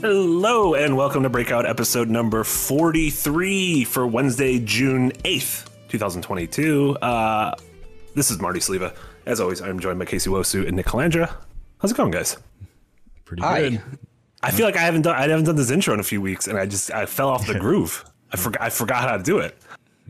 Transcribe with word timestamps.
Hello, 0.00 0.74
and 0.74 0.96
welcome 0.96 1.24
to 1.24 1.28
Breakout 1.28 1.66
episode 1.66 2.08
number 2.08 2.42
43 2.42 3.84
for 3.84 4.06
Wednesday, 4.06 4.58
June 4.58 5.12
8th, 5.24 5.68
2022. 5.88 6.96
Uh, 7.02 7.54
this 8.14 8.30
is 8.30 8.40
Marty 8.40 8.60
Sleva. 8.60 8.94
As 9.26 9.40
always, 9.40 9.60
I'm 9.60 9.78
joined 9.78 9.98
by 9.98 10.06
KC 10.06 10.28
Nwosu 10.28 10.66
and 10.66 10.76
Nick 10.76 10.86
Calandra. 10.86 11.34
How's 11.80 11.90
it 11.90 11.98
going, 11.98 12.10
guys? 12.12 12.38
Pretty 13.26 13.42
Hi. 13.42 13.68
good. 13.68 13.82
I 14.42 14.50
feel 14.52 14.64
like 14.64 14.76
I 14.76 14.80
haven't 14.80 15.02
done 15.02 15.16
I 15.16 15.28
haven't 15.28 15.44
done 15.44 15.56
this 15.56 15.70
intro 15.70 15.92
in 15.92 16.00
a 16.00 16.04
few 16.04 16.22
weeks, 16.22 16.46
and 16.48 16.56
I 16.58 16.64
just 16.64 16.90
I 16.90 17.04
fell 17.04 17.28
off 17.28 17.46
the 17.46 17.54
groove. 17.58 18.02
I 18.32 18.36
forgot 18.38 18.62
I 18.62 18.70
forgot 18.70 19.02
how 19.06 19.18
to 19.18 19.22
do 19.22 19.38
it. 19.38 19.54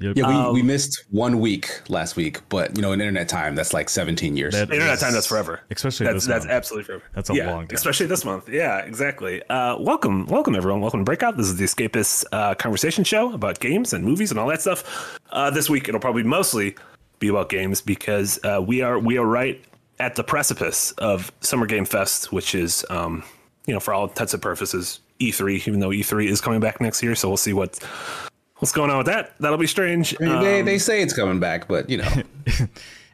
Yep. 0.00 0.16
Yeah, 0.16 0.28
we, 0.28 0.34
Um, 0.34 0.54
we 0.54 0.62
missed 0.62 1.04
one 1.10 1.40
week 1.40 1.82
last 1.90 2.16
week, 2.16 2.40
but 2.48 2.74
you 2.74 2.80
know, 2.82 2.92
in 2.92 3.00
internet 3.00 3.28
time, 3.28 3.54
that's 3.54 3.74
like 3.74 3.88
17 3.90 4.36
years. 4.36 4.54
That- 4.54 4.70
Internet 4.72 4.94
is- 4.94 5.00
time 5.00 5.12
that's 5.12 5.26
forever. 5.26 5.60
Especially 5.70 6.06
that's 6.06 6.14
this 6.16 6.26
that's 6.26 6.44
month. 6.46 6.52
absolutely 6.54 6.84
forever. 6.86 7.04
That's 7.14 7.28
a 7.30 7.34
yeah, 7.34 7.50
long 7.50 7.66
time. 7.66 7.74
especially 7.76 8.06
this 8.06 8.24
month. 8.24 8.48
Yeah, 8.48 8.78
exactly. 8.78 9.42
Uh, 9.50 9.76
welcome, 9.78 10.26
welcome 10.26 10.54
everyone. 10.54 10.80
Welcome 10.80 11.00
to 11.00 11.04
Breakout. 11.04 11.36
This 11.36 11.46
is 11.46 11.56
the 11.56 11.64
Escapist 11.64 12.24
uh, 12.32 12.54
conversation 12.54 13.04
show 13.04 13.32
about 13.34 13.60
games 13.60 13.92
and 13.92 14.02
movies 14.04 14.30
and 14.30 14.40
all 14.40 14.48
that 14.48 14.62
stuff. 14.62 15.18
Uh, 15.30 15.50
this 15.50 15.68
week 15.68 15.86
it'll 15.88 16.00
probably 16.00 16.22
mostly 16.22 16.76
be 17.18 17.28
about 17.28 17.50
games 17.50 17.82
because 17.82 18.40
uh, 18.44 18.62
we 18.66 18.80
are 18.80 18.98
we 18.98 19.18
are 19.18 19.26
right 19.26 19.62
at 19.98 20.16
the 20.16 20.24
precipice 20.24 20.92
of 20.92 21.30
Summer 21.40 21.66
Game 21.66 21.84
Fest, 21.84 22.32
which 22.32 22.54
is 22.54 22.86
um, 22.88 23.22
you 23.66 23.74
know 23.74 23.80
for 23.80 23.92
all 23.92 24.04
intents 24.08 24.32
and 24.32 24.42
purposes 24.42 25.00
E3, 25.20 25.68
even 25.68 25.80
though 25.80 25.90
E3 25.90 26.26
is 26.26 26.40
coming 26.40 26.60
back 26.60 26.80
next 26.80 27.02
year. 27.02 27.14
So 27.14 27.28
we'll 27.28 27.36
see 27.36 27.52
what 27.52 27.78
what's 28.60 28.72
going 28.72 28.90
on 28.90 28.98
with 28.98 29.06
that. 29.06 29.34
That'll 29.40 29.58
be 29.58 29.66
strange. 29.66 30.14
I 30.20 30.24
mean, 30.24 30.40
they, 30.40 30.60
Um, 30.60 30.66
they 30.66 30.78
say 30.78 31.02
it's 31.02 31.12
coming 31.14 31.40
back, 31.40 31.66
but 31.66 31.90
you 31.90 31.98
know, 31.98 32.08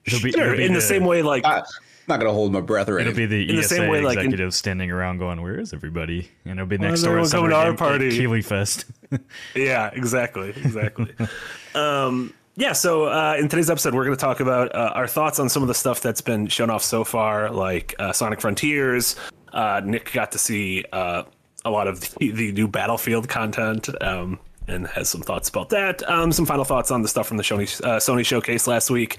It'll 0.06 0.22
be, 0.22 0.30
sure, 0.30 0.44
it'll 0.44 0.56
be 0.56 0.64
in 0.64 0.72
the, 0.72 0.80
same 0.80 1.04
way, 1.04 1.22
like 1.22 1.44
I, 1.44 1.58
am 1.58 1.64
not 2.06 2.20
gonna 2.20 2.32
hold 2.32 2.52
my 2.52 2.60
breath 2.60 2.88
or 2.88 2.98
It'll 3.00 3.12
be 3.12 3.26
the 3.26 3.48
in 3.48 3.56
the 3.56 3.64
same 3.64 3.90
way, 3.90 4.00
like, 4.00 4.18
in- 4.18 4.26
executives 4.26 4.56
standing 4.56 4.92
around 4.92 5.18
going, 5.18 5.42
"Where 5.42 5.58
is 5.58 5.72
everybody?" 5.72 6.30
And 6.44 6.60
it'll 6.60 6.66
be 6.66 6.78
next 6.78 7.00
is 7.00 7.02
door 7.02 7.18
everyone 7.18 7.30
coming 7.30 7.50
to 7.50 7.56
our 7.56 7.74
party? 7.74 8.10
Keighley 8.10 8.42
Fest. 8.42 8.84
Yeah, 9.54 9.90
exactly, 9.92 10.50
exactly. 10.50 11.14
um, 11.76 12.34
yeah, 12.56 12.72
so 12.72 13.04
uh, 13.04 13.36
in 13.38 13.48
today's 13.48 13.70
episode, 13.70 13.94
we're 13.94 14.04
going 14.04 14.16
to 14.16 14.20
talk 14.20 14.40
about 14.40 14.74
uh, 14.74 14.92
our 14.94 15.06
thoughts 15.06 15.38
on 15.38 15.48
some 15.48 15.62
of 15.62 15.68
the 15.68 15.74
stuff 15.74 16.00
that's 16.00 16.20
been 16.20 16.48
shown 16.48 16.70
off 16.70 16.82
so 16.82 17.04
far, 17.04 17.50
like 17.50 17.94
uh, 18.00 18.12
Sonic 18.12 18.40
Frontiers. 18.40 19.14
Uh, 19.52 19.80
Nick 19.84 20.12
got 20.12 20.32
to 20.32 20.38
see 20.38 20.84
uh, 20.92 21.22
a 21.64 21.70
lot 21.70 21.86
of 21.86 22.00
the, 22.16 22.30
the 22.32 22.50
new 22.52 22.66
Battlefield 22.66 23.28
content 23.28 23.88
um, 24.02 24.40
and 24.68 24.86
has 24.88 25.08
some 25.08 25.22
thoughts 25.22 25.48
about 25.48 25.70
that. 25.70 26.08
Um, 26.08 26.32
some 26.32 26.46
final 26.46 26.64
thoughts 26.64 26.90
on 26.90 27.02
the 27.02 27.08
stuff 27.08 27.26
from 27.28 27.36
the 27.36 27.42
Sony, 27.42 27.82
uh, 27.84 27.96
Sony 27.96 28.24
showcase 28.24 28.66
last 28.66 28.90
week. 28.90 29.18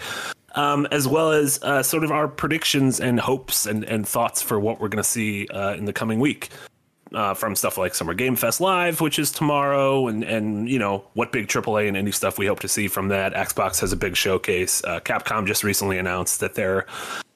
Um, 0.55 0.87
as 0.89 1.07
well 1.07 1.33
as 1.33 1.61
uh, 1.61 1.83
sort 1.83 2.03
of 2.03 2.11
our 2.11 2.27
predictions 2.27 2.99
and 2.99 3.19
hopes 3.19 3.67
and, 3.67 3.83
and 3.83 4.07
thoughts 4.07 4.41
for 4.41 4.59
what 4.59 4.79
we're 4.79 4.87
going 4.87 5.03
to 5.03 5.07
see 5.07 5.47
uh, 5.49 5.75
in 5.75 5.85
the 5.85 5.93
coming 5.93 6.19
week 6.19 6.49
uh, 7.13 7.33
from 7.33 7.55
stuff 7.55 7.77
like 7.77 7.95
Summer 7.95 8.13
Game 8.13 8.35
Fest 8.35 8.61
Live, 8.61 9.01
which 9.01 9.19
is 9.19 9.31
tomorrow, 9.31 10.07
and 10.07 10.23
and 10.23 10.69
you 10.69 10.79
know 10.79 11.05
what 11.13 11.31
big 11.31 11.47
AAA 11.47 11.87
and 11.87 11.97
indie 11.97 12.13
stuff 12.13 12.37
we 12.37 12.45
hope 12.45 12.59
to 12.61 12.67
see 12.67 12.87
from 12.87 13.09
that. 13.09 13.33
Xbox 13.33 13.79
has 13.81 13.91
a 13.91 13.95
big 13.95 14.15
showcase. 14.15 14.83
Uh, 14.83 14.99
Capcom 14.99 15.45
just 15.45 15.63
recently 15.63 15.97
announced 15.97 16.39
that 16.39 16.55
they're 16.55 16.85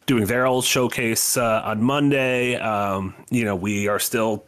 doing 0.05 0.25
their 0.25 0.45
old 0.45 0.65
showcase 0.65 1.37
uh, 1.37 1.61
on 1.63 1.81
Monday. 1.81 2.55
Um, 2.55 3.13
you 3.29 3.45
know 3.45 3.55
we 3.55 3.87
are 3.87 3.99
still 3.99 4.43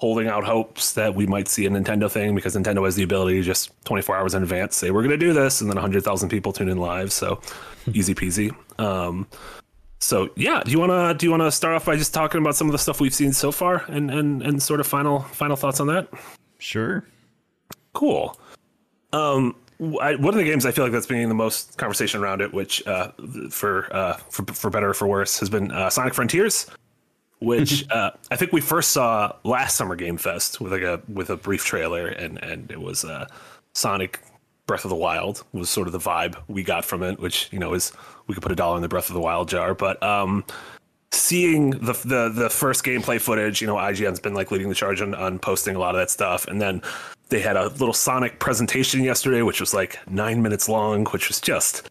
holding 0.00 0.28
out 0.28 0.44
hopes 0.44 0.94
that 0.94 1.14
we 1.14 1.26
might 1.26 1.46
see 1.46 1.66
a 1.66 1.70
Nintendo 1.70 2.10
thing 2.10 2.34
because 2.34 2.56
Nintendo 2.56 2.86
has 2.86 2.96
the 2.96 3.02
ability 3.02 3.36
to 3.36 3.42
just 3.42 3.70
24 3.84 4.16
hours 4.16 4.34
in 4.34 4.42
advance 4.42 4.74
say 4.74 4.90
we're 4.90 5.02
going 5.02 5.10
to 5.10 5.18
do 5.18 5.34
this, 5.34 5.60
and 5.60 5.68
then 5.68 5.76
100,000 5.76 6.30
people 6.30 6.54
tune 6.54 6.70
in 6.70 6.78
live. 6.78 7.12
So 7.12 7.38
easy 7.92 8.14
peasy. 8.14 8.50
Um, 8.80 9.26
so 9.98 10.30
yeah, 10.36 10.62
do 10.64 10.70
you 10.70 10.80
wanna 10.80 11.12
do 11.12 11.26
you 11.26 11.30
wanna 11.30 11.52
start 11.52 11.74
off 11.74 11.84
by 11.84 11.94
just 11.94 12.14
talking 12.14 12.40
about 12.40 12.56
some 12.56 12.66
of 12.66 12.72
the 12.72 12.78
stuff 12.78 13.00
we've 13.02 13.12
seen 13.12 13.34
so 13.34 13.52
far 13.52 13.84
and 13.88 14.10
and 14.10 14.40
and 14.40 14.62
sort 14.62 14.80
of 14.80 14.86
final 14.86 15.20
final 15.20 15.56
thoughts 15.56 15.78
on 15.78 15.88
that? 15.88 16.08
sure. 16.58 17.04
Cool. 17.92 18.38
Um, 19.12 19.56
I, 20.00 20.14
one 20.14 20.28
of 20.28 20.36
the 20.36 20.44
games 20.44 20.64
I 20.64 20.70
feel 20.70 20.84
like 20.84 20.92
that's 20.92 21.06
been 21.06 21.28
the 21.28 21.34
most 21.34 21.76
conversation 21.76 22.22
around 22.22 22.40
it, 22.40 22.52
which 22.54 22.86
uh, 22.86 23.12
for 23.50 23.94
uh, 23.94 24.14
for 24.30 24.44
for 24.54 24.70
better 24.70 24.90
or 24.90 24.94
for 24.94 25.06
worse, 25.06 25.38
has 25.38 25.50
been 25.50 25.70
uh, 25.70 25.90
Sonic 25.90 26.14
Frontiers, 26.14 26.66
which 27.40 27.88
uh, 27.90 28.12
I 28.30 28.36
think 28.36 28.52
we 28.52 28.60
first 28.60 28.90
saw 28.90 29.32
last 29.44 29.76
summer 29.76 29.96
Game 29.96 30.16
Fest 30.16 30.60
with 30.60 30.72
like 30.72 30.82
a 30.82 31.00
with 31.12 31.30
a 31.30 31.36
brief 31.36 31.64
trailer, 31.64 32.06
and 32.06 32.42
and 32.42 32.70
it 32.70 32.80
was 32.80 33.04
uh, 33.04 33.26
Sonic 33.74 34.20
Breath 34.66 34.84
of 34.84 34.90
the 34.90 34.96
Wild 34.96 35.44
was 35.52 35.68
sort 35.68 35.88
of 35.88 35.92
the 35.92 35.98
vibe 35.98 36.36
we 36.46 36.62
got 36.62 36.84
from 36.84 37.02
it, 37.02 37.18
which 37.18 37.48
you 37.50 37.58
know 37.58 37.74
is 37.74 37.92
we 38.26 38.34
could 38.34 38.42
put 38.42 38.52
a 38.52 38.56
dollar 38.56 38.76
in 38.76 38.82
the 38.82 38.88
Breath 38.88 39.08
of 39.08 39.14
the 39.14 39.20
Wild 39.20 39.48
jar, 39.48 39.74
but 39.74 40.00
um, 40.02 40.44
seeing 41.12 41.70
the 41.70 41.92
the 42.04 42.28
the 42.28 42.50
first 42.50 42.84
gameplay 42.84 43.20
footage, 43.20 43.60
you 43.60 43.66
know, 43.66 43.76
IGN's 43.76 44.20
been 44.20 44.34
like 44.34 44.50
leading 44.50 44.68
the 44.68 44.74
charge 44.74 45.00
on, 45.00 45.14
on 45.14 45.38
posting 45.38 45.76
a 45.76 45.78
lot 45.78 45.94
of 45.94 46.00
that 46.00 46.10
stuff, 46.10 46.46
and 46.46 46.60
then 46.60 46.82
they 47.28 47.40
had 47.40 47.56
a 47.56 47.68
little 47.68 47.92
Sonic 47.92 48.38
presentation 48.38 49.02
yesterday, 49.02 49.42
which 49.42 49.60
was 49.60 49.74
like 49.74 49.98
nine 50.08 50.42
minutes 50.42 50.68
long, 50.68 51.04
which 51.06 51.28
was 51.28 51.40
just. 51.40 51.88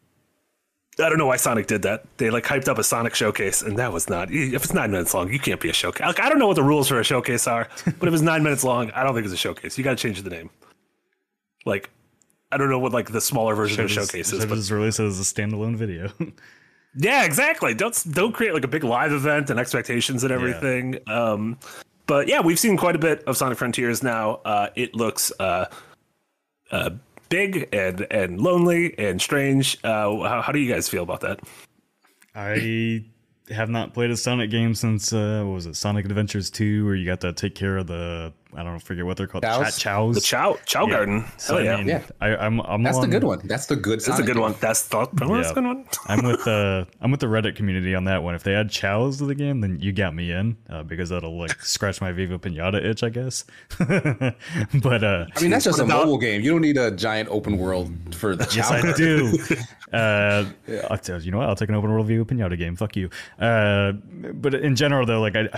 I 1.01 1.09
don't 1.09 1.17
know 1.17 1.27
why 1.27 1.37
Sonic 1.37 1.67
did 1.67 1.81
that. 1.83 2.05
They 2.17 2.29
like 2.29 2.43
hyped 2.43 2.67
up 2.67 2.77
a 2.77 2.83
Sonic 2.83 3.15
showcase, 3.15 3.61
and 3.61 3.77
that 3.77 3.93
was 3.93 4.09
not. 4.09 4.31
If 4.31 4.63
it's 4.63 4.73
nine 4.73 4.91
minutes 4.91 5.13
long, 5.13 5.31
you 5.31 5.39
can't 5.39 5.59
be 5.59 5.69
a 5.69 5.73
showcase. 5.73 6.05
Like, 6.05 6.19
I 6.19 6.29
don't 6.29 6.39
know 6.39 6.47
what 6.47 6.55
the 6.55 6.63
rules 6.63 6.87
for 6.87 6.99
a 6.99 7.03
showcase 7.03 7.47
are, 7.47 7.69
but 7.99 8.07
if 8.07 8.13
it's 8.13 8.23
nine 8.23 8.43
minutes 8.43 8.63
long, 8.63 8.91
I 8.91 9.03
don't 9.03 9.13
think 9.13 9.25
it's 9.25 9.33
a 9.33 9.37
showcase. 9.37 9.77
You 9.77 9.83
got 9.83 9.91
to 9.91 9.95
change 9.95 10.21
the 10.21 10.29
name. 10.29 10.49
Like, 11.65 11.89
I 12.51 12.57
don't 12.57 12.69
know 12.69 12.79
what 12.79 12.91
like 12.91 13.11
the 13.11 13.21
smaller 13.21 13.55
version 13.55 13.79
of 13.79 13.85
a 13.85 13.93
showcase 13.93 14.33
is, 14.33 14.41
Should 14.41 14.49
but 14.49 14.55
just 14.55 14.71
release 14.71 14.99
it 14.99 15.05
as 15.05 15.19
a 15.19 15.23
standalone 15.23 15.75
video. 15.75 16.11
yeah, 16.95 17.23
exactly. 17.23 17.73
Don't 17.73 18.03
don't 18.11 18.33
create 18.33 18.53
like 18.53 18.63
a 18.63 18.69
big 18.69 18.83
live 18.83 19.11
event 19.11 19.49
and 19.49 19.59
expectations 19.59 20.23
and 20.23 20.31
everything. 20.31 20.99
Um, 21.07 21.57
but 22.07 22.27
yeah, 22.27 22.41
we've 22.41 22.59
seen 22.59 22.75
quite 22.75 22.95
a 22.95 22.99
bit 22.99 23.23
of 23.25 23.37
Sonic 23.37 23.57
Frontiers 23.57 24.01
now. 24.01 24.41
Uh, 24.43 24.69
it 24.75 24.95
looks 24.95 25.31
uh, 25.39 25.65
uh, 26.71 26.89
big 27.29 27.69
and 27.73 28.05
and 28.11 28.41
lonely 28.41 28.97
and 28.97 29.21
strange. 29.21 29.77
Uh, 29.83 30.17
how, 30.27 30.41
how 30.41 30.51
do 30.51 30.59
you 30.59 30.71
guys 30.71 30.89
feel 30.89 31.03
about 31.03 31.21
that? 31.21 31.39
I 32.35 33.05
have 33.49 33.69
not 33.69 33.93
played 33.93 34.11
a 34.11 34.17
Sonic 34.17 34.49
game 34.49 34.75
since 34.75 35.11
uh, 35.13 35.43
what 35.45 35.53
was 35.53 35.65
it, 35.65 35.75
Sonic 35.75 36.05
Adventures 36.05 36.49
Two, 36.49 36.85
where 36.85 36.95
you 36.95 37.05
got 37.05 37.21
to 37.21 37.33
take 37.33 37.55
care 37.55 37.77
of 37.77 37.87
the 37.87 38.33
I 38.55 38.63
don't 38.63 38.73
know, 38.73 38.79
forget 38.79 39.05
what 39.05 39.15
they're 39.15 39.27
called, 39.27 39.43
Chows? 39.43 39.63
Chat 39.65 39.73
chows. 39.75 40.15
The 40.15 40.21
Chao 40.21 40.57
Chao 40.65 40.87
Yeah. 40.87 40.91
Garden. 40.93 41.25
So, 41.37 41.55
Hell 41.57 41.63
yeah, 41.65 41.73
I 41.73 41.77
mean, 41.77 41.87
Yeah. 41.87 42.01
I, 42.19 42.35
I'm 42.35 42.59
I'm 42.61 42.81
That's 42.81 42.97
the 42.99 43.07
good 43.07 43.23
one. 43.23 43.41
That's 43.43 43.67
the 43.67 43.75
good. 43.75 43.99
that's 44.01 44.17
a 44.19 44.23
good 44.23 44.37
one. 44.39 44.55
That's 44.59 44.87
the 44.87 45.07
that's 45.13 45.49
Yeah. 45.49 45.53
good 45.53 45.63
one. 45.65 45.85
I'm 46.07 46.23
with 46.25 46.47
uh 46.47 46.85
I'm 47.01 47.11
with 47.11 47.19
the 47.19 47.27
Reddit 47.27 47.55
community 47.55 47.93
on 47.93 48.05
that 48.05 48.23
one. 48.23 48.33
If 48.33 48.41
they 48.43 48.55
add 48.55 48.71
chows 48.71 49.19
to 49.19 49.25
the 49.27 49.35
game, 49.35 49.61
then 49.61 49.79
you 49.79 49.91
got 49.91 50.15
me 50.15 50.31
in 50.31 50.57
uh, 50.67 50.81
because 50.81 51.09
that'll 51.09 51.37
like 51.37 51.61
scratch 51.61 52.01
my 52.01 52.11
Viva 52.11 52.39
Pinata 52.39 52.83
itch, 52.83 53.03
I 53.03 53.09
guess. 53.09 53.45
but 53.77 55.03
uh, 55.03 55.25
I 55.35 55.41
mean, 55.41 55.51
that's 55.51 55.65
just 55.65 55.79
a 55.79 55.83
about- 55.83 56.05
mobile 56.05 56.17
game. 56.17 56.41
You 56.41 56.51
don't 56.51 56.61
need 56.61 56.77
a 56.77 56.91
giant 56.91 57.29
open 57.29 57.57
world 57.57 57.91
for 58.15 58.35
the 58.35 58.45
yes, 58.55 58.69
chow. 58.69 58.75
I 58.75 58.93
do. 58.93 59.37
Uh, 59.93 60.45
I'll 60.89 60.99
you, 61.07 61.17
you 61.25 61.31
know 61.31 61.37
what? 61.39 61.49
I'll 61.49 61.55
take 61.55 61.69
an 61.69 61.75
open 61.75 61.91
world 61.91 62.07
Viva 62.07 62.25
Pinata 62.25 62.57
game. 62.57 62.75
Fuck 62.75 62.95
you. 62.95 63.09
Uh, 63.39 63.93
but 64.33 64.53
in 64.53 64.75
general, 64.75 65.05
though, 65.05 65.19
like 65.21 65.35
I, 65.35 65.49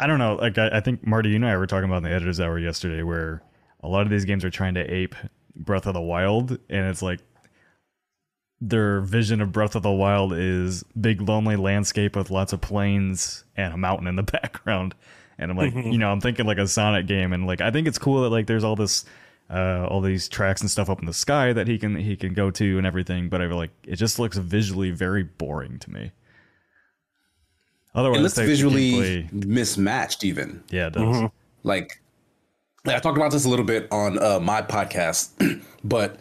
I 0.00 0.06
don't 0.06 0.18
know. 0.18 0.36
Like 0.36 0.56
I, 0.56 0.78
I 0.78 0.80
think 0.80 1.06
Marty, 1.06 1.28
you 1.28 1.36
and 1.36 1.46
I 1.46 1.56
were 1.58 1.66
talking 1.66 1.84
about 1.84 1.98
in 1.98 2.04
the 2.04 2.10
editors 2.10 2.40
hour 2.40 2.58
yesterday, 2.58 3.02
where 3.02 3.42
a 3.82 3.88
lot 3.88 4.02
of 4.02 4.10
these 4.10 4.24
games 4.24 4.44
are 4.46 4.50
trying 4.50 4.74
to 4.74 4.92
ape 4.92 5.14
Breath 5.54 5.86
of 5.86 5.92
the 5.92 6.00
Wild, 6.00 6.52
and 6.70 6.86
it's 6.86 7.02
like 7.02 7.20
their 8.62 9.02
vision 9.02 9.42
of 9.42 9.52
Breath 9.52 9.76
of 9.76 9.82
the 9.82 9.90
Wild 9.90 10.32
is 10.32 10.82
big 10.98 11.20
lonely 11.20 11.56
landscape 11.56 12.16
with 12.16 12.30
lots 12.30 12.54
of 12.54 12.62
plains 12.62 13.44
and 13.56 13.74
a 13.74 13.76
mountain 13.76 14.06
in 14.06 14.16
the 14.16 14.22
background. 14.40 14.94
And 15.38 15.50
I'm 15.50 15.56
like, 15.56 15.74
you 15.74 15.98
know, 15.98 16.10
I'm 16.10 16.20
thinking 16.20 16.46
like 16.46 16.58
a 16.58 16.66
Sonic 16.66 17.06
game, 17.06 17.34
and 17.34 17.46
like 17.46 17.60
I 17.60 17.70
think 17.70 17.86
it's 17.86 17.98
cool 17.98 18.22
that 18.22 18.30
like 18.30 18.46
there's 18.46 18.64
all 18.64 18.76
this, 18.76 19.04
uh, 19.50 19.86
all 19.86 20.00
these 20.00 20.30
tracks 20.30 20.62
and 20.62 20.70
stuff 20.70 20.88
up 20.88 21.00
in 21.00 21.06
the 21.06 21.12
sky 21.12 21.52
that 21.52 21.68
he 21.68 21.78
can 21.78 21.96
he 21.96 22.16
can 22.16 22.32
go 22.32 22.50
to 22.52 22.78
and 22.78 22.86
everything. 22.86 23.28
But 23.28 23.42
I 23.42 23.48
feel 23.48 23.56
like 23.56 23.72
it 23.86 23.96
just 23.96 24.18
looks 24.18 24.38
visually 24.38 24.92
very 24.92 25.24
boring 25.24 25.78
to 25.80 25.90
me. 25.90 26.12
Otherwise, 27.94 28.20
It 28.20 28.22
looks 28.22 28.38
visually 28.38 29.28
mismatched, 29.32 30.24
even. 30.24 30.62
yeah, 30.70 30.86
it 30.88 30.92
does. 30.94 31.30
like 31.64 32.00
I 32.86 32.98
talked 32.98 33.16
about 33.18 33.32
this 33.32 33.44
a 33.44 33.48
little 33.48 33.64
bit 33.64 33.88
on 33.90 34.18
uh, 34.22 34.40
my 34.40 34.62
podcast, 34.62 35.30
but 35.84 36.18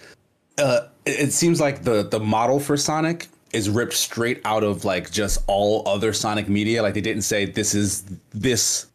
uh, 0.58 0.88
it, 1.06 1.20
it 1.28 1.32
seems 1.34 1.62
like 1.62 1.84
the 1.84 2.04
the 2.04 2.20
model 2.20 2.60
for 2.60 2.76
Sonic 2.76 3.28
is 3.54 3.70
ripped 3.70 3.94
straight 3.94 4.42
out 4.46 4.64
of 4.64 4.84
like 4.86 5.10
just 5.12 5.44
all 5.48 5.88
other 5.88 6.12
Sonic 6.14 6.50
media. 6.50 6.82
Like 6.82 6.94
they 6.96 7.02
didn't 7.02 7.24
say 7.24 7.46
this 7.46 7.74
is 7.76 8.04
this 8.32 8.88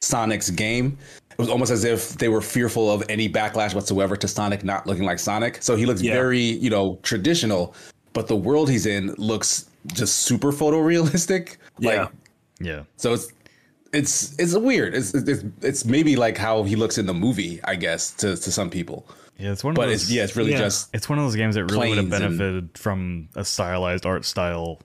Sonic's 0.00 0.50
game. 0.50 0.96
It 1.30 1.38
was 1.38 1.48
almost 1.48 1.72
as 1.72 1.84
if 1.84 2.10
they 2.18 2.28
were 2.28 2.40
fearful 2.40 2.90
of 2.90 3.02
any 3.08 3.28
backlash 3.28 3.74
whatsoever 3.74 4.16
to 4.16 4.28
Sonic 4.28 4.62
not 4.62 4.86
looking 4.86 5.04
like 5.04 5.18
Sonic. 5.18 5.62
So 5.62 5.74
he 5.76 5.84
looks 5.84 6.00
Yeah. 6.00 6.12
very, 6.14 6.38
you 6.40 6.70
know, 6.70 6.98
traditional, 7.02 7.74
but 8.12 8.28
the 8.28 8.36
world 8.36 8.70
he's 8.70 8.86
in 8.86 9.12
looks 9.18 9.66
just 9.86 10.16
super 10.22 10.52
photorealistic. 10.52 11.56
Yeah. 11.78 12.02
Like 12.04 12.10
Yeah, 12.60 12.82
so 12.96 13.12
it's 13.14 13.32
it's 13.92 14.34
it's 14.38 14.54
weird. 14.54 14.94
It's 14.94 15.14
it's 15.14 15.44
it's 15.62 15.84
maybe 15.84 16.16
like 16.16 16.36
how 16.38 16.62
he 16.64 16.76
looks 16.76 16.98
in 16.98 17.06
the 17.06 17.14
movie, 17.14 17.60
I 17.64 17.74
guess, 17.76 18.10
to 18.14 18.36
to 18.36 18.52
some 18.52 18.70
people. 18.70 19.06
yeah, 19.38 19.52
it's 19.52 19.62
one 19.64 19.72
of 19.72 19.76
But 19.76 19.86
those. 19.86 20.02
it's 20.04 20.10
yeah, 20.10 20.24
it's 20.24 20.36
really 20.36 20.52
Yeah. 20.52 20.58
just 20.58 20.90
It's 20.94 21.08
one 21.08 21.18
of 21.18 21.24
those 21.24 21.36
games 21.36 21.54
that 21.56 21.64
really 21.64 21.88
would 21.90 21.98
have 21.98 22.08
planes 22.08 22.22
and- 22.24 22.38
benefited 22.38 22.78
from 22.78 23.28
a 23.36 23.44
stylized 23.44 24.06
art 24.06 24.24
style 24.24 24.80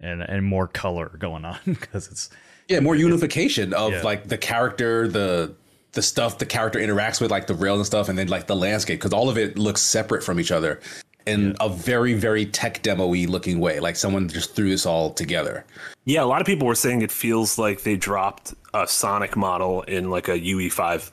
and 0.00 0.22
and 0.22 0.44
more 0.44 0.66
color 0.68 1.16
going 1.18 1.44
on 1.44 1.58
because 1.64 2.08
it's 2.08 2.28
yeah, 2.68 2.80
more 2.80 2.96
unification 2.96 3.72
of 3.74 3.92
Yeah. 3.92 4.02
like 4.02 4.28
the 4.28 4.38
character, 4.38 5.06
the 5.08 5.54
the 5.92 6.02
stuff 6.02 6.36
the 6.38 6.44
character 6.46 6.78
interacts 6.78 7.20
with, 7.22 7.30
like 7.30 7.46
the 7.46 7.54
rails 7.54 7.78
and 7.78 7.86
stuff, 7.86 8.08
and 8.10 8.18
then 8.18 8.28
like 8.28 8.46
the 8.48 8.56
landscape, 8.56 8.98
because 9.00 9.14
all 9.14 9.30
of 9.30 9.38
it 9.38 9.56
looks 9.56 9.80
separate 9.80 10.22
from 10.22 10.38
each 10.40 10.50
other 10.52 10.80
in 11.26 11.56
a 11.60 11.68
very 11.68 12.14
very 12.14 12.46
tech 12.46 12.82
demo-y 12.82 13.26
looking 13.28 13.60
way. 13.60 13.80
Like 13.80 13.96
someone 13.96 14.28
just 14.28 14.54
threw 14.54 14.70
this 14.70 14.86
all 14.86 15.10
together. 15.10 15.64
Yeah, 16.04 16.22
a 16.22 16.26
lot 16.26 16.40
of 16.40 16.46
people 16.46 16.66
were 16.68 16.74
saying 16.74 17.02
it 17.02 17.10
feels 17.10 17.58
like 17.58 17.82
they 17.82 17.96
dropped 17.96 18.54
a 18.72 18.86
Sonic 18.86 19.36
model 19.36 19.82
in 19.82 20.08
like 20.10 20.28
a 20.28 20.38
UE5 20.38 21.10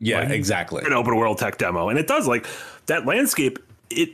Yeah, 0.00 0.28
exactly. 0.28 0.84
an 0.84 0.92
open 0.92 1.16
world 1.16 1.38
tech 1.38 1.58
demo, 1.58 1.88
and 1.88 1.98
it 1.98 2.06
does 2.06 2.26
like 2.26 2.46
that 2.86 3.06
landscape. 3.06 3.58
It 3.90 4.10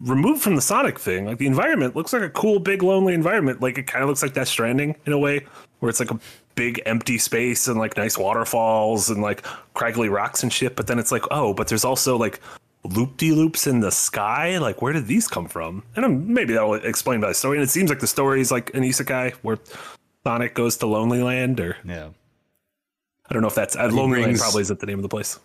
removed 0.00 0.40
from 0.42 0.54
the 0.54 0.62
Sonic 0.62 0.98
thing, 0.98 1.26
like 1.26 1.38
the 1.38 1.46
environment 1.46 1.94
looks 1.96 2.12
like 2.12 2.22
a 2.22 2.30
cool, 2.30 2.58
big, 2.60 2.82
lonely 2.82 3.12
environment. 3.14 3.60
Like 3.60 3.76
it 3.78 3.86
kind 3.86 4.02
of 4.02 4.08
looks 4.08 4.22
like 4.22 4.32
Death 4.32 4.48
Stranding 4.48 4.96
in 5.04 5.12
a 5.12 5.18
way, 5.18 5.44
where 5.80 5.90
it's 5.90 6.00
like 6.00 6.10
a 6.10 6.18
big 6.54 6.80
empty 6.86 7.18
space 7.18 7.68
and 7.68 7.78
like 7.78 7.96
nice 7.96 8.16
waterfalls 8.18 9.10
and 9.10 9.22
like 9.22 9.42
craggly 9.76 10.10
rocks 10.10 10.42
and 10.42 10.52
shit. 10.52 10.76
But 10.76 10.86
then 10.86 10.98
it's 10.98 11.12
like, 11.12 11.24
oh, 11.30 11.52
but 11.52 11.68
there's 11.68 11.84
also 11.84 12.16
like 12.16 12.40
loop 12.84 13.16
de 13.16 13.32
loops 13.32 13.66
in 13.66 13.80
the 13.80 13.90
sky. 13.90 14.58
Like 14.58 14.80
where 14.82 14.92
did 14.92 15.06
these 15.06 15.28
come 15.28 15.48
from? 15.48 15.82
And 15.96 16.04
um, 16.04 16.32
maybe 16.32 16.54
that 16.54 16.62
will 16.66 16.74
explain 16.74 17.20
by 17.20 17.28
the 17.28 17.34
story. 17.34 17.58
And 17.58 17.64
it 17.64 17.70
seems 17.70 17.90
like 17.90 18.00
the 18.00 18.06
story 18.06 18.40
is 18.40 18.50
like 18.50 18.74
an 18.74 18.82
isekai 18.82 19.32
where 19.42 19.58
Sonic 20.24 20.54
goes 20.54 20.76
to 20.78 20.86
Lonely 20.86 21.22
Land, 21.22 21.60
or 21.60 21.76
Yeah. 21.84 22.08
I 23.30 23.32
don't 23.34 23.42
know 23.42 23.48
if 23.48 23.54
that's 23.54 23.76
uh, 23.76 23.88
Lonely 23.92 24.22
Land 24.22 24.38
probably 24.38 24.62
isn't 24.62 24.80
the 24.80 24.86
name 24.86 24.98
of 24.98 25.02
the 25.02 25.08
place. 25.08 25.38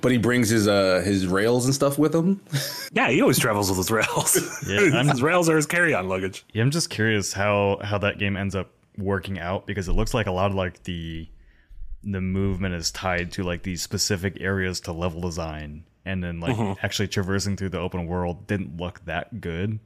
But 0.00 0.12
he 0.12 0.18
brings 0.18 0.48
his 0.48 0.68
uh 0.68 1.02
his 1.04 1.26
rails 1.26 1.64
and 1.64 1.74
stuff 1.74 1.98
with 1.98 2.14
him. 2.14 2.40
Yeah, 2.94 3.08
he 3.10 3.22
always 3.22 3.38
travels 3.38 3.70
with 3.70 3.78
his 3.78 3.90
rails. 3.90 4.36
Yeah, 4.68 5.02
his 5.10 5.22
rails 5.22 5.48
are 5.48 5.56
his 5.56 5.64
carry-on 5.66 6.08
luggage. 6.08 6.44
Yeah, 6.52 6.62
I'm 6.62 6.70
just 6.70 6.90
curious 6.90 7.32
how 7.32 7.78
how 7.82 7.98
that 7.98 8.18
game 8.18 8.36
ends 8.36 8.54
up 8.54 8.70
working 8.98 9.38
out 9.38 9.66
because 9.66 9.88
it 9.88 9.94
looks 9.94 10.12
like 10.12 10.26
a 10.26 10.30
lot 10.30 10.50
of 10.50 10.56
like 10.56 10.82
the 10.82 11.26
the 12.04 12.20
movement 12.20 12.74
is 12.74 12.90
tied 12.90 13.32
to 13.32 13.42
like 13.44 13.62
these 13.62 13.80
specific 13.82 14.36
areas 14.40 14.80
to 14.80 14.92
level 14.92 15.22
design 15.22 15.84
and 16.04 16.22
then 16.22 16.40
like 16.40 16.56
mm-hmm. 16.56 16.84
actually 16.84 17.08
traversing 17.08 17.56
through 17.56 17.70
the 17.70 17.78
open 17.78 18.06
world 18.06 18.46
didn't 18.46 18.76
look 18.76 19.04
that 19.04 19.40
good. 19.40 19.78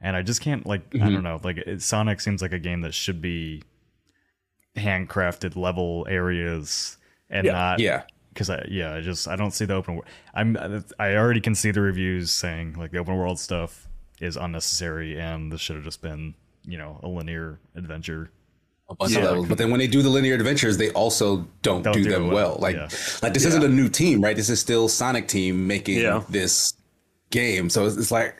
And 0.00 0.16
I 0.16 0.22
just 0.22 0.40
can't 0.40 0.66
like 0.66 0.82
I 0.94 0.98
mm-hmm. 0.98 1.14
don't 1.14 1.22
know, 1.22 1.40
like 1.42 1.58
it, 1.58 1.82
Sonic 1.82 2.20
seems 2.20 2.42
like 2.42 2.52
a 2.52 2.58
game 2.58 2.80
that 2.82 2.94
should 2.94 3.20
be 3.20 3.62
handcrafted 4.76 5.56
level 5.56 6.06
areas 6.08 6.96
and 7.30 7.46
Yeah. 7.46 7.52
not 7.52 7.80
Yeah. 7.80 8.02
because 8.32 8.50
I 8.50 8.66
yeah 8.68 8.94
I 8.94 9.00
just 9.00 9.28
I 9.28 9.36
don't 9.36 9.52
see 9.52 9.64
the 9.64 9.74
open 9.74 9.94
world. 9.94 10.06
I'm 10.34 10.56
I 10.98 11.14
already 11.16 11.40
can 11.40 11.54
see 11.54 11.70
the 11.70 11.80
reviews 11.80 12.30
saying 12.30 12.74
like 12.74 12.90
the 12.90 12.98
open 12.98 13.16
world 13.16 13.38
stuff 13.38 13.88
is 14.20 14.36
unnecessary 14.36 15.20
and 15.20 15.52
this 15.52 15.60
should 15.60 15.76
have 15.76 15.84
just 15.84 16.00
been 16.00 16.34
you 16.64 16.78
know 16.78 16.98
a 17.02 17.08
linear 17.08 17.60
adventure. 17.74 18.30
A 18.92 18.96
bunch 18.96 19.16
of 19.16 19.22
levels. 19.24 19.48
But 19.48 19.58
then 19.58 19.70
when 19.70 19.78
they 19.80 19.86
do 19.86 20.02
the 20.02 20.08
linear 20.08 20.34
adventures, 20.34 20.76
they 20.76 20.90
also 20.90 21.46
don't, 21.62 21.82
Don't 21.82 21.94
do, 21.94 22.04
do 22.04 22.10
them 22.10 22.28
well, 22.28 22.50
well. 22.52 22.58
Like 22.60 22.76
yeah. 22.76 22.88
like 23.22 23.34
this 23.34 23.44
isn't 23.44 23.62
a 23.64 23.68
new 23.68 23.88
team, 23.88 24.22
right? 24.22 24.36
This 24.36 24.48
is 24.50 24.60
still 24.60 24.88
Sonic 24.88 25.28
team 25.28 25.66
making 25.66 25.98
Yeah. 25.98 26.22
this 26.28 26.74
game. 27.30 27.68
So 27.70 27.86
it's, 27.86 27.96
it's 27.96 28.10
like 28.10 28.36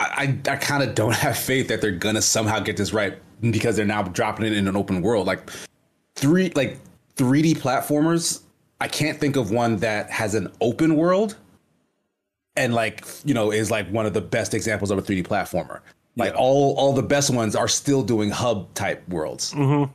I 0.00 0.38
I, 0.46 0.52
I 0.52 0.56
kind 0.56 0.82
of 0.82 0.94
don't 0.94 1.14
have 1.26 1.36
faith 1.38 1.68
that 1.68 1.80
they're 1.80 1.90
gonna 1.92 2.22
somehow 2.22 2.60
get 2.60 2.76
this 2.76 2.92
right 2.92 3.18
because 3.50 3.76
they're 3.76 3.84
now 3.84 4.02
dropping 4.02 4.46
it 4.46 4.52
in 4.52 4.66
an 4.68 4.76
open 4.76 5.02
world. 5.02 5.26
Like 5.26 5.50
three 6.16 6.50
like 6.54 6.78
3D 7.16 7.58
platformers. 7.58 8.40
I 8.80 8.88
can't 8.88 9.18
think 9.20 9.36
of 9.36 9.50
one 9.50 9.76
that 9.76 10.10
has 10.10 10.34
an 10.34 10.50
open 10.60 10.96
world 10.96 11.36
and 12.56 12.74
like 12.74 13.04
you 13.24 13.34
know 13.34 13.50
is 13.52 13.70
like 13.70 13.88
one 13.90 14.06
of 14.06 14.14
the 14.14 14.20
best 14.20 14.54
examples 14.54 14.90
of 14.90 14.98
a 14.98 15.02
3D 15.02 15.26
platformer. 15.26 15.80
Like 16.16 16.34
all 16.36 16.74
all 16.76 16.92
the 16.92 17.02
best 17.02 17.30
ones 17.30 17.56
are 17.56 17.68
still 17.68 18.02
doing 18.02 18.30
hub 18.30 18.72
type 18.74 19.06
worlds. 19.08 19.52
Mm-hmm. 19.52 19.90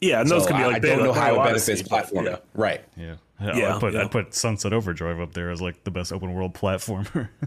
Yeah, 0.00 0.20
and 0.20 0.28
those 0.28 0.42
So 0.42 0.48
could 0.48 0.56
be 0.56 0.64
like 0.64 0.76
I 0.76 0.78
don't 0.80 0.98
Bay- 0.98 1.04
know 1.04 1.12
how 1.12 1.40
it 1.40 1.44
benefits 1.44 1.82
but, 1.82 2.06
platforming. 2.06 2.24
yeah. 2.30 2.36
Right. 2.54 2.80
Yeah, 2.96 3.14
Yeah, 3.40 3.76
I 3.76 3.78
put 3.78 3.92
yeah. 3.94 4.02
I 4.04 4.08
put 4.08 4.34
Sunset 4.34 4.72
Overdrive 4.72 5.20
up 5.20 5.32
there 5.34 5.50
as 5.50 5.62
like 5.62 5.84
the 5.84 5.92
best 5.92 6.12
open 6.12 6.34
world 6.34 6.54
platformer. 6.54 7.28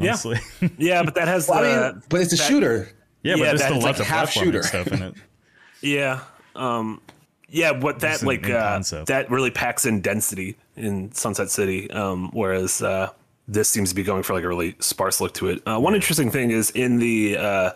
Yeah. 0.00 0.08
Honestly, 0.10 0.40
Yeah, 0.76 1.04
but 1.04 1.14
that 1.14 1.28
has 1.28 1.48
I 1.48 1.62
the 1.62 1.92
mean, 1.92 2.02
but 2.08 2.20
it's 2.20 2.32
a 2.32 2.36
shooter. 2.36 2.88
yeah, 3.22 3.36
Yeah, 3.36 3.36
but 3.36 3.44
there's 3.44 3.60
that's 3.60 3.64
still 3.70 3.76
like 3.76 3.84
lots 3.86 4.00
of 4.00 4.06
half 4.08 4.28
platforming 4.30 4.42
shooter. 4.42 4.62
stuff 4.64 4.86
in 4.88 5.02
it. 5.02 5.14
yeah, 5.82 6.20
um, 6.56 7.00
yeah. 7.48 7.70
What 7.70 8.00
that 8.00 8.20
in- 8.22 8.26
like 8.26 8.44
in 8.46 8.52
uh, 8.56 8.82
that 9.06 9.30
really 9.30 9.52
packs 9.52 9.86
in 9.86 10.00
density 10.00 10.56
in 10.74 11.12
Sunset 11.12 11.48
City, 11.48 11.88
um, 11.92 12.30
whereas 12.32 12.82
uh, 12.82 13.10
this 13.46 13.68
seems 13.68 13.90
to 13.90 13.94
be 13.94 14.02
going 14.02 14.22
for 14.22 14.34
like 14.34 14.44
a 14.44 14.48
really 14.48 14.74
sparse 14.80 15.20
look 15.20 15.34
to 15.34 15.48
it. 15.48 15.62
Uh, 15.66 15.78
one 15.78 15.94
interesting 15.94 16.30
thing 16.30 16.50
is 16.50 16.70
in 16.70 16.98
the 16.98 17.36
uh, 17.36 17.70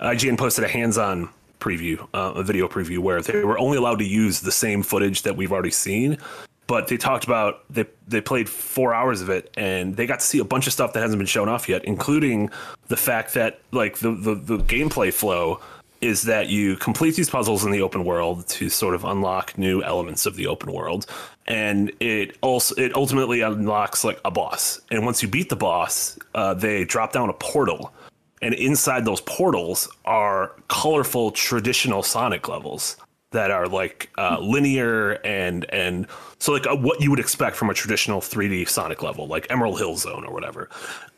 IGN 0.00 0.36
posted 0.36 0.64
a 0.64 0.68
hands-on 0.68 1.28
preview, 1.60 2.00
uh, 2.12 2.32
a 2.34 2.42
video 2.42 2.68
preview, 2.68 2.98
where 2.98 3.22
they 3.22 3.44
were 3.44 3.58
only 3.58 3.78
allowed 3.78 3.98
to 4.00 4.04
use 4.04 4.40
the 4.40 4.52
same 4.52 4.82
footage 4.82 5.22
that 5.22 5.36
we've 5.36 5.52
already 5.52 5.70
seen. 5.70 6.18
But 6.66 6.88
they 6.88 6.96
talked 6.96 7.24
about 7.24 7.64
they 7.70 7.86
they 8.06 8.20
played 8.20 8.48
four 8.48 8.94
hours 8.94 9.20
of 9.20 9.28
it, 9.30 9.50
and 9.56 9.96
they 9.96 10.06
got 10.06 10.20
to 10.20 10.26
see 10.26 10.38
a 10.38 10.44
bunch 10.44 10.66
of 10.66 10.72
stuff 10.72 10.92
that 10.92 11.00
hasn't 11.00 11.18
been 11.18 11.26
shown 11.26 11.48
off 11.48 11.68
yet, 11.68 11.84
including 11.84 12.50
the 12.88 12.96
fact 12.96 13.34
that 13.34 13.60
like 13.72 13.98
the 13.98 14.12
the, 14.12 14.34
the 14.34 14.58
gameplay 14.58 15.12
flow 15.12 15.60
is 16.02 16.22
that 16.22 16.48
you 16.48 16.76
complete 16.76 17.14
these 17.14 17.30
puzzles 17.30 17.64
in 17.64 17.70
the 17.70 17.80
open 17.80 18.04
world 18.04 18.46
to 18.48 18.68
sort 18.68 18.94
of 18.94 19.04
unlock 19.04 19.56
new 19.56 19.82
elements 19.82 20.26
of 20.26 20.34
the 20.34 20.48
open 20.48 20.72
world. 20.72 21.06
And 21.46 21.92
it 22.00 22.36
also 22.40 22.74
it 22.74 22.94
ultimately 22.94 23.40
unlocks 23.40 24.04
like 24.04 24.20
a 24.24 24.30
boss. 24.30 24.80
And 24.90 25.06
once 25.06 25.22
you 25.22 25.28
beat 25.28 25.48
the 25.48 25.56
boss 25.56 26.18
uh, 26.34 26.54
they 26.54 26.84
drop 26.84 27.12
down 27.12 27.30
a 27.30 27.34
portal. 27.34 27.94
And 28.42 28.54
inside 28.54 29.04
those 29.04 29.20
portals 29.20 29.88
are 30.04 30.56
colorful 30.66 31.30
traditional 31.30 32.02
sonic 32.02 32.48
levels 32.48 32.96
that 33.30 33.52
are 33.52 33.68
like 33.68 34.10
uh, 34.18 34.38
linear 34.40 35.12
and 35.24 35.64
and 35.72 36.06
so 36.38 36.52
like 36.52 36.66
uh, 36.66 36.76
what 36.76 37.00
you 37.00 37.10
would 37.10 37.20
expect 37.20 37.56
from 37.56 37.70
a 37.70 37.74
traditional 37.74 38.20
3d 38.20 38.68
sonic 38.68 39.02
level 39.02 39.26
like 39.26 39.46
emerald 39.50 39.78
hill 39.78 39.96
zone 39.96 40.24
or 40.24 40.32
whatever. 40.34 40.68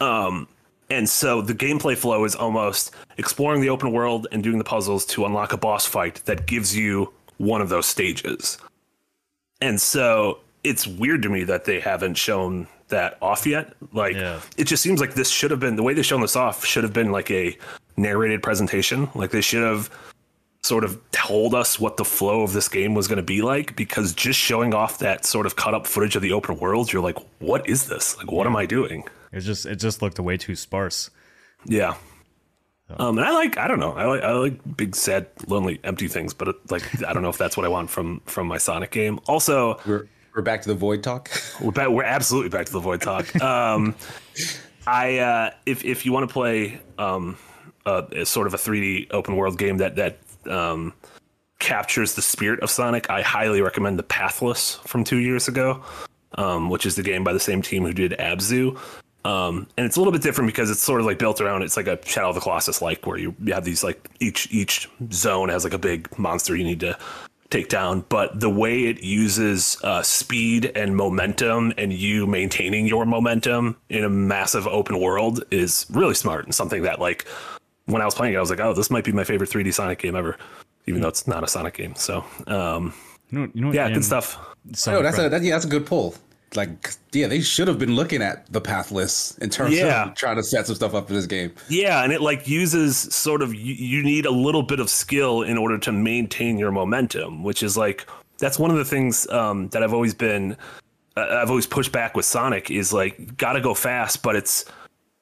Um, 0.01 0.47
and 0.95 1.09
so 1.09 1.43
the 1.43 1.55
gameplay 1.55 1.97
flow 1.97 2.25
is 2.25 2.35
almost 2.35 2.93
exploring 3.19 3.61
the 3.61 3.69
open 3.69 3.93
world 3.93 4.27
and 4.33 4.43
doing 4.43 4.59
the 4.59 4.65
puzzles 4.65 5.05
to 5.07 5.25
unlock 5.27 5.53
a 5.53 5.57
boss 5.57 5.85
fight 5.87 6.17
that 6.25 6.47
gives 6.47 6.77
you 6.77 7.13
one 7.39 7.61
of 7.61 7.69
those 7.69 7.87
stages 7.87 8.59
and 9.61 9.81
so 9.81 10.39
it's 10.63 10.87
weird 10.87 11.23
to 11.23 11.29
me 11.29 11.45
that 11.45 11.65
they 11.65 11.79
haven't 11.81 12.15
shown 12.15 12.67
that 12.89 13.17
off 13.21 13.47
yet. 13.47 13.73
Like 13.93 14.15
Yeah. 14.15 14.41
it 14.57 14.65
just 14.65 14.83
seems 14.83 15.01
like 15.01 15.15
this 15.15 15.31
should 15.31 15.51
have 15.51 15.61
been 15.61 15.77
the 15.77 15.83
way 15.83 15.95
they 15.95 16.03
shown 16.03 16.21
this 16.21 16.37
off 16.37 16.65
should 16.65 16.85
have 16.85 16.93
been 16.93 17.13
like 17.13 17.31
a 17.31 17.57
narrated 17.97 18.43
presentation. 18.43 19.09
Like 19.15 19.31
they 19.31 19.41
should 19.41 19.63
have 19.63 19.91
sort 20.63 20.85
of 20.85 20.99
told 21.13 21.55
us 21.55 21.79
what 21.79 21.97
the 21.99 22.05
flow 22.05 22.43
of 22.43 22.53
this 22.55 22.69
game 22.69 22.95
was 22.95 23.07
going 23.07 23.19
to 23.19 23.23
be 23.23 23.43
like 23.43 23.77
because 23.77 24.15
just 24.15 24.39
showing 24.39 24.73
off 24.73 24.99
that 24.99 25.27
sort 25.27 25.45
of 25.47 25.57
cut 25.57 25.75
up 25.75 25.87
footage 25.87 26.17
of 26.17 26.23
the 26.23 26.33
open 26.33 26.59
world, 26.59 26.93
you're 26.93 27.03
like, 27.03 27.19
what 27.41 27.69
is 27.69 27.87
this? 27.87 28.17
Like 28.17 28.31
what 28.33 28.47
am 28.47 28.57
I 28.57 28.65
doing? 28.67 29.05
It 29.35 29.41
just 29.41 29.67
it 29.67 29.77
just 29.77 30.01
looked 30.01 30.19
way 30.19 30.37
too 30.37 30.55
sparse. 30.55 31.11
Yeah. 31.67 31.97
Um, 32.99 33.19
and 33.19 33.27
I 33.27 33.33
like 33.33 33.57
I 33.57 33.67
don't 33.67 33.81
know 33.81 33.93
I 33.93 34.05
like 34.05 34.23
I 34.23 34.33
like 34.33 34.77
big 34.77 34.95
sad 34.95 35.27
lonely 35.47 35.81
empty 35.85 36.07
things, 36.07 36.35
but 36.35 36.49
it, 36.49 36.71
like 36.71 37.03
I 37.05 37.13
don't 37.13 37.23
know 37.23 37.31
if 37.31 37.39
that's 37.39 37.57
what 37.57 37.67
I 37.67 37.69
want 37.69 37.91
from 37.91 38.21
from 38.27 38.47
my 38.47 38.59
Sonic 38.59 38.91
game. 38.91 39.19
Also, 39.27 39.81
We're 39.87 40.07
we're 40.35 40.43
back 40.43 40.63
to 40.63 40.69
the 40.69 40.75
void 40.75 41.03
talk. 41.03 41.31
We're 41.61 41.71
back, 41.71 41.89
we're 41.89 42.03
absolutely 42.03 42.51
back 42.51 42.67
to 42.67 42.73
the 42.73 42.81
void 42.81 43.01
talk. 43.01 43.35
Um, 43.41 43.95
I 44.87 45.19
uh, 45.19 45.51
if 45.65 45.85
if 45.85 46.05
you 46.05 46.13
want 46.13 46.29
to 46.29 46.33
play 46.33 46.81
um, 46.99 47.37
uh, 47.87 48.03
a 48.13 48.27
sort 48.27 48.47
of 48.47 48.55
a 48.55 48.57
3D 48.57 49.09
open 49.13 49.37
world 49.37 49.59
game 49.59 49.79
that 49.79 49.97
that 49.97 50.19
um, 50.47 50.93
captures 51.59 52.15
the 52.15 52.23
spirit 52.23 52.61
of 52.61 52.71
Sonic, 52.71 53.09
I 53.09 53.23
highly 53.23 53.63
recommend 53.63 53.99
the 53.99 54.03
Pathless 54.03 54.77
from 54.87 55.05
two 55.05 55.19
years 55.19 55.49
ago, 55.49 55.83
um, 56.37 56.69
which 56.69 56.85
is 56.85 56.97
the 56.97 57.03
game 57.03 57.25
by 57.25 57.33
the 57.33 57.41
same 57.41 57.63
team 57.63 57.85
who 57.85 57.93
did 57.93 58.13
Abzu. 58.13 58.79
Um, 59.25 59.67
and 59.77 59.87
it's 59.87 59.97
a 59.97 60.01
little 60.01 60.13
bit 60.13 60.23
different 60.23 60.49
because 60.49 60.71
it's 60.71 60.83
sort 60.83 61.01
of 61.01 61.07
like 61.07 61.19
built 61.19 61.41
around. 61.41 61.63
It's 61.63 61.77
like 61.77 61.87
a 61.87 61.99
Shadow 62.07 62.29
of 62.29 62.35
the 62.35 62.41
Colossus, 62.41 62.83
like 62.83 63.07
where 63.07 63.17
you, 63.17 63.35
you 63.43 63.55
have 63.55 63.65
these 63.65 63.83
like 63.83 64.11
each 64.21 64.53
each 64.53 64.89
zone 65.13 65.49
has 65.49 65.65
like 65.65 65.73
a 65.73 65.79
big 65.79 66.17
monster 66.19 66.55
you 66.55 66.65
need 66.65 66.81
to 66.81 66.99
take 67.51 67.69
down. 67.69 68.05
But 68.09 68.41
the 68.41 68.51
way 68.51 68.85
it 68.85 69.03
uses 69.03 69.79
uh, 69.83 70.03
speed 70.03 70.73
and 70.75 70.97
momentum, 70.97 71.73
and 71.79 71.93
you 71.93 72.27
maintaining 72.27 72.87
your 72.87 73.07
momentum 73.07 73.77
in 73.89 74.05
a 74.05 74.11
massive 74.11 74.67
open 74.67 75.01
world 75.01 75.43
is 75.51 75.87
really 75.91 76.15
smart 76.15 76.45
and 76.45 76.55
something 76.55 76.83
that 76.83 77.01
like 77.01 77.27
when 77.87 78.03
I 78.03 78.05
was 78.05 78.15
playing 78.15 78.35
it, 78.35 78.37
I 78.37 78.41
was 78.41 78.51
like, 78.51 78.61
oh, 78.61 78.75
this 78.75 78.91
might 78.91 79.05
be 79.05 79.13
my 79.13 79.25
favorite 79.25 79.51
3D 79.51 79.73
Sonic 79.73 80.01
game 80.01 80.17
ever, 80.17 80.37
even 80.87 81.01
though 81.01 81.09
it's 81.09 81.27
not 81.27 81.45
a 81.45 81.49
Sonic 81.49 81.75
game. 81.75 81.95
So 81.95 82.25
um, 82.47 82.95
You 83.31 83.39
know, 83.39 83.51
you 83.55 83.61
know 83.61 83.67
what 83.69 83.77
yeah, 83.77 83.91
good 83.91 84.05
stuff. 84.05 84.39
Sonic 84.73 85.01
Oh, 85.01 85.03
that's 85.03 85.17
Fron- 85.17 85.27
a 85.27 85.31
that, 85.31 85.43
yeah, 85.43 85.53
that's 85.53 85.65
a 85.65 85.69
good 85.69 85.87
pull. 85.87 86.15
Like, 86.57 86.91
yeah, 87.13 87.27
they 87.27 87.41
should 87.41 87.69
have 87.69 87.79
been 87.79 87.95
looking 87.97 88.23
at 88.23 88.51
the 88.53 88.61
pathless 88.61 89.37
in 89.39 89.51
terms 89.51 89.77
Yeah. 89.77 90.09
of 90.09 90.15
trying 90.15 90.37
to 90.37 90.43
set 90.43 90.67
some 90.67 90.77
stuff 90.77 90.95
up 90.95 91.09
for 91.09 91.15
this 91.15 91.27
game. 91.27 91.53
Yeah, 91.69 92.03
and 92.05 92.13
it 92.13 92.21
like 92.21 92.47
uses 92.49 92.97
sort 92.97 93.43
of 93.43 93.55
you, 93.55 93.75
you 93.75 94.03
need 94.03 94.27
a 94.27 94.31
little 94.31 94.63
bit 94.63 94.81
of 94.81 94.89
skill 94.89 95.43
in 95.43 95.59
order 95.59 95.79
to 95.79 95.93
maintain 95.93 96.59
your 96.59 96.71
momentum, 96.71 97.43
which 97.43 97.63
is 97.63 97.77
like 97.77 98.07
that's 98.39 98.59
one 98.59 98.71
of 98.71 98.77
the 98.77 98.85
things 98.85 99.29
um, 99.31 99.69
that 99.69 99.83
I've 99.83 99.95
always 99.95 100.15
been 100.15 100.57
uh, 101.17 101.39
I've 101.43 101.51
always 101.51 101.67
pushed 101.67 101.93
back 101.93 102.17
with 102.17 102.25
Sonic 102.25 102.71
is 102.71 102.93
like 102.93 103.37
got 103.37 103.53
to 103.55 103.61
go 103.61 103.75
fast, 103.75 104.23
but 104.23 104.37
it's 104.37 104.65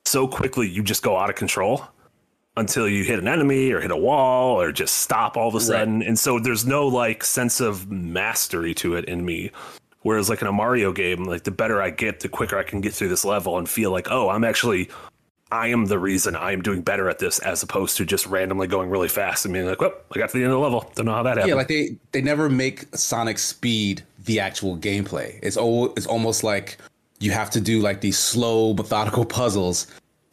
so 0.04 0.26
quickly 0.26 0.68
you 0.68 0.82
just 0.82 1.02
go 1.02 1.16
out 1.16 1.30
of 1.30 1.36
control 1.36 1.84
until 2.56 2.86
you 2.88 3.04
hit 3.04 3.18
an 3.18 3.28
enemy 3.28 3.70
or 3.72 3.80
hit 3.80 3.90
a 3.90 3.96
wall 3.96 4.60
or 4.60 4.72
just 4.72 4.96
stop 4.96 5.36
all 5.38 5.48
of 5.48 5.54
a 5.54 5.60
sudden. 5.60 6.02
And 6.02 6.18
so 6.18 6.38
there's 6.38 6.66
no 6.66 6.86
like 6.86 7.24
sense 7.24 7.60
of 7.60 7.90
mastery 7.90 8.74
to 8.74 8.94
it 8.94 9.06
in 9.06 9.24
me. 9.24 9.50
Whereas 10.02 10.28
like 10.28 10.42
in 10.42 10.48
a 10.48 10.52
Mario 10.52 10.92
game, 10.92 11.24
like 11.24 11.44
the 11.44 11.50
better 11.50 11.80
I 11.80 11.90
get, 11.90 12.20
the 12.20 12.28
quicker 12.28 12.58
I 12.58 12.64
can 12.64 12.80
get 12.80 12.92
through 12.92 13.08
this 13.08 13.24
level 13.24 13.58
and 13.58 13.68
feel 13.68 13.90
like, 13.90 14.08
oh, 14.10 14.28
I'm 14.28 14.44
actually 14.44 14.90
I 15.52 15.68
am 15.68 15.84
the 15.84 15.98
reason 15.98 16.34
I 16.34 16.52
am 16.52 16.62
doing 16.62 16.80
better 16.80 17.10
at 17.10 17.18
this 17.18 17.38
as 17.40 17.62
opposed 17.62 17.98
to 17.98 18.06
just 18.06 18.26
randomly 18.26 18.66
going 18.66 18.88
really 18.88 19.08
fast 19.08 19.44
and 19.44 19.52
being 19.52 19.66
like, 19.66 19.82
well, 19.82 19.92
I 20.14 20.18
got 20.18 20.30
to 20.30 20.38
the 20.38 20.44
end 20.44 20.50
of 20.50 20.56
the 20.56 20.62
level. 20.62 20.90
Don't 20.94 21.04
know 21.04 21.12
how 21.12 21.22
that 21.24 21.36
happened. 21.36 21.50
Yeah, 21.50 21.54
like 21.56 21.68
they 21.68 21.96
they 22.12 22.22
never 22.22 22.48
make 22.48 22.86
Sonic 22.96 23.38
speed 23.38 24.02
the 24.24 24.40
actual 24.40 24.78
gameplay. 24.78 25.38
It's 25.42 25.58
all 25.58 25.92
it's 25.94 26.06
almost 26.06 26.42
like 26.42 26.78
you 27.20 27.32
have 27.32 27.50
to 27.50 27.60
do 27.60 27.80
like 27.80 28.00
these 28.00 28.16
slow, 28.16 28.72
methodical 28.72 29.26
puzzles, 29.26 29.88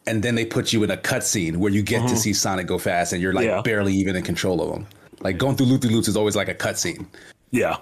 and 0.06 0.22
then 0.22 0.36
they 0.36 0.46
put 0.46 0.72
you 0.72 0.82
in 0.84 0.90
a 0.90 0.96
cutscene 0.96 1.58
where 1.58 1.70
you 1.70 1.82
get 1.82 1.98
to 1.98 2.06
mm-hmm. 2.06 2.16
see 2.16 2.32
Sonic 2.32 2.66
go 2.66 2.78
fast, 2.78 3.12
and 3.12 3.20
you're 3.20 3.34
like 3.34 3.44
Yeah. 3.44 3.60
barely 3.60 3.92
even 3.92 4.16
in 4.16 4.24
control 4.24 4.62
of 4.62 4.72
them. 4.72 4.86
Like 5.20 5.36
going 5.36 5.54
through 5.54 5.66
loop 5.66 5.84
loops 5.84 6.08
is 6.08 6.16
always 6.16 6.34
like 6.34 6.48
a 6.48 6.54
cutscene. 6.54 7.04
Yeah. 7.50 7.76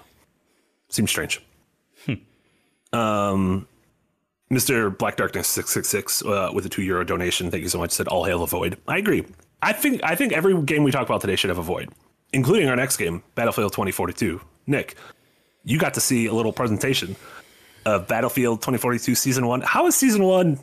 Seems 0.89 1.09
strange. 1.09 1.41
Um, 2.93 3.67
Mr. 4.51 4.95
Black 4.97 5.15
Darkness 5.17 5.47
six 5.47 5.69
six 5.71 5.87
six 5.87 6.23
uh, 6.23 6.49
with 6.53 6.65
a 6.65 6.69
two 6.69 6.81
euro 6.81 7.03
donation. 7.03 7.51
Thank 7.51 7.63
you 7.63 7.69
so 7.69 7.77
much. 7.79 7.91
Said 7.91 8.07
all 8.07 8.23
hail 8.23 8.43
a 8.43 8.47
void. 8.47 8.77
I 8.87 8.97
agree. 8.97 9.25
I 9.61 9.73
think 9.73 10.01
I 10.03 10.15
think 10.15 10.33
every 10.33 10.59
game 10.63 10.83
we 10.83 10.91
talk 10.91 11.07
about 11.07 11.21
today 11.21 11.35
should 11.35 11.49
have 11.49 11.57
a 11.59 11.63
void, 11.63 11.89
including 12.33 12.69
our 12.69 12.75
next 12.75 12.97
game, 12.97 13.23
Battlefield 13.35 13.73
twenty 13.73 13.91
forty 13.91 14.13
two. 14.13 14.41
Nick, 14.67 14.95
you 15.63 15.77
got 15.77 15.93
to 15.95 16.01
see 16.01 16.25
a 16.27 16.33
little 16.33 16.53
presentation 16.53 17.15
of 17.85 18.07
Battlefield 18.07 18.61
twenty 18.61 18.79
forty 18.79 18.99
two 18.99 19.15
season 19.15 19.45
one. 19.47 19.61
How 19.61 19.85
is 19.87 19.95
season 19.95 20.23
one 20.23 20.59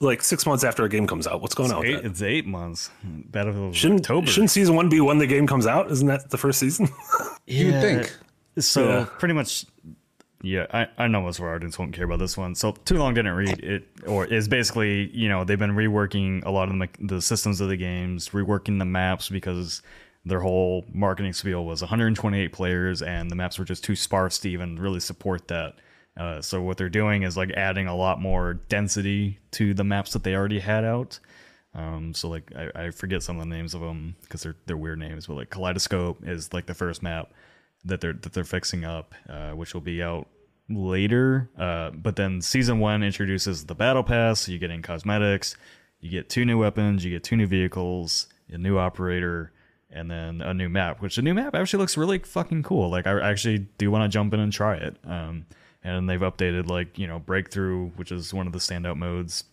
like 0.00 0.22
six 0.22 0.46
months 0.46 0.64
after 0.64 0.84
a 0.84 0.88
game 0.88 1.06
comes 1.06 1.26
out? 1.26 1.40
What's 1.42 1.54
going 1.54 1.70
on 1.72 1.80
with 1.80 1.88
Eight, 1.88 1.96
that? 1.96 2.04
it's 2.06 2.22
eight 2.22 2.46
months. 2.46 2.90
Battlefield 3.04 3.74
Shouldn't, 3.76 4.00
October. 4.02 4.26
shouldn't 4.28 4.50
season 4.50 4.74
one 4.76 4.88
be 4.88 5.00
when 5.00 5.18
the 5.18 5.26
game 5.26 5.46
comes 5.46 5.66
out? 5.66 5.90
Isn't 5.90 6.06
that 6.08 6.30
the 6.30 6.38
first 6.38 6.58
season? 6.60 6.88
You'd 7.46 7.80
think. 7.80 8.16
So 8.58 8.88
Yeah. 8.88 9.06
pretty 9.18 9.34
much, 9.34 9.66
yeah. 10.42 10.66
I, 10.72 10.88
I 10.96 11.08
know 11.08 11.22
most 11.22 11.38
of 11.38 11.44
our 11.44 11.54
audience 11.54 11.78
won't 11.78 11.92
care 11.92 12.04
about 12.04 12.20
this 12.20 12.36
one. 12.36 12.54
So 12.54 12.72
too 12.72 12.96
long 12.96 13.14
didn't 13.14 13.34
read 13.34 13.60
it, 13.60 13.88
or 14.06 14.24
is 14.24 14.48
basically 14.48 15.10
you 15.16 15.28
know 15.28 15.44
they've 15.44 15.58
been 15.58 15.74
reworking 15.74 16.44
a 16.44 16.50
lot 16.50 16.70
of 16.70 16.78
the, 16.78 16.88
the 17.00 17.22
systems 17.22 17.60
of 17.60 17.68
the 17.68 17.76
games, 17.76 18.30
reworking 18.30 18.78
the 18.78 18.84
maps 18.84 19.28
because 19.28 19.82
their 20.24 20.40
whole 20.40 20.84
marketing 20.92 21.32
spiel 21.32 21.64
was 21.64 21.80
128 21.80 22.52
players 22.52 23.02
and 23.02 23.30
the 23.30 23.36
maps 23.36 23.58
were 23.58 23.64
just 23.64 23.82
too 23.82 23.96
sparse 23.96 24.38
to 24.38 24.50
even 24.50 24.76
really 24.76 25.00
support 25.00 25.48
that. 25.48 25.76
Uh, 26.16 26.42
so 26.42 26.60
what 26.60 26.76
they're 26.76 26.88
doing 26.88 27.22
is 27.22 27.36
like 27.36 27.50
adding 27.52 27.86
a 27.86 27.96
lot 27.96 28.20
more 28.20 28.54
density 28.68 29.38
to 29.52 29.72
the 29.72 29.84
maps 29.84 30.12
that 30.12 30.24
they 30.24 30.34
already 30.34 30.58
had 30.58 30.84
out. 30.84 31.18
Um, 31.74 32.12
so 32.12 32.28
like 32.28 32.52
I, 32.56 32.86
I 32.86 32.90
forget 32.90 33.22
some 33.22 33.38
of 33.38 33.48
the 33.48 33.54
names 33.54 33.74
of 33.74 33.80
them 33.80 34.16
because 34.22 34.42
they're 34.42 34.56
they're 34.66 34.76
weird 34.76 34.98
names, 34.98 35.26
but 35.26 35.34
like 35.34 35.50
Kaleidoscope 35.50 36.26
is 36.26 36.52
like 36.52 36.66
the 36.66 36.74
first 36.74 37.02
map 37.02 37.32
that 37.84 38.00
they're 38.00 38.12
that 38.12 38.32
they're 38.32 38.44
fixing 38.44 38.84
up, 38.84 39.14
uh, 39.28 39.50
which 39.52 39.74
will 39.74 39.80
be 39.80 40.02
out 40.02 40.28
later. 40.68 41.50
Uh, 41.58 41.90
but 41.90 42.16
then 42.16 42.40
season 42.40 42.78
one 42.78 43.02
introduces 43.02 43.66
the 43.66 43.74
battle 43.74 44.02
pass. 44.02 44.40
So 44.40 44.52
you 44.52 44.58
get 44.58 44.70
in 44.70 44.82
cosmetics, 44.82 45.56
you 46.00 46.10
get 46.10 46.28
two 46.28 46.44
new 46.44 46.58
weapons, 46.58 47.04
you 47.04 47.10
get 47.10 47.24
two 47.24 47.36
new 47.36 47.46
vehicles, 47.46 48.28
a 48.48 48.58
new 48.58 48.78
operator, 48.78 49.52
and 49.90 50.10
then 50.10 50.40
a 50.42 50.52
new 50.52 50.68
map. 50.68 51.00
Which 51.00 51.16
the 51.16 51.22
new 51.22 51.34
map 51.34 51.54
actually 51.54 51.80
looks 51.80 51.96
really 51.96 52.18
fucking 52.18 52.62
cool. 52.62 52.90
Like 52.90 53.06
I 53.06 53.20
actually 53.30 53.58
do 53.78 53.90
want 53.90 54.04
to 54.04 54.08
jump 54.08 54.34
in 54.34 54.40
and 54.40 54.52
try 54.52 54.76
it. 54.76 54.96
Um, 55.04 55.46
and 55.82 56.08
they've 56.08 56.20
updated 56.20 56.68
like 56.68 56.98
you 56.98 57.06
know 57.06 57.18
breakthrough, 57.18 57.90
which 57.90 58.12
is 58.12 58.34
one 58.34 58.46
of 58.46 58.52
the 58.52 58.58
standout 58.58 58.96
modes 58.96 59.44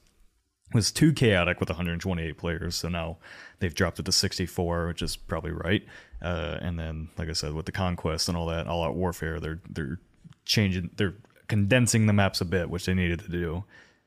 was 0.74 0.91
too 0.91 1.13
chaotic 1.13 1.60
with 1.60 1.69
128 1.69 2.38
players, 2.38 2.75
so 2.75 2.89
now 2.89 3.17
they've 3.60 3.74
dropped 3.74 4.00
it 4.00 4.05
to 4.05 4.12
64, 4.12 4.88
which 4.88 5.01
is 5.01 5.15
probably 5.15 5.51
right. 5.51 5.84
Uh, 6.22 6.57
and 6.62 6.79
then, 6.79 7.10
like 7.17 7.29
I 7.29 7.34
said, 7.34 7.53
with 7.53 7.65
the 7.65 7.72
conquest 7.72 8.27
and 8.27 8.38
all 8.38 8.48
that, 8.48 8.67
all 8.67 8.84
out 8.84 8.95
warfare, 8.95 9.39
they're 9.39 9.62
they're 9.69 10.00
changing, 10.45 10.89
they're 10.95 11.15
condensing 11.48 12.07
the 12.07 12.13
maps 12.13 12.41
a 12.41 12.45
bit, 12.45 12.69
which 12.69 12.86
they 12.86 12.93
needed 12.93 13.19
to 13.19 13.29
do. 13.29 13.63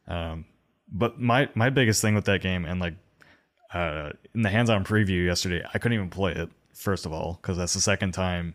Um, 0.08 0.46
but 0.90 1.20
my 1.20 1.48
my 1.54 1.70
biggest 1.70 2.02
thing 2.02 2.14
with 2.14 2.24
that 2.24 2.40
game, 2.40 2.64
and 2.64 2.80
like 2.80 2.94
uh, 3.72 4.10
in 4.34 4.42
the 4.42 4.50
hands-on 4.50 4.84
preview 4.84 5.24
yesterday, 5.24 5.62
I 5.72 5.78
couldn't 5.78 5.94
even 5.94 6.10
play 6.10 6.32
it. 6.32 6.50
First 6.74 7.06
of 7.06 7.12
all, 7.12 7.38
because 7.40 7.56
that's 7.56 7.74
the 7.74 7.80
second 7.80 8.12
time 8.12 8.54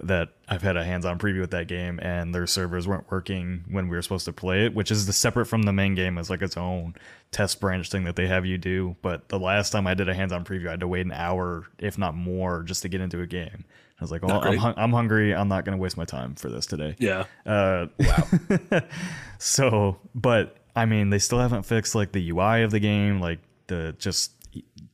that 0.00 0.30
I've 0.48 0.62
had 0.62 0.76
a 0.76 0.84
hands-on 0.84 1.18
preview 1.18 1.40
with 1.40 1.50
that 1.50 1.68
game, 1.68 2.00
and 2.00 2.34
their 2.34 2.46
servers 2.46 2.88
weren't 2.88 3.10
working 3.10 3.64
when 3.70 3.88
we 3.88 3.96
were 3.96 4.02
supposed 4.02 4.24
to 4.24 4.32
play 4.32 4.64
it, 4.66 4.74
which 4.74 4.90
is 4.90 5.06
the 5.06 5.12
separate 5.12 5.46
from 5.46 5.62
the 5.62 5.72
main 5.72 5.94
game 5.94 6.18
as 6.18 6.30
like 6.30 6.42
its 6.42 6.56
own 6.56 6.94
test 7.30 7.60
branch 7.60 7.90
thing 7.90 8.04
that 8.04 8.16
they 8.16 8.26
have 8.26 8.46
you 8.46 8.58
do. 8.58 8.96
But 9.02 9.28
the 9.28 9.38
last 9.38 9.70
time 9.70 9.86
I 9.86 9.94
did 9.94 10.08
a 10.08 10.14
hands-on 10.14 10.44
preview, 10.44 10.68
I 10.68 10.72
had 10.72 10.80
to 10.80 10.88
wait 10.88 11.04
an 11.04 11.12
hour, 11.12 11.66
if 11.78 11.98
not 11.98 12.14
more, 12.14 12.62
just 12.62 12.82
to 12.82 12.88
get 12.88 13.00
into 13.00 13.20
a 13.20 13.26
game. 13.26 13.64
I 14.00 14.04
was 14.04 14.10
like, 14.10 14.22
"Well, 14.22 14.42
I'm. 14.42 14.74
I'm 14.76 14.92
hungry. 14.92 15.34
I'm 15.34 15.48
not 15.48 15.64
going 15.64 15.76
to 15.76 15.80
waste 15.80 15.96
my 15.96 16.04
time 16.04 16.34
for 16.34 16.48
this 16.48 16.66
today." 16.66 16.96
yeah. 16.98 17.24
Uh, 17.46 17.86
wow. 18.00 18.80
so, 19.38 19.98
but 20.14 20.56
I 20.74 20.86
mean, 20.86 21.10
they 21.10 21.20
still 21.20 21.38
haven't 21.38 21.64
fixed 21.64 21.94
like 21.94 22.12
the 22.12 22.30
UI 22.30 22.62
of 22.62 22.72
the 22.72 22.80
game. 22.80 23.20
Like 23.20 23.38
the 23.68 23.94
just 23.98 24.32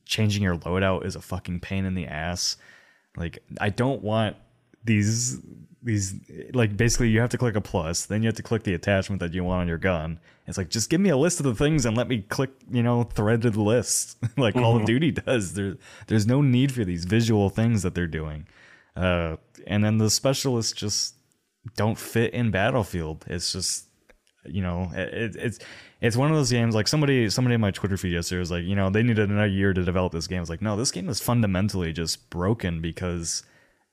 changing 0.05 0.43
your 0.43 0.57
loadout 0.57 1.05
is 1.05 1.15
a 1.15 1.21
fucking 1.21 1.61
pain 1.61 1.85
in 1.85 1.95
the 1.95 2.05
ass. 2.05 2.57
Like 3.17 3.39
I 3.59 3.69
don't 3.69 4.03
want 4.03 4.35
these 4.83 5.41
these 5.81 6.15
like 6.53 6.75
basically 6.75 7.09
you 7.09 7.21
have 7.21 7.29
to 7.29 7.37
click 7.37 7.55
a 7.55 7.61
plus, 7.61 8.05
then 8.05 8.21
you 8.21 8.27
have 8.27 8.35
to 8.35 8.43
click 8.43 8.63
the 8.63 8.73
attachment 8.73 9.19
that 9.21 9.33
you 9.33 9.43
want 9.43 9.61
on 9.61 9.67
your 9.67 9.77
gun. 9.77 10.19
It's 10.45 10.57
like 10.57 10.69
just 10.69 10.89
give 10.89 10.99
me 10.99 11.09
a 11.09 11.17
list 11.17 11.39
of 11.39 11.45
the 11.45 11.55
things 11.55 11.85
and 11.85 11.95
let 11.95 12.07
me 12.07 12.21
click, 12.21 12.51
you 12.69 12.83
know, 12.83 13.03
threaded 13.03 13.55
lists 13.55 14.17
like 14.37 14.55
Call 14.55 14.77
of 14.77 14.85
Duty 14.85 15.11
does. 15.11 15.53
There 15.53 15.77
there's 16.07 16.27
no 16.27 16.41
need 16.41 16.71
for 16.71 16.83
these 16.83 17.05
visual 17.05 17.49
things 17.49 17.83
that 17.83 17.95
they're 17.95 18.07
doing. 18.07 18.47
Uh, 18.95 19.37
and 19.67 19.83
then 19.83 19.97
the 19.97 20.09
specialists 20.09 20.73
just 20.73 21.15
don't 21.75 21.97
fit 21.97 22.33
in 22.33 22.51
Battlefield. 22.51 23.25
It's 23.27 23.53
just 23.53 23.85
you 24.45 24.61
know 24.61 24.89
it, 24.93 25.35
it's 25.35 25.59
it's 26.01 26.15
one 26.15 26.29
of 26.29 26.35
those 26.35 26.49
games 26.49 26.73
like 26.73 26.87
somebody 26.87 27.29
somebody 27.29 27.55
in 27.55 27.61
my 27.61 27.71
Twitter 27.71 27.97
feed 27.97 28.13
yesterday 28.13 28.39
was 28.39 28.51
like 28.51 28.63
you 28.63 28.75
know 28.75 28.89
they 28.89 29.03
needed 29.03 29.29
another 29.29 29.47
year 29.47 29.73
to 29.73 29.83
develop 29.83 30.11
this 30.11 30.27
game. 30.27 30.41
It's 30.41 30.49
like 30.49 30.61
no, 30.61 30.75
this 30.75 30.91
game 30.91 31.07
is 31.07 31.21
fundamentally 31.21 31.93
just 31.93 32.29
broken 32.29 32.81
because 32.81 33.43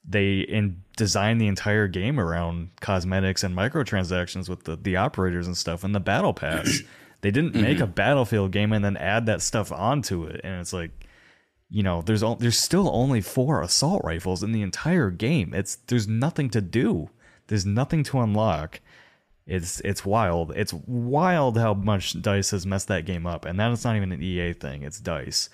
they 0.09 0.41
in 0.41 0.83
designed 0.97 1.41
the 1.41 1.47
entire 1.47 1.89
game 1.89 2.19
around 2.19 2.71
cosmetics 2.81 3.43
and 3.43 3.57
microtransactions 3.57 4.49
with 4.49 4.65
the, 4.65 4.77
the 4.77 4.97
operators 4.97 5.47
and 5.47 5.57
stuff 5.57 5.85
and 5.85 5.95
the 5.95 6.01
battle 6.01 6.33
pass. 6.33 6.81
they 7.21 7.31
didn't 7.31 7.55
make 7.55 7.81
a 7.81 7.87
Battlefield 7.87 8.53
game 8.53 8.73
and 8.73 8.85
then 8.85 8.97
add 8.97 9.27
that 9.27 9.43
stuff 9.43 9.73
onto 9.73 10.25
it, 10.25 10.41
and 10.45 10.61
it's 10.61 10.73
like 10.73 10.91
you 11.69 11.83
know 11.83 12.03
there's 12.03 12.23
o- 12.23 12.37
there's 12.37 12.59
still 12.59 12.89
only 12.93 13.21
four 13.21 13.63
assault 13.63 14.03
rifles 14.05 14.43
in 14.43 14.53
the 14.53 14.63
entire 14.63 15.11
game. 15.11 15.53
It's 15.53 15.77
there's 15.87 16.07
nothing 16.07 16.51
to 16.51 16.61
do. 16.61 17.11
There's 17.49 17.67
nothing 17.67 18.03
to 18.05 18.21
unlock. 18.21 18.81
It's 19.47 19.81
it's 19.81 20.05
wild. 20.05 20.53
It's 20.57 20.73
wild 20.73 21.59
how 21.59 21.75
much 21.75 22.21
Dice 22.21 22.51
has 22.51 22.67
messed 22.67 22.89
that 22.89 23.07
game 23.07 23.27
up, 23.27 23.45
and 23.45 23.59
that 23.61 23.71
is 23.73 23.85
not 23.85 23.97
even 23.97 24.13
an 24.13 24.23
EA 24.23 24.53
thing. 24.53 24.83
It's 24.83 25.01
Dice. 25.01 25.49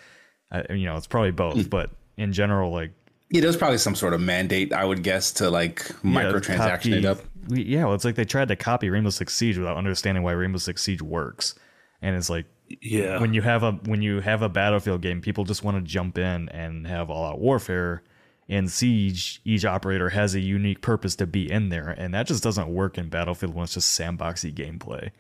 Uh, 0.51 0.63
you 0.71 0.85
know, 0.85 0.97
it's 0.97 1.07
probably 1.07 1.31
both, 1.31 1.71
but 1.71 1.91
in 2.17 2.33
general, 2.33 2.71
like 2.71 2.93
Yeah, 3.33 3.41
there's 3.41 3.57
probably 3.57 3.79
some 3.79 3.95
sort 3.95 4.13
of 4.13 4.21
mandate, 4.21 4.73
I 4.75 4.85
would 4.85 5.03
guess, 5.03 5.33
to 5.33 5.51
like 5.51 5.87
microtransaction 6.05 6.93
it 6.99 7.05
up. 7.07 7.19
Yeah, 7.49 7.87
well, 7.87 7.95
it's 7.95 8.05
like 8.05 8.15
they 8.15 8.27
tried 8.27 8.49
to 8.49 8.57
copy 8.57 8.91
Rainbow 8.91 9.11
Six 9.11 9.35
Siege 9.35 9.57
without 9.59 9.77
understanding 9.79 10.23
why 10.23 10.33
Rainbow 10.33 10.59
Six 10.59 10.83
Siege 10.83 11.01
works, 11.03 11.55
and 12.03 12.15
it's 12.15 12.29
like 12.31 12.45
Yeah. 12.83 13.19
when 13.21 13.33
you 13.35 13.41
have 13.43 13.63
a 13.63 13.73
when 13.73 14.03
you 14.03 14.21
have 14.21 14.43
a 14.43 14.49
battlefield 14.51 15.01
game, 15.01 15.23
people 15.23 15.45
just 15.45 15.65
want 15.65 15.77
to 15.79 15.83
jump 15.83 16.19
in 16.19 16.51
and 16.51 16.87
have 16.87 17.11
all 17.11 17.25
out 17.25 17.41
warfare. 17.41 18.03
In 18.49 18.69
Siege, 18.69 19.41
each 19.47 19.65
operator 19.65 20.11
has 20.11 20.35
a 20.35 20.41
unique 20.41 20.83
purpose 20.83 21.17
to 21.17 21.27
be 21.27 21.51
in 21.51 21.71
there, 21.71 21.89
and 21.89 22.13
that 22.13 22.27
just 22.27 22.43
doesn't 22.43 22.69
work 22.69 22.99
in 22.99 23.09
Battlefield 23.09 23.55
when 23.55 23.65
it's 23.65 23.75
just 23.75 23.99
sandboxy 23.99 24.53
gameplay. 24.53 25.11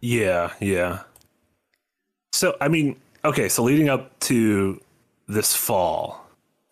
Yeah, 0.00 0.52
yeah. 0.60 1.00
So 2.32 2.56
I 2.60 2.68
mean, 2.68 2.96
okay, 3.24 3.48
so 3.48 3.64
leading 3.64 3.88
up 3.88 4.16
to 4.20 4.80
this 5.26 5.56
fall, 5.56 6.27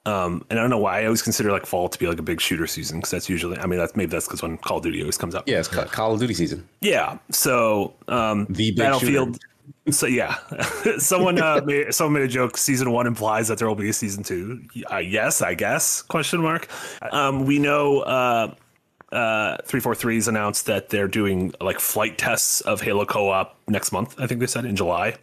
um, 0.06 0.44
and 0.48 0.58
I 0.58 0.62
don't 0.62 0.70
know 0.70 0.78
why 0.78 1.00
I 1.00 1.04
always 1.04 1.20
consider 1.20 1.50
like 1.50 1.66
fall 1.66 1.88
to 1.88 1.98
be 1.98 2.06
like 2.06 2.18
a 2.18 2.22
big 2.22 2.40
shooter 2.40 2.66
season 2.66 2.98
because 2.98 3.10
that's 3.10 3.28
usually, 3.28 3.58
I 3.58 3.66
mean, 3.66 3.78
that's 3.78 3.96
maybe 3.96 4.10
that's 4.10 4.26
because 4.26 4.40
when 4.40 4.56
Call 4.58 4.76
of 4.78 4.84
Duty 4.84 5.00
always 5.00 5.18
comes 5.18 5.34
out. 5.34 5.44
Yeah, 5.46 5.58
it's 5.58 5.68
Ca- 5.68 5.86
Call 5.86 6.14
of 6.14 6.20
Duty 6.20 6.32
season. 6.32 6.66
Yeah. 6.80 7.18
So 7.30 7.92
um, 8.06 8.46
The 8.48 8.70
big 8.70 8.76
Battlefield. 8.76 9.38
So 9.90 10.06
yeah, 10.06 10.36
someone 10.98 11.40
uh, 11.40 11.60
made 11.64 11.92
someone 11.92 12.20
made 12.20 12.22
a 12.22 12.32
joke. 12.32 12.56
Season 12.56 12.92
one 12.92 13.06
implies 13.06 13.48
that 13.48 13.58
there 13.58 13.66
will 13.66 13.74
be 13.74 13.88
a 13.88 13.92
season 13.92 14.22
two. 14.22 14.62
Uh, 14.92 14.98
yes, 14.98 15.42
I 15.42 15.54
guess? 15.54 16.02
Question 16.02 16.40
mark. 16.40 16.68
Um, 17.12 17.44
we 17.46 17.58
know 17.58 18.00
uh, 18.00 18.54
uh, 19.12 19.58
three 19.64 19.80
four 19.80 19.94
threes 19.94 20.28
announced 20.28 20.66
that 20.66 20.88
they're 20.88 21.08
doing 21.08 21.54
like 21.60 21.80
flight 21.80 22.18
tests 22.18 22.60
of 22.62 22.80
Halo 22.80 23.04
co-op 23.04 23.56
next 23.68 23.92
month. 23.92 24.18
I 24.18 24.26
think 24.26 24.40
they 24.40 24.46
said 24.46 24.64
in 24.64 24.76
July, 24.76 25.16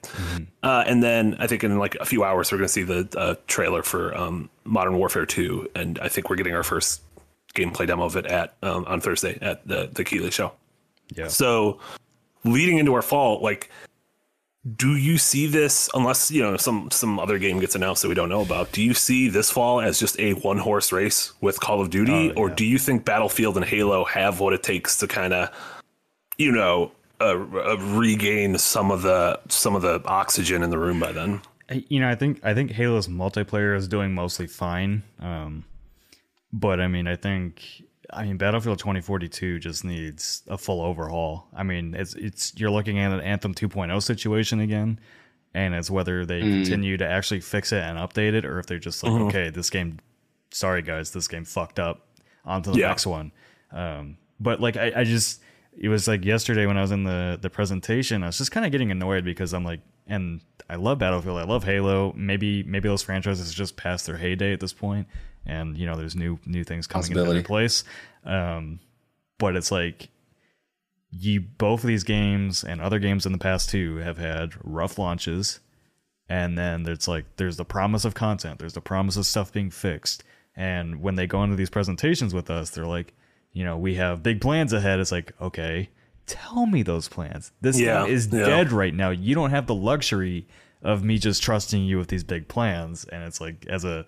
uh, 0.63 0.83
and 0.87 1.03
then 1.03 1.35
I 1.39 1.47
think 1.47 1.63
in 1.63 1.77
like 1.77 1.95
a 1.95 2.05
few 2.05 2.23
hours 2.23 2.51
we're 2.51 2.59
going 2.59 2.67
to 2.67 2.73
see 2.73 2.83
the 2.83 3.07
uh, 3.17 3.35
trailer 3.47 3.83
for 3.83 4.15
um, 4.17 4.49
Modern 4.63 4.97
Warfare 4.97 5.25
two, 5.25 5.69
and 5.75 5.99
I 5.99 6.07
think 6.07 6.29
we're 6.29 6.37
getting 6.37 6.55
our 6.55 6.63
first 6.63 7.01
gameplay 7.55 7.85
demo 7.85 8.05
of 8.05 8.15
it 8.15 8.25
at 8.25 8.55
um, 8.63 8.85
on 8.85 9.01
Thursday 9.01 9.37
at 9.41 9.67
the 9.67 9.89
the 9.91 10.03
Keighley 10.03 10.31
show. 10.31 10.53
Yeah. 11.13 11.27
So 11.27 11.79
leading 12.45 12.77
into 12.77 12.93
our 12.93 13.01
fall, 13.01 13.41
like, 13.41 13.69
do 14.77 14.95
you 14.95 15.17
see 15.17 15.45
this 15.47 15.89
unless 15.93 16.31
you 16.31 16.41
know 16.41 16.55
some 16.57 16.89
some 16.89 17.19
other 17.19 17.37
game 17.37 17.59
gets 17.59 17.75
announced 17.75 18.01
that 18.01 18.07
we 18.07 18.15
don't 18.15 18.29
know 18.29 18.41
about? 18.41 18.71
Do 18.71 18.81
you 18.81 18.93
see 18.93 19.27
this 19.27 19.51
fall 19.51 19.81
as 19.81 19.99
just 19.99 20.17
a 20.19 20.33
one 20.33 20.57
horse 20.57 20.91
race 20.91 21.33
with 21.41 21.59
Call 21.59 21.81
of 21.81 21.89
Duty, 21.89 22.31
Oh, 22.31 22.41
or 22.43 22.49
yeah. 22.49 22.55
do 22.55 22.65
you 22.65 22.77
think 22.77 23.03
Battlefield 23.03 23.57
and 23.57 23.65
Halo 23.65 24.05
have 24.05 24.39
what 24.39 24.53
it 24.53 24.63
takes 24.63 24.97
to 24.97 25.07
kind 25.07 25.33
of 25.33 25.49
you 26.37 26.51
know, 26.51 26.91
uh, 27.21 27.33
uh, 27.35 27.77
regain 27.77 28.57
some 28.57 28.89
of 28.89 29.01
the 29.03 29.39
some 29.49 29.75
of 29.75 29.81
the 29.81 30.01
oxygen 30.05 30.63
in 30.63 30.69
the 30.69 30.79
room 30.79 30.99
by 30.99 31.11
then. 31.11 31.41
You 31.69 31.99
know, 31.99 32.09
I 32.09 32.15
think 32.15 32.39
I 32.43 32.53
think 32.53 32.71
Halo's 32.71 33.07
multiplayer 33.07 33.75
is 33.75 33.87
doing 33.87 34.13
mostly 34.13 34.47
fine. 34.47 35.03
Um, 35.19 35.63
but 36.51 36.79
I 36.79 36.87
mean, 36.87 37.07
I 37.07 37.15
think 37.15 37.82
I 38.15 38.23
mean 38.25 38.37
Battlefield 38.37 38.79
2042 38.79 39.59
just 39.59 39.83
needs 39.83 40.43
a 40.47 40.57
full 40.57 40.81
overhaul. 40.81 41.47
I 41.55 41.63
mean, 41.63 41.93
it's 41.95 42.13
it's 42.15 42.53
you're 42.57 42.71
looking 42.71 42.99
at 42.99 43.11
an 43.11 43.19
Anthem 43.21 43.53
2.0 43.53 44.01
situation 44.03 44.59
again, 44.59 44.99
and 45.53 45.73
it's 45.73 45.89
whether 45.89 46.25
they 46.25 46.41
Mm. 46.41 46.51
continue 46.63 46.97
to 46.97 47.07
actually 47.07 47.39
fix 47.41 47.71
it 47.71 47.81
and 47.83 47.97
update 47.97 48.33
it, 48.33 48.45
or 48.45 48.59
if 48.59 48.65
they're 48.67 48.79
just 48.79 49.03
like, 49.03 49.13
okay, 49.27 49.49
this 49.49 49.69
game, 49.69 49.99
sorry 50.51 50.81
guys, 50.81 51.11
this 51.11 51.27
game 51.27 51.45
fucked 51.45 51.79
up. 51.79 52.07
On 52.45 52.61
to 52.61 52.71
the 52.71 52.79
Yeah. 52.79 52.87
next 52.89 53.07
one. 53.07 53.31
Um, 53.71 54.17
but 54.39 54.59
like 54.59 54.75
I, 54.77 54.91
I 54.97 55.03
just 55.05 55.41
it 55.77 55.89
was 55.89 56.07
like 56.07 56.23
yesterday 56.25 56.65
when 56.65 56.77
I 56.77 56.81
was 56.81 56.91
in 56.91 57.03
the 57.03 57.39
the 57.41 57.49
presentation, 57.49 58.21
I 58.23 58.27
was 58.27 58.37
just 58.37 58.51
kind 58.51 58.65
of 58.65 58.71
getting 58.71 58.91
annoyed 58.91 59.23
because 59.25 59.53
I'm 59.53 59.63
like, 59.63 59.79
and 60.07 60.41
I 60.69 60.75
love 60.75 60.99
Battlefield, 60.99 61.37
I 61.37 61.43
love 61.45 61.63
Halo. 61.63 62.13
Maybe 62.15 62.61
maybe 62.63 62.89
those 62.89 63.01
franchises 63.01 63.53
just 63.53 63.77
past 63.77 64.05
their 64.05 64.17
heyday 64.17 64.53
at 64.53 64.59
this 64.59 64.73
point, 64.73 65.07
and 65.45 65.77
you 65.77 65.85
know 65.85 65.95
there's 65.95 66.15
new 66.15 66.39
new 66.45 66.63
things 66.63 66.87
coming 66.87 67.11
into 67.11 67.43
place. 67.43 67.83
Um, 68.25 68.79
but 69.39 69.55
it's 69.55 69.71
like 69.71 70.09
you 71.11 71.41
both 71.41 71.83
of 71.83 71.87
these 71.87 72.03
games 72.03 72.63
and 72.63 72.81
other 72.81 72.99
games 72.99 73.25
in 73.25 73.31
the 73.31 73.37
past 73.37 73.69
too 73.69 73.97
have 73.97 74.17
had 74.17 74.53
rough 74.63 74.97
launches. 74.97 75.59
And 76.29 76.57
then 76.57 76.83
there's 76.83 77.07
like 77.07 77.25
there's 77.37 77.57
the 77.57 77.65
promise 77.65 78.05
of 78.05 78.13
content. 78.15 78.59
There's 78.59 78.73
the 78.73 78.81
promise 78.81 79.17
of 79.17 79.25
stuff 79.25 79.51
being 79.51 79.69
fixed. 79.69 80.23
And 80.55 81.01
when 81.01 81.15
they 81.15 81.27
go 81.27 81.43
into 81.43 81.55
these 81.55 81.69
presentations 81.69 82.33
with 82.33 82.49
us 82.49 82.69
they're 82.69 82.85
like 82.85 83.13
you 83.51 83.63
know 83.63 83.77
we 83.77 83.95
have 83.95 84.23
big 84.23 84.41
plans 84.41 84.73
ahead. 84.73 84.99
It's 84.99 85.11
like 85.11 85.33
okay 85.41 85.89
tell 86.25 86.65
me 86.65 86.83
those 86.83 87.07
plans. 87.07 87.51
This 87.61 87.79
Yeah, 87.79 88.05
is 88.05 88.27
yeah. 88.31 88.45
dead 88.45 88.71
right 88.71 88.93
now. 88.93 89.09
You 89.09 89.35
don't 89.35 89.49
have 89.49 89.67
the 89.67 89.75
luxury 89.75 90.47
of 90.81 91.03
me 91.03 91.17
just 91.17 91.43
trusting 91.43 91.83
you 91.83 91.97
with 91.97 92.07
these 92.07 92.23
big 92.23 92.47
plans. 92.47 93.05
And 93.05 93.23
it's 93.23 93.41
like 93.41 93.65
as 93.67 93.83
a 93.83 94.05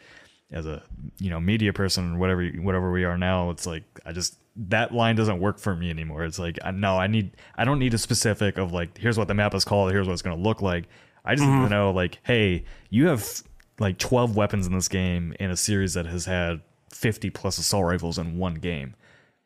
as 0.51 0.65
a 0.65 0.83
you 1.17 1.29
know 1.29 1.39
media 1.39 1.73
person 1.73 2.15
or 2.15 2.17
whatever 2.17 2.45
whatever 2.61 2.91
we 2.91 3.03
are 3.03 3.17
now 3.17 3.49
it's 3.49 3.65
like 3.65 3.83
i 4.05 4.11
just 4.11 4.37
that 4.55 4.93
line 4.93 5.15
doesn't 5.15 5.39
work 5.39 5.59
for 5.59 5.75
me 5.75 5.89
anymore. 5.89 6.23
It's 6.23 6.39
like 6.39 6.57
I, 6.63 6.71
no 6.71 6.97
i 6.97 7.07
need 7.07 7.31
i 7.57 7.65
don't 7.65 7.79
need 7.79 7.93
a 7.93 7.97
specific 7.97 8.57
of 8.57 8.71
like 8.71 8.97
here's 8.97 9.17
what 9.17 9.27
the 9.27 9.33
map 9.33 9.53
is 9.53 9.65
called 9.65 9.91
here's 9.91 10.07
what 10.07 10.13
it's 10.13 10.21
going 10.21 10.37
to 10.37 10.41
look 10.41 10.61
like. 10.61 10.85
I 11.23 11.35
just 11.35 11.45
need 11.45 11.53
to 11.55 11.61
mm-hmm. 11.63 11.71
know 11.71 11.91
like 11.91 12.19
hey 12.23 12.63
you 12.89 13.07
have 13.07 13.43
like 13.79 13.97
12 13.97 14.35
weapons 14.35 14.67
in 14.67 14.73
this 14.73 14.87
game 14.87 15.35
in 15.39 15.51
a 15.51 15.57
series 15.57 15.93
that 15.95 16.05
has 16.05 16.25
had 16.25 16.61
50 16.93 17.29
plus 17.31 17.57
assault 17.57 17.85
rifles 17.85 18.17
in 18.17 18.37
one 18.37 18.55
game. 18.55 18.95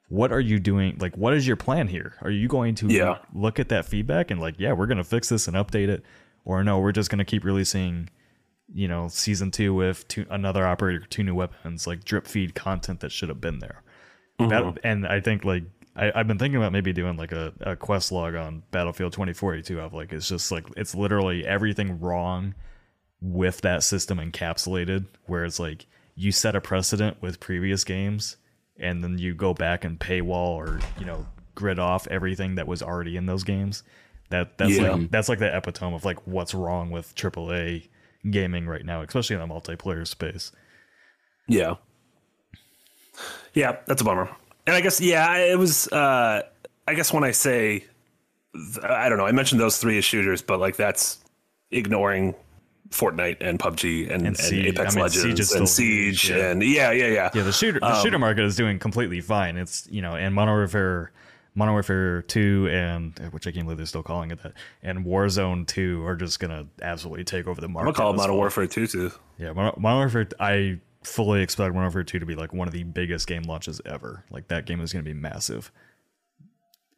What 0.10 0.32
are 0.32 0.40
you 0.40 0.60
doing 0.60 0.98
like 1.00 1.18
what 1.18 1.34
is 1.34 1.48
your 1.48 1.56
plan 1.56 1.88
here? 1.88 2.14
Are 2.22 2.32
you 2.32 2.48
going 2.48 2.76
to 2.76 2.88
Yeah. 2.88 3.18
look 3.34 3.60
at 3.60 3.70
that 3.70 3.86
feedback 3.86 4.30
and 4.30 4.40
like 4.40 4.56
yeah 4.60 4.74
we're 4.74 4.88
going 4.88 4.98
to 4.98 5.04
fix 5.04 5.30
this 5.30 5.48
and 5.48 5.58
update 5.58 5.90
it? 5.90 6.04
Or 6.46 6.64
no 6.64 6.80
we're 6.80 6.92
just 6.92 7.10
going 7.10 7.20
to 7.20 7.26
keep 7.26 7.44
releasing 7.44 8.10
you 8.74 8.88
know 8.88 9.08
season 9.08 9.52
two 9.52 9.74
with 9.74 10.08
two, 10.08 10.26
another 10.30 10.66
operator 10.66 11.06
two 11.10 11.24
new 11.24 11.36
weapons 11.36 11.88
like 11.88 12.04
drip 12.04 12.28
feed 12.28 12.56
content 12.56 13.00
that 13.00 13.12
should 13.12 13.30
have 13.30 13.42
been 13.42 13.60
there. 13.60 13.84
That, 14.38 14.64
mm-hmm. 14.64 14.78
and 14.86 15.06
i 15.06 15.20
think 15.20 15.44
like 15.44 15.64
I, 15.98 16.14
i've 16.16 16.28
been 16.28 16.38
thinking 16.38 16.56
about 16.56 16.72
maybe 16.72 16.94
doing 16.94 17.18
like 17.18 17.34
a, 17.34 17.52
a 17.60 17.76
quest 17.76 18.10
log 18.10 18.36
on 18.36 18.64
battlefield 18.72 19.12
2042 19.12 19.82
of 19.82 19.94
like 19.94 20.14
it's 20.14 20.30
just 20.30 20.50
like 20.50 20.66
it's 20.78 20.96
literally 20.96 21.46
everything 21.46 22.00
wrong 22.00 22.56
with 23.20 23.60
that 23.62 23.84
system 23.84 24.18
encapsulated 24.18 25.08
where 25.26 25.44
it's 25.44 25.60
like 25.60 25.88
you 26.16 26.32
set 26.32 26.56
a 26.56 26.62
precedent 26.62 27.22
with 27.22 27.42
previous 27.42 27.84
games 27.84 28.38
and 28.78 29.04
then 29.04 29.18
you 29.18 29.34
go 29.34 29.54
back 29.54 29.84
and 29.84 30.00
paywall 30.00 30.56
or 30.56 30.80
you 30.98 31.06
know 31.06 31.26
grid 31.56 31.80
off 31.80 32.08
everything 32.08 32.56
that 32.56 32.68
was 32.68 32.82
already 32.82 33.18
in 33.18 33.26
those 33.26 33.44
games. 33.44 33.84
That 34.30 34.58
that's 34.58 34.78
Yeah. 34.78 34.92
like 34.92 35.12
that's 35.12 35.30
like 35.30 35.40
the 35.40 35.56
epitome 35.56 35.96
of 35.96 36.06
like 36.06 36.26
what's 36.26 36.54
wrong 36.54 36.90
with 36.90 37.14
AAA 37.16 37.90
gaming 38.32 38.68
right 38.68 38.86
now 38.86 39.02
especially 39.02 39.36
in 39.36 39.42
the 39.42 39.54
multiplayer 39.54 40.06
space 40.08 40.52
Yeah. 41.48 41.76
Yeah, 43.54 43.78
that's 43.88 44.02
a 44.02 44.06
bummer. 44.06 44.30
And 44.68 44.76
I 44.76 44.82
guess 44.82 45.02
yeah, 45.02 45.38
it 45.38 45.58
was 45.58 45.88
uh 45.92 46.44
I 46.88 46.94
guess 46.94 47.12
when 47.12 47.24
I 47.24 47.32
say 47.32 47.86
I 48.84 49.10
don't 49.10 49.18
know, 49.18 49.26
I 49.26 49.32
mentioned 49.32 49.60
those 49.62 49.78
three 49.78 49.98
as 49.98 50.06
shooters, 50.06 50.42
but 50.42 50.60
like 50.60 50.76
that's 50.76 51.20
ignoring 51.72 52.36
Fortnite 52.90 53.38
and 53.42 53.60
PUBG 53.60 54.12
and, 54.12 54.26
and, 54.26 54.38
Siege. 54.38 54.74
Apex 54.74 54.94
I 54.94 54.96
mean, 54.96 55.04
Legends 55.04 55.48
still 55.48 55.60
and 55.60 55.70
Siege 55.70 56.30
yeah. 56.30 56.50
and 56.50 56.64
yeah, 56.64 56.92
yeah, 56.92 57.08
yeah. 57.08 57.30
Yeah, 57.34 57.44
the 57.44 57.52
shooter 57.52 57.80
the 57.80 57.96
Um, 57.96 58.04
shooter 58.04 58.20
market 58.20 58.44
is 58.46 58.56
doing 58.56 58.80
completely 58.80 59.22
fine. 59.22 59.58
It's 59.58 59.88
you 59.92 60.02
know, 60.02 60.16
and 60.16 60.34
Modern 60.34 60.56
Warfare, 60.56 61.12
Modern 61.56 61.74
Warfare 61.74 62.22
Two, 62.22 62.68
and 62.72 63.18
which 63.32 63.48
I 63.48 63.52
can't 63.52 63.66
believe 63.66 63.78
they're 63.78 63.86
still 63.86 64.04
calling 64.04 64.32
it 64.32 64.42
that, 64.44 64.54
and 64.84 65.06
Warzone 65.06 65.68
Two 65.68 66.06
are 66.06 66.16
just 66.16 66.40
gonna 66.40 66.68
absolutely 66.82 67.24
take 67.24 67.48
over 67.48 67.60
the 67.60 67.68
market. 67.68 67.90
I'm 67.90 67.94
gonna 67.94 67.98
call 68.04 68.10
it 68.12 68.14
this 68.14 68.18
Modern 68.20 68.32
fall. 68.34 68.38
Warfare 68.40 68.68
2 68.68 68.88
too. 68.88 69.12
Yeah, 69.38 69.52
Modern, 69.54 69.82
Modern 69.82 69.98
Warfare. 70.00 70.28
I 70.40 70.80
fully 71.04 71.42
expect 71.42 71.74
Modern 71.74 71.84
Warfare 71.86 72.04
Two 72.04 72.20
to 72.20 72.26
be 72.26 72.36
like 72.36 72.54
one 72.54 72.68
of 72.68 72.74
the 72.74 72.84
biggest 72.84 73.28
game 73.28 73.44
launches 73.44 73.82
ever. 73.86 74.24
Like 74.30 74.48
that 74.50 74.66
game 74.66 74.80
is 74.82 74.94
gonna 74.94 75.04
be 75.04 75.14
massive. 75.14 75.72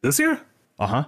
This 0.02 0.18
year? 0.18 0.40
Uh 0.78 0.86
huh. 0.86 1.04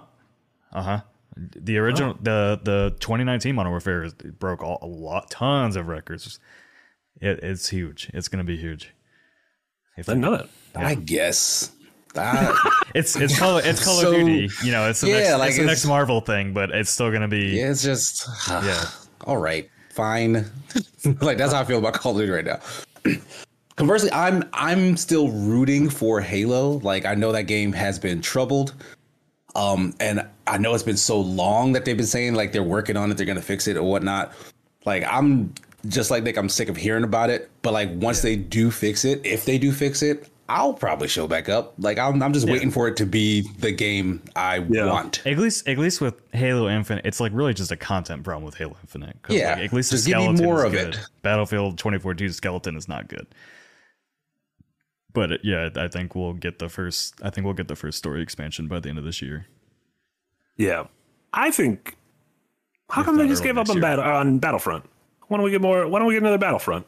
Uh 0.73 0.81
huh. 0.81 1.01
The 1.37 1.77
original, 1.77 2.15
the 2.21 2.59
the 2.63 2.95
2019 2.99 3.55
Modern 3.55 3.71
Warfare 3.71 4.03
is- 4.03 4.15
it 4.23 4.39
broke 4.39 4.63
all, 4.63 4.79
a 4.81 4.87
lot, 4.87 5.29
tons 5.29 5.75
of 5.75 5.87
records. 5.87 6.39
It, 7.21 7.39
it's 7.43 7.69
huge. 7.69 8.09
It's 8.13 8.27
gonna 8.29 8.43
be 8.45 8.57
huge. 8.57 8.93
If 9.97 10.09
I 10.09 10.13
didn't 10.13 10.21
know 10.21 10.37
that. 10.37 10.49
I 10.75 10.95
guess. 10.95 11.71
That, 12.15 12.53
It's 12.95 13.15
it's 13.15 13.37
Call 13.37 13.57
it's 13.57 13.83
Call 13.83 13.95
So- 14.01 14.11
of 14.11 14.15
Duty. 14.25 14.49
You 14.63 14.71
know, 14.71 14.89
it's 14.89 15.01
the 15.01 15.09
Yeah, 15.09 15.15
next 15.19 15.31
like 15.39 15.47
it's 15.49 15.57
the 15.57 15.63
it's- 15.63 15.77
next 15.77 15.85
Marvel 15.85 16.21
thing, 16.21 16.53
but 16.53 16.71
it's 16.71 16.89
still 16.89 17.11
gonna 17.11 17.27
be. 17.27 17.57
yeah, 17.57 17.69
it's 17.71 17.83
just 17.83 18.27
Yeah. 18.49 18.83
All 19.25 19.37
right, 19.37 19.69
fine. 19.93 20.45
like 21.21 21.37
that's 21.37 21.53
how 21.53 21.61
I 21.61 21.65
feel 21.65 21.79
about 21.79 21.93
Call 21.93 22.13
of 22.13 22.17
Duty 22.19 22.31
right 22.31 22.45
now. 22.45 22.59
Conversely, 23.75 24.09
I'm 24.13 24.43
I'm 24.53 24.95
still 24.97 25.29
rooting 25.29 25.89
for 25.89 26.21
Halo. 26.21 26.79
Like 26.79 27.05
I 27.05 27.13
know 27.15 27.31
that 27.33 27.43
game 27.43 27.73
has 27.73 27.99
been 27.99 28.21
troubled. 28.21 28.73
Um, 29.55 29.93
and 30.01 30.25
I 30.47 30.57
know 30.57 30.73
it's 30.73 30.83
been 30.83 30.97
so 30.97 31.19
long 31.19 31.71
that 31.73 31.85
they've 31.85 31.95
been 31.95 32.05
saying 32.05 32.35
like 32.35 32.51
they're 32.51 32.63
working 32.63 32.97
on 32.97 33.09
it, 33.11 33.15
they're 33.17 33.25
gonna 33.25 33.41
fix 33.41 33.67
it 33.67 33.75
or 33.77 33.83
whatnot. 33.83 34.33
Like 34.85 35.03
I'm 35.09 35.53
just 35.87 36.09
like 36.11 36.23
Nick, 36.23 36.37
I'm 36.37 36.49
sick 36.49 36.69
of 36.69 36.77
hearing 36.77 37.03
about 37.03 37.29
it. 37.29 37.49
But 37.61 37.73
like 37.73 37.89
once 37.95 38.21
they 38.21 38.35
do 38.37 38.71
fix 38.71 39.03
it, 39.05 39.25
if 39.25 39.43
they 39.45 39.57
do 39.57 39.71
fix 39.73 40.01
it, 40.01 40.29
I'll 40.47 40.73
probably 40.73 41.07
show 41.07 41.27
back 41.27 41.49
up. 41.49 41.73
Like 41.79 41.97
I'm, 41.97 42.21
I'm 42.21 42.31
just 42.31 42.47
waiting 42.47 42.69
for 42.69 42.87
it 42.87 42.97
to 42.97 43.05
be 43.05 43.41
the 43.59 43.71
game 43.71 44.21
I 44.35 44.57
Yeah. 44.69 44.85
want. 44.85 45.25
At 45.25 45.37
least, 45.39 45.67
at 45.67 45.77
least 45.79 46.01
with 46.01 46.13
Halo 46.33 46.69
Infinite, 46.69 47.05
it's 47.05 47.19
like 47.19 47.31
really 47.33 47.53
just 47.55 47.71
a 47.71 47.75
content 47.77 48.23
problem 48.23 48.43
with 48.45 48.55
Halo 48.55 48.77
Infinite. 48.83 49.17
'Cause, 49.23 49.35
Yeah, 49.35 49.55
like, 49.55 49.63
at 49.65 49.73
least 49.73 49.91
just 49.91 50.05
the 50.05 50.11
give 50.11 50.19
me 50.35 50.43
more 50.45 50.59
is 50.59 50.63
of 50.65 50.71
good. 50.71 50.93
it. 50.95 50.99
Battlefield 51.23 51.79
2042 51.79 52.29
skeleton 52.29 52.75
is 52.77 52.87
not 52.87 53.07
good. 53.07 53.25
But 55.13 55.31
uh, 55.31 55.37
yeah, 55.43 55.69
I 55.77 55.87
think 55.87 56.13
we'll 56.13 56.33
get 56.33 56.59
the 56.59 56.69
first. 56.69 57.15
I 57.23 57.29
think 57.31 57.45
we'll 57.45 57.53
get 57.53 57.67
the 57.67 57.75
first 57.75 57.97
story 57.97 58.21
expansion 58.21 58.67
by 58.67 58.79
the 58.79 58.89
end 58.89 58.97
of 58.99 59.03
this 59.03 59.21
year. 59.21 59.47
Yeah. 60.57 60.85
I 61.33 61.51
think 61.51 61.95
how 62.89 63.01
If 63.01 63.05
come 63.05 63.17
they 63.17 63.27
just 63.27 63.41
gave 63.43 63.57
up 63.57 63.67
on 63.69 63.77
year. 63.77 63.81
battle 63.81 64.03
on 64.05 64.39
Battlefront? 64.39 64.85
Why 65.27 65.37
don't 65.37 65.43
we 65.43 65.51
get 65.51 65.61
more 65.61 65.87
why 65.87 65.97
don't 65.99 66.07
we 66.07 66.13
get 66.13 66.21
another 66.21 66.37
Battlefront? 66.37 66.85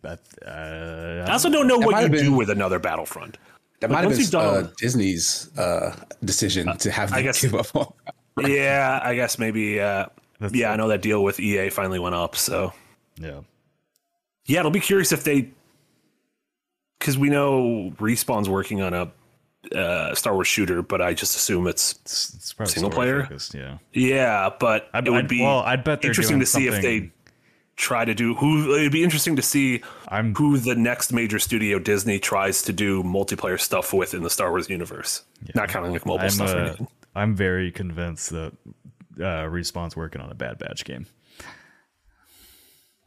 But 0.00 0.20
uh, 0.46 1.24
I 1.26 1.32
also 1.32 1.50
don't 1.50 1.66
know 1.66 1.78
what 1.78 1.96
you 1.96 2.02
have 2.02 2.12
do 2.12 2.32
with 2.32 2.50
another 2.50 2.78
Battlefront. 2.78 3.38
That 3.80 3.90
Like, 3.90 4.04
might 4.04 4.10
have 4.10 4.18
been 4.18 4.30
done- 4.30 4.64
uh, 4.64 4.70
Disney's 4.78 5.50
uh, 5.58 5.94
decision 6.24 6.76
to 6.78 6.90
have 6.90 7.12
I 7.12 7.16
them 7.16 7.24
guess- 7.24 7.42
give 7.42 7.54
up 7.54 7.74
on. 7.76 7.92
yeah, 8.48 9.00
I 9.02 9.14
guess 9.14 9.38
maybe. 9.38 9.80
Uh, 9.80 10.06
That's- 10.40 10.54
yeah, 10.54 10.72
I 10.72 10.76
know 10.76 10.88
that 10.88 11.02
deal 11.02 11.22
with 11.22 11.38
EA 11.40 11.70
finally 11.70 11.98
went 11.98 12.14
up. 12.14 12.36
So 12.36 12.72
yeah, 13.20 13.40
yeah, 14.46 14.60
it'll 14.60 14.70
be 14.70 14.80
curious 14.80 15.12
if 15.12 15.24
they, 15.24 15.50
because 16.98 17.16
we 17.18 17.28
know 17.28 17.92
Respawn's 17.98 18.48
working 18.48 18.80
on 18.82 18.94
a 18.94 19.12
uh, 19.76 20.14
Star 20.14 20.34
Wars 20.34 20.46
shooter, 20.48 20.82
but 20.82 21.02
I 21.02 21.14
just 21.14 21.36
assume 21.36 21.66
it's 21.66 21.92
it's, 22.02 22.54
it's 22.60 22.72
Single 22.72 22.90
player? 22.90 23.22
focused, 23.24 23.54
yeah. 23.54 23.78
yeah. 23.92 24.50
But 24.58 24.88
I'd- 24.94 25.06
it 25.08 25.10
would 25.10 25.18
I'd- 25.24 25.28
be 25.28 25.42
well, 25.42 25.60
I'd 25.60 25.84
bet 25.84 26.04
interesting 26.04 26.40
to 26.40 26.46
see 26.46 26.66
if 26.68 26.80
they 26.82 26.98
something- 27.00 27.12
try 27.78 28.04
to 28.04 28.14
do 28.14 28.34
who. 28.34 28.74
It'd 28.74 28.92
be 28.92 29.02
interesting 29.02 29.36
to 29.36 29.42
see 29.42 29.82
I'm 30.08 30.34
who 30.34 30.58
the 30.58 30.74
next 30.74 31.12
major 31.12 31.38
studio 31.38 31.78
Disney 31.78 32.18
tries 32.18 32.60
to 32.62 32.72
do 32.74 33.02
multiplayer 33.02 33.58
stuff 33.58 33.94
with 33.94 34.12
in 34.12 34.22
the 34.22 34.30
Star 34.30 34.50
Wars 34.50 34.68
universe. 34.68 35.22
Not 35.54 35.70
counting 35.70 35.92
like 35.92 36.04
mobile 36.04 36.24
I'm 36.24 36.30
stuff 36.30 36.80
uh. 36.80 36.84
I'm 37.14 37.34
very 37.34 37.72
convinced 37.72 38.30
that 38.30 38.52
uh, 39.18 39.48
Respawn's 39.48 39.96
working 39.96 40.20
on 40.20 40.30
a 40.30 40.34
Bad 40.34 40.58
Batch 40.58 40.84
game. 40.84 41.06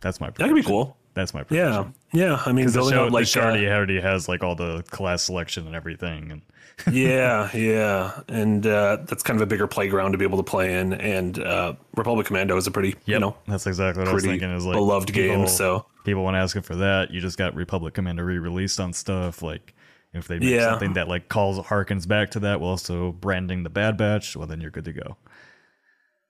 That's 0.01 0.19
my. 0.19 0.31
That 0.31 0.47
could 0.47 0.55
be 0.55 0.63
cool. 0.63 0.97
That's 1.13 1.33
my. 1.33 1.41
Yeah, 1.49 1.83
prediction. 1.83 1.93
yeah. 2.13 2.41
I 2.45 2.51
mean, 2.51 2.65
The 2.67 2.89
show, 2.89 3.05
out 3.05 3.11
like 3.11 3.23
the 3.23 3.27
show 3.27 3.41
uh, 3.41 3.45
already, 3.45 3.67
already 3.67 4.01
has 4.01 4.27
like 4.27 4.43
all 4.43 4.55
the 4.55 4.83
class 4.89 5.23
selection 5.23 5.67
and 5.67 5.75
everything, 5.75 6.31
and 6.31 6.41
yeah, 6.91 7.55
yeah, 7.55 8.21
and 8.27 8.65
uh, 8.65 8.97
that's 9.05 9.23
kind 9.23 9.37
of 9.37 9.41
a 9.41 9.45
bigger 9.45 9.67
playground 9.67 10.13
to 10.13 10.17
be 10.17 10.25
able 10.25 10.37
to 10.37 10.43
play 10.43 10.79
in. 10.79 10.93
And 10.93 11.37
uh, 11.39 11.73
Republic 11.95 12.27
Commando 12.27 12.55
is 12.57 12.67
a 12.67 12.71
pretty, 12.71 12.95
you 13.05 13.19
know, 13.19 13.35
that's 13.47 13.67
exactly 13.67 14.01
what 14.01 14.09
I 14.09 14.13
was 14.13 14.23
pretty 14.23 14.39
thinking. 14.39 14.55
Is 14.55 14.65
like 14.65 14.75
beloved 14.75 15.11
game, 15.13 15.47
so- 15.47 15.85
people 16.05 16.23
want 16.23 16.35
to 16.35 16.39
ask 16.39 16.55
it 16.55 16.65
for 16.65 16.75
that. 16.77 17.11
You 17.11 17.19
just 17.21 17.37
got 17.37 17.53
Republic 17.55 17.93
Commando 17.93 18.23
re-released 18.23 18.79
on 18.79 18.93
stuff 18.93 19.41
like, 19.41 19.73
If 20.13 20.27
they 20.27 20.39
make 20.39 20.49
Yeah. 20.49 20.71
something 20.71 20.93
that 20.93 21.07
like 21.07 21.29
calls 21.29 21.59
harkens 21.67 22.07
back 22.07 22.31
to 22.31 22.39
that 22.41 22.59
while 22.59 22.71
also 22.71 23.11
branding 23.11 23.63
the 23.63 23.69
Bad 23.69 23.97
Batch, 23.97 24.35
well 24.35 24.47
then 24.47 24.59
you're 24.61 24.71
good 24.71 24.85
to 24.85 24.93
go. 24.93 25.17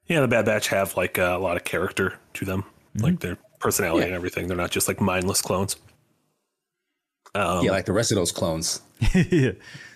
Yeah, 0.07 0.19
the 0.21 0.27
Bad 0.27 0.45
Batch 0.45 0.67
have 0.67 0.97
like 0.97 1.17
a 1.17 1.37
lot 1.39 1.55
of 1.57 1.63
character 1.63 2.19
to 2.33 2.45
them, 2.45 2.63
Mm-hmm. 2.95 3.05
like 3.05 3.19
their 3.21 3.37
personality 3.59 4.01
Yeah. 4.01 4.07
and 4.07 4.15
everything. 4.15 4.47
They're 4.47 4.57
not 4.57 4.71
just 4.71 4.87
like 4.89 4.99
mindless 4.99 5.41
clones. 5.41 5.77
Um, 7.33 7.63
yeah, 7.63 7.71
like 7.71 7.85
the 7.85 7.93
rest 7.93 8.11
of 8.11 8.15
those 8.17 8.31
clones. 8.33 8.81
yeah. 9.13 9.51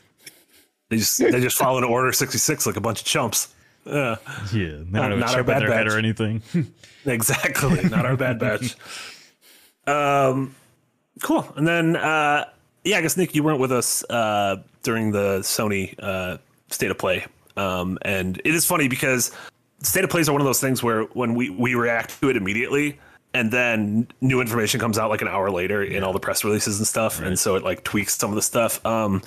They 0.90 0.98
just 0.98 1.18
they 1.18 1.40
just 1.42 1.58
follow 1.58 1.82
to 1.82 1.88
Order 1.88 2.12
sixty 2.14 2.38
six 2.38 2.66
like 2.66 2.76
a 2.78 2.82
bunch 2.82 3.02
of 3.02 3.06
chumps. 3.08 3.54
Uh, 3.86 4.16
Yeah, 4.54 4.78
Not- 4.90 5.18
not 5.18 5.36
our 5.36 5.44
Bad 5.44 5.62
their 5.62 5.72
head 5.74 5.86
Batch. 5.86 5.94
or 5.94 5.98
anything. 6.00 6.42
exactly, 7.06 7.84
not 7.90 8.06
our 8.06 8.16
Bad 8.18 8.40
Batch. 8.40 8.76
Um, 9.88 10.56
cool. 11.22 11.48
And 11.56 11.68
then 11.68 11.96
uh, 11.96 12.46
yeah, 12.84 12.98
I 12.98 13.02
guess 13.02 13.18
Nick, 13.18 13.36
you 13.36 13.44
weren't 13.44 13.60
with 13.60 13.72
us 13.72 14.04
uh, 14.10 14.58
during 14.84 15.12
the 15.12 15.40
Sony 15.42 15.94
uh, 16.00 16.38
State 16.70 16.90
of 16.92 16.98
Play, 16.98 17.26
um, 17.56 17.98
and 18.02 18.42
it 18.44 18.56
is 18.56 18.66
funny 18.66 18.88
because 18.88 19.30
State 19.82 20.04
of 20.04 20.10
Plays 20.10 20.28
are 20.28 20.32
one 20.32 20.42
of 20.42 20.46
those 20.48 20.60
things 20.60 20.82
where 20.82 21.04
when 21.14 21.36
we 21.36 21.52
we 21.52 21.76
react 21.76 22.20
to 22.20 22.30
it 22.30 22.36
immediately. 22.38 23.00
And 23.36 23.52
then 23.52 24.08
new 24.22 24.40
information 24.40 24.80
comes 24.80 24.98
out 24.98 25.10
like 25.10 25.22
an 25.22 25.28
hour 25.28 25.52
later 25.52 25.84
in 25.84 26.04
all 26.04 26.14
the 26.14 26.22
press 26.22 26.46
releases 26.46 26.78
and 26.78 26.88
stuff, 26.88 27.20
and 27.22 27.38
so 27.38 27.56
it 27.56 27.64
like 27.64 27.84
tweaks 27.84 28.16
some 28.18 28.30
of 28.30 28.36
the 28.38 28.42
stuff. 28.42 28.84
Um, 28.86 29.22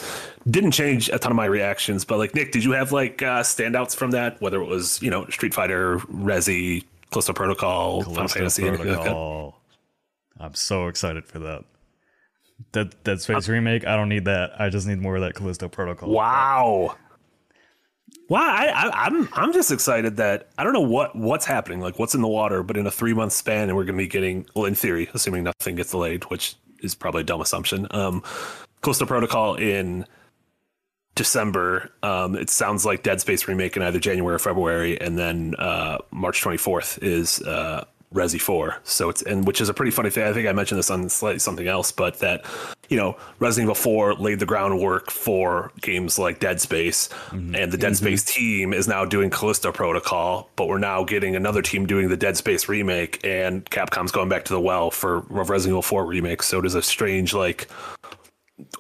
didn't 0.51 0.71
change 0.71 1.11
a 1.11 1.19
ton 1.19 1.31
of 1.31 1.37
my 1.37 1.45
reactions, 1.45 2.07
but 2.07 2.17
like 2.17 2.35
Nick, 2.35 2.51
did 2.53 2.65
you 2.65 2.73
have 2.73 2.91
like 2.91 3.23
uh, 3.23 3.43
standouts 3.43 3.95
from 3.95 4.13
that? 4.13 4.41
Whether 4.41 4.63
it 4.63 4.67
was 4.67 5.03
you 5.03 5.11
know 5.11 5.27
Street 5.27 5.53
Fighter, 5.53 5.99
Resi, 5.99 6.85
Callisto 7.11 7.35
Protocol, 7.35 8.01
Final 8.01 8.17
Callisto 8.17 8.39
Fantasy, 8.39 8.67
anything 8.67 8.87
like 8.87 8.97
that? 8.97 9.03
Protocol. 9.03 9.61
I'm 10.41 10.55
so 10.55 10.87
excited 10.87 11.27
for 11.27 11.41
that. 11.41 11.65
that 12.73 13.05
Dead 13.05 13.21
Space 13.21 13.47
remake. 13.47 13.87
I 13.87 13.95
don't 13.95 14.09
need 14.09 14.25
that. 14.25 14.59
I 14.59 14.71
just 14.71 14.87
need 14.87 15.01
more 15.01 15.17
of 15.17 15.23
that 15.23 15.35
Callisto 15.35 15.69
Protocol. 15.69 16.09
Wow. 16.09 16.97
Wow, 18.29 18.41
I, 18.41 18.67
I, 18.67 19.07
I'm 19.07 19.29
I'm 19.33 19.53
just 19.55 19.73
excited 19.73 20.19
that 20.19 20.49
I 20.59 20.65
don't 20.65 20.75
know 20.75 20.81
what 20.81 21.17
what's 21.17 21.47
happening, 21.47 21.81
like 21.81 21.99
what's 21.99 22.15
in 22.15 22.21
the 22.21 22.29
water, 22.29 22.63
but 22.63 22.77
in 22.77 22.87
a 22.87 22.91
three 22.91 23.15
month 23.15 23.33
span, 23.33 23.69
and 23.69 23.77
we're 23.77 23.85
going 23.85 23.97
to 23.97 24.05
be 24.05 24.09
getting, 24.09 24.47
well, 24.55 24.67
in 24.67 24.75
theory, 24.75 25.09
assuming 25.15 25.45
nothing 25.45 25.77
gets 25.77 25.93
delayed, 25.93 26.25
which 26.25 26.55
is 26.81 26.95
probably 26.95 27.23
a 27.23 27.25
dumb 27.25 27.41
assumption. 27.41 27.87
Um, 27.91 28.23
Callisto 28.83 29.07
Protocol 29.07 29.55
in 29.55 30.05
December. 31.15 31.91
Um, 32.03 32.37
it 32.37 32.51
sounds 32.51 32.85
like 32.85 33.03
Dead 33.03 33.21
Space 33.21 33.49
remake 33.49 33.77
in 33.77 33.83
either 33.83 33.99
January 33.99 34.35
or 34.35 34.39
February, 34.39 35.01
and 35.01 35.19
then 35.19 35.55
uh, 35.59 35.99
March 36.11 36.43
24th 36.45 37.03
is 37.03 37.41
uh, 37.43 37.85
Resi 38.15 38.41
4. 38.41 38.77
So 38.85 39.09
it's 39.09 39.23
and 39.23 39.47
which 39.47 39.61
is 39.63 39.71
a 39.71 39.75
pretty 39.75 39.91
funny 39.91 40.11
thing. 40.11 40.25
I 40.25 40.35
think 40.35 40.47
I 40.47 40.53
mentioned 40.53 40.79
this 40.79 40.91
on 40.91 41.09
slightly 41.09 41.39
something 41.39 41.67
else, 41.67 41.93
but 41.93 42.19
that 42.19 42.45
you 42.89 42.97
know 42.97 43.17
Resident 43.39 43.67
Evil 43.67 43.75
4 43.75 44.15
laid 44.15 44.39
the 44.41 44.47
groundwork 44.47 45.11
for 45.11 45.73
games 45.81 46.19
like 46.19 46.41
Dead 46.41 46.61
Space, 46.61 47.09
mm-hmm. 47.09 47.55
and 47.55 47.73
the 47.73 47.79
Dead 47.79 47.93
mm-hmm. 47.93 48.07
Space 48.07 48.25
team 48.25 48.73
is 48.73 48.89
now 48.89 49.05
doing 49.05 49.31
Callisto 49.31 49.73
Protocol, 49.73 50.51
but 50.57 50.69
we're 50.69 50.79
now 50.79 51.05
getting 51.05 51.37
another 51.37 51.63
team 51.63 51.87
doing 51.87 52.09
the 52.09 52.17
Dead 52.17 52.37
Space 52.37 52.69
remake, 52.69 53.25
and 53.25 53.65
Capcom's 53.71 54.13
going 54.13 54.29
back 54.29 54.45
to 54.47 54.53
the 54.53 54.61
well 54.61 54.91
for 54.91 55.21
Resident 55.29 55.73
Evil 55.73 55.83
4 55.83 56.07
remake. 56.07 56.43
So 56.43 56.59
it 56.59 56.67
is 56.67 56.75
a 56.75 56.83
strange 56.83 57.35
like 57.35 57.69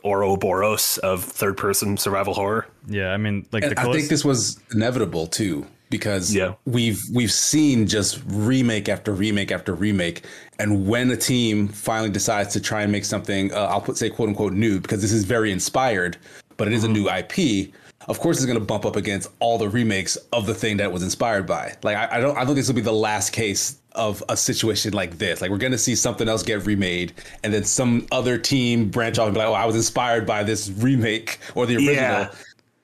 Ouroboros 0.04 0.98
of 0.98 1.22
third 1.22 1.56
person 1.56 1.96
survival 1.96 2.34
horror. 2.34 2.66
Yeah, 2.86 3.12
I 3.12 3.16
mean, 3.16 3.46
like 3.52 3.62
the 3.62 3.70
And 3.70 3.78
I 3.78 3.92
think 3.92 4.08
this 4.08 4.24
was 4.24 4.60
inevitable 4.72 5.26
too, 5.26 5.66
because 5.90 6.34
Yeah. 6.34 6.54
we've 6.66 7.02
we've 7.12 7.32
seen 7.32 7.86
just 7.86 8.20
remake 8.26 8.88
after 8.88 9.12
remake 9.12 9.50
after 9.52 9.74
remake, 9.74 10.22
and 10.58 10.86
when 10.86 11.10
a 11.10 11.16
team 11.16 11.68
finally 11.68 12.10
decides 12.10 12.52
to 12.54 12.60
try 12.60 12.82
and 12.82 12.92
make 12.92 13.04
something, 13.04 13.52
uh, 13.52 13.66
I'll 13.70 13.80
put 13.80 13.96
say 13.96 14.10
quote 14.10 14.28
unquote 14.28 14.52
new, 14.52 14.80
because 14.80 15.02
this 15.02 15.12
is 15.12 15.24
very 15.24 15.50
inspired, 15.52 16.16
but 16.56 16.66
it 16.66 16.74
is 16.74 16.84
a 16.84 16.88
new 16.88 17.08
IP. 17.08 17.72
Of 18.06 18.20
course, 18.20 18.38
it's 18.38 18.46
going 18.46 18.58
to 18.58 18.64
bump 18.64 18.86
up 18.86 18.96
against 18.96 19.28
all 19.38 19.58
the 19.58 19.68
remakes 19.68 20.16
of 20.32 20.46
the 20.46 20.54
thing 20.54 20.78
that 20.78 20.84
it 20.84 20.92
was 20.92 21.02
inspired 21.02 21.46
by. 21.46 21.74
Like 21.82 21.96
I, 21.96 22.16
I 22.16 22.20
don't, 22.20 22.36
I 22.36 22.40
don't 22.40 22.46
think 22.48 22.58
this 22.58 22.68
will 22.68 22.74
be 22.74 22.80
the 22.80 22.92
last 22.92 23.32
case 23.32 23.76
of 23.92 24.22
a 24.28 24.36
situation 24.36 24.92
like 24.92 25.18
this. 25.18 25.42
Like 25.42 25.50
we're 25.50 25.58
going 25.58 25.72
to 25.72 25.78
see 25.78 25.94
something 25.94 26.28
else 26.28 26.42
get 26.42 26.64
remade, 26.64 27.12
and 27.42 27.52
then 27.52 27.64
some 27.64 28.06
other 28.12 28.38
team 28.38 28.88
branch 28.88 29.18
off 29.18 29.26
and 29.26 29.34
be 29.34 29.40
like, 29.40 29.48
"Oh, 29.48 29.52
I 29.54 29.66
was 29.66 29.76
inspired 29.76 30.24
by 30.26 30.42
this 30.42 30.70
remake 30.78 31.38
or 31.54 31.66
the 31.66 31.76
original." 31.76 31.94
Yeah. 31.96 32.30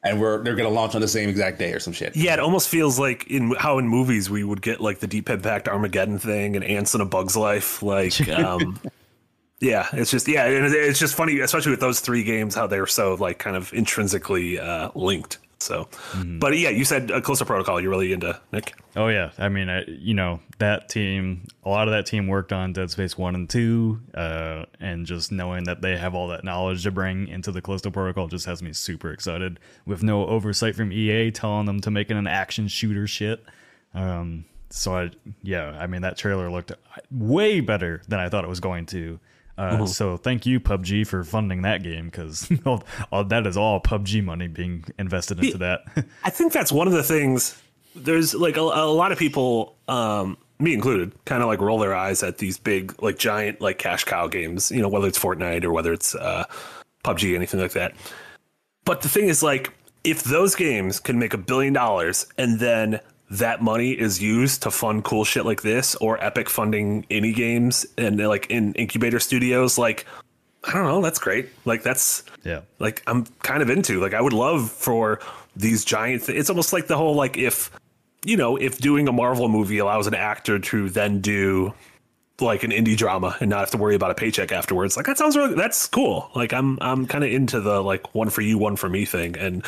And 0.04 0.20
we're 0.20 0.42
they're 0.42 0.54
gonna 0.54 0.68
launch 0.68 0.94
on 0.94 1.00
the 1.00 1.08
same 1.08 1.28
exact 1.28 1.58
day 1.58 1.72
or 1.72 1.80
some 1.80 1.92
shit. 1.92 2.14
Yeah, 2.14 2.34
it 2.34 2.40
almost 2.40 2.68
feels 2.68 2.98
like 2.98 3.26
in 3.28 3.54
how 3.58 3.78
in 3.78 3.88
movies 3.88 4.30
we 4.30 4.44
would 4.44 4.62
get 4.62 4.80
like 4.80 5.00
the 5.00 5.06
Deep 5.06 5.30
Impact 5.30 5.68
Armageddon 5.68 6.18
thing 6.18 6.56
and 6.56 6.64
Ants 6.64 6.94
in 6.94 7.00
a 7.00 7.06
Bug's 7.06 7.36
Life. 7.36 7.82
Like, 7.82 8.28
um, 8.38 8.78
yeah, 9.60 9.88
it's 9.92 10.10
just 10.10 10.28
yeah, 10.28 10.44
and 10.44 10.72
it's 10.72 10.98
just 10.98 11.14
funny, 11.14 11.40
especially 11.40 11.70
with 11.70 11.80
those 11.80 12.00
three 12.00 12.22
games, 12.22 12.54
how 12.54 12.66
they're 12.66 12.86
so 12.86 13.14
like 13.14 13.38
kind 13.38 13.56
of 13.56 13.72
intrinsically 13.72 14.58
uh, 14.58 14.90
linked. 14.94 15.38
So, 15.58 15.88
but 16.40 16.56
yeah, 16.58 16.70
you 16.70 16.84
said 16.84 17.08
Callisto 17.08 17.44
Protocol. 17.44 17.80
You're 17.80 17.90
really 17.90 18.12
into 18.12 18.38
Nick. 18.52 18.74
Oh 18.96 19.08
yeah, 19.08 19.30
I 19.38 19.48
mean, 19.48 19.68
I, 19.68 19.84
you 19.86 20.14
know 20.14 20.40
that 20.58 20.88
team. 20.88 21.46
A 21.64 21.68
lot 21.68 21.88
of 21.88 21.92
that 21.92 22.06
team 22.06 22.26
worked 22.26 22.52
on 22.52 22.72
Dead 22.72 22.90
Space 22.90 23.16
one 23.16 23.34
and 23.34 23.48
two, 23.48 24.00
uh, 24.14 24.64
and 24.80 25.06
just 25.06 25.32
knowing 25.32 25.64
that 25.64 25.80
they 25.80 25.96
have 25.96 26.14
all 26.14 26.28
that 26.28 26.44
knowledge 26.44 26.82
to 26.84 26.90
bring 26.90 27.28
into 27.28 27.50
the 27.50 27.62
Callisto 27.62 27.90
Protocol 27.90 28.28
just 28.28 28.46
has 28.46 28.62
me 28.62 28.72
super 28.72 29.10
excited. 29.10 29.58
With 29.86 30.02
no 30.02 30.26
oversight 30.26 30.76
from 30.76 30.92
EA 30.92 31.30
telling 31.30 31.66
them 31.66 31.80
to 31.80 31.90
make 31.90 32.10
it 32.10 32.16
an 32.16 32.26
action 32.26 32.68
shooter 32.68 33.06
shit. 33.06 33.44
Um, 33.94 34.44
so 34.70 34.96
I, 34.96 35.10
yeah, 35.42 35.76
I 35.78 35.86
mean 35.86 36.02
that 36.02 36.16
trailer 36.16 36.50
looked 36.50 36.72
way 37.10 37.60
better 37.60 38.02
than 38.08 38.18
I 38.18 38.28
thought 38.28 38.44
it 38.44 38.48
was 38.48 38.60
going 38.60 38.86
to. 38.86 39.20
Uh, 39.56 39.86
So 39.86 40.16
thank 40.16 40.46
you 40.46 40.60
PUBG 40.60 41.06
for 41.06 41.24
funding 41.24 41.62
that 41.62 41.82
game 41.82 42.06
because 42.06 42.50
all, 42.66 42.82
all 43.12 43.24
that 43.24 43.46
is 43.46 43.56
all 43.56 43.80
PUBG 43.80 44.24
money 44.24 44.48
being 44.48 44.84
invested 44.98 45.42
into 45.42 45.58
that. 45.58 45.82
I 46.24 46.30
think 46.30 46.52
that's 46.52 46.72
one 46.72 46.86
of 46.86 46.92
the 46.92 47.02
things. 47.02 47.60
There's 47.94 48.34
like 48.34 48.56
a, 48.56 48.60
a 48.60 48.90
lot 48.90 49.12
of 49.12 49.18
people, 49.18 49.76
um, 49.86 50.36
me 50.58 50.74
included, 50.74 51.12
kind 51.24 51.42
of 51.42 51.48
like 51.48 51.60
roll 51.60 51.78
their 51.78 51.94
eyes 51.94 52.22
at 52.22 52.38
these 52.38 52.58
big, 52.58 53.00
like 53.02 53.18
giant, 53.18 53.60
like 53.60 53.78
cash 53.78 54.04
cow 54.04 54.26
games. 54.26 54.70
You 54.70 54.82
know, 54.82 54.88
whether 54.88 55.06
it's 55.06 55.18
Fortnite 55.18 55.64
or 55.64 55.72
whether 55.72 55.92
it's 55.92 56.14
uh, 56.14 56.44
PUBG, 57.04 57.34
anything 57.34 57.60
like 57.60 57.72
that. 57.72 57.94
But 58.84 59.02
the 59.02 59.08
thing 59.08 59.28
is, 59.28 59.42
like, 59.42 59.72
if 60.02 60.24
those 60.24 60.54
games 60.54 61.00
can 61.00 61.18
make 61.18 61.32
a 61.32 61.38
billion 61.38 61.72
dollars 61.72 62.26
and 62.36 62.58
then 62.60 63.00
that 63.38 63.62
money 63.62 63.92
is 63.92 64.22
used 64.22 64.62
to 64.62 64.70
fund 64.70 65.04
cool 65.04 65.24
shit 65.24 65.44
like 65.44 65.62
this, 65.62 65.94
or 65.96 66.22
Epic 66.22 66.48
funding 66.48 67.04
indie 67.10 67.34
games 67.34 67.86
and 67.98 68.18
like 68.18 68.50
in 68.50 68.74
incubator 68.74 69.20
studios, 69.20 69.78
like, 69.78 70.06
I 70.64 70.72
don't 70.72 70.84
know, 70.84 71.02
that's 71.02 71.18
great. 71.18 71.48
Like, 71.64 71.82
that's 71.82 72.24
yeah. 72.44 72.60
like 72.78 73.02
I'm 73.06 73.26
kind 73.42 73.62
of 73.62 73.70
into. 73.70 74.00
Like 74.00 74.14
I 74.14 74.20
would 74.20 74.32
love 74.32 74.70
for 74.70 75.20
these 75.56 75.84
giant. 75.84 76.24
Th- 76.24 76.38
it's 76.38 76.50
almost 76.50 76.72
like 76.72 76.86
the 76.86 76.96
whole 76.96 77.14
like 77.14 77.36
if 77.36 77.70
you 78.24 78.36
know 78.36 78.56
if 78.56 78.78
doing 78.78 79.08
a 79.08 79.12
Marvel 79.12 79.48
movie 79.48 79.78
allows 79.78 80.06
an 80.06 80.14
actor 80.14 80.58
to 80.58 80.88
then 80.88 81.20
do 81.20 81.74
like 82.40 82.64
an 82.64 82.70
indie 82.70 82.96
drama 82.96 83.36
and 83.40 83.48
not 83.50 83.60
have 83.60 83.70
to 83.70 83.76
worry 83.76 83.94
about 83.94 84.10
a 84.10 84.14
paycheck 84.14 84.52
afterwards. 84.52 84.96
Like 84.96 85.06
that 85.06 85.18
sounds 85.18 85.36
really 85.36 85.54
that's 85.54 85.86
cool. 85.86 86.30
Like 86.34 86.52
I'm 86.52 86.78
I'm 86.80 87.06
kind 87.06 87.24
of 87.24 87.30
into 87.30 87.60
the 87.60 87.82
like 87.82 88.14
one 88.14 88.30
for 88.30 88.40
you, 88.40 88.58
one 88.58 88.76
for 88.76 88.88
me 88.88 89.04
thing. 89.04 89.36
And 89.36 89.64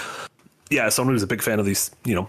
yeah, 0.70 0.88
someone 0.88 1.14
who's 1.14 1.22
a 1.22 1.28
big 1.28 1.42
fan 1.42 1.60
of 1.60 1.66
these, 1.66 1.90
you 2.04 2.14
know, 2.14 2.28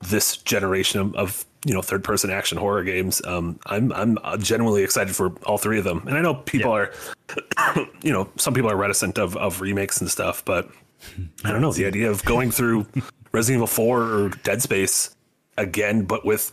this 0.00 0.36
generation 0.36 1.00
of, 1.00 1.14
of 1.14 1.46
you 1.64 1.74
know 1.74 1.82
third 1.82 2.04
person 2.04 2.30
action 2.30 2.58
horror 2.58 2.84
games. 2.84 3.24
Um, 3.24 3.58
I'm 3.66 3.92
I'm 3.92 4.18
genuinely 4.40 4.82
excited 4.82 5.14
for 5.14 5.32
all 5.44 5.58
three 5.58 5.78
of 5.78 5.84
them. 5.84 6.06
And 6.06 6.16
I 6.16 6.20
know 6.20 6.34
people 6.34 6.72
are, 6.72 6.92
you 8.02 8.12
know, 8.12 8.28
some 8.36 8.54
people 8.54 8.70
are 8.70 8.76
reticent 8.76 9.18
of 9.18 9.36
of 9.36 9.60
remakes 9.60 10.00
and 10.00 10.10
stuff, 10.10 10.44
but 10.44 10.70
I 11.44 11.52
don't 11.52 11.60
know 11.60 11.72
the 11.72 11.86
idea 11.86 12.10
of 12.10 12.24
going 12.24 12.50
through 12.50 12.86
Resident 13.32 13.58
Evil 13.58 13.66
4 13.66 14.02
or 14.02 14.28
Dead 14.30 14.62
Space 14.62 15.14
again, 15.56 16.04
but 16.04 16.24
with 16.24 16.52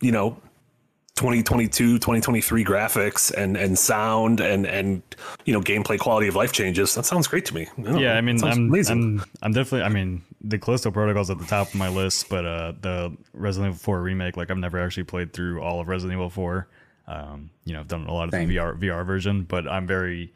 you 0.00 0.12
know 0.12 0.36
2022 1.16 1.98
2023 1.98 2.64
graphics 2.64 3.30
and 3.34 3.54
and 3.56 3.78
sound 3.78 4.40
and 4.40 4.66
and 4.66 5.02
you 5.44 5.52
know 5.52 5.60
gameplay 5.60 5.98
quality 5.98 6.26
of 6.26 6.34
life 6.34 6.50
changes 6.50 6.94
that 6.94 7.04
sounds 7.04 7.26
great 7.26 7.44
to 7.44 7.54
me 7.54 7.68
don't 7.82 7.98
yeah 7.98 8.12
know. 8.12 8.18
i 8.18 8.20
mean 8.22 8.42
I'm, 8.42 8.52
amazing. 8.52 9.20
I'm 9.20 9.24
i'm 9.42 9.52
definitely 9.52 9.82
i 9.82 9.90
mean 9.90 10.22
the 10.42 10.58
callisto 10.58 10.90
protocol's 10.90 11.30
at 11.30 11.38
the 11.38 11.44
top 11.44 11.68
of 11.68 11.74
my 11.74 11.88
list 11.88 12.28
but 12.28 12.44
uh 12.44 12.72
the 12.80 13.14
resident 13.32 13.72
evil 13.74 13.78
4 13.78 14.00
remake 14.00 14.36
like 14.36 14.50
i've 14.50 14.58
never 14.58 14.80
actually 14.80 15.04
played 15.04 15.32
through 15.32 15.60
all 15.60 15.80
of 15.80 15.88
resident 15.88 16.16
evil 16.16 16.30
4 16.30 16.68
um 17.06 17.50
you 17.64 17.72
know 17.72 17.80
i've 17.80 17.88
done 17.88 18.06
a 18.06 18.12
lot 18.12 18.24
of 18.24 18.30
Same. 18.30 18.48
the 18.48 18.56
vr 18.56 18.78
vr 18.78 19.04
version 19.04 19.42
but 19.44 19.68
i'm 19.68 19.86
very 19.86 20.32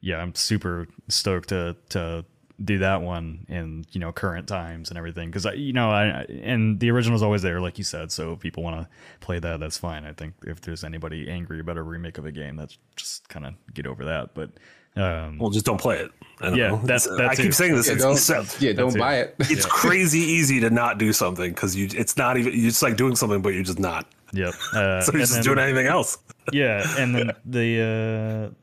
yeah 0.00 0.18
i'm 0.18 0.34
super 0.34 0.86
stoked 1.08 1.48
to 1.50 1.76
to 1.90 2.24
do 2.64 2.78
that 2.78 3.02
one 3.02 3.44
in 3.48 3.84
you 3.92 4.00
know 4.00 4.12
current 4.12 4.48
times 4.48 4.88
and 4.88 4.96
everything. 4.96 5.28
Because 5.28 5.44
i 5.46 5.52
you 5.52 5.72
know 5.74 5.90
i 5.90 6.24
and 6.42 6.80
the 6.80 6.90
original's 6.90 7.22
always 7.22 7.42
there 7.42 7.60
like 7.60 7.76
you 7.78 7.84
said. 7.84 8.10
So 8.10 8.32
if 8.32 8.40
people 8.40 8.62
want 8.62 8.80
to 8.80 8.88
play 9.20 9.38
that 9.38 9.60
that's 9.60 9.76
fine. 9.78 10.04
I 10.04 10.12
think 10.12 10.34
if 10.46 10.60
there's 10.62 10.82
anybody 10.84 11.28
angry 11.28 11.60
about 11.60 11.76
a 11.76 11.82
remake 11.82 12.18
of 12.18 12.24
a 12.26 12.32
game 12.32 12.56
that's 12.56 12.78
just 12.96 13.28
kind 13.28 13.44
of 13.46 13.54
get 13.74 13.86
over 13.86 14.04
that. 14.06 14.34
But 14.34 14.50
um 14.96 15.38
well 15.38 15.50
just 15.50 15.66
don't 15.66 15.80
play 15.80 15.98
it. 15.98 16.10
I 16.40 16.46
don't 16.48 16.56
Yeah, 16.58 16.68
know. 16.68 16.76
that's- 16.76 17.06
It's- 17.06 17.18
that 17.18 17.30
i 17.30 17.34
too. 17.34 17.42
keep 17.42 17.54
saying 17.54 17.74
this 17.74 17.86
Yeah, 17.88 17.94
it's, 18.10 18.26
don't, 18.26 18.60
yeah, 18.62 18.72
don't 18.72 18.96
buy 18.98 19.16
it. 19.16 19.34
it's 19.40 19.66
crazy 19.66 20.20
easy 20.20 20.58
to 20.60 20.70
not 20.70 20.96
do 20.98 21.12
something 21.12 21.50
because 21.50 21.76
you 21.76 21.88
it's 21.92 22.16
not 22.16 22.38
even 22.38 22.52
you're 22.54 22.70
just 22.70 22.82
like 22.82 22.96
doing 22.96 23.16
something 23.16 23.42
but 23.42 23.50
you're 23.52 23.62
just 23.64 23.78
not. 23.78 24.06
Yep. 24.32 24.54
Uh, 24.74 25.00
so 25.02 25.12
you're 25.12 25.20
just 25.20 25.34
then- 25.34 25.42
doing 25.42 25.58
anything 25.58 25.86
else. 25.86 26.16
Yeah, 26.52 26.82
and 26.98 27.14
then 27.14 27.32
the 27.44 28.48
uh, 28.50 28.54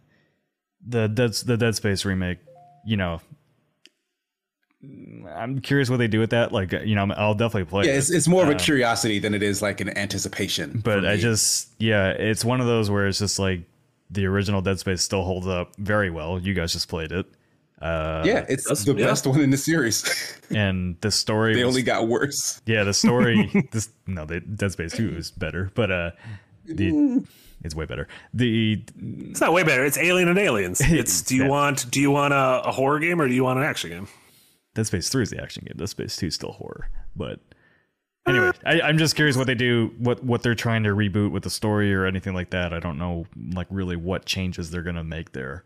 the 0.88 1.08
dead 1.08 1.34
the 1.34 1.58
Dead 1.58 1.76
Space 1.76 2.04
remake, 2.06 2.40
you 2.86 2.98
know, 2.98 3.22
I'm 5.36 5.60
curious 5.62 5.90
what 5.90 5.98
they 5.98 6.08
do 6.08 6.20
with 6.20 6.32
that. 6.32 6.52
Like, 6.52 6.72
you 6.74 6.96
know, 6.96 7.08
I'll 7.16 7.34
definitely 7.34 7.66
play. 7.70 7.86
Yeah, 7.86 7.94
it. 7.94 7.98
it's, 7.98 8.10
it's 8.12 8.28
more 8.28 8.44
of 8.44 8.50
a 8.50 8.56
curiosity 8.56 9.20
than 9.20 9.34
it 9.34 9.42
is 9.44 9.62
like 9.62 9.80
an 9.82 9.98
anticipation. 9.98 10.82
but 10.84 11.06
I 11.06 11.16
just 11.18 11.70
yeah, 11.80 12.10
it's 12.10 12.44
one 12.44 12.60
of 12.62 12.68
those 12.68 12.90
where 12.92 13.08
it's 13.08 13.20
just 13.20 13.40
like 13.40 13.62
the 14.12 14.26
original 14.26 14.62
Dead 14.62 14.80
Space 14.80 15.02
still 15.02 15.24
holds 15.24 15.48
up 15.48 15.76
very 15.78 16.10
well. 16.10 16.40
You 16.40 16.54
guys 16.54 16.74
just 16.74 16.90
played 16.90 17.12
it, 17.12 17.26
uh, 17.82 18.24
yeah, 18.26 18.46
it's 18.48 18.84
the 18.84 18.94
yeah. 18.94 19.06
best 19.08 19.26
one 19.26 19.40
in 19.42 19.50
the 19.50 19.58
series. 19.58 20.38
and 20.52 20.96
the 21.02 21.12
story 21.12 21.56
they 21.56 21.64
was- 21.64 21.74
only 21.76 21.84
got 21.84 22.08
worse. 22.08 22.62
yeah, 22.66 22.84
the 22.84 22.94
story 22.94 23.50
this 23.72 23.90
no, 24.06 24.26
the 24.26 24.40
Dead 24.42 24.72
Space 24.74 24.92
Two 24.94 25.16
is 25.16 25.32
better, 25.32 25.72
but 25.76 25.92
uh, 25.92 26.12
the 26.66 27.26
it's 27.64 27.74
way 27.76 27.86
better. 27.86 28.08
The 28.34 28.84
It's 29.30 29.42
not 29.42 29.54
way 29.54 29.64
better. 29.64 29.84
It's 29.86 29.98
Alien 29.98 30.28
and 30.28 30.38
Aliens. 30.38 30.82
It's 30.82 31.22
do 31.22 31.36
you 31.36 31.44
Yeah. 31.44 31.50
want 31.50 31.90
do 31.90 32.02
you 32.02 32.12
want 32.12 32.34
a, 32.34 32.62
a 32.66 32.72
horror 32.72 33.00
game 33.00 33.20
or 33.22 33.28
do 33.28 33.34
you 33.34 33.44
want 33.46 33.60
an 33.60 33.66
action 33.66 33.90
game? 33.90 34.08
Dead 34.76 34.88
Space 34.88 35.10
Three 35.10 35.24
is 35.24 35.30
the 35.30 35.42
action 35.42 35.64
game. 35.66 35.76
Dead 35.78 35.90
Space 35.90 36.16
Two 36.16 36.28
is 36.28 36.36
still 36.36 36.54
horror, 36.54 36.90
but. 37.16 37.40
Anyway, 38.26 38.52
I, 38.66 38.80
I'm 38.80 38.98
just 38.98 39.18
curious 39.18 39.36
what 39.36 39.48
they 39.48 39.56
do, 39.56 39.92
what 39.98 40.24
what 40.24 40.44
they're 40.44 40.56
trying 40.56 40.84
to 40.84 40.92
reboot 40.92 41.32
with 41.32 41.44
the 41.44 41.50
story 41.50 41.94
or 41.94 42.06
anything 42.06 42.34
like 42.34 42.52
that. 42.52 42.74
I 42.74 42.80
don't 42.80 42.98
know, 42.98 43.26
like 43.52 43.68
really 43.70 43.98
what 43.98 44.24
changes 44.24 44.72
they're 44.72 44.82
gonna 44.82 45.04
make 45.04 45.34
there. 45.34 45.66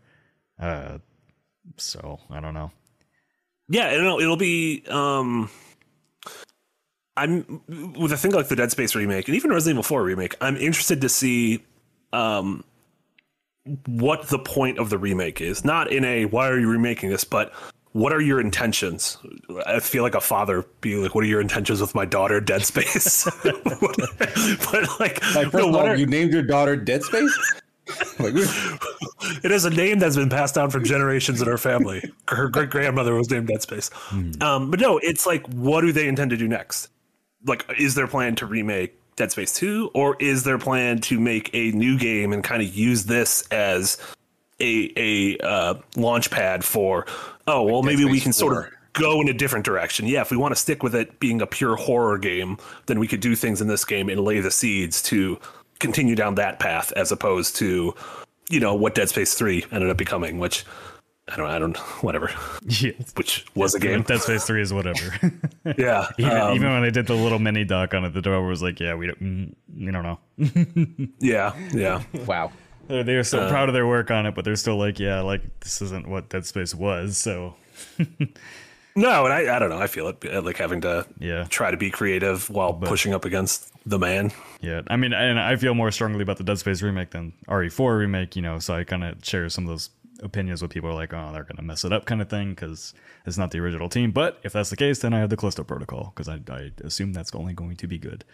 Uh, 0.58 0.98
so 1.76 2.18
I 2.28 2.40
don't 2.40 2.54
know. 2.54 2.72
Yeah, 3.68 3.90
it'll 3.92 4.18
it'll 4.18 4.36
be. 4.36 4.82
Um, 4.88 5.50
I'm 7.16 7.62
with 7.96 8.10
a 8.10 8.16
thing 8.16 8.32
like 8.32 8.48
the 8.48 8.56
Dead 8.56 8.72
Space 8.72 8.94
remake 8.94 9.28
and 9.28 9.36
even 9.36 9.50
Resident 9.50 9.74
Evil 9.74 9.82
Four 9.84 10.02
remake. 10.02 10.34
I'm 10.40 10.56
interested 10.56 11.00
to 11.02 11.08
see, 11.08 11.64
um, 12.12 12.64
what 13.86 14.28
the 14.28 14.38
point 14.38 14.78
of 14.78 14.90
the 14.90 14.98
remake 14.98 15.40
is. 15.40 15.64
Not 15.64 15.92
in 15.92 16.04
a 16.04 16.24
why 16.24 16.48
are 16.48 16.58
you 16.58 16.68
remaking 16.68 17.10
this, 17.10 17.24
but 17.24 17.52
what 17.98 18.12
are 18.12 18.20
your 18.20 18.40
intentions? 18.40 19.18
I 19.66 19.80
feel 19.80 20.02
like 20.02 20.14
a 20.14 20.20
father 20.20 20.64
being 20.80 21.02
like, 21.02 21.14
"What 21.14 21.24
are 21.24 21.28
your 21.28 21.40
intentions 21.40 21.80
with 21.80 21.94
my 21.94 22.04
daughter, 22.04 22.40
Dead 22.40 22.64
Space?" 22.64 23.24
but 23.42 24.88
like, 25.00 25.22
Like, 25.34 25.52
no, 25.52 25.66
what 25.68 25.80
all, 25.80 25.86
are- 25.88 25.96
you 25.96 26.06
named 26.06 26.32
your 26.32 26.42
daughter 26.42 26.76
Dead 26.76 27.02
Space. 27.02 27.54
like, 28.18 28.34
It 29.44 29.50
is 29.50 29.64
a 29.64 29.70
name 29.70 29.98
that's 29.98 30.16
been 30.16 30.28
passed 30.30 30.54
down 30.54 30.70
for 30.70 30.80
generations 30.80 31.42
in 31.42 31.48
our 31.48 31.58
family. 31.58 32.02
Her 32.28 32.48
great 32.48 32.70
grandmother 32.70 33.14
was 33.14 33.30
named 33.30 33.48
Dead 33.48 33.62
Space. 33.62 33.90
Um, 34.40 34.70
but 34.70 34.80
no, 34.80 34.98
it's 34.98 35.26
like, 35.26 35.46
what 35.48 35.80
do 35.82 35.92
they 35.92 36.06
intend 36.08 36.30
to 36.30 36.36
do 36.36 36.46
next? 36.48 36.88
Like, 37.44 37.64
is 37.78 37.94
their 37.94 38.06
plan 38.06 38.34
to 38.36 38.46
remake 38.46 38.94
Dead 39.16 39.30
Space 39.32 39.54
2, 39.54 39.90
or 39.94 40.16
is 40.20 40.44
their 40.44 40.58
plan 40.58 41.00
to 41.02 41.18
make 41.18 41.50
a 41.52 41.72
new 41.72 41.98
game 41.98 42.32
and 42.32 42.42
kind 42.44 42.62
of 42.62 42.68
use 42.74 43.04
this 43.04 43.46
as 43.50 43.98
a 44.60 44.92
a 44.96 45.38
uh, 45.38 45.74
launch 45.96 46.30
pad 46.30 46.64
for? 46.64 47.06
Oh, 47.46 47.62
well, 47.62 47.82
maybe 47.82 48.04
we 48.04 48.12
Space 48.12 48.22
can 48.24 48.32
sort 48.32 48.66
of 48.66 48.72
go 48.92 49.20
in 49.20 49.28
a 49.28 49.32
different 49.32 49.64
direction. 49.64 50.06
Yeah, 50.06 50.20
if 50.20 50.30
we 50.30 50.36
want 50.36 50.52
to 50.54 50.60
stick 50.60 50.82
with 50.82 50.94
it 50.94 51.20
being 51.20 51.40
a 51.40 51.46
pure 51.46 51.76
horror 51.76 52.18
game, 52.18 52.58
then 52.86 52.98
we 52.98 53.06
could 53.06 53.20
do 53.20 53.36
things 53.36 53.60
in 53.60 53.68
this 53.68 53.84
game 53.84 54.08
and 54.08 54.20
lay 54.20 54.40
the 54.40 54.50
seeds 54.50 55.02
to 55.02 55.38
continue 55.78 56.14
down 56.14 56.34
that 56.34 56.58
path 56.58 56.92
as 56.92 57.12
opposed 57.12 57.54
to, 57.56 57.94
you 58.50 58.60
know, 58.60 58.74
what 58.74 58.94
Dead 58.94 59.08
Space 59.08 59.34
3 59.34 59.66
ended 59.70 59.88
up 59.88 59.96
becoming, 59.96 60.38
which 60.38 60.64
I 61.30 61.36
don't 61.36 61.46
I 61.46 61.58
don't 61.58 61.76
whatever, 62.02 62.30
Yeah, 62.62 62.92
which 63.14 63.46
was 63.54 63.74
a 63.74 63.80
game. 63.80 64.02
Dead 64.02 64.20
Space 64.20 64.44
Three 64.44 64.62
is 64.62 64.72
whatever. 64.72 65.14
Yeah. 65.76 66.08
even, 66.16 66.32
um, 66.32 66.54
even 66.54 66.72
when 66.72 66.82
I 66.82 66.88
did 66.88 67.06
the 67.06 67.14
little 67.14 67.38
mini 67.38 67.64
doc 67.64 67.92
on 67.92 68.04
it, 68.06 68.14
the 68.14 68.22
door 68.22 68.46
was 68.46 68.62
like, 68.62 68.80
"Yeah, 68.80 68.94
we 68.94 69.06
don't, 69.08 69.22
mm, 69.22 69.54
we 69.78 69.92
don't 69.92 70.02
know." 70.02 70.18
yeah, 71.20 71.54
yeah. 71.74 72.02
wow. 72.24 72.50
They're, 72.88 73.04
they 73.04 73.14
were 73.16 73.22
so 73.24 73.40
Uh. 73.40 73.48
proud 73.50 73.68
of 73.68 73.74
their 73.74 73.86
work 73.86 74.10
on 74.10 74.26
it, 74.26 74.34
but 74.34 74.44
they're 74.44 74.56
still 74.56 74.76
like, 74.78 74.98
"Yeah, 74.98 75.20
like 75.20 75.42
this 75.60 75.80
isn't 75.82 76.08
what 76.08 76.28
Dead 76.28 76.46
Space 76.46 76.74
was." 76.74 77.16
So 77.18 77.54
No, 78.96 79.24
and 79.24 79.32
I, 79.32 79.54
I 79.54 79.58
don't 79.60 79.70
know. 79.70 79.78
I 79.78 79.86
feel 79.86 80.08
it 80.08 80.24
uh, 80.32 80.42
like 80.42 80.56
having 80.56 80.80
to 80.80 81.06
Yeah. 81.20 81.44
try 81.48 81.70
to 81.70 81.76
be 81.76 81.88
creative 81.90 82.50
while 82.50 82.72
pushing 82.74 83.14
up 83.14 83.24
against 83.24 83.70
the 83.88 83.98
man. 83.98 84.32
yeah, 84.60 84.82
I 84.88 84.96
mean, 84.96 85.12
and 85.12 85.38
I 85.38 85.54
feel 85.56 85.74
more 85.74 85.92
strongly 85.92 86.22
about 86.22 86.36
the 86.38 86.44
Dead 86.44 86.58
Space 86.58 86.82
remake 86.82 87.10
than 87.10 87.32
RE4 87.46 87.98
remake. 87.98 88.34
You 88.34 88.42
know, 88.42 88.58
so 88.58 88.74
I 88.74 88.82
kind 88.84 89.04
of 89.04 89.24
share 89.24 89.48
some 89.50 89.64
of 89.64 89.68
those 89.70 89.90
opinions 90.20 90.60
with 90.62 90.72
people 90.72 90.88
who 90.90 90.96
are 90.96 90.98
like, 90.98 91.12
"Oh, 91.14 91.30
they're 91.32 91.44
gonna 91.44 91.62
mess 91.62 91.84
it 91.84 91.92
up," 91.92 92.06
kind 92.06 92.20
of 92.20 92.28
thing, 92.28 92.50
because 92.50 92.92
it's 93.24 93.38
not 93.38 93.52
the 93.52 93.60
original 93.60 93.88
team. 93.88 94.10
But 94.10 94.40
if 94.42 94.52
that's 94.52 94.70
the 94.70 94.76
case, 94.76 94.98
then 94.98 95.14
I 95.14 95.20
have 95.20 95.30
the 95.30 95.36
Callisto 95.36 95.62
Protocol 95.62 96.12
because 96.14 96.28
I, 96.28 96.40
I 96.52 96.72
assume 96.82 97.12
that's 97.12 97.32
only 97.36 97.52
going 97.52 97.76
to 97.76 97.86
be 97.86 97.98
good. 97.98 98.24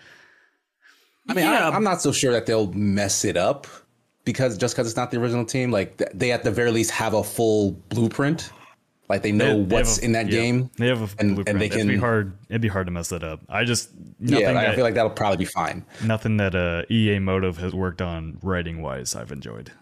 I 1.29 1.35
mean, 1.35 1.45
Yeah. 1.45 1.69
I, 1.69 1.75
I'm 1.77 1.85
not 1.85 2.01
so 2.01 2.11
sure 2.11 2.33
that 2.33 2.47
they'll 2.47 2.73
mess 2.73 3.25
it 3.27 3.37
up 3.37 3.67
because 4.25 4.57
just 4.59 4.75
because 4.75 4.87
it's 4.87 4.97
not 4.97 5.11
the 5.11 5.19
original 5.19 5.45
team, 5.45 5.71
like 5.71 5.97
they 6.15 6.33
at 6.33 6.45
the 6.45 6.51
very 6.51 6.71
least 6.71 6.91
have 6.93 7.15
a 7.15 7.23
full 7.25 7.73
blueprint. 7.91 8.51
Like 9.09 9.21
they 9.23 9.33
know 9.33 9.59
They- 9.59 9.65
they 9.65 9.75
what's 9.77 9.99
a- 9.99 10.05
in 10.05 10.13
that 10.13 10.27
yeah, 10.29 10.41
game. 10.41 10.71
They 10.79 10.87
have 10.89 11.01
a 11.03 11.09
and- 11.21 11.35
blueprint. 11.35 11.49
and 11.49 11.61
they 11.61 11.67
It'd 11.67 11.87
be 11.87 11.93
can- 11.95 12.01
hard. 12.01 12.33
It'd 12.49 12.63
be 12.63 12.69
hard 12.69 12.87
to 12.87 12.91
mess 12.91 13.11
that 13.11 13.23
up. 13.23 13.41
I 13.51 13.65
just 13.65 13.91
nothing 14.19 14.41
Yeah, 14.41 14.53
that, 14.55 14.71
I 14.71 14.75
feel 14.75 14.83
like 14.85 14.95
that'll 14.95 15.11
probably 15.11 15.37
be 15.37 15.45
fine. 15.45 15.85
nothing 16.03 16.39
that 16.39 16.55
uh, 16.55 16.85
EA 16.91 17.19
Motive 17.19 17.59
has 17.59 17.75
worked 17.75 18.01
on 18.01 18.39
writing 18.43 18.81
wise. 18.81 19.15
I've 19.15 19.31
enjoyed. 19.31 19.73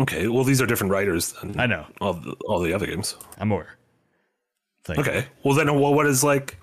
Okay, 0.00 0.26
well, 0.28 0.44
these 0.44 0.62
are 0.62 0.66
different 0.66 0.90
writers 0.90 1.32
than 1.34 1.60
I 1.60 1.66
know. 1.66 1.86
all 2.00 2.14
the, 2.14 2.32
all 2.48 2.60
the 2.60 2.72
other 2.72 2.86
games. 2.86 3.14
I'm 3.38 3.52
aware. 3.52 3.76
Thank 4.84 4.96
you. 4.98 5.02
Okay, 5.04 5.26
well 5.44 5.54
then, 5.54 5.66
well, 5.78 5.92
what 5.94 6.06
is 6.06 6.24
like? 6.24 6.56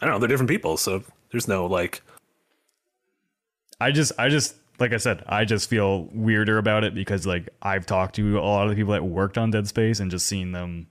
I 0.00 0.06
don't 0.06 0.14
know. 0.14 0.18
They're 0.18 0.28
different 0.28 0.50
people, 0.50 0.76
so 0.76 1.04
there's 1.30 1.46
no 1.46 1.66
like. 1.66 2.02
I 3.80 3.92
just, 3.92 4.10
I 4.18 4.28
just, 4.28 4.56
like 4.80 4.92
I 4.92 4.96
said, 4.96 5.22
I 5.26 5.44
just 5.44 5.68
feel 5.70 6.08
weirder 6.12 6.58
about 6.58 6.84
it 6.84 6.94
because 6.94 7.26
like 7.26 7.48
I've 7.62 7.86
talked 7.86 8.16
to 8.16 8.38
a 8.38 8.40
lot 8.40 8.64
of 8.64 8.70
the 8.70 8.76
people 8.76 8.92
that 8.92 9.04
worked 9.04 9.38
on 9.38 9.50
Dead 9.50 9.66
Space 9.68 10.00
and 10.00 10.10
just 10.10 10.26
seeing 10.26 10.52
them 10.52 10.88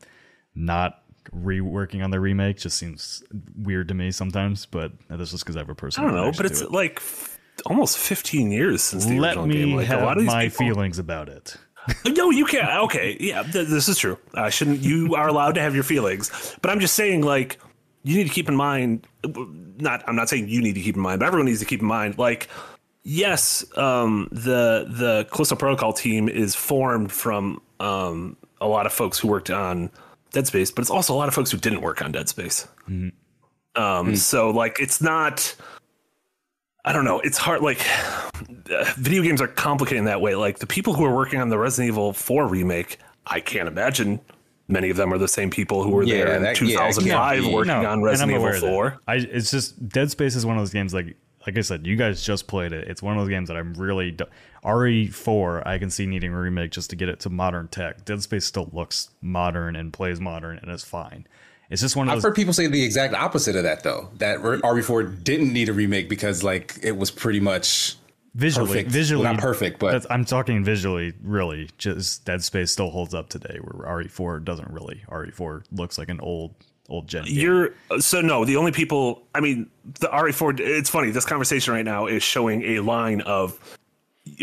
not 0.55 0.99
reworking 1.35 2.03
on 2.03 2.11
the 2.11 2.19
remake 2.19 2.57
just 2.57 2.77
seems 2.77 3.23
weird 3.57 3.87
to 3.89 3.93
me 3.93 4.11
sometimes. 4.11 4.65
But 4.65 4.91
that's 5.09 5.31
just 5.31 5.43
because 5.43 5.55
I 5.55 5.59
have 5.59 5.69
a 5.69 5.75
personal. 5.75 6.09
I 6.09 6.13
don't 6.13 6.21
know, 6.25 6.31
but 6.35 6.45
it's 6.45 6.61
to 6.61 6.69
like 6.69 6.97
f- 6.97 7.39
almost 7.65 7.97
15 7.97 8.51
years 8.51 8.81
since 8.81 9.05
the 9.05 9.17
it. 9.17 9.19
let 9.19 9.37
original 9.37 9.47
me 9.47 9.53
game. 9.55 9.75
Like 9.75 9.87
have 9.87 10.01
a 10.01 10.05
lot 10.05 10.17
of 10.17 10.23
my 10.25 10.45
people- 10.49 10.57
feelings 10.67 10.99
about 10.99 11.29
it. 11.29 11.55
No, 12.05 12.29
you 12.29 12.45
can't. 12.45 12.83
Okay, 12.85 13.17
yeah, 13.19 13.43
th- 13.43 13.67
this 13.67 13.89
is 13.89 13.97
true. 13.97 14.17
I 14.33 14.49
shouldn't. 14.49 14.79
You 14.79 15.15
are 15.15 15.27
allowed 15.27 15.55
to 15.55 15.61
have 15.61 15.75
your 15.75 15.83
feelings, 15.83 16.55
but 16.61 16.71
I'm 16.71 16.79
just 16.79 16.95
saying, 16.95 17.23
like, 17.23 17.59
you 18.03 18.15
need 18.15 18.23
to 18.23 18.29
keep 18.33 18.47
in 18.47 18.55
mind. 18.55 19.05
Not, 19.25 20.01
I'm 20.07 20.15
not 20.15 20.29
saying 20.29 20.47
you 20.47 20.61
need 20.61 20.75
to 20.75 20.81
keep 20.81 20.95
in 20.95 21.01
mind, 21.01 21.19
but 21.19 21.25
everyone 21.25 21.45
needs 21.47 21.59
to 21.59 21.65
keep 21.65 21.81
in 21.81 21.85
mind, 21.87 22.17
like, 22.17 22.47
yes, 23.03 23.65
um, 23.77 24.27
the 24.31 24.85
the 24.89 25.27
Callisto 25.31 25.55
Protocol 25.55 25.93
team 25.93 26.27
is 26.29 26.55
formed 26.55 27.11
from 27.11 27.61
um, 27.79 28.37
a 28.61 28.67
lot 28.67 28.85
of 28.85 28.93
folks 28.93 29.19
who 29.19 29.27
worked 29.27 29.49
on 29.49 29.89
Dead 30.31 30.47
Space, 30.47 30.71
but 30.71 30.81
it's 30.81 30.91
also 30.91 31.13
a 31.13 31.17
lot 31.17 31.27
of 31.27 31.33
folks 31.33 31.51
who 31.51 31.57
didn't 31.57 31.81
work 31.81 32.01
on 32.01 32.11
Dead 32.11 32.29
Space. 32.29 32.67
Um, 33.75 34.15
So, 34.15 34.49
like, 34.51 34.77
it's 34.79 35.01
not. 35.01 35.55
I 36.85 36.91
don't 36.91 37.05
know. 37.05 37.19
It's 37.21 37.37
hard. 37.37 37.61
Like, 37.61 37.79
uh, 38.69 38.85
video 38.97 39.23
games 39.23 39.41
are 39.41 39.47
complicated 39.47 39.99
in 39.99 40.05
that 40.05 40.19
way. 40.19 40.35
Like 40.35 40.59
the 40.59 40.67
people 40.67 40.93
who 40.93 41.05
are 41.05 41.15
working 41.15 41.39
on 41.39 41.47
the 41.49 41.57
Resident 41.57 41.87
Evil 41.93 42.11
4 42.11 42.45
remake, 42.47 42.97
I 43.25 43.39
can't 43.39 43.69
imagine 43.69 44.19
many 44.67 44.89
of 44.89 44.97
them 44.97 45.13
are 45.13 45.17
the 45.17 45.27
same 45.29 45.49
people 45.49 45.81
who 45.83 45.91
were 45.91 46.03
Yeah, 46.03 46.25
there 46.25 46.35
in 46.35 46.43
that- 46.43 46.57
2005 46.57 47.41
can't 47.41 47.53
working 47.53 47.67
No, 47.67 47.79
on 47.79 47.85
and 47.85 48.03
Resident 48.03 48.31
I'm 48.31 48.35
Evil 48.35 48.47
aware 48.47 48.55
of 48.55 48.61
that. 48.61 48.67
4. 48.67 48.99
I 49.07 49.15
it's 49.15 49.49
just 49.49 49.87
Dead 49.87 50.11
Space 50.11 50.35
is 50.35 50.45
one 50.45 50.57
of 50.57 50.61
those 50.61 50.73
games 50.73 50.93
like 50.93 51.15
like 51.45 51.57
I 51.57 51.61
said, 51.61 51.85
you 51.85 51.95
guys 51.95 52.23
just 52.23 52.47
played 52.47 52.71
it. 52.71 52.87
It's 52.87 53.01
one 53.01 53.17
of 53.17 53.21
those 53.21 53.29
games 53.29 53.47
that 53.49 53.57
I'm 53.57 53.73
really 53.73 54.11
do- 54.11 54.25
RE4. 54.63 55.65
I 55.65 55.77
can 55.77 55.89
see 55.89 56.05
needing 56.05 56.33
a 56.33 56.39
remake 56.39 56.71
just 56.71 56.89
to 56.91 56.95
get 56.95 57.09
it 57.09 57.19
to 57.21 57.29
modern 57.29 57.67
tech. 57.67 58.05
Dead 58.05 58.21
Space 58.21 58.45
still 58.45 58.69
looks 58.71 59.09
modern 59.21 59.75
and 59.75 59.91
plays 59.91 60.19
modern 60.19 60.57
and 60.59 60.71
is 60.71 60.83
fine. 60.83 61.27
It's 61.69 61.81
just 61.81 61.95
one 61.95 62.07
of 62.07 62.15
I've 62.15 62.23
heard 62.23 62.35
people 62.35 62.53
say 62.53 62.67
the 62.67 62.83
exact 62.83 63.13
opposite 63.13 63.55
of 63.55 63.63
that 63.63 63.83
though. 63.83 64.09
That 64.19 64.39
RE4 64.39 65.23
didn't 65.23 65.51
need 65.51 65.69
a 65.69 65.73
remake 65.73 66.07
because 66.09 66.43
like 66.43 66.77
it 66.83 66.95
was 66.97 67.09
pretty 67.09 67.39
much 67.39 67.95
visually, 68.35 68.67
perfect. 68.67 68.91
visually 68.91 69.23
Well, 69.23 69.33
not 69.33 69.41
perfect, 69.41 69.79
but- 69.79 70.05
I'm 70.11 70.25
talking 70.25 70.63
visually. 70.63 71.13
Really, 71.23 71.69
just 71.77 72.25
Dead 72.25 72.43
Space 72.43 72.71
still 72.71 72.89
holds 72.89 73.13
up 73.13 73.29
today, 73.29 73.57
where 73.61 73.87
RE4 74.03 74.43
doesn't 74.43 74.69
really. 74.69 75.03
RE4 75.09 75.63
looks 75.71 75.97
like 75.97 76.09
an 76.09 76.19
old 76.19 76.53
old 76.89 77.07
gen. 77.07 77.23
game. 77.25 77.33
You're 77.35 77.73
so 77.99 78.21
no, 78.21 78.45
the 78.45 78.57
only 78.57 78.71
people, 78.71 79.23
I 79.35 79.39
mean, 79.39 79.69
the 79.99 80.07
RE4, 80.07 80.59
it's 80.59 80.89
funny, 80.89 81.11
this 81.11 81.25
conversation 81.25 81.73
right 81.73 81.85
now 81.85 82.07
is 82.07 82.23
showing 82.23 82.63
a 82.63 82.79
line 82.79 83.21
of 83.21 83.59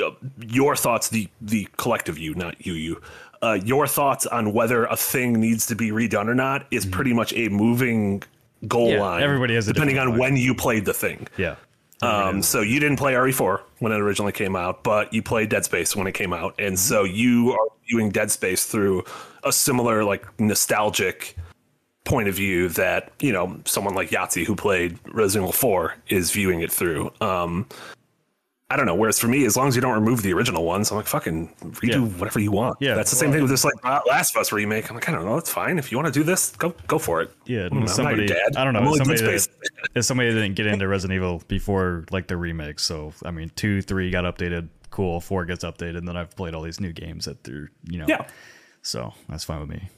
uh, 0.03 0.11
your 0.39 0.77
thoughts, 0.77 1.09
the 1.09 1.29
the 1.41 1.67
collective 1.77 2.19
you, 2.19 2.35
not 2.35 2.65
you, 2.67 2.75
you. 2.75 3.01
Uh, 3.43 3.59
your 3.65 3.87
thoughts 3.87 4.27
on 4.27 4.53
whether 4.53 4.85
a 4.85 4.97
thing 4.97 5.33
needs 5.41 5.65
to 5.67 5.75
be 5.75 5.91
redone 5.91 6.29
or 6.29 6.35
not 6.35 6.67
is 6.71 6.85
pretty 6.85 7.15
much 7.15 7.33
a 7.33 7.49
moving 7.49 8.23
goal 8.69 8.89
Mm-hmm. 8.89 8.97
Yeah, 8.97 9.01
line. 9.03 9.23
everybody 9.23 9.55
has 9.55 9.67
a 9.69 9.73
depending 9.73 9.99
on 9.99 10.09
different 10.09 10.21
when 10.21 10.37
you 10.37 10.55
played 10.55 10.85
the 10.85 10.93
thing. 10.93 11.27
Yeah. 11.39 11.57
Um, 12.03 12.43
so 12.43 12.61
you 12.63 12.81
didn't 12.81 12.97
play 12.99 13.13
RE4 13.13 13.61
when 13.81 13.93
it 13.93 14.01
originally 14.01 14.33
came 14.33 14.57
out, 14.57 14.83
but 14.83 15.13
you 15.13 15.23
played 15.23 15.51
Dead 15.51 15.65
Space 15.67 15.95
when 15.95 16.07
it 16.07 16.13
came 16.13 16.33
out, 16.33 16.55
and 16.59 16.79
so 16.79 17.05
you 17.05 17.53
are 17.53 17.67
viewing 17.89 18.11
Dead 18.11 18.31
Space 18.31 18.65
through 18.65 19.05
a 19.45 19.53
similar, 19.53 20.03
like 20.05 20.25
nostalgic 20.41 21.37
point 22.11 22.29
of 22.29 22.35
view 22.35 22.69
that 22.71 23.13
you 23.21 23.33
know 23.33 23.59
someone 23.65 23.95
like 23.95 24.11
Yahtzee 24.11 24.45
who 24.45 24.55
played 24.57 24.99
Resident 25.13 25.45
Evil 25.49 25.53
4 25.53 25.95
is 26.09 26.31
viewing 26.33 26.61
it 26.61 26.71
through. 26.73 27.11
Um, 27.21 27.67
I 28.73 28.77
don't 28.77 28.87
know. 28.87 28.95
Whereas 28.95 29.19
for 29.19 29.27
me, 29.27 29.45
as 29.47 29.57
long 29.57 29.67
as 29.67 29.75
you 29.75 29.83
don't 29.83 29.95
remove 29.95 30.23
the 30.23 30.33
original 30.33 30.65
ones, 30.65 30.93
I'm 30.93 30.97
like, 30.97 31.07
fucking 31.09 31.49
redo 31.61 31.89
Yeah. 31.89 31.99
whatever 32.21 32.39
you 32.39 32.53
want. 32.53 32.77
Yeah, 32.81 32.95
that's 32.95 33.11
the 33.11 33.17
same 33.17 33.33
thing 33.33 33.43
with 33.43 33.51
this 33.51 33.65
like 33.65 33.75
Last 34.07 34.37
of 34.37 34.41
Us 34.41 34.53
remake. 34.53 34.89
I'm 34.89 34.95
like, 34.97 35.09
I 35.09 35.13
don't 35.13 35.25
know, 35.25 35.37
it's 35.39 35.51
fine. 35.51 35.77
If 35.79 35.91
you 35.91 35.99
want 35.99 36.07
to 36.13 36.21
do 36.21 36.23
this, 36.23 36.51
go 36.57 36.73
go 36.87 36.99
for 36.99 37.21
it. 37.21 37.33
Yeah, 37.47 37.69
I'm 37.73 37.87
somebody. 37.89 38.27
dad. 38.27 38.55
I 38.57 38.63
don't 38.65 38.75
know. 38.75 38.95
Somebody, 38.95 39.21
that, 39.23 39.49
it's 39.97 40.07
somebody 40.07 40.33
that 40.33 40.41
didn't 40.41 40.55
get 40.57 40.67
into 40.67 40.87
Resident 40.87 41.17
Evil 41.17 41.43
before 41.49 42.05
like 42.13 42.29
the 42.29 42.37
remake, 42.37 42.79
So 42.79 43.13
I 43.25 43.31
mean, 43.33 43.51
two, 43.57 43.83
three 43.83 44.11
got 44.11 44.25
updated. 44.25 44.69
Cool. 44.91 45.21
Four 45.21 45.45
gets 45.47 45.65
updated, 45.65 45.99
and 45.99 46.07
then 46.09 46.17
I've 46.17 46.35
played 46.37 46.55
all 46.55 46.63
these 46.63 46.81
new 46.81 46.93
games 46.93 47.25
that 47.25 47.43
they're 47.45 47.71
you 47.89 47.99
know. 47.99 48.07
Yeah. 48.09 48.27
So 48.83 49.13
that's 49.29 49.45
fine 49.45 49.61
with 49.61 49.69
me. 49.69 49.89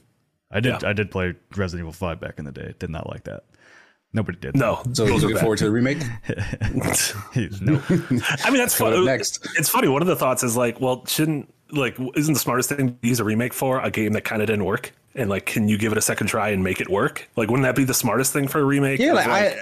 I 0.53 0.59
did. 0.59 0.81
Yeah. 0.81 0.89
I 0.89 0.93
did 0.93 1.11
play 1.11 1.33
Resident 1.55 1.81
Evil 1.81 1.91
Five 1.93 2.19
back 2.21 2.39
in 2.39 2.45
the 2.45 2.51
day. 2.51 2.73
Did 2.79 2.89
not 2.89 3.09
like 3.09 3.23
that. 3.25 3.43
Nobody 4.13 4.37
did. 4.37 4.55
No, 4.55 4.81
So 4.93 5.05
you 5.05 5.09
those 5.09 5.23
are 5.23 5.27
looking 5.27 5.35
bad. 5.37 5.41
forward 5.41 5.57
to 5.57 5.63
the 5.65 5.71
remake? 5.71 5.97
no. 7.59 7.81
I 7.89 8.49
mean, 8.51 8.57
that's 8.59 8.77
Coming 8.77 8.93
fun. 8.93 9.05
next. 9.05 9.45
It's 9.57 9.69
funny. 9.69 9.87
One 9.87 10.01
of 10.03 10.07
the 10.07 10.15
thoughts 10.15 10.43
is 10.43 10.55
like, 10.55 10.79
well, 10.79 11.03
shouldn't 11.07 11.51
like 11.71 11.97
isn't 12.15 12.33
the 12.35 12.39
smartest 12.39 12.69
thing 12.69 12.89
to 13.01 13.07
use 13.07 13.19
a 13.19 13.23
remake 13.23 13.53
for 13.53 13.79
a 13.81 13.89
game 13.89 14.13
that 14.13 14.23
kind 14.23 14.41
of 14.41 14.47
didn't 14.47 14.65
work? 14.65 14.93
And 15.15 15.29
like, 15.29 15.45
can 15.47 15.67
you 15.67 15.77
give 15.77 15.91
it 15.91 15.97
a 15.97 16.01
second 16.01 16.27
try 16.27 16.49
and 16.49 16.63
make 16.63 16.79
it 16.81 16.89
work? 16.89 17.27
Like, 17.35 17.49
wouldn't 17.49 17.63
that 17.65 17.75
be 17.75 17.83
the 17.83 17.93
smartest 17.93 18.33
thing 18.33 18.47
for 18.47 18.59
a 18.59 18.63
remake? 18.63 18.99
Yeah, 18.99 19.09
Is 19.09 19.13
like, 19.15 19.27
I 19.27 19.55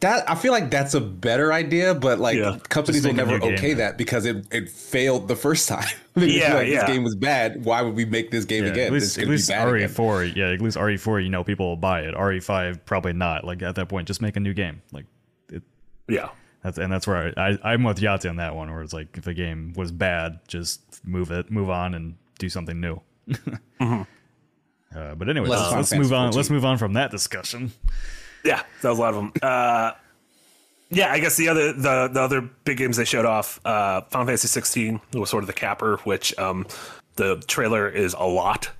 that 0.00 0.28
I 0.28 0.34
feel 0.34 0.52
like 0.52 0.70
that's 0.70 0.92
a 0.94 1.00
better 1.00 1.52
idea, 1.52 1.94
but 1.94 2.18
like 2.18 2.36
Yeah. 2.36 2.58
companies 2.68 3.06
will 3.06 3.14
never 3.14 3.38
new 3.38 3.40
game. 3.40 3.54
okay 3.54 3.74
that 3.74 3.96
because 3.96 4.26
it, 4.26 4.44
it 4.52 4.68
failed 4.68 5.28
the 5.28 5.36
first 5.36 5.68
time. 5.68 5.86
Yeah, 6.16 6.54
like, 6.54 6.68
yeah. 6.68 6.80
This 6.80 6.84
game 6.88 7.04
was 7.04 7.14
bad. 7.14 7.64
Why 7.64 7.80
would 7.80 7.94
we 7.94 8.04
make 8.04 8.30
this 8.30 8.44
game 8.44 8.64
Yeah, 8.64 8.70
again? 8.72 8.86
at 8.88 8.92
least, 8.92 9.16
at 9.16 9.26
least 9.28 9.48
be 9.48 9.54
bad 9.54 9.68
again. 9.68 9.88
RE4, 9.88 10.36
yeah, 10.36 10.50
at 10.50 10.60
least 10.60 10.76
RE4, 10.76 11.22
you 11.22 11.30
know, 11.30 11.44
people 11.44 11.66
will 11.68 11.76
buy 11.76 12.00
it. 12.02 12.14
RE5, 12.14 12.84
probably 12.84 13.14
not. 13.14 13.44
Like 13.44 13.62
at 13.62 13.76
that 13.76 13.88
point, 13.88 14.06
just 14.08 14.20
make 14.20 14.36
a 14.36 14.40
new 14.40 14.52
game. 14.52 14.82
Like 14.92 15.06
it, 15.50 15.62
yeah, 16.08 16.28
that's 16.62 16.76
and 16.78 16.92
that's 16.92 17.06
where 17.06 17.32
I, 17.38 17.52
I 17.52 17.72
I'm 17.72 17.84
with 17.84 17.98
Yahtzee 18.00 18.28
on 18.28 18.36
that 18.36 18.54
one. 18.54 18.70
Where 18.70 18.82
it's 18.82 18.92
like 18.92 19.16
if 19.16 19.26
a 19.28 19.32
game 19.32 19.72
was 19.76 19.92
bad, 19.92 20.40
just 20.46 20.82
move 21.06 21.30
it, 21.30 21.50
move 21.50 21.70
on, 21.70 21.94
and 21.94 22.16
do 22.38 22.48
something 22.50 22.78
new. 22.80 23.00
uh, 23.80 24.04
but 24.90 25.28
anyway, 25.28 25.48
let's, 25.48 25.72
let's 25.72 25.92
move 25.94 26.12
on. 26.12 26.26
14. 26.32 26.36
Let's 26.36 26.50
move 26.50 26.64
on 26.64 26.76
from 26.76 26.94
that 26.94 27.10
discussion. 27.10 27.72
Yeah, 28.44 28.62
that 28.82 28.88
was 28.88 28.98
a 28.98 29.02
lot 29.02 29.14
of 29.14 29.16
them. 29.16 29.32
Uh, 29.42 29.92
yeah, 30.90 31.12
I 31.12 31.20
guess 31.20 31.36
the 31.36 31.48
other 31.48 31.72
the 31.72 32.08
the 32.12 32.20
other 32.20 32.40
big 32.40 32.78
games 32.78 32.96
they 32.96 33.04
showed 33.04 33.24
off, 33.24 33.60
uh, 33.64 34.02
Final 34.02 34.26
Fantasy 34.26 34.48
16 34.48 35.00
was 35.14 35.30
sort 35.30 35.44
of 35.44 35.46
the 35.46 35.52
capper, 35.52 35.98
which 35.98 36.36
um, 36.38 36.66
the 37.16 37.36
trailer 37.46 37.88
is 37.88 38.14
a 38.14 38.24
lot. 38.24 38.70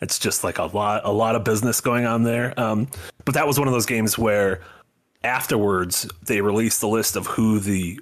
It's 0.00 0.18
just 0.18 0.42
like 0.42 0.58
a 0.58 0.64
lot 0.64 1.02
a 1.04 1.12
lot 1.12 1.36
of 1.36 1.44
business 1.44 1.80
going 1.80 2.06
on 2.06 2.22
there. 2.22 2.58
Um, 2.58 2.88
but 3.26 3.34
that 3.34 3.46
was 3.46 3.58
one 3.58 3.68
of 3.68 3.74
those 3.74 3.86
games 3.86 4.16
where 4.16 4.62
afterwards 5.22 6.08
they 6.22 6.40
released 6.40 6.80
the 6.80 6.88
list 6.88 7.16
of 7.16 7.26
who 7.26 7.60
the 7.60 8.00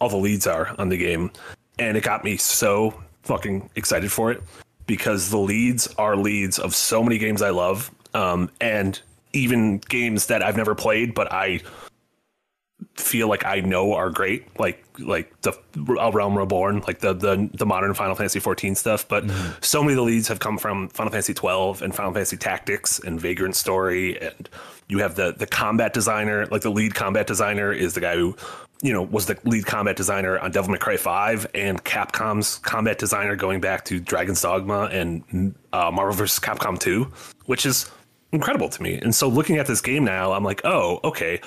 all 0.00 0.08
the 0.08 0.16
leads 0.16 0.46
are 0.46 0.74
on 0.78 0.88
the 0.88 0.96
game, 0.96 1.32
and 1.80 1.96
it 1.96 2.04
got 2.04 2.22
me 2.22 2.36
so 2.36 2.94
fucking 3.22 3.70
excited 3.74 4.12
for 4.12 4.30
it 4.30 4.40
because 4.86 5.30
the 5.30 5.38
leads 5.38 5.88
are 5.98 6.16
leads 6.16 6.60
of 6.60 6.74
so 6.76 7.02
many 7.02 7.18
games 7.18 7.42
I 7.42 7.50
love, 7.50 7.90
um, 8.14 8.50
and 8.60 9.00
even 9.32 9.78
games 9.78 10.26
that 10.26 10.42
I've 10.42 10.56
never 10.56 10.74
played, 10.74 11.14
but 11.14 11.32
I 11.32 11.60
feel 12.94 13.28
like 13.28 13.44
I 13.44 13.60
know 13.60 13.94
are 13.94 14.10
great, 14.10 14.58
like 14.58 14.84
like 14.98 15.40
the 15.42 15.52
A 15.98 16.10
Realm 16.10 16.36
Reborn, 16.36 16.82
like 16.86 17.00
the 17.00 17.12
the 17.12 17.48
the 17.54 17.66
modern 17.66 17.94
Final 17.94 18.14
Fantasy 18.14 18.40
14 18.40 18.74
stuff. 18.74 19.06
But 19.08 19.24
so 19.60 19.82
many 19.82 19.92
of 19.92 19.96
the 19.96 20.02
leads 20.02 20.28
have 20.28 20.38
come 20.38 20.58
from 20.58 20.88
Final 20.88 21.10
Fantasy 21.10 21.34
12 21.34 21.82
and 21.82 21.94
Final 21.94 22.12
Fantasy 22.12 22.36
Tactics 22.36 22.98
and 22.98 23.20
Vagrant 23.20 23.56
Story, 23.56 24.20
and 24.20 24.48
you 24.88 24.98
have 24.98 25.14
the 25.14 25.32
the 25.32 25.46
combat 25.46 25.92
designer, 25.92 26.46
like 26.46 26.62
the 26.62 26.70
lead 26.70 26.94
combat 26.94 27.26
designer 27.26 27.72
is 27.72 27.94
the 27.94 28.00
guy 28.00 28.16
who, 28.16 28.36
you 28.82 28.92
know, 28.92 29.02
was 29.02 29.26
the 29.26 29.38
lead 29.44 29.66
combat 29.66 29.96
designer 29.96 30.38
on 30.38 30.50
Devil 30.50 30.70
May 30.72 30.78
Cry 30.78 30.96
5 30.96 31.46
and 31.54 31.82
Capcom's 31.84 32.58
combat 32.58 32.98
designer 32.98 33.36
going 33.36 33.60
back 33.60 33.84
to 33.86 34.00
Dragon's 34.00 34.42
Dogma 34.42 34.84
and 34.92 35.54
uh, 35.72 35.90
Marvel 35.90 36.14
vs. 36.14 36.40
Capcom 36.40 36.78
2, 36.78 37.04
which 37.46 37.66
is 37.66 37.90
incredible 38.32 38.68
to 38.68 38.82
me. 38.82 38.94
And 38.94 39.14
so 39.14 39.28
looking 39.28 39.56
at 39.58 39.66
this 39.66 39.80
game 39.80 40.04
now, 40.04 40.32
I'm 40.32 40.44
like, 40.44 40.60
oh, 40.64 41.00
okay. 41.04 41.40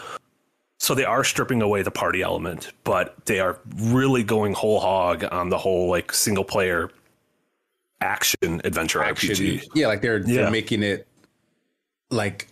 So 0.80 0.94
they 0.94 1.06
are 1.06 1.24
stripping 1.24 1.62
away 1.62 1.82
the 1.82 1.92
party 1.92 2.22
element, 2.22 2.72
but 2.84 3.16
they 3.26 3.40
are 3.40 3.60
really 3.76 4.24
going 4.24 4.54
whole 4.54 4.80
hog 4.80 5.24
on 5.32 5.50
the 5.50 5.58
whole 5.58 5.90
like 5.90 6.12
single 6.14 6.44
player 6.44 6.90
action 8.02 8.60
adventure 8.66 9.02
Action. 9.02 9.30
RPG. 9.30 9.64
Yeah, 9.76 9.88
like 9.88 10.02
they're 10.02 10.18
Yeah. 10.18 10.42
they're 10.42 10.52
making 10.52 10.84
it 10.84 11.08
like 12.12 12.50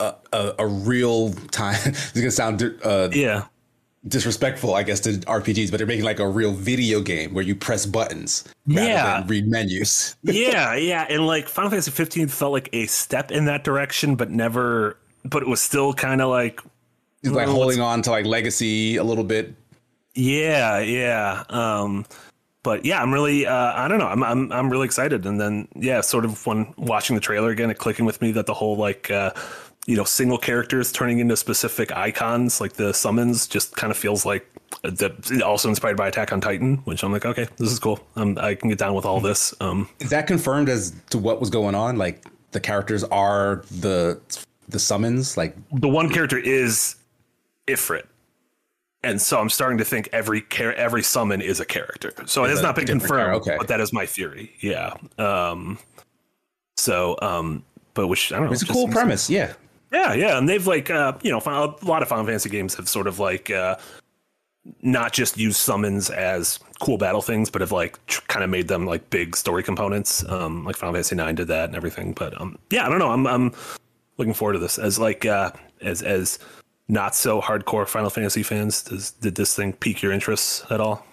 a 0.00 0.14
a, 0.32 0.54
a 0.58 0.66
real 0.66 1.32
time. 1.52 1.78
it's 1.84 2.12
gonna 2.12 2.30
sound 2.32 2.62
uh, 2.82 3.10
Yeah. 3.12 3.44
Disrespectful, 4.08 4.74
I 4.74 4.82
guess, 4.82 5.00
to 5.00 5.12
RPGs, 5.12 5.70
but 5.70 5.76
they're 5.78 5.86
making 5.86 6.04
like 6.04 6.18
a 6.18 6.28
real 6.28 6.52
video 6.52 7.00
game 7.00 7.32
where 7.34 7.44
you 7.44 7.54
press 7.54 7.86
buttons 7.86 8.44
rather 8.66 8.88
Yeah. 8.88 9.20
than 9.20 9.28
read 9.28 9.46
menus. 9.46 10.16
yeah, 10.22 10.74
yeah, 10.74 11.06
and 11.08 11.26
like 11.26 11.48
Final 11.48 11.70
Fantasy 11.70 11.90
15 11.92 12.28
felt 12.28 12.52
like 12.52 12.68
a 12.72 12.86
step 12.86 13.30
in 13.30 13.44
that 13.46 13.64
direction, 13.64 14.16
but 14.16 14.30
never. 14.30 14.98
But 15.24 15.42
it 15.42 15.48
was 15.48 15.62
still 15.62 15.92
kind 15.94 16.20
of 16.20 16.30
like, 16.30 16.60
It's 17.22 17.32
like 17.32 17.46
holding 17.46 17.80
on 17.80 18.02
to 18.02 18.10
like 18.10 18.26
legacy 18.26 18.96
a 18.96 19.04
little 19.04 19.24
bit. 19.24 19.54
yeah, 20.14 20.80
yeah. 20.80 21.44
Um, 21.48 22.04
but 22.64 22.84
yeah, 22.84 23.00
I'm 23.02 23.12
really, 23.12 23.46
uh, 23.46 23.72
I 23.74 23.86
don't 23.88 23.98
know, 23.98 24.06
I'm, 24.08 24.22
I'm, 24.22 24.52
I'm 24.52 24.70
really 24.70 24.84
excited. 24.86 25.26
And 25.26 25.40
then 25.40 25.68
yeah, 25.76 26.00
sort 26.00 26.24
of 26.24 26.44
when 26.46 26.74
watching 26.76 27.14
the 27.14 27.20
trailer 27.20 27.50
again, 27.50 27.70
it 27.70 27.78
clicking 27.78 28.04
with 28.04 28.20
me 28.20 28.32
that 28.32 28.46
the 28.46 28.54
whole 28.54 28.76
like, 28.76 29.10
uh, 29.12 29.30
you 29.86 29.96
know, 29.96 30.04
single 30.04 30.38
characters 30.38 30.92
turning 30.92 31.18
into 31.18 31.36
specific 31.36 31.92
icons, 31.92 32.60
like 32.60 32.74
the 32.74 32.94
summons, 32.94 33.46
just 33.46 33.76
kind 33.76 33.90
of 33.90 33.96
feels 33.96 34.24
like 34.24 34.46
that. 34.82 35.42
Also 35.44 35.68
inspired 35.68 35.96
by 35.96 36.08
Attack 36.08 36.32
on 36.32 36.40
Titan, 36.40 36.76
which 36.84 37.02
I'm 37.02 37.12
like, 37.12 37.26
okay, 37.26 37.48
this 37.56 37.70
is 37.70 37.78
cool. 37.78 38.00
Um, 38.16 38.38
I 38.40 38.54
can 38.54 38.68
get 38.68 38.78
down 38.78 38.94
with 38.94 39.04
all 39.04 39.20
this. 39.20 39.54
Um, 39.60 39.88
Is 39.98 40.10
that 40.10 40.26
confirmed 40.26 40.68
as 40.68 40.94
to 41.10 41.18
what 41.18 41.40
was 41.40 41.50
going 41.50 41.74
on? 41.74 41.96
Like 41.96 42.24
the 42.52 42.60
characters 42.60 43.04
are 43.04 43.64
the 43.80 44.20
the 44.68 44.78
summons, 44.78 45.36
like 45.36 45.56
the 45.72 45.88
one 45.88 46.08
character 46.08 46.38
is 46.38 46.96
Ifrit. 47.66 48.04
And 49.04 49.20
so 49.20 49.40
I'm 49.40 49.50
starting 49.50 49.78
to 49.78 49.84
think 49.84 50.08
every 50.12 50.42
char- 50.42 50.74
every 50.74 51.02
summon 51.02 51.40
is 51.40 51.58
a 51.58 51.64
character. 51.64 52.12
So 52.26 52.44
it 52.44 52.50
has 52.50 52.62
not 52.62 52.76
been 52.76 52.86
confirmed, 52.86 53.34
okay. 53.36 53.56
but 53.58 53.66
that 53.66 53.80
is 53.80 53.92
my 53.92 54.06
theory. 54.06 54.52
Yeah. 54.60 54.94
Um, 55.18 55.78
so, 56.76 57.18
um, 57.20 57.64
but 57.94 58.06
which 58.06 58.32
I 58.32 58.36
don't 58.36 58.46
know. 58.46 58.52
it's 58.52 58.62
a 58.62 58.66
cool 58.66 58.86
premise. 58.88 59.28
Yeah. 59.28 59.54
Yeah, 59.92 60.14
yeah, 60.14 60.38
and 60.38 60.48
they've 60.48 60.66
like 60.66 60.90
uh, 60.90 61.12
you 61.22 61.30
know 61.30 61.38
a 61.38 61.84
lot 61.84 62.02
of 62.02 62.08
Final 62.08 62.24
Fantasy 62.24 62.48
games 62.48 62.74
have 62.76 62.88
sort 62.88 63.06
of 63.06 63.18
like 63.18 63.50
uh, 63.50 63.76
not 64.80 65.12
just 65.12 65.36
used 65.36 65.58
summons 65.58 66.08
as 66.08 66.58
cool 66.80 66.96
battle 66.96 67.20
things, 67.22 67.50
but 67.50 67.60
have 67.60 67.72
like 67.72 68.04
tr- 68.06 68.22
kind 68.28 68.42
of 68.42 68.50
made 68.50 68.68
them 68.68 68.86
like 68.86 69.10
big 69.10 69.36
story 69.36 69.62
components. 69.62 70.24
Um, 70.28 70.64
like 70.64 70.76
Final 70.76 70.94
Fantasy 70.94 71.14
Nine 71.16 71.34
did 71.34 71.48
that 71.48 71.66
and 71.66 71.76
everything. 71.76 72.12
But 72.12 72.40
um, 72.40 72.58
yeah, 72.70 72.86
I 72.86 72.88
don't 72.88 72.98
know. 72.98 73.10
I'm 73.10 73.26
I'm 73.26 73.52
looking 74.16 74.34
forward 74.34 74.54
to 74.54 74.58
this 74.58 74.78
as 74.78 74.98
like 74.98 75.26
uh, 75.26 75.52
as 75.82 76.02
as 76.02 76.38
not 76.88 77.14
so 77.14 77.40
hardcore 77.40 77.86
Final 77.86 78.10
Fantasy 78.10 78.42
fans. 78.42 78.82
Does 78.82 79.10
did 79.10 79.34
this 79.34 79.54
thing 79.54 79.72
pique 79.72 80.02
your 80.02 80.12
interest 80.12 80.64
at 80.70 80.80
all? 80.80 81.06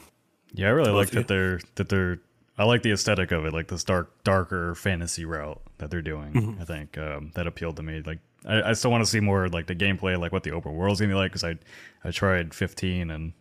Yeah, 0.54 0.68
I 0.68 0.72
really 0.72 0.92
like 0.92 1.12
that 1.12 1.28
they're 1.28 1.60
that 1.76 1.90
they're. 1.90 2.20
I 2.58 2.66
like 2.66 2.82
the 2.82 2.92
aesthetic 2.92 3.32
of 3.32 3.46
it, 3.46 3.54
like 3.54 3.70
this 3.70 3.86
dark, 3.86 4.24
darker 4.26 4.76
fantasy 4.76 5.24
route 5.24 5.62
that 5.78 5.90
they're 5.90 6.02
doing. 6.02 6.34
Mm-hmm. 6.34 6.62
I 6.62 6.66
think 6.66 6.98
um, 6.98 7.32
that 7.36 7.48
appealed 7.48 7.78
to 7.78 7.84
me. 7.84 8.02
Like, 8.06 8.20
I, 8.46 8.70
I 8.70 8.74
still 8.74 8.92
want 8.92 9.04
to 9.04 9.10
see 9.10 9.20
more 9.20 9.50
like 9.50 9.68
the 9.68 9.76
gameplay, 9.76 10.20
like 10.20 10.32
what 10.32 10.44
the 10.44 10.52
open 10.52 10.74
world's 10.76 11.00
gonna 11.00 11.12
be 11.12 11.16
like. 11.16 11.32
Because 11.32 11.44
I, 11.44 11.58
I 12.04 12.12
tried 12.12 12.54
15 12.54 13.12
and 13.12 13.34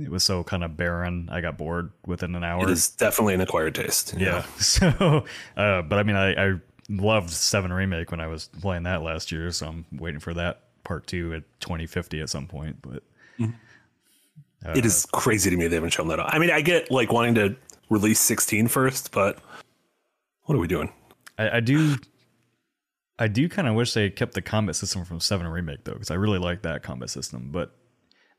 it 0.00 0.10
was 0.10 0.24
so 0.24 0.42
kind 0.42 0.64
of 0.64 0.76
barren. 0.76 1.28
I 1.30 1.40
got 1.40 1.56
bored 1.58 1.92
within 2.06 2.34
an 2.34 2.44
hour. 2.44 2.62
It 2.64 2.70
is 2.70 2.88
definitely 2.88 3.34
an 3.34 3.40
acquired 3.40 3.74
taste. 3.74 4.14
Yeah. 4.16 4.44
So, 4.58 5.24
uh, 5.56 5.82
but 5.82 5.98
I 5.98 6.02
mean, 6.02 6.16
I, 6.16 6.48
I 6.50 6.54
loved 6.88 7.30
Seven 7.30 7.72
Remake 7.72 8.10
when 8.10 8.20
I 8.20 8.26
was 8.26 8.48
playing 8.60 8.84
that 8.84 9.02
last 9.02 9.30
year, 9.30 9.50
so 9.50 9.68
I'm 9.68 9.86
waiting 9.92 10.20
for 10.20 10.34
that 10.34 10.62
part 10.84 11.06
two 11.06 11.34
at 11.34 11.42
2050 11.60 12.20
at 12.20 12.30
some 12.30 12.46
point. 12.46 12.76
But 12.82 13.02
it 14.74 14.84
is 14.84 15.06
crazy 15.12 15.50
to 15.50 15.56
me 15.56 15.68
they 15.68 15.76
haven't 15.76 15.90
shown 15.90 16.08
that. 16.08 16.18
Off. 16.18 16.30
I 16.32 16.38
mean, 16.38 16.50
I 16.50 16.60
get 16.60 16.90
like 16.90 17.12
wanting 17.12 17.34
to 17.36 17.56
release 17.88 18.20
16 18.20 18.68
first, 18.68 19.12
but 19.12 19.38
what 20.44 20.54
are 20.54 20.58
we 20.58 20.66
doing? 20.66 20.92
I, 21.38 21.56
I 21.58 21.60
do, 21.60 21.96
I 23.18 23.28
do 23.28 23.48
kind 23.48 23.66
of 23.66 23.74
wish 23.74 23.94
they 23.94 24.10
kept 24.10 24.34
the 24.34 24.42
combat 24.42 24.76
system 24.76 25.04
from 25.04 25.20
Seven 25.20 25.46
Remake 25.48 25.84
though, 25.84 25.92
because 25.94 26.10
I 26.10 26.14
really 26.14 26.38
like 26.38 26.62
that 26.62 26.82
combat 26.82 27.10
system. 27.10 27.50
But 27.50 27.74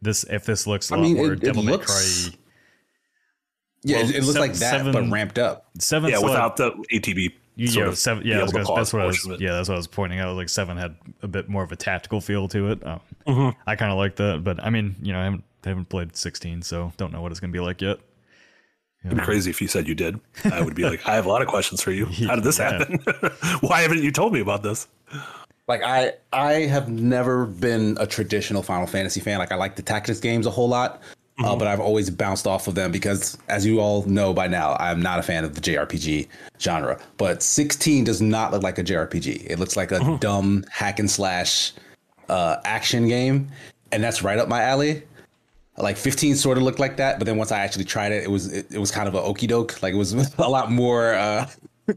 this, 0.02 0.24
if 0.30 0.46
this 0.46 0.68
looks 0.68 0.92
a 0.92 0.94
I 0.94 0.98
lot 0.98 1.04
mean, 1.04 1.18
more 1.18 1.34
it- 1.34 1.42
it 1.44 1.46
Devil 1.46 1.64
May 1.64 1.72
looks- 1.72 2.28
Cry, 2.30 2.38
Yeah, 3.84 3.98
Well, 3.98 4.10
it, 4.10 4.16
it 4.16 4.24
looks 4.24 4.34
seven- 4.34 4.42
like 4.50 4.54
that, 4.60 4.94
but 4.94 5.10
ramped 5.12 5.40
up. 5.40 5.70
Seven, 5.80 6.10
Yeah, 6.10 6.18
still 6.18 6.30
had- 6.30 6.34
without 6.34 6.58
the 6.58 6.72
ATB. 6.92 7.30
You, 7.56 7.68
yeah, 7.86 7.94
seven. 7.94 8.26
Yeah, 8.26 8.36
I 8.36 8.38
able 8.38 8.44
was 8.44 8.52
to 8.52 8.56
gonna, 8.58 8.66
pause 8.68 8.78
that's 8.78 8.94
what 8.94 9.02
I 9.02 9.06
was. 9.08 9.16
portion 9.18 9.32
of 9.34 9.42
it. 9.42 9.44
Yeah, 9.44 9.54
that's 9.54 9.68
what 9.68 9.76
I 9.76 9.78
was 9.78 9.88
pointing 9.88 10.20
out. 10.20 10.36
Like 10.36 10.50
seven 10.50 10.78
had 10.78 10.96
a 11.24 11.28
bit 11.28 11.50
more 11.50 11.64
of 11.64 11.72
a 11.72 11.76
tactical 11.76 12.22
feel 12.22 12.48
to 12.50 12.72
it. 12.72 12.86
Um, 12.86 13.00
Mm-hmm. 13.28 13.60
I 13.68 13.76
kind 13.76 13.92
of 13.92 13.98
like 13.98 14.16
that, 14.18 14.44
but 14.44 14.64
I 14.64 14.70
mean, 14.70 14.96
you 15.02 15.12
know, 15.12 15.20
I 15.20 15.24
haven't 15.24 15.44
I 15.66 15.70
haven't 15.70 15.90
played 15.90 16.16
sixteen, 16.16 16.62
so 16.62 16.94
don't 16.98 17.12
know 17.12 17.22
what 17.22 17.32
it's 17.32 17.40
gonna 17.42 17.52
be 17.52 17.60
like 17.60 17.82
yet. 17.82 17.98
It'd 19.08 19.18
be 19.18 19.24
crazy 19.24 19.50
if 19.50 19.62
you 19.62 19.68
said 19.68 19.88
you 19.88 19.96
did. 19.96 20.20
I 20.52 20.62
would 20.62 20.76
be 20.76 20.84
like, 20.84 21.06
I 21.08 21.16
have 21.16 21.26
a 21.26 21.30
lot 21.30 21.42
of 21.42 21.48
questions 21.48 21.82
for 21.82 21.92
you. 21.92 22.06
How 22.28 22.36
did 22.36 22.44
this 22.44 22.60
Yeah. 22.60 22.78
happen? 22.80 23.00
Why 23.62 23.82
haven't 23.82 24.04
you 24.04 24.12
told 24.12 24.34
me 24.34 24.40
about 24.40 24.64
this? 24.64 24.88
Like 25.68 25.82
I, 25.84 26.14
I 26.32 26.54
have 26.68 26.90
never 26.90 27.46
been 27.46 27.98
a 28.00 28.08
traditional 28.08 28.64
Final 28.64 28.88
Fantasy 28.88 29.20
fan. 29.20 29.40
Like 29.40 29.52
I 29.52 29.56
like 29.56 29.76
the 29.76 29.82
tactics 29.82 30.20
games 30.20 30.46
a 30.46 30.52
whole 30.52 30.70
lot, 30.70 31.02
uh, 31.44 31.56
but 31.56 31.68
I've 31.68 31.80
always 31.82 32.10
bounced 32.10 32.48
off 32.48 32.68
of 32.68 32.76
them 32.76 32.92
because, 32.92 33.38
as 33.50 33.66
you 33.66 33.80
all 33.80 34.04
know 34.04 34.34
by 34.34 34.48
now, 34.48 34.76
I'm 34.80 35.02
not 35.02 35.20
a 35.20 35.24
fan 35.24 35.44
of 35.44 35.54
the 35.56 35.62
JRPG 35.62 36.28
genre. 36.60 37.00
But 37.18 37.44
16 37.44 38.06
does 38.06 38.22
not 38.22 38.52
look 38.54 38.64
like 38.64 38.78
a 38.80 38.84
JRPG. 38.84 39.46
It 39.50 39.60
looks 39.60 39.76
like 39.78 39.92
a 39.92 40.18
dumb 40.20 40.64
hack 40.72 41.00
and 41.00 41.12
slash 41.12 41.74
uh, 42.30 42.58
action 42.66 43.08
game, 43.08 43.50
and 43.92 44.04
that's 44.04 44.24
right 44.24 44.40
up 44.40 44.48
my 44.48 44.62
alley. 44.64 45.04
Like 45.78 45.96
15 45.98 46.36
sort 46.36 46.58
of 46.58 46.64
looked 46.64 46.80
like 46.80 46.98
that, 46.98 47.20
but 47.20 47.26
then 47.26 47.38
once 47.38 47.52
I 47.52 47.60
actually 47.60 47.86
tried 47.86 48.12
it, 48.12 48.24
it 48.24 48.32
was 48.32 48.52
it, 48.52 48.66
it 48.72 48.80
was 48.80 48.90
kind 48.92 49.08
of 49.08 49.14
a 49.16 49.22
okey 49.22 49.46
doke. 49.48 49.82
Like 49.84 49.94
it 49.94 49.98
was 49.98 50.14
a 50.40 50.50
lot 50.50 50.72
more 50.72 51.14
uh, 51.14 51.48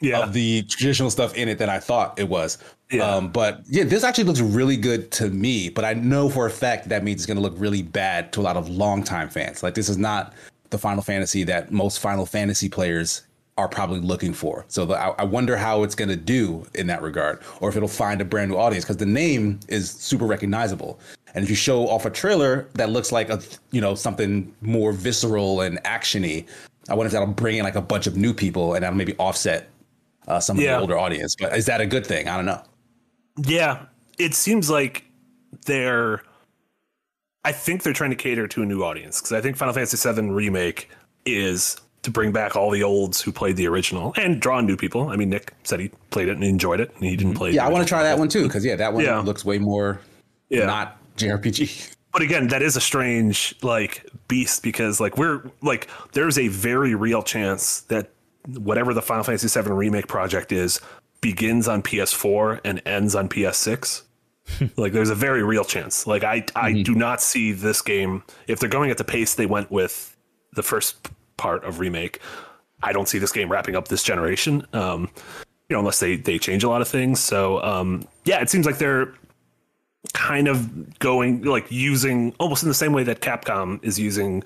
Yeah. 0.00 0.20
of 0.24 0.32
the 0.32 0.62
traditional 0.64 1.10
stuff 1.10 1.34
in 1.36 1.48
it 1.48 1.58
than 1.58 1.68
I 1.70 1.78
thought 1.78 2.18
it 2.18 2.28
was. 2.28 2.58
Yeah. 2.90 3.02
Um, 3.08 3.30
but 3.30 3.60
yeah, 3.68 3.84
this 3.84 4.02
actually 4.02 4.24
looks 4.24 4.40
really 4.40 4.76
good 4.76 5.10
to 5.12 5.28
me. 5.30 5.68
But 5.68 5.84
I 5.84 5.94
know 5.94 6.28
for 6.28 6.46
a 6.46 6.50
fact 6.50 6.88
that 6.88 7.04
means 7.04 7.20
it's 7.20 7.26
going 7.26 7.36
to 7.36 7.42
look 7.42 7.54
really 7.56 7.82
bad 7.82 8.32
to 8.32 8.40
a 8.40 8.42
lot 8.42 8.56
of 8.56 8.68
longtime 8.68 9.28
fans. 9.28 9.62
Like 9.62 9.74
this 9.74 9.88
is 9.88 9.98
not 9.98 10.32
the 10.70 10.78
Final 10.78 11.02
Fantasy 11.02 11.44
that 11.44 11.70
most 11.70 12.00
Final 12.00 12.26
Fantasy 12.26 12.68
players 12.68 13.22
are 13.58 13.68
probably 13.68 14.00
looking 14.00 14.32
for. 14.32 14.64
So 14.68 14.86
the, 14.86 14.94
I, 14.94 15.10
I 15.18 15.24
wonder 15.24 15.56
how 15.56 15.82
it's 15.82 15.94
going 15.94 16.08
to 16.08 16.16
do 16.16 16.66
in 16.74 16.86
that 16.88 17.02
regard, 17.02 17.40
or 17.60 17.68
if 17.68 17.76
it'll 17.76 17.86
find 17.86 18.20
a 18.20 18.24
brand 18.24 18.50
new 18.50 18.56
audience 18.56 18.84
because 18.84 18.96
the 18.96 19.06
name 19.06 19.60
is 19.68 19.90
super 19.90 20.24
recognizable. 20.24 20.98
And 21.34 21.42
if 21.44 21.48
you 21.50 21.56
show 21.56 21.88
off 21.88 22.04
a 22.04 22.10
trailer 22.10 22.68
that 22.74 22.90
looks 22.90 23.10
like 23.12 23.30
a 23.30 23.40
you 23.70 23.80
know 23.80 23.94
something 23.94 24.54
more 24.60 24.92
visceral 24.92 25.60
and 25.62 25.82
actiony, 25.84 26.46
I 26.88 26.94
wonder 26.94 27.06
if 27.06 27.12
that'll 27.12 27.28
bring 27.28 27.56
in 27.56 27.64
like 27.64 27.74
a 27.76 27.80
bunch 27.82 28.06
of 28.06 28.16
new 28.16 28.34
people 28.34 28.74
and 28.74 28.82
that'll 28.82 28.96
maybe 28.96 29.14
offset 29.16 29.68
uh, 30.28 30.40
some 30.40 30.56
of 30.58 30.62
Yeah. 30.62 30.76
the 30.76 30.80
older 30.82 30.98
audience. 30.98 31.34
But 31.38 31.56
is 31.56 31.66
that 31.66 31.80
a 31.80 31.86
good 31.86 32.06
thing? 32.06 32.28
I 32.28 32.36
don't 32.36 32.46
know. 32.46 32.62
Yeah, 33.46 33.86
it 34.18 34.34
seems 34.34 34.68
like 34.70 35.04
they're. 35.66 36.22
I 37.44 37.50
think 37.52 37.82
they're 37.82 37.92
trying 37.92 38.10
to 38.10 38.16
cater 38.16 38.46
to 38.46 38.62
a 38.62 38.66
new 38.66 38.82
audience 38.84 39.20
because 39.20 39.32
I 39.32 39.40
think 39.40 39.56
Final 39.56 39.74
Fantasy 39.74 40.12
VII 40.12 40.28
remake 40.30 40.88
is 41.26 41.76
to 42.02 42.10
bring 42.10 42.30
back 42.30 42.54
all 42.56 42.70
the 42.70 42.82
olds 42.84 43.20
who 43.20 43.32
played 43.32 43.56
the 43.56 43.66
original 43.66 44.12
and 44.16 44.40
draw 44.40 44.60
new 44.60 44.76
people. 44.76 45.08
I 45.08 45.16
mean, 45.16 45.30
Nick 45.30 45.52
said 45.64 45.80
he 45.80 45.88
played 46.10 46.28
it 46.28 46.32
and 46.32 46.42
he 46.44 46.48
enjoyed 46.48 46.78
it, 46.78 46.92
and 46.94 47.04
he 47.04 47.16
didn't 47.16 47.34
play. 47.34 47.50
Yeah, 47.52 47.66
I 47.66 47.68
want 47.68 47.82
to 47.84 47.88
try 47.88 48.02
that 48.04 48.18
one 48.18 48.28
too 48.28 48.44
because 48.44 48.64
yeah, 48.64 48.76
that 48.76 48.92
one 48.92 49.04
Yeah. 49.04 49.18
looks 49.20 49.44
way 49.44 49.58
more 49.58 50.00
Yeah. 50.50 50.66
not 50.66 50.98
JRPG. 51.16 51.94
But 52.12 52.22
again, 52.22 52.48
that 52.48 52.62
is 52.62 52.76
a 52.76 52.80
strange 52.80 53.54
like 53.62 54.06
beast 54.28 54.62
because 54.62 55.00
like 55.00 55.16
we're 55.16 55.50
like 55.62 55.88
there's 56.12 56.38
a 56.38 56.48
very 56.48 56.94
real 56.94 57.22
chance 57.22 57.80
that 57.82 58.10
whatever 58.46 58.92
the 58.92 59.02
Final 59.02 59.24
Fantasy 59.24 59.48
VII 59.60 59.70
remake 59.70 60.08
project 60.08 60.52
is 60.52 60.80
begins 61.20 61.68
on 61.68 61.82
PS4 61.82 62.60
and 62.64 62.82
ends 62.84 63.14
on 63.14 63.28
PS6. 63.28 64.02
like 64.76 64.92
there's 64.92 65.10
a 65.10 65.14
very 65.14 65.42
real 65.42 65.64
chance. 65.64 66.06
Like 66.06 66.22
I 66.24 66.44
I 66.54 66.82
do 66.82 66.94
not 66.94 67.22
see 67.22 67.52
this 67.52 67.80
game 67.80 68.22
if 68.46 68.58
they're 68.60 68.68
going 68.68 68.90
at 68.90 68.98
the 68.98 69.04
pace 69.04 69.34
they 69.34 69.46
went 69.46 69.70
with 69.70 70.14
the 70.52 70.62
first 70.62 71.08
part 71.38 71.64
of 71.64 71.80
remake. 71.80 72.20
I 72.82 72.92
don't 72.92 73.08
see 73.08 73.18
this 73.18 73.32
game 73.32 73.50
wrapping 73.50 73.76
up 73.76 73.88
this 73.88 74.02
generation. 74.02 74.66
Um, 74.72 75.08
you 75.68 75.74
know, 75.76 75.78
unless 75.78 76.00
they 76.00 76.16
they 76.16 76.38
change 76.38 76.64
a 76.64 76.68
lot 76.68 76.82
of 76.82 76.88
things. 76.88 77.20
So 77.20 77.62
um, 77.62 78.06
yeah, 78.24 78.42
it 78.42 78.50
seems 78.50 78.66
like 78.66 78.78
they're 78.78 79.14
kind 80.14 80.48
of 80.48 80.98
going 80.98 81.42
like 81.42 81.70
using 81.70 82.34
almost 82.38 82.62
in 82.62 82.68
the 82.68 82.74
same 82.74 82.92
way 82.92 83.04
that 83.04 83.20
Capcom 83.20 83.82
is 83.84 83.98
using 83.98 84.42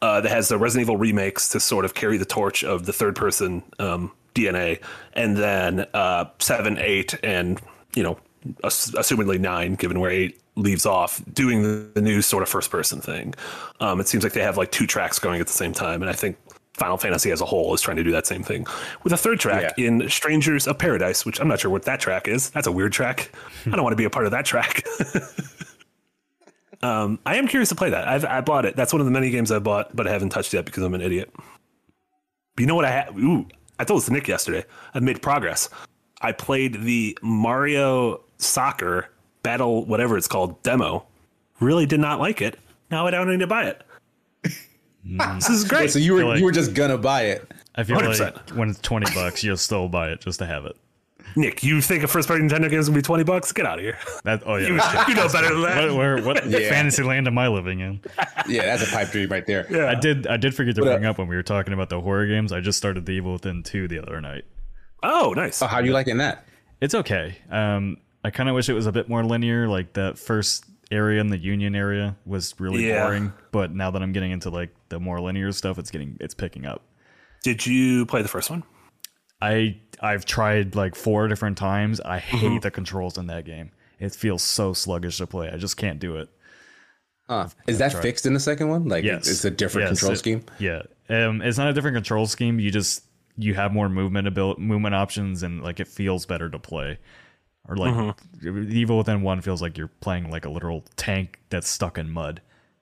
uh, 0.00 0.20
that 0.20 0.28
has 0.28 0.48
the 0.48 0.58
Resident 0.58 0.86
Evil 0.86 0.96
remakes 0.96 1.48
to 1.50 1.60
sort 1.60 1.84
of 1.84 1.94
carry 1.94 2.16
the 2.16 2.24
torch 2.24 2.64
of 2.64 2.86
the 2.86 2.92
third 2.92 3.14
person 3.14 3.62
um, 3.78 4.12
DNA, 4.34 4.80
and 5.12 5.36
then 5.36 5.86
uh, 5.94 6.26
seven, 6.38 6.76
eight, 6.78 7.14
and 7.22 7.60
you 7.94 8.02
know, 8.02 8.18
ass- 8.64 8.90
assumedly 8.92 9.38
nine, 9.38 9.76
given 9.76 10.00
where 10.00 10.10
eight 10.10 10.40
leaves 10.56 10.84
off, 10.84 11.22
doing 11.32 11.62
the, 11.62 11.88
the 11.94 12.02
new 12.02 12.20
sort 12.20 12.42
of 12.42 12.48
first 12.48 12.70
person 12.70 13.00
thing. 13.00 13.34
Um, 13.80 14.00
it 14.00 14.08
seems 14.08 14.24
like 14.24 14.32
they 14.32 14.42
have 14.42 14.56
like 14.56 14.72
two 14.72 14.86
tracks 14.86 15.18
going 15.18 15.40
at 15.40 15.46
the 15.46 15.52
same 15.52 15.72
time, 15.72 16.02
and 16.02 16.10
I 16.10 16.14
think 16.14 16.36
Final 16.82 16.98
Fantasy 16.98 17.30
as 17.30 17.40
a 17.40 17.44
whole 17.44 17.72
is 17.74 17.80
trying 17.80 17.96
to 17.96 18.02
do 18.02 18.10
that 18.10 18.26
same 18.26 18.42
thing 18.42 18.66
with 19.04 19.12
a 19.12 19.16
third 19.16 19.38
track 19.38 19.74
Yeah. 19.76 19.86
in 19.86 20.08
Strangers 20.10 20.66
of 20.66 20.78
Paradise, 20.78 21.24
which 21.24 21.40
I'm 21.40 21.46
not 21.46 21.60
sure 21.60 21.70
what 21.70 21.84
that 21.84 22.00
track 22.00 22.26
is. 22.26 22.50
That's 22.50 22.66
a 22.66 22.72
weird 22.72 22.92
track. 22.92 23.30
I 23.66 23.70
don't 23.70 23.84
want 23.84 23.92
to 23.92 23.96
be 23.96 24.02
a 24.02 24.10
part 24.10 24.24
of 24.24 24.32
that 24.32 24.44
track. 24.44 24.82
um, 26.82 27.20
I 27.24 27.36
am 27.36 27.46
curious 27.46 27.68
to 27.68 27.76
play 27.76 27.90
that. 27.90 28.08
I've 28.08 28.24
I 28.24 28.40
bought 28.40 28.64
it. 28.64 28.74
That's 28.74 28.92
one 28.92 28.98
of 29.00 29.06
the 29.06 29.12
many 29.12 29.30
games 29.30 29.52
I 29.52 29.60
bought, 29.60 29.94
but 29.94 30.08
I 30.08 30.10
haven't 30.10 30.30
touched 30.30 30.52
yet 30.52 30.64
because 30.64 30.82
I'm 30.82 30.92
an 30.94 31.00
idiot. 31.00 31.32
But 31.34 32.60
you 32.62 32.66
know 32.66 32.74
what 32.74 32.84
I 32.84 32.90
had? 32.90 33.16
Ooh, 33.16 33.46
I 33.78 33.84
told 33.84 34.00
this 34.00 34.06
to 34.06 34.12
Nick 34.12 34.26
yesterday. 34.26 34.64
I've 34.92 35.04
made 35.04 35.22
progress. 35.22 35.68
I 36.20 36.32
played 36.32 36.82
the 36.82 37.16
Mario 37.22 38.22
Soccer 38.38 39.08
Battle, 39.44 39.84
whatever 39.84 40.16
it's 40.16 40.28
called, 40.28 40.60
demo. 40.64 41.06
Really 41.60 41.86
did 41.86 42.00
not 42.00 42.18
like 42.18 42.42
it. 42.42 42.58
Now 42.90 43.06
I 43.06 43.12
don't 43.12 43.28
need 43.30 43.38
to 43.40 43.46
buy 43.46 43.66
it. 43.66 43.82
This 45.04 45.48
is 45.50 45.64
great. 45.64 45.90
so 45.90 45.98
you 45.98 46.14
were 46.14 46.24
like- 46.24 46.38
you 46.38 46.44
were 46.44 46.52
just 46.52 46.74
gonna 46.74 46.98
buy 46.98 47.22
it. 47.26 47.50
I 47.74 47.84
feel 47.84 47.96
100%. 47.98 48.20
like 48.20 48.48
when 48.50 48.68
it's 48.70 48.80
twenty 48.80 49.12
bucks, 49.14 49.42
you'll 49.42 49.56
still 49.56 49.88
buy 49.88 50.10
it 50.10 50.20
just 50.20 50.38
to 50.40 50.46
have 50.46 50.66
it. 50.66 50.76
Nick, 51.34 51.62
you 51.64 51.80
think 51.80 52.02
a 52.04 52.08
first 52.08 52.28
party 52.28 52.42
Nintendo 52.44 52.68
game 52.68 52.78
is 52.80 52.88
gonna 52.88 52.98
be 52.98 53.02
twenty 53.02 53.24
bucks? 53.24 53.50
Get 53.52 53.64
out 53.64 53.78
of 53.78 53.84
here. 53.84 53.96
That 54.24 54.42
oh 54.44 54.56
You, 54.56 54.76
yeah. 54.76 55.08
you 55.08 55.14
know 55.14 55.28
better 55.28 55.48
than 55.48 55.62
that. 55.62 55.86
what 55.88 55.96
where, 55.96 56.22
what 56.22 56.46
Yeah. 56.50 56.68
fantasy 56.68 57.02
land 57.02 57.26
am 57.26 57.38
I 57.38 57.48
living 57.48 57.80
in? 57.80 58.00
Yeah, 58.46 58.66
that's 58.66 58.86
a 58.86 58.94
pipe 58.94 59.10
dream 59.10 59.30
right 59.30 59.46
there. 59.46 59.66
Yeah. 59.70 59.86
I 59.88 59.94
did 59.94 60.26
I 60.26 60.36
did 60.36 60.54
forget 60.54 60.74
to 60.74 60.82
What 60.82 60.88
bring 60.92 61.06
up? 61.06 61.12
up 61.14 61.18
when 61.18 61.28
we 61.28 61.36
were 61.36 61.42
talking 61.42 61.72
about 61.72 61.88
the 61.88 62.00
horror 62.00 62.26
games. 62.26 62.52
I 62.52 62.60
just 62.60 62.76
started 62.76 63.06
the 63.06 63.12
Evil 63.12 63.32
Within 63.32 63.62
two 63.62 63.88
the 63.88 64.00
other 64.00 64.20
night. 64.20 64.44
Oh, 65.02 65.32
nice. 65.34 65.56
So 65.56 65.66
how 65.66 65.78
are 65.78 65.84
you 65.84 65.92
liking 65.92 66.18
that? 66.18 66.44
It's 66.82 66.94
okay. 66.94 67.38
Um, 67.50 67.96
I 68.22 68.30
kind 68.30 68.48
of 68.50 68.54
wish 68.54 68.68
it 68.68 68.74
was 68.74 68.86
a 68.86 68.92
bit 68.92 69.08
more 69.08 69.24
linear. 69.24 69.68
Like 69.68 69.94
that 69.94 70.18
first 70.18 70.66
area 70.92 71.20
in 71.20 71.28
the 71.28 71.38
Union 71.38 71.74
area 71.74 72.16
was 72.26 72.54
really 72.58 72.86
Yeah. 72.88 73.04
boring. 73.04 73.32
But 73.50 73.74
now 73.74 73.90
that 73.90 74.02
I'm 74.02 74.12
getting 74.12 74.30
into 74.30 74.50
like 74.50 74.70
the 74.90 75.00
more 75.00 75.20
linear 75.20 75.50
stuff, 75.52 75.78
it's 75.78 75.90
getting 75.90 76.16
it's 76.20 76.34
picking 76.34 76.66
up. 76.66 76.82
Did 77.42 77.66
you 77.66 78.06
play 78.06 78.22
the 78.22 78.28
first 78.28 78.50
one? 78.50 78.62
I 79.40 79.80
I've 80.00 80.24
tried 80.24 80.74
like 80.76 80.94
four 80.94 81.26
different 81.28 81.58
times. 81.58 82.00
I 82.00 82.18
hate 82.18 82.40
Mm-hmm. 82.42 82.58
the 82.60 82.70
controls 82.70 83.18
in 83.18 83.26
that 83.26 83.44
game. 83.44 83.70
It 83.98 84.14
feels 84.14 84.42
so 84.42 84.72
sluggish 84.72 85.18
to 85.18 85.26
play. 85.26 85.50
I 85.50 85.56
just 85.56 85.76
can't 85.76 85.98
do 85.98 86.16
it. 86.16 86.28
Uh, 87.28 87.48
is 87.66 87.78
that 87.78 87.92
fixed 88.02 88.26
in 88.26 88.34
the 88.34 88.40
second 88.40 88.68
one? 88.68 88.86
Like 88.88 89.04
Yes, 89.04 89.28
it's 89.28 89.44
a 89.44 89.50
different 89.50 89.88
Yes, 89.88 89.98
control 89.98 90.12
it- 90.12 90.16
scheme. 90.18 90.42
Yeah, 90.58 90.82
um, 91.08 91.40
it's 91.40 91.56
not 91.58 91.68
a 91.68 91.72
different 91.72 91.94
control 91.96 92.26
scheme. 92.26 92.58
You 92.60 92.70
just 92.70 93.04
you 93.38 93.54
have 93.54 93.72
more 93.72 93.88
movement 93.88 94.26
abil- 94.26 94.56
movement 94.58 94.94
options, 94.94 95.42
and 95.42 95.62
like 95.62 95.80
it 95.80 95.88
feels 95.88 96.26
better 96.26 96.50
to 96.50 96.58
play. 96.58 96.98
Or 97.68 97.76
like 97.76 97.94
Mm-hmm. 97.94 98.72
Evil 98.72 98.98
Within 98.98 99.22
One 99.22 99.40
feels 99.40 99.62
like 99.62 99.78
you're 99.78 99.90
playing 100.00 100.30
like 100.30 100.44
a 100.44 100.48
literal 100.50 100.84
tank 100.96 101.38
that's 101.48 101.68
stuck 101.68 101.96
in 101.98 102.10
mud, 102.10 102.40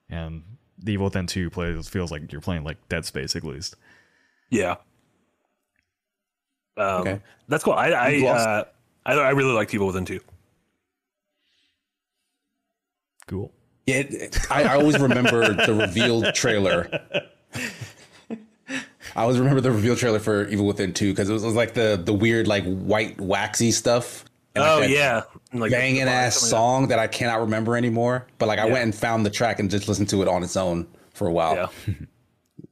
and 0.09 0.43
the 0.79 0.93
Evil 0.93 1.05
Within 1.05 1.27
Two 1.27 1.49
plays 1.51 1.87
feels 1.87 2.11
like 2.11 2.31
you're 2.31 2.41
playing 2.41 2.63
like 2.63 2.77
Dead 2.89 3.05
Space 3.05 3.35
at 3.35 3.43
least. 3.43 3.75
Yeah. 4.49 4.75
Um, 6.77 7.01
Okay. 7.01 7.21
That's 7.47 7.63
cool. 7.63 7.73
I 7.73 7.89
I, 7.91 8.09
lost- 8.17 8.47
uh, 8.47 8.63
I 9.05 9.13
I 9.13 9.29
really 9.31 9.53
liked 9.53 9.73
Evil 9.73 9.87
Within 9.87 10.05
2. 10.05 10.19
Cool. 13.27 13.51
Yeah, 13.85 13.97
it- 13.97 14.37
I, 14.49 14.63
I 14.63 14.75
always 14.75 14.99
remember 14.99 15.53
the 15.53 15.73
revealed 15.73 16.33
trailer. 16.33 16.89
I 19.13 19.23
always 19.23 19.37
remember 19.39 19.59
the 19.61 19.71
reveal 19.71 19.95
trailer 19.95 20.19
for 20.19 20.47
Evil 20.47 20.65
Within 20.65 20.93
2 20.93 21.11
because 21.11 21.29
it 21.29 21.33
was, 21.33 21.43
it 21.43 21.47
was 21.47 21.55
like 21.55 21.73
the 21.73 22.01
the 22.03 22.13
weird 22.13 22.47
like 22.47 22.63
white 22.65 23.19
waxy 23.19 23.71
stuff. 23.71 24.25
And, 24.55 24.63
like, 24.63 24.71
Oh 24.71 24.81
yeah, 24.87 25.21
And, 25.51 25.61
like 25.61 25.71
banging 25.71 26.01
ass 26.03 26.35
song 26.37 26.87
that 26.89 26.99
I 26.99 27.07
cannot 27.07 27.39
remember 27.41 27.75
anymore. 27.77 28.27
But 28.37 28.47
like 28.47 28.59
I 28.59 28.65
went 28.65 28.83
and 28.83 28.95
found 28.95 29.25
the 29.25 29.29
track 29.29 29.59
and 29.59 29.69
just 29.69 29.87
listened 29.87 30.09
to 30.09 30.21
it 30.21 30.27
on 30.27 30.43
its 30.43 30.57
own 30.57 30.87
for 31.13 31.27
a 31.27 31.31
while. 31.31 31.55
Yeah. 31.87 31.93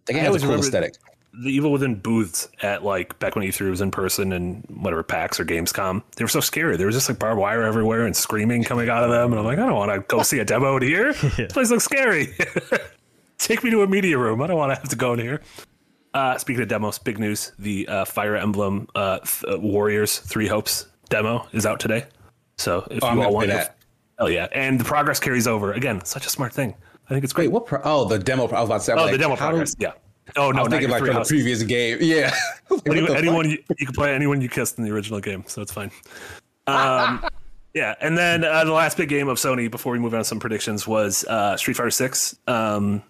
The 0.05 0.13
game 0.13 0.23
I 0.23 0.25
has 0.31 0.41
a 0.41 0.47
cool 0.47 0.55
aesthetic. 0.55 0.95
the 1.33 1.51
Evil 1.51 1.71
Within 1.71 1.93
booths 1.93 2.49
at 2.63 2.83
like 2.83 3.19
back 3.19 3.35
when 3.35 3.45
E3 3.47 3.69
was 3.69 3.79
in 3.79 3.91
person 3.91 4.33
and 4.33 4.65
whatever 4.69 5.03
PAX 5.03 5.39
or 5.39 5.45
Gamescom, 5.45 6.01
they 6.15 6.23
were 6.23 6.27
so 6.29 6.39
scary. 6.39 6.77
There 6.77 6.87
was 6.87 6.95
just 6.95 7.07
like 7.07 7.19
barbed 7.19 7.39
wire 7.39 7.61
everywhere 7.61 8.07
and 8.07 8.15
screaming 8.15 8.63
coming 8.63 8.89
out 8.89 9.03
of 9.03 9.11
them. 9.11 9.31
And 9.31 9.39
I'm 9.39 9.45
like, 9.45 9.59
I 9.59 9.67
don't 9.67 9.75
want 9.75 9.91
to 9.91 9.99
go 10.07 10.23
see 10.23 10.39
a 10.39 10.45
demo 10.45 10.77
in 10.77 10.81
here. 10.83 11.13
This 11.37 11.53
place 11.53 11.69
looks 11.69 11.83
scary. 11.83 12.33
Take 13.37 13.63
me 13.63 13.69
to 13.69 13.83
a 13.83 13.87
media 13.87 14.17
room. 14.17 14.41
I 14.41 14.47
don't 14.47 14.57
want 14.57 14.71
to 14.71 14.79
have 14.79 14.89
to 14.89 14.95
go 14.95 15.13
in 15.13 15.19
here. 15.19 15.41
Uh, 16.15 16.37
speaking 16.39 16.63
of 16.63 16.69
demos, 16.69 16.97
big 16.97 17.19
news: 17.19 17.51
the 17.59 17.87
uh, 17.87 18.05
Fire 18.05 18.35
Emblem 18.35 18.87
uh, 18.95 19.19
th- 19.19 19.43
uh, 19.53 19.59
Warriors 19.59 20.17
Three 20.17 20.47
Hopes 20.47 20.87
demo 21.09 21.47
is 21.51 21.65
out 21.65 21.79
today. 21.79 22.05
So 22.57 22.87
if 22.91 23.03
Oh, 23.03 23.07
I'm 23.07 23.17
you 23.17 23.23
all 23.23 23.33
want 23.33 23.47
that. 23.47 23.77
oh 24.19 24.27
yeah, 24.27 24.47
and 24.51 24.79
the 24.79 24.83
progress 24.83 25.19
carries 25.19 25.47
over. 25.47 25.73
Again, 25.73 26.03
such 26.05 26.25
a 26.25 26.29
smart 26.29 26.53
thing. 26.53 26.75
I 27.05 27.09
think 27.13 27.23
it's 27.23 27.33
great. 27.33 27.47
Wait, 27.47 27.53
what? 27.53 27.65
Pro- 27.65 27.81
oh, 27.83 28.05
the 28.07 28.19
demo. 28.19 28.47
I 28.47 28.59
was 28.61 28.69
about 28.69 28.77
to 28.79 28.83
say. 28.83 28.93
Oh, 28.93 28.97
like, 28.97 29.11
the 29.13 29.17
demo 29.17 29.35
progress. 29.35 29.75
do- 29.75 29.85
yeah. 29.85 29.93
Oh 30.37 30.51
no, 30.51 30.59
I 30.59 30.63
was 30.63 30.69
thinking 30.71 30.89
like 30.91 31.03
from 31.03 31.15
the 31.15 31.25
previous 31.25 31.63
game. 31.63 31.97
Yeah. 32.01 32.31
Like, 32.69 32.85
what 32.85 32.97
Any, 32.97 33.01
the 33.01 33.07
fuck? 33.07 33.17
anyone 33.17 33.49
you, 33.49 33.57
you 33.79 33.85
can 33.87 33.95
play 33.95 34.13
anyone 34.13 34.41
you 34.41 34.47
kissed 34.49 34.77
in 34.77 34.83
the 34.83 34.91
original 34.91 35.19
game, 35.19 35.43
so 35.47 35.61
it's 35.63 35.71
fine. 35.73 35.89
Um, 36.67 37.25
yeah, 37.73 37.95
and 37.99 38.15
then 38.15 38.43
uh, 38.43 38.63
the 38.63 38.71
last 38.71 38.95
big 38.95 39.09
game 39.09 39.27
of 39.27 39.37
Sony 39.39 39.71
before 39.71 39.91
we 39.91 39.97
move 39.97 40.13
on 40.13 40.19
to 40.19 40.23
some 40.23 40.39
predictions 40.39 40.87
was 40.87 41.25
uh, 41.25 41.57
Street 41.57 41.75
Fighter 41.77 41.89
Six. 41.89 42.37
Um, 42.45 43.01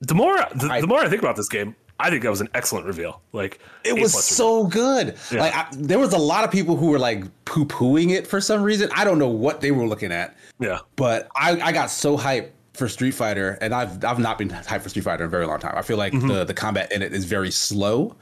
the 0.00 0.14
more 0.14 0.36
the, 0.56 0.68
I- 0.70 0.80
the 0.80 0.88
more 0.88 0.98
I 0.98 1.08
think 1.08 1.22
about 1.22 1.36
this 1.36 1.48
game, 1.48 1.76
I 2.00 2.10
think 2.10 2.22
that 2.22 2.30
was 2.30 2.40
an 2.40 2.48
excellent 2.54 2.86
reveal. 2.86 3.20
Like 3.32 3.60
It 3.84 3.92
was 4.00 4.12
so 4.24 4.66
good. 4.66 5.16
Yeah. 5.30 5.40
Like 5.40 5.54
I, 5.54 5.66
there 5.72 5.98
was 5.98 6.12
a 6.12 6.18
lot 6.18 6.44
of 6.44 6.50
people 6.50 6.76
who 6.76 6.86
were 6.88 6.98
like 6.98 7.24
poo 7.44 7.64
pooing 7.64 8.10
it 8.10 8.26
for 8.26 8.40
some 8.40 8.62
reason. 8.62 8.90
I 8.94 9.04
don't 9.04 9.18
know 9.18 9.28
what 9.28 9.60
they 9.60 9.70
were 9.70 9.86
looking 9.86 10.10
at, 10.12 10.36
yeah, 10.58 10.80
but 10.96 11.28
I, 11.36 11.60
I 11.60 11.72
got 11.72 11.90
so 11.90 12.18
hyped 12.18 12.50
for 12.74 12.88
Street 12.88 13.12
Fighter, 13.12 13.56
and 13.60 13.72
I've 13.72 14.04
I've 14.04 14.18
not 14.18 14.38
been 14.38 14.48
hyped 14.50 14.82
for 14.82 14.88
Street 14.88 15.02
Fighter 15.04 15.22
in 15.24 15.28
a 15.28 15.30
very 15.30 15.46
long 15.46 15.60
time. 15.60 15.74
I 15.76 15.82
feel 15.82 15.96
like 15.96 16.12
Mm-hmm. 16.12 16.26
the 16.28 16.44
the 16.44 16.54
combat 16.54 16.90
in 16.92 17.00
it 17.02 17.12
is 17.12 17.24
very 17.24 17.52
slow, 17.52 18.16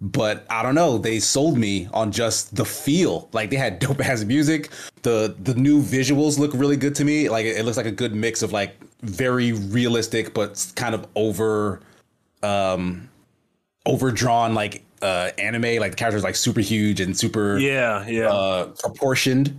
but 0.00 0.44
I 0.50 0.62
don't 0.64 0.74
know. 0.74 0.98
They 0.98 1.20
sold 1.20 1.56
me 1.56 1.88
on 1.94 2.10
just 2.12 2.56
the 2.56 2.64
feel. 2.64 3.28
Like 3.32 3.50
they 3.50 3.56
had 3.56 3.78
dope 3.84 4.00
ass 4.00 4.24
music. 4.24 4.70
The 5.02 5.36
the 5.42 5.54
new 5.54 5.80
visuals 5.80 6.38
look 6.38 6.50
really 6.54 6.76
good 6.76 6.94
to 6.96 7.04
me. 7.04 7.28
Like 7.28 7.46
it, 7.46 7.56
it 7.58 7.64
looks 7.64 7.76
like 7.76 7.86
a 7.86 7.92
good 7.92 8.14
mix 8.14 8.42
of 8.42 8.52
like 8.52 8.76
very 9.02 9.52
realistic 9.52 10.34
but 10.34 10.72
kind 10.74 10.94
of 10.94 11.06
over 11.14 11.80
um 12.42 13.08
overdrawn 13.86 14.54
like 14.54 14.82
uh 15.02 15.30
anime. 15.38 15.78
Like 15.80 15.92
the 15.92 15.96
characters 15.96 16.24
like 16.24 16.36
super 16.36 16.60
huge 16.60 17.00
and 17.00 17.16
super 17.16 17.58
Yeah, 17.58 18.06
yeah. 18.06 18.28
uh, 18.28 18.66
proportioned. 18.80 19.58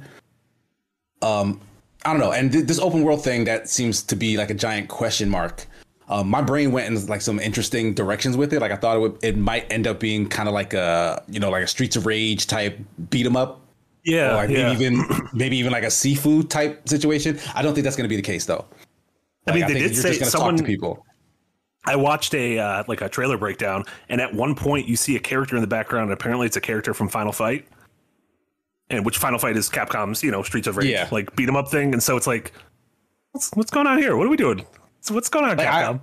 Um, 1.21 1.59
I 2.05 2.11
don't 2.11 2.19
know. 2.19 2.32
And 2.32 2.51
th- 2.51 2.65
this 2.65 2.80
open 2.80 3.03
world 3.03 3.23
thing 3.23 3.43
that 3.45 3.69
seems 3.69 4.03
to 4.03 4.15
be 4.15 4.38
like 4.38 4.49
a 4.49 4.53
giant 4.53 4.88
question 4.88 5.30
mark. 5.30 5.65
Um, 6.09 6.30
my 6.30 6.41
brain 6.41 6.71
went 6.71 6.88
in 6.88 7.05
like 7.07 7.21
some 7.21 7.39
interesting 7.39 7.93
directions 7.93 8.38
with 8.38 8.53
it. 8.53 8.61
Like 8.61 8.71
I 8.71 8.78
thought 8.78 8.95
it 8.95 8.99
would, 8.99 9.17
it 9.23 9.36
might 9.38 9.69
end 9.71 9.88
up 9.88 9.99
being 9.99 10.28
kind 10.30 10.47
of 10.47 10.53
like 10.53 10.73
a 10.73 11.21
you 11.28 11.39
know 11.39 11.49
like 11.49 11.63
a 11.63 11.67
Streets 11.67 11.95
of 11.97 12.05
Rage 12.05 12.47
type 12.47 12.80
beat 13.09 13.25
'em 13.25 13.36
up, 13.36 13.59
yeah, 14.05 14.32
or 14.32 14.36
like 14.36 14.49
yeah. 14.49 14.71
maybe 14.71 14.86
even 14.86 15.03
maybe 15.34 15.57
even 15.57 15.71
like 15.73 15.84
a 15.84 15.91
seafood 15.91 16.49
type 16.49 16.88
situation. 16.88 17.38
I 17.55 17.61
don't 17.61 17.73
think 17.73 17.84
that's 17.84 17.97
going 17.97 18.05
to 18.05 18.09
be 18.09 18.15
the 18.15 18.21
case 18.21 18.45
though. 18.45 18.65
I 19.47 19.51
mean, 19.51 19.67
they 19.67 19.73
think 19.73 19.86
did 19.88 20.03
you're 20.03 20.13
say 20.13 20.19
someone. 20.23 20.55
talk 20.55 20.59
to 20.59 20.63
people. 20.65 21.05
I 21.88 21.95
watched 21.95 22.35
a 22.35 22.59
uh, 22.59 22.83
like 22.88 23.01
a 23.01 23.09
trailer 23.09 23.38
breakdown, 23.38 23.85
and 24.09 24.19
at 24.21 24.33
one 24.33 24.53
point 24.55 24.88
you 24.88 24.95
see 24.95 25.15
a 25.15 25.19
character 25.19 25.55
in 25.55 25.61
the 25.61 25.67
background. 25.67 26.03
And 26.11 26.13
apparently, 26.13 26.45
it's 26.45 26.57
a 26.57 26.61
character 26.61 26.93
from 26.93 27.07
Final 27.09 27.31
Fight, 27.31 27.65
and 28.89 29.05
which 29.05 29.17
Final 29.17 29.39
Fight 29.39 29.55
is 29.57 29.69
Capcom's, 29.69 30.23
you 30.23 30.31
know, 30.31 30.43
Streets 30.43 30.67
of 30.67 30.77
Rage, 30.77 30.89
Yeah. 30.89 31.07
like 31.11 31.35
beat 31.35 31.47
'em 31.47 31.55
up 31.55 31.69
thing. 31.69 31.93
And 31.93 32.03
so 32.03 32.17
it's 32.17 32.27
like, 32.27 32.51
what's 33.31 33.49
what's 33.53 33.71
going 33.71 33.88
on 33.88 33.97
here? 33.99 34.15
What 34.17 34.27
are 34.27 34.29
we 34.29 34.38
doing? 34.38 34.65
So 35.01 35.13
what's 35.13 35.29
going 35.29 35.45
on, 35.45 35.57
Like, 35.57 35.67
I- 35.67 35.99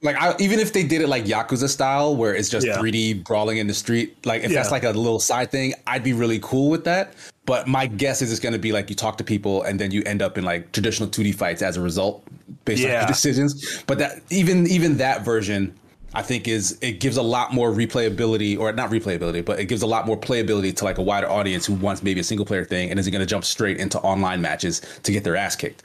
Like 0.00 0.14
I, 0.20 0.34
even 0.38 0.60
if 0.60 0.72
they 0.72 0.84
did 0.84 1.00
it 1.02 1.08
like 1.08 1.24
Yakuza 1.24 1.68
style, 1.68 2.14
where 2.16 2.32
it's 2.34 2.48
just 2.48 2.64
Yeah. 2.66 2.76
3D 2.78 3.14
brawling 3.24 3.58
in 3.58 3.66
the 3.66 3.74
street, 3.74 4.16
like 4.24 4.44
if 4.44 4.52
that's 4.52 4.70
like 4.70 4.84
a 4.84 4.90
little 4.90 5.18
side 5.18 5.50
thing, 5.50 5.74
I'd 5.88 6.04
be 6.04 6.12
really 6.12 6.38
cool 6.40 6.70
with 6.70 6.84
that. 6.84 7.14
But 7.46 7.66
my 7.66 7.86
guess 7.86 8.22
is 8.22 8.30
it's 8.30 8.38
going 8.40 8.52
to 8.52 8.58
be 8.60 8.70
like 8.70 8.90
you 8.90 8.94
talk 8.94 9.18
to 9.18 9.24
people 9.24 9.62
and 9.64 9.78
then 9.80 9.90
you 9.90 10.02
end 10.06 10.22
up 10.22 10.38
in 10.38 10.44
like 10.44 10.70
traditional 10.70 11.08
2D 11.08 11.32
fights 11.34 11.62
as 11.62 11.76
a 11.76 11.80
result 11.80 12.24
based 12.64 12.84
on 12.84 12.90
Yeah. 12.90 13.00
your 13.00 13.08
decisions. 13.08 13.82
But 13.86 13.98
that 13.98 14.20
even 14.30 14.66
even 14.66 14.96
that 14.98 15.24
version, 15.24 15.74
I 16.14 16.22
think 16.22 16.48
is 16.48 16.78
it 16.80 17.00
gives 17.00 17.16
a 17.16 17.22
lot 17.22 17.52
more 17.52 17.70
replayability 17.72 18.58
or 18.58 18.72
not 18.72 18.90
replayability, 18.90 19.44
but 19.44 19.58
it 19.60 19.66
gives 19.66 19.82
a 19.82 19.86
lot 19.86 20.06
more 20.06 20.16
playability 20.16 20.74
to 20.76 20.84
like 20.84 20.98
a 20.98 21.02
wider 21.02 21.28
audience 21.28 21.66
who 21.66 21.74
wants 21.74 22.02
maybe 22.02 22.20
a 22.20 22.24
single 22.24 22.46
player 22.46 22.64
thing 22.64 22.90
and 22.90 22.98
isn't 22.98 23.12
going 23.12 23.20
to 23.20 23.26
jump 23.26 23.44
straight 23.44 23.76
into 23.78 23.98
online 24.00 24.40
matches 24.40 24.80
to 25.02 25.12
get 25.12 25.24
their 25.24 25.36
ass 25.36 25.54
kicked. 25.56 25.82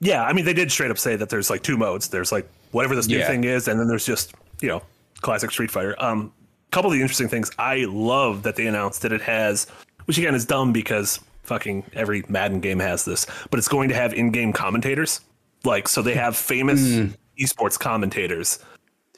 Yeah, 0.00 0.24
I 0.24 0.32
mean, 0.32 0.44
they 0.44 0.52
did 0.54 0.70
straight 0.72 0.90
up 0.90 0.98
say 0.98 1.14
that 1.16 1.28
there's 1.30 1.48
like 1.48 1.62
two 1.62 1.76
modes. 1.76 2.08
There's 2.08 2.32
like 2.32 2.48
whatever 2.72 2.94
this 2.96 3.06
new 3.08 3.18
Yeah. 3.18 3.28
thing 3.28 3.44
is, 3.44 3.68
and 3.68 3.78
then 3.78 3.86
there's 3.88 4.04
just 4.06 4.34
you 4.60 4.68
know 4.68 4.82
classic 5.20 5.50
Street 5.50 5.70
Fighter. 5.70 5.94
Um, 6.02 6.32
couple 6.72 6.90
of 6.90 6.96
the 6.96 7.02
interesting 7.02 7.28
things 7.28 7.50
I 7.58 7.84
love 7.88 8.42
that 8.44 8.56
they 8.56 8.66
announced 8.66 9.02
that 9.02 9.12
it 9.12 9.20
has, 9.22 9.66
which 10.06 10.16
again 10.18 10.34
is 10.34 10.44
dumb 10.46 10.72
because 10.72 11.20
fucking 11.42 11.84
every 11.94 12.24
Madden 12.28 12.60
game 12.60 12.78
has 12.78 13.04
this, 13.04 13.26
but 13.50 13.58
it's 13.58 13.68
going 13.68 13.88
to 13.90 13.94
have 13.94 14.12
in-game 14.14 14.52
commentators. 14.54 15.20
Like, 15.64 15.88
so 15.88 16.02
they 16.02 16.14
have 16.14 16.36
famous 16.36 16.80
esports 17.38 17.78
commentators 17.78 18.58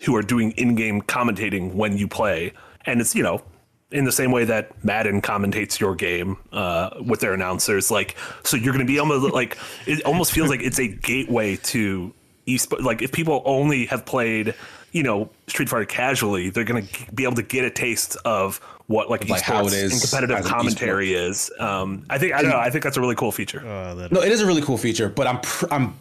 who 0.03 0.14
are 0.16 0.22
doing 0.22 0.53
in-game 0.53 1.03
commentating 1.03 1.74
when 1.74 1.97
you 1.97 2.07
play, 2.09 2.53
and 2.84 3.01
it's 3.01 3.14
you 3.14 3.22
know 3.22 3.42
in 3.90 4.05
the 4.05 4.12
same 4.12 4.32
way 4.32 4.45
that 4.45 4.84
Madden 4.84 5.22
commentates 5.22 5.78
your 5.78 5.95
game 5.95 6.36
uh, 6.53 6.90
with 7.07 7.20
their 7.20 7.32
announcers. 7.32 7.90
Like, 7.90 8.16
so 8.42 8.57
you're 8.57 8.72
going 8.72 8.84
to 8.84 8.92
be 8.92 8.97
able 8.97 9.20
to 9.20 9.28
like. 9.28 9.57
It 9.86 10.03
almost 10.05 10.32
feels 10.32 10.51
like 10.51 10.62
it's 10.62 10.78
a 10.78 10.88
gateway 10.88 11.57
to 11.57 12.12
esports. 12.47 12.82
Like, 12.82 13.03
if 13.03 13.12
people 13.12 13.42
only 13.45 13.86
have 13.86 14.05
played, 14.05 14.55
you 14.92 15.03
know, 15.03 15.30
Street 15.47 15.68
Fighter 15.68 15.84
casually, 15.84 16.51
they're 16.51 16.64
going 16.64 16.86
to 16.86 17.12
be 17.12 17.24
able 17.24 17.36
to 17.36 17.42
get 17.42 17.64
a 17.64 17.70
taste 17.70 18.16
of 18.24 18.59
what 18.86 19.09
like, 19.09 19.28
Like 19.28 19.42
how 19.42 19.66
it 19.66 19.72
is 19.72 19.92
and 19.92 20.01
competitive 20.01 20.45
commentary 20.45 21.14
is. 21.14 21.51
Um, 21.59 22.05
I 22.11 22.18
think 22.18 22.34
I 22.34 22.42
don't 22.42 22.51
know. 22.51 22.59
I 22.59 22.70
think 22.70 22.84
that's 22.84 22.97
a 22.97 23.01
really 23.01 23.14
cool 23.14 23.32
feature. 23.32 23.66
Uh, 23.66 23.95
that 23.95 24.12
No, 24.12 24.22
it 24.22 24.32
is 24.32 24.40
a 24.40 24.47
really 24.47 24.62
cool 24.62 24.76
feature, 24.76 25.09
but 25.09 25.26
I'm 25.26 25.40
pr- 25.40 25.66
I'm 25.70 25.95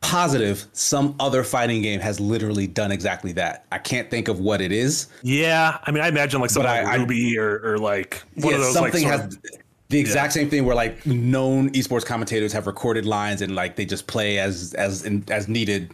positive 0.00 0.64
some 0.72 1.14
other 1.20 1.42
fighting 1.42 1.82
game 1.82 2.00
has 2.00 2.20
literally 2.20 2.66
done 2.66 2.92
exactly 2.92 3.32
that. 3.32 3.64
I 3.72 3.78
can't 3.78 4.10
think 4.10 4.28
of 4.28 4.40
what 4.40 4.60
it 4.60 4.72
is. 4.72 5.08
yeah, 5.22 5.78
I 5.84 5.90
mean, 5.90 6.02
I 6.02 6.08
imagine 6.08 6.40
like 6.40 6.50
something 6.50 6.70
like 6.70 6.86
I- 6.86 6.92
I- 6.92 6.96
Ruby 6.96 7.38
or, 7.38 7.60
or 7.64 7.78
like 7.78 8.22
one 8.36 8.50
Yeah, 8.52 8.54
of 8.56 8.60
those 8.62 8.74
something 8.74 9.02
sort 9.02 9.12
has 9.20 9.34
of- 9.34 9.42
the 9.90 9.98
exact 9.98 10.34
same 10.34 10.50
thing 10.50 10.64
where 10.66 10.76
like 10.76 11.04
known 11.06 11.70
esports 11.70 12.04
commentators 12.04 12.52
have 12.52 12.66
recorded 12.66 13.06
lines 13.06 13.40
and 13.40 13.54
like 13.54 13.76
they 13.76 13.86
just 13.86 14.06
play 14.06 14.38
as 14.38 14.74
as 14.74 15.04
in, 15.04 15.24
as 15.30 15.48
needed. 15.48 15.92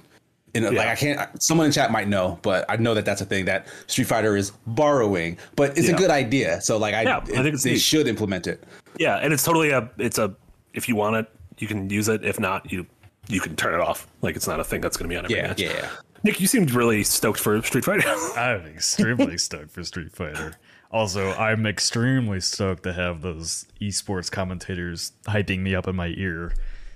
And 0.57 0.64
like 0.76 0.86
I 0.88 0.94
can't. 0.96 1.42
Someone 1.42 1.66
in 1.66 1.72
chat 1.72 1.90
might 1.90 2.07
know, 2.09 2.38
but 2.42 2.64
I 2.68 2.76
know 2.76 2.94
that 2.94 3.05
that's 3.05 3.20
a 3.20 3.24
thing 3.24 3.44
that 3.46 3.66
Street 3.88 4.07
Fighter 4.07 4.36
is 4.36 4.50
borrowing. 4.68 5.36
But 5.57 5.76
it's 5.78 5.88
Yeah. 5.88 5.94
a 5.94 5.98
good 5.98 6.11
idea. 6.11 6.61
So 6.61 6.76
like 6.76 6.94
I, 6.94 7.02
Yeah, 7.02 7.16
I 7.18 7.42
think 7.42 7.61
they 7.61 7.70
neat. 7.72 7.80
should 7.80 8.07
implement 8.09 8.46
it. 8.48 8.62
Yeah, 8.98 9.16
and 9.16 9.32
it's 9.32 9.42
totally 9.44 9.70
a 9.70 9.88
it's 9.98 10.18
a 10.18 10.34
if 10.72 10.88
you 10.88 10.94
want 10.96 11.16
it, 11.16 11.28
you 11.59 11.66
can 11.68 11.88
use 11.90 12.09
it. 12.09 12.24
If 12.24 12.38
not, 12.40 12.70
you 12.72 12.86
you 13.29 13.41
can 13.41 13.57
turn 13.57 13.75
it 13.75 13.81
off. 13.81 14.07
Like 14.22 14.37
it's 14.37 14.47
not 14.47 14.61
a 14.61 14.64
thing 14.64 14.81
that's 14.81 14.97
going 14.97 15.09
to 15.09 15.12
be 15.12 15.18
on 15.18 15.25
every 15.25 15.37
Yeah, 15.37 15.49
match. 15.49 15.61
yeah. 15.61 15.91
Nick, 16.22 16.41
you 16.41 16.47
seemed 16.47 16.70
really 16.72 17.03
stoked 17.05 17.39
for 17.39 17.61
Street 17.62 17.85
Fighter. 17.85 18.09
I'm 18.39 18.66
extremely 18.66 19.37
stoked 19.39 19.70
for 19.70 19.85
Street 19.85 20.12
Fighter. 20.12 20.55
Also, 20.91 21.33
I'm 21.33 21.66
extremely 21.66 22.41
stoked 22.41 22.85
to 22.85 22.93
have 22.93 23.20
those 23.20 23.66
esports 23.81 24.31
commentators 24.31 25.12
hyping 25.27 25.59
me 25.61 25.75
up 25.75 25.87
in 25.89 25.97
my 25.97 26.14
ear, 26.16 26.55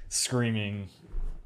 screaming. 0.08 0.88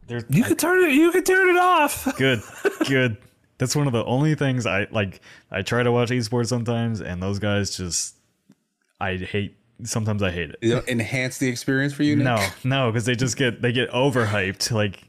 They're 0.06 0.22
you 0.28 0.44
could 0.44 0.58
turn 0.58 0.84
it. 0.84 0.92
You 0.94 1.10
could 1.12 1.24
turn 1.26 1.48
it 1.48 1.56
off. 1.58 2.14
good, 2.18 2.40
good. 2.88 3.16
That's 3.58 3.74
one 3.76 3.86
of 3.86 3.92
the 3.92 4.04
only 4.04 4.34
things 4.34 4.66
I 4.66 4.86
like. 4.90 5.20
I 5.50 5.62
try 5.62 5.82
to 5.82 5.92
watch 5.92 6.10
esports 6.10 6.48
sometimes, 6.48 7.00
and 7.00 7.22
those 7.22 7.38
guys 7.38 7.76
just, 7.76 8.16
I 9.00 9.16
hate. 9.16 9.56
Sometimes 9.84 10.22
I 10.22 10.30
hate 10.30 10.50
it. 10.50 10.56
You 10.62 10.76
know, 10.76 10.82
enhance 10.88 11.38
the 11.38 11.48
experience 11.48 11.92
for 11.92 12.02
you. 12.02 12.16
Nick? 12.16 12.24
No, 12.24 12.46
no, 12.64 12.90
because 12.92 13.04
they 13.06 13.14
just 13.14 13.36
get 13.36 13.62
they 13.62 13.72
get 13.72 13.90
overhyped. 13.90 14.70
Like, 14.70 15.02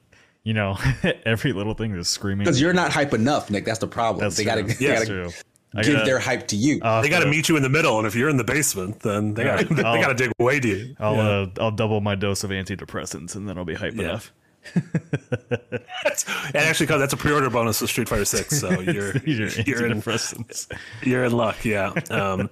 you 0.43 0.53
know, 0.53 0.78
every 1.26 1.53
little 1.53 1.74
thing 1.74 1.95
is 1.95 2.07
screaming. 2.07 2.45
Because 2.45 2.59
you're 2.61 2.74
not 2.74 2.91
hype 2.91 3.13
enough, 3.13 3.49
Nick. 3.49 3.65
That's 3.65 3.80
the 3.80 3.88
problem. 3.88 4.24
That's 4.24 4.36
they 4.38 4.43
gotta, 4.43 4.61
Yeah, 4.80 4.95
gotta 4.95 5.05
true. 5.05 5.30
I 5.76 5.82
give 5.84 5.93
gotta- 5.93 6.05
their 6.05 6.19
hype 6.19 6.47
to 6.49 6.55
you. 6.55 6.80
I'll 6.84 7.01
They 7.01 7.09
got 7.09 7.19
to 7.19 7.26
to- 7.26 7.32
meet 7.32 7.49
you 7.49 7.57
in 7.57 7.63
the 7.63 7.69
middle, 7.69 7.97
and 7.97 8.05
if 8.05 8.15
you're 8.15 8.30
in 8.30 8.38
the 8.38 8.43
basement, 8.43 8.99
then 8.99 9.34
they 9.34 9.43
got 9.43 9.59
they 9.69 9.82
got 9.84 10.07
to 10.09 10.13
dig 10.13 10.32
way 10.39 10.59
deep. 10.59 10.95
I'll 10.99 11.15
Yeah. 11.15 11.21
uh, 11.30 11.47
I'll 11.59 11.71
double 11.71 11.99
my 12.01 12.15
dose 12.15 12.43
of 12.43 12.51
antidepressants, 12.51 13.36
and 13.36 13.47
then 13.49 13.57
I'll 13.57 13.65
be 13.65 13.74
hype 13.76 13.95
Yeah. 13.95 14.03
enough. 14.03 14.32
and 14.76 16.55
actually, 16.55 16.88
cause 16.88 16.99
that's 16.99 17.14
a 17.14 17.18
pre-order 17.18 17.49
bonus 17.49 17.82
with 17.82 17.89
Street 17.89 18.09
Fighter 18.09 18.26
Six, 18.26 18.59
so 18.59 18.70
you're 18.82 19.16
Your 19.18 19.49
you're 19.49 19.86
in 19.86 20.01
antidepressants. 20.01 20.68
You're 21.03 21.26
in 21.26 21.32
luck, 21.34 21.64
yeah. 21.66 21.93
Um, 22.09 22.49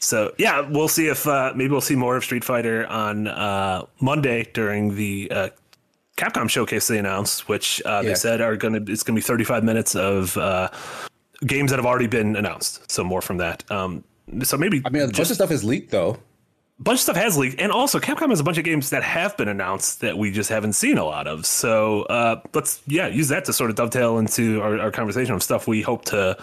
so 0.00 0.34
yeah, 0.38 0.60
we'll 0.60 0.88
see 0.88 1.08
if 1.08 1.26
uh, 1.26 1.52
maybe 1.54 1.70
we'll 1.70 1.80
see 1.80 1.96
more 1.96 2.16
of 2.16 2.24
Street 2.24 2.44
Fighter 2.44 2.86
on 2.86 3.26
uh, 3.28 3.86
Monday 4.00 4.48
during 4.54 4.94
the 4.96 5.30
uh, 5.30 5.48
Capcom 6.16 6.48
showcase 6.48 6.88
they 6.88 6.98
announced, 6.98 7.48
which 7.48 7.82
uh, 7.84 8.00
Yeah. 8.02 8.10
they 8.10 8.14
said 8.14 8.40
are 8.40 8.56
gonna 8.56 8.80
it's 8.86 9.02
gonna 9.02 9.16
be 9.16 9.22
35 9.22 9.64
minutes 9.64 9.94
of 9.94 10.36
uh, 10.36 10.68
games 11.46 11.70
that 11.70 11.76
have 11.78 11.86
already 11.86 12.06
been 12.06 12.36
announced. 12.36 12.90
So 12.90 13.04
more 13.04 13.20
from 13.22 13.36
that. 13.38 13.68
Um, 13.70 14.04
so 14.42 14.56
maybe 14.56 14.82
I 14.84 14.90
mean, 14.90 15.02
a 15.02 15.06
bunch 15.06 15.16
just 15.16 15.30
of 15.30 15.36
stuff 15.36 15.50
is 15.50 15.62
leaked 15.62 15.90
though. 15.90 16.18
Bunch 16.78 16.96
of 16.96 17.02
stuff 17.02 17.16
has 17.16 17.38
leaked, 17.38 17.60
and 17.60 17.72
also 17.72 17.98
Capcom 17.98 18.30
has 18.30 18.40
a 18.40 18.44
bunch 18.44 18.58
of 18.58 18.64
games 18.64 18.90
that 18.90 19.02
have 19.02 19.36
been 19.36 19.48
announced 19.48 20.00
that 20.00 20.18
we 20.18 20.30
just 20.30 20.50
haven't 20.50 20.74
seen 20.74 20.98
a 20.98 21.04
lot 21.04 21.26
of. 21.26 21.46
So 21.46 22.02
uh, 22.02 22.40
let's 22.54 22.82
yeah 22.86 23.06
use 23.06 23.28
that 23.28 23.44
to 23.46 23.52
sort 23.52 23.70
of 23.70 23.76
dovetail 23.76 24.18
into 24.18 24.60
our, 24.62 24.78
our 24.78 24.90
conversation 24.90 25.34
of 25.34 25.42
stuff 25.42 25.66
we 25.66 25.82
hope 25.82 26.04
to 26.06 26.36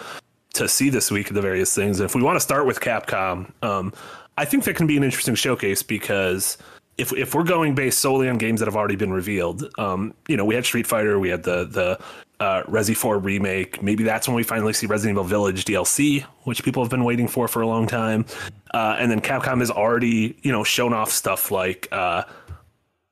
to 0.54 0.68
see 0.68 0.88
this 0.88 1.10
week 1.10 1.28
the 1.28 1.42
various 1.42 1.74
things. 1.74 2.00
If 2.00 2.14
we 2.14 2.22
want 2.22 2.36
to 2.36 2.40
start 2.40 2.66
with 2.66 2.80
Capcom, 2.80 3.50
um, 3.62 3.92
I 4.38 4.44
think 4.44 4.64
that 4.64 4.76
can 4.76 4.86
be 4.86 4.96
an 4.96 5.04
interesting 5.04 5.34
showcase 5.34 5.82
because 5.82 6.58
if 6.98 7.12
if 7.12 7.34
we're 7.34 7.44
going 7.44 7.74
based 7.74 8.00
solely 8.00 8.28
on 8.28 8.38
games 8.38 8.60
that 8.60 8.66
have 8.66 8.76
already 8.76 8.96
been 8.96 9.12
revealed, 9.12 9.68
um, 9.78 10.14
you 10.28 10.36
know, 10.36 10.44
we 10.44 10.54
had 10.54 10.64
Street 10.64 10.86
Fighter, 10.86 11.18
we 11.18 11.28
had 11.28 11.42
the 11.42 11.64
the 11.64 11.98
uh, 12.40 12.62
Resi 12.64 12.96
4 12.96 13.18
remake. 13.18 13.82
Maybe 13.82 14.04
that's 14.04 14.26
when 14.28 14.34
we 14.34 14.42
finally 14.42 14.72
see 14.72 14.86
Resident 14.86 15.14
Evil 15.14 15.24
Village 15.24 15.64
DLC, 15.64 16.22
which 16.44 16.62
people 16.64 16.82
have 16.82 16.90
been 16.90 17.04
waiting 17.04 17.28
for 17.28 17.48
for 17.48 17.62
a 17.62 17.66
long 17.66 17.86
time. 17.86 18.26
Uh, 18.72 18.96
and 18.98 19.10
then 19.10 19.20
Capcom 19.20 19.60
has 19.60 19.70
already, 19.70 20.36
you 20.42 20.52
know, 20.52 20.64
shown 20.64 20.92
off 20.92 21.10
stuff 21.10 21.50
like 21.50 21.88
uh, 21.92 22.24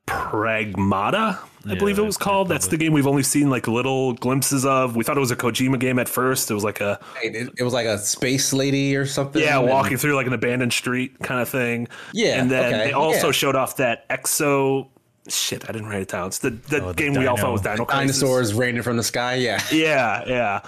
Pragmata, 0.06 1.38
I 1.68 1.74
believe 1.76 1.98
it 1.98 2.04
was 2.04 2.16
called. 2.16 2.48
That's 2.48 2.66
the 2.66 2.76
game 2.76 2.92
we've 2.92 3.06
only 3.06 3.22
seen 3.22 3.48
like 3.48 3.68
little 3.68 4.14
glimpses 4.14 4.64
of. 4.64 4.96
We 4.96 5.04
thought 5.04 5.16
it 5.16 5.20
was 5.20 5.30
a 5.30 5.36
Kojima 5.36 5.78
game 5.78 5.98
at 5.98 6.08
first. 6.08 6.50
It 6.50 6.54
was 6.54 6.64
like 6.64 6.80
a 6.80 6.98
It, 7.22 7.50
it 7.56 7.62
was 7.62 7.72
like 7.72 7.86
a 7.86 7.98
space 7.98 8.52
lady 8.52 8.96
or 8.96 9.06
something. 9.06 9.40
yeah, 9.40 9.58
and- 9.60 9.68
walking 9.68 9.96
through 9.96 10.16
like 10.16 10.26
an 10.26 10.32
abandoned 10.32 10.72
street 10.72 11.18
kind 11.20 11.40
of 11.40 11.48
thing. 11.48 11.88
Yeah, 12.12 12.40
and 12.40 12.50
then 12.50 12.74
okay, 12.74 12.84
they 12.86 12.92
also 12.92 13.26
yeah. 13.26 13.32
showed 13.32 13.56
off 13.56 13.76
that 13.76 14.08
Exo. 14.08 14.88
Shit, 15.28 15.64
I 15.68 15.72
didn't 15.72 15.88
write 15.88 16.02
it 16.02 16.08
down. 16.08 16.26
It's 16.28 16.38
the, 16.40 16.50
the 16.50 16.80
the 16.80 16.92
game 16.94 17.12
we 17.14 17.26
all 17.26 17.36
Dino- 17.36 17.46
thought 17.46 17.52
was 17.52 17.60
Dino 17.62 17.84
Crisis. 17.84 18.18
dinosaurs 18.20 18.54
raining 18.54 18.82
from 18.82 18.96
the 18.96 19.02
sky. 19.04 19.34
Yeah. 19.36 19.60
Yeah, 19.72 20.24
yeah, 20.26 20.60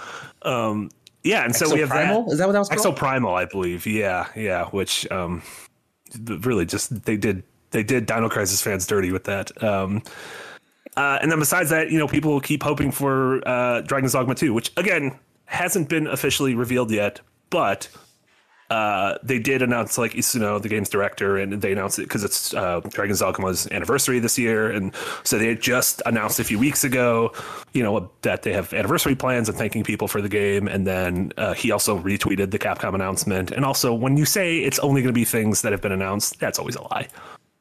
um, 0.43 0.89
yeah. 1.23 1.43
And 1.43 1.55
so 1.55 1.73
we 1.73 1.81
have 1.81 1.89
Exoprimal? 1.89 2.25
that. 2.27 2.31
Is 2.33 2.37
that 2.39 2.47
what 2.47 2.53
that 2.53 2.59
was 2.59 2.69
called? 2.69 2.95
Exoprimal, 2.97 3.33
I 3.33 3.45
believe. 3.45 3.85
Yeah, 3.85 4.27
yeah. 4.35 4.65
Which 4.69 5.09
um, 5.11 5.41
really 6.25 6.65
just 6.65 7.03
they 7.03 7.17
did 7.17 7.43
they 7.71 7.83
did 7.83 8.05
Dino 8.05 8.29
Crisis 8.29 8.61
fans 8.61 8.87
dirty 8.87 9.11
with 9.11 9.25
that. 9.25 9.61
Um, 9.63 10.01
Uh, 10.97 11.19
and 11.21 11.29
then 11.29 11.39
besides 11.39 11.69
that, 11.71 11.91
you 11.91 11.97
know, 11.99 12.07
people 12.07 12.39
keep 12.39 12.63
hoping 12.63 12.89
for 12.89 13.45
uh, 13.45 13.81
Dragon's 13.81 14.13
Dogma 14.13 14.33
2, 14.33 14.53
which 14.53 14.71
again 14.77 15.19
hasn't 15.43 15.89
been 15.89 16.07
officially 16.07 16.55
revealed 16.55 16.89
yet, 16.89 17.19
but 17.49 17.89
uh, 18.69 19.17
they 19.21 19.37
did 19.37 19.61
announce 19.61 19.97
like 19.97 20.13
Itsuno, 20.13 20.61
the 20.61 20.69
game's 20.69 20.89
director, 20.89 21.37
and 21.37 21.61
they 21.61 21.71
announced 21.71 21.99
it 21.99 22.03
because 22.03 22.23
it's 22.23 22.53
uh, 22.53 22.79
Dragon's 22.89 23.21
Dogma's 23.21 23.67
anniversary 23.71 24.19
this 24.19 24.37
year, 24.39 24.71
and 24.71 24.91
so 25.23 25.37
they 25.37 25.47
had 25.47 25.61
just 25.61 26.01
announced 26.05 26.39
a 26.39 26.43
few 26.43 26.57
weeks 26.57 26.83
ago, 26.83 27.31
you 27.73 27.83
know, 27.83 28.11
that 28.23 28.41
they 28.41 28.53
have 28.53 28.73
anniversary 28.73 29.15
plans 29.15 29.49
and 29.49 29.57
thanking 29.57 29.83
people 29.83 30.07
for 30.07 30.21
the 30.21 30.29
game, 30.29 30.67
and 30.67 30.87
then 30.87 31.31
uh, 31.37 31.53
he 31.53 31.71
also 31.71 31.99
retweeted 31.99 32.51
the 32.51 32.59
Capcom 32.59 32.95
announcement, 32.95 33.51
and 33.51 33.63
also 33.65 33.93
when 33.93 34.17
you 34.17 34.25
say 34.25 34.57
it's 34.59 34.79
only 34.79 35.01
going 35.01 35.13
to 35.13 35.17
be 35.17 35.25
things 35.25 35.61
that 35.61 35.71
have 35.71 35.81
been 35.81 35.91
announced, 35.91 36.39
that's 36.39 36.57
always 36.57 36.75
a 36.75 36.81
lie. 36.83 37.07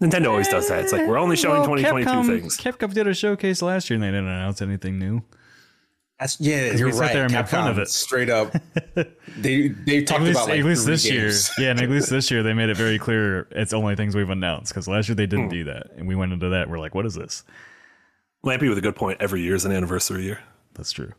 Nintendo 0.01 0.31
always 0.31 0.49
does 0.49 0.69
that. 0.69 0.83
It's 0.85 0.93
like 0.93 1.07
we're 1.07 1.19
only 1.19 1.37
showing 1.37 1.61
Well, 1.61 1.77
2022 1.77 2.11
Capcom, 2.11 2.27
things. 2.27 2.57
Capcom 2.59 2.93
did 2.93 3.07
a 3.07 3.15
showcase 3.15 3.63
last 3.63 3.89
year 3.89 3.95
and 3.95 4.03
they 4.03 4.09
didn't 4.09 4.27
announce 4.27 4.61
anything 4.61 4.99
new. 4.99 5.23
That's 6.21 6.41
yeah, 6.41 6.73
you're 6.73 6.93
sat 6.93 7.01
right. 7.01 7.13
there 7.13 7.25
and 7.25 7.33
made 7.33 7.49
fun 7.49 7.69
of 7.71 7.79
it. 7.79 7.89
Straight 7.89 8.31
up, 8.31 8.53
they 9.37 9.69
they 9.69 10.03
talked 10.05 10.21
At 10.21 10.27
least, 10.27 10.37
about 10.39 10.49
like 10.49 10.61
at 10.61 10.65
least 10.65 10.85
three 10.85 10.93
this 10.93 11.11
year, 11.11 11.31
yeah, 11.59 11.71
and 11.73 11.81
at 11.81 11.91
least 11.91 12.09
this 12.09 12.31
year 12.31 12.43
they 12.45 12.53
made 12.55 12.69
it 12.69 12.77
very 12.77 12.99
clear 13.07 13.49
it's 13.51 13.73
only 13.73 13.97
things 13.97 14.15
we've 14.15 14.31
announced. 14.31 14.73
Because 14.73 14.87
last 14.87 15.09
year 15.09 15.17
they 15.17 15.25
Hmm. 15.25 15.31
didn't 15.31 15.49
do 15.49 15.65
that, 15.65 15.89
and 15.97 16.07
we 16.07 16.15
went 16.15 16.33
into 16.33 16.49
that. 16.51 16.69
We're 16.71 16.79
like, 16.79 16.95
what 16.95 17.05
is 17.05 17.15
this? 17.15 17.43
Lampy 18.47 18.69
with 18.69 18.79
a 18.79 18.81
good 18.81 18.95
point. 18.95 19.21
Every 19.21 19.41
year 19.43 19.55
is 19.57 19.65
an 19.65 19.73
anniversary 19.73 20.23
year. 20.25 20.41
That's 20.75 20.93
true. 20.93 21.13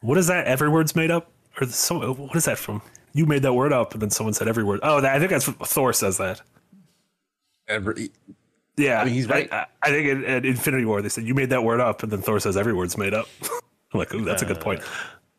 What 0.00 0.16
is 0.18 0.26
that? 0.28 0.46
Every 0.46 0.68
word's 0.68 0.94
made 0.94 1.10
up, 1.10 1.32
or 1.60 1.66
so? 1.66 2.12
What 2.14 2.36
is 2.36 2.44
that 2.44 2.58
from? 2.58 2.82
You 3.14 3.26
made 3.26 3.42
that 3.42 3.54
word 3.54 3.72
up, 3.72 3.94
and 3.94 4.02
then 4.02 4.10
someone 4.10 4.32
said 4.34 4.46
every 4.46 4.62
word. 4.64 4.80
Oh, 4.82 5.00
that, 5.00 5.16
I 5.16 5.18
think 5.18 5.30
that's 5.30 5.46
Thor 5.46 5.92
says 5.92 6.18
that. 6.18 6.40
Every- 7.66 8.10
Yeah, 8.76 9.00
I 9.00 9.04
mean, 9.06 9.14
he's 9.14 9.28
right. 9.28 9.52
I, 9.52 9.66
I 9.82 9.88
think 9.90 10.08
at, 10.24 10.24
at 10.30 10.44
Infinity 10.44 10.84
War 10.84 11.00
they 11.02 11.08
said 11.08 11.24
you 11.24 11.34
made 11.34 11.50
that 11.50 11.64
word 11.64 11.80
up, 11.80 12.02
and 12.02 12.12
then 12.12 12.20
Thor 12.22 12.38
says 12.40 12.56
every 12.56 12.72
word's 12.74 12.96
made 12.96 13.12
up. 13.14 13.26
I'm 13.94 13.98
like, 14.00 14.12
ooh, 14.14 14.24
that's 14.24 14.42
a 14.42 14.46
good 14.46 14.60
point. 14.60 14.82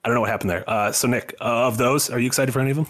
I 0.04 0.08
don't 0.08 0.16
know 0.16 0.22
what 0.22 0.30
happened 0.30 0.50
there. 0.50 0.68
Uh, 0.68 0.92
so 0.92 1.08
Nick, 1.08 1.36
uh, 1.42 1.68
of 1.68 1.78
those, 1.78 2.10
are 2.10 2.20
you 2.20 2.28
excited 2.28 2.52
for 2.54 2.60
any 2.62 2.72
of 2.72 2.78
them? 2.78 2.88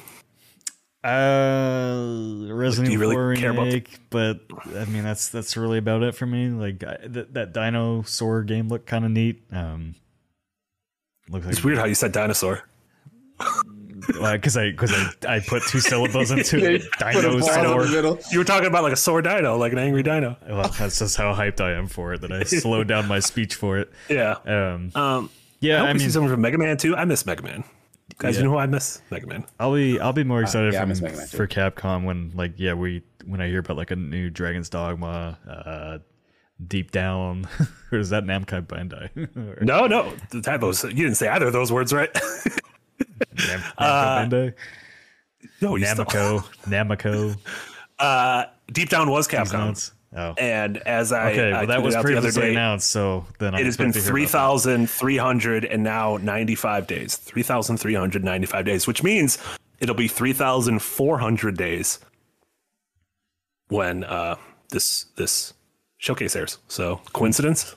Uh, 1.04 2.52
Resident 2.52 2.88
do 2.88 2.92
you 2.92 2.98
Evil 2.98 3.10
really 3.16 3.36
4 3.36 3.36
care 3.36 3.52
about- 3.52 3.66
remake, 3.68 4.00
but 4.10 4.40
I 4.76 4.86
mean 4.86 5.04
that's 5.04 5.30
that's 5.30 5.56
really 5.56 5.78
about 5.78 6.02
it 6.02 6.16
for 6.16 6.26
me. 6.26 6.48
Like 6.50 6.84
I, 6.84 6.98
that 7.06 7.34
that 7.36 7.54
dinosaur 7.54 8.42
game 8.44 8.70
looked 8.70 8.88
kind 8.88 9.06
of 9.06 9.12
neat. 9.12 9.44
Um, 9.52 9.94
looks 11.30 11.46
like 11.46 11.54
It's 11.54 11.64
weird 11.64 11.78
how 11.78 11.86
you 11.86 11.94
said 11.94 12.12
dinosaur. 12.12 12.64
because 14.10 14.58
I 14.58 14.72
because 14.72 14.92
I, 14.94 15.36
I 15.36 15.40
put 15.42 15.62
two 15.68 15.80
syllables 15.80 16.32
into 16.32 16.58
it. 16.76 16.82
Put 17.00 17.24
in 17.24 17.40
the 17.40 17.46
Dinosaur. 17.46 18.20
You 18.32 18.40
were 18.40 18.44
talking 18.46 18.68
about 18.68 18.82
like 18.84 18.94
a 18.94 18.98
sore 18.98 19.22
dino, 19.22 19.58
like 19.58 19.74
an 19.74 19.78
angry 19.80 20.02
dino. 20.04 20.38
Well, 20.48 20.70
that's 20.70 20.98
just 21.00 21.18
how 21.18 21.34
hyped 21.36 21.62
I 21.62 21.74
am 21.74 21.88
for 21.88 22.14
it 22.16 22.22
that 22.22 22.32
I 22.32 22.44
slowed 22.46 22.88
down 22.88 23.08
my 23.08 23.20
speech 23.20 23.54
for 23.56 23.78
it. 23.78 23.92
Yeah. 24.10 24.38
Um, 24.46 24.92
Um, 24.96 25.30
yeah, 25.60 25.82
I, 25.82 25.84
I 25.84 25.88
hope 25.88 25.94
we 25.94 26.00
see 26.00 26.06
mean, 26.06 26.12
something 26.12 26.32
from 26.32 26.42
Mega 26.42 26.58
Man 26.58 26.78
too. 26.78 26.96
I 26.96 27.06
miss 27.06 27.26
Mega 27.26 27.44
Man. 27.44 27.64
Guys, 28.20 28.36
Yeah. 28.36 28.40
you 28.42 28.46
know 28.46 28.52
who 28.52 28.58
I 28.58 28.68
miss? 28.68 29.02
Mega 29.10 29.26
Man. 29.28 29.46
I'll 29.60 29.74
be 29.74 30.00
I'll 30.00 30.14
be 30.14 30.24
more 30.24 30.42
excited 30.42 30.74
yeah, 30.74 30.82
from- 30.82 30.90
miss 30.90 31.02
Mega 31.02 31.18
Man 31.18 31.28
too. 31.28 31.38
for 31.38 31.48
Capcom 31.48 32.04
when 32.06 32.32
like 32.36 32.54
yeah 32.58 32.74
we 32.74 33.02
when 33.26 33.42
I 33.42 33.48
hear 33.48 33.60
about 33.60 33.78
like 33.78 33.92
a 33.92 33.96
new 33.96 34.30
Dragon's 34.30 34.70
Dogma, 34.70 35.40
uh, 35.50 35.98
Deep 36.68 36.92
Down, 36.92 37.48
or 37.92 37.98
is 37.98 38.10
that 38.12 38.24
Namco 38.26 38.62
Bandai? 38.66 39.10
Or 39.60 39.64
No, 39.66 39.88
no, 39.88 40.14
the 40.32 40.42
typos. 40.42 40.84
You 40.84 40.92
didn't 40.94 41.16
say 41.16 41.28
either 41.28 41.48
of 41.48 41.54
those 41.54 41.72
words, 41.72 41.92
right? 41.92 42.14
Nam- 42.14 43.60
Namco 43.60 43.74
Uh, 43.80 44.26
Bandai, 44.26 44.54
no, 45.62 45.76
you 45.76 45.86
still- 45.86 46.06
Namco, 46.06 46.40
Namco. 46.68 47.38
Uh, 47.98 48.46
Deep 48.72 48.90
Down 48.90 49.10
was 49.10 49.28
These 49.28 49.40
Capcom, 49.40 49.54
notes. 49.68 49.92
Oh, 50.18 50.34
and 50.38 50.78
as 50.78 51.12
I 51.12 51.32
okay. 51.34 51.52
I 51.52 51.66
Well, 51.66 51.68
that 51.68 51.80
tweeted 51.80 51.84
was 51.84 51.96
out 51.96 52.06
the 52.06 52.12
other 52.12 52.22
previously 52.22 52.42
day, 52.44 52.52
announced, 52.52 52.90
so 52.90 53.26
then 53.40 53.54
I 53.54 53.60
It 53.60 53.66
has 53.66 53.76
been 53.76 53.88
expect 53.88 54.06
to 54.06 54.08
hear 54.08 54.12
three 54.14 54.26
that. 54.26 54.32
thousand 54.32 54.90
three 54.90 55.18
hundred 55.18 55.66
and 55.66 55.84
now 55.84 56.18
ninety 56.22 56.56
five 56.56 56.88
days. 56.88 57.18
Three 57.18 57.44
thousand 57.44 57.78
three 57.78 57.96
hundred 57.96 58.24
ninety 58.24 58.46
five 58.48 58.66
days, 58.66 58.88
which 58.88 59.04
means 59.04 59.38
it'll 59.80 59.94
be 59.96 60.08
three 60.08 60.32
thousand 60.34 60.82
four 60.82 61.18
hundred 61.18 61.58
days 61.58 62.00
when 63.68 64.04
uh, 64.04 64.36
this 64.70 65.06
this 65.18 65.54
showcase 65.98 66.36
airs. 66.36 66.60
So 66.68 67.02
coincidence? 67.14 67.76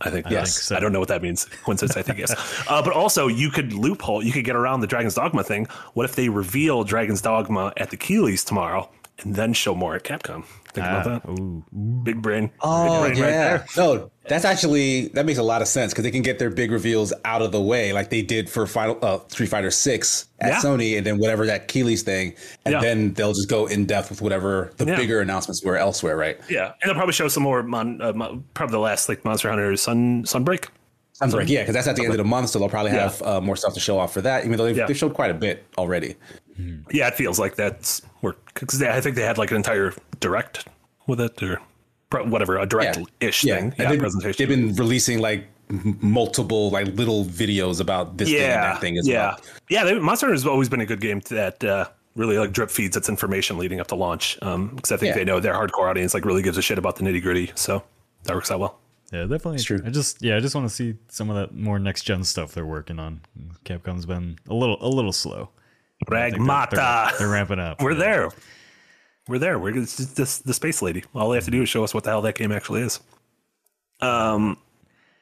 I 0.00 0.10
think 0.10 0.26
yes. 0.28 0.54
think 0.54 0.62
so. 0.64 0.76
I 0.76 0.80
don't 0.80 0.92
know 0.92 0.98
what 1.00 1.08
that 1.08 1.22
means. 1.22 1.46
Coincidence? 1.64 1.96
I 1.96 2.02
think 2.02 2.18
yes. 2.18 2.34
Uh, 2.68 2.82
but 2.82 2.92
also, 2.92 3.28
you 3.28 3.48
could 3.48 3.72
loophole. 3.72 4.22
You 4.22 4.32
could 4.32 4.44
get 4.44 4.56
around 4.56 4.80
the 4.80 4.86
Dragon's 4.86 5.14
Dogma 5.14 5.42
thing. 5.44 5.66
What 5.94 6.04
if 6.04 6.16
they 6.16 6.28
reveal 6.28 6.84
Dragon's 6.84 7.22
Dogma 7.22 7.72
at 7.76 7.90
the 7.90 7.96
Keighleys 7.96 8.44
tomorrow 8.44 8.90
and 9.20 9.34
then 9.36 9.52
show 9.52 9.74
more 9.74 9.94
at 9.94 10.02
Capcom? 10.04 10.44
Think 10.76 10.86
Ah, 10.86 11.00
about 11.00 11.22
that. 11.24 11.30
ooh, 11.40 11.64
Big 12.02 12.20
brain. 12.20 12.50
Oh 12.60 13.04
Big 13.08 13.16
brain 13.16 13.30
yeah, 13.32 13.56
there. 13.56 13.66
no, 13.78 14.10
that's 14.28 14.44
actually 14.44 15.08
that 15.14 15.24
makes 15.24 15.38
a 15.38 15.42
lot 15.42 15.62
of 15.62 15.68
sense 15.68 15.92
because 15.92 16.04
they 16.04 16.10
can 16.10 16.20
get 16.20 16.38
their 16.38 16.50
big 16.50 16.70
reveals 16.70 17.14
out 17.24 17.40
of 17.40 17.50
the 17.50 17.60
way, 17.62 17.94
like 17.94 18.10
they 18.10 18.20
did 18.20 18.50
for 18.50 18.66
Final 18.66 18.98
uh, 19.02 19.20
Street 19.28 19.48
Fighter 19.48 19.70
Six 19.70 20.28
at 20.40 20.50
Yeah. 20.50 20.58
Sony, 20.60 20.98
and 20.98 21.06
then 21.06 21.16
whatever 21.18 21.46
that 21.46 21.66
Keighley's 21.68 22.02
thing, 22.02 22.34
and 22.66 22.74
Yeah. 22.74 22.80
then 22.82 23.14
they'll 23.14 23.32
just 23.32 23.48
go 23.48 23.64
in 23.66 23.86
depth 23.86 24.10
with 24.10 24.20
whatever 24.20 24.70
the 24.76 24.84
Yeah. 24.84 24.96
bigger 24.96 25.20
announcements 25.22 25.64
were 25.64 25.78
elsewhere, 25.78 26.16
right? 26.16 26.38
Yeah, 26.50 26.66
and 26.66 26.74
they'll 26.84 26.94
probably 26.94 27.14
show 27.14 27.28
some 27.28 27.42
more. 27.42 27.62
Mon, 27.62 28.02
uh, 28.02 28.12
mon- 28.12 28.44
probably 28.52 28.72
the 28.72 28.78
last 28.80 29.08
like 29.08 29.24
Monster 29.24 29.48
Hunter 29.48 29.74
Sun 29.76 30.24
Sunbreak. 30.24 30.66
Sounds 31.14 31.32
like 31.32 31.48
yeah, 31.48 31.62
because 31.62 31.74
that's 31.74 31.86
at 31.88 31.96
the 31.96 32.02
end 32.02 32.10
of 32.12 32.18
the 32.18 32.24
month, 32.24 32.50
so 32.50 32.58
they'll 32.58 32.68
probably 32.68 32.92
Yeah. 32.92 33.04
have 33.04 33.22
uh, 33.22 33.40
more 33.40 33.56
stuff 33.56 33.72
to 33.72 33.80
show 33.80 33.98
off 33.98 34.12
for 34.12 34.20
that. 34.20 34.44
Even 34.44 34.58
though 34.58 34.64
they've, 34.66 34.76
Yeah. 34.76 34.84
they've 34.86 34.96
showed 34.98 35.14
quite 35.14 35.30
a 35.30 35.34
bit 35.34 35.64
already. 35.78 36.16
Yeah, 36.90 37.08
it 37.08 37.14
feels 37.14 37.38
like 37.38 37.56
that's 37.56 38.00
where 38.20 38.34
because 38.54 38.82
I 38.82 39.00
think 39.00 39.16
they 39.16 39.22
had 39.22 39.38
like 39.38 39.50
an 39.50 39.56
entire 39.56 39.92
direct 40.20 40.66
with 41.06 41.20
it 41.20 41.42
or 41.42 41.60
pro- 42.10 42.26
whatever 42.26 42.58
a 42.58 42.66
direct 42.66 42.98
ish 43.20 43.44
yeah. 43.44 43.56
thing. 43.56 43.64
And 43.64 43.78
Yeah, 43.78 43.90
they, 43.92 43.98
presentation. 43.98 44.36
They've 44.48 44.56
been 44.56 44.74
releasing 44.76 45.18
like 45.18 45.46
multiple 46.00 46.70
like 46.70 46.86
little 46.88 47.24
videos 47.24 47.80
about 47.80 48.16
this 48.18 48.28
thing 48.28 48.36
and 48.38 48.44
yeah, 48.46 48.60
that 48.72 48.80
thing 48.80 48.98
as 48.98 49.06
yeah, 49.08 49.28
well. 49.28 49.40
yeah. 49.68 49.84
They, 49.84 49.98
Monster 49.98 50.26
Hunter 50.26 50.34
has 50.34 50.46
always 50.46 50.68
been 50.68 50.80
a 50.80 50.86
good 50.86 51.00
game 51.00 51.20
that 51.28 51.62
uh, 51.64 51.88
really 52.14 52.38
like 52.38 52.52
drip 52.52 52.70
feeds 52.70 52.96
its 52.96 53.08
information 53.08 53.58
leading 53.58 53.80
up 53.80 53.88
to 53.88 53.94
launch. 53.94 54.38
Um, 54.42 54.68
because 54.76 54.92
I 54.92 54.96
think 54.96 55.10
Yeah. 55.10 55.16
they 55.18 55.24
know 55.24 55.40
their 55.40 55.54
hardcore 55.54 55.88
audience 55.90 56.14
like 56.14 56.24
really 56.24 56.42
gives 56.42 56.56
a 56.58 56.62
shit 56.62 56.78
about 56.78 56.96
the 56.96 57.02
nitty 57.02 57.22
gritty. 57.22 57.52
So 57.54 57.82
that 58.24 58.34
works 58.34 58.50
out 58.50 58.60
well. 58.60 58.78
Yeah, 59.12 59.22
definitely. 59.22 59.58
true. 59.60 59.80
I 59.84 59.90
just 59.90 60.20
yeah, 60.22 60.36
I 60.36 60.40
just 60.40 60.54
want 60.54 60.68
to 60.68 60.74
see 60.74 60.94
some 61.08 61.30
of 61.30 61.36
that 61.36 61.54
more 61.54 61.78
next 61.78 62.02
gen 62.02 62.24
stuff 62.24 62.52
they're 62.52 62.66
working 62.66 62.98
on. 62.98 63.20
Capcom's 63.64 64.04
been 64.06 64.38
a 64.48 64.54
little 64.54 64.78
a 64.80 64.88
little 64.88 65.12
slow. 65.12 65.50
I 66.10 66.30
think 66.30 66.36
they're- 66.36 66.40
Pragmata. 66.46 67.10
They're, 67.10 67.18
they're 67.18 67.28
ramping 67.28 67.58
up. 67.58 67.80
We're 67.82 67.94
there. 67.94 68.28
We're 69.28 69.38
there. 69.38 69.58
We're 69.58 69.76
it's 69.76 69.96
just 69.96 70.16
this, 70.16 70.38
the 70.38 70.54
space 70.54 70.82
lady. 70.82 71.02
All 71.14 71.30
they 71.30 71.36
have 71.36 71.44
to 71.46 71.50
do 71.50 71.62
is 71.62 71.68
show 71.68 71.82
us 71.84 71.92
what 71.92 72.04
the 72.04 72.10
hell 72.10 72.22
that 72.22 72.34
game 72.36 72.52
actually 72.52 72.82
is. 72.82 73.00
Um. 74.00 74.58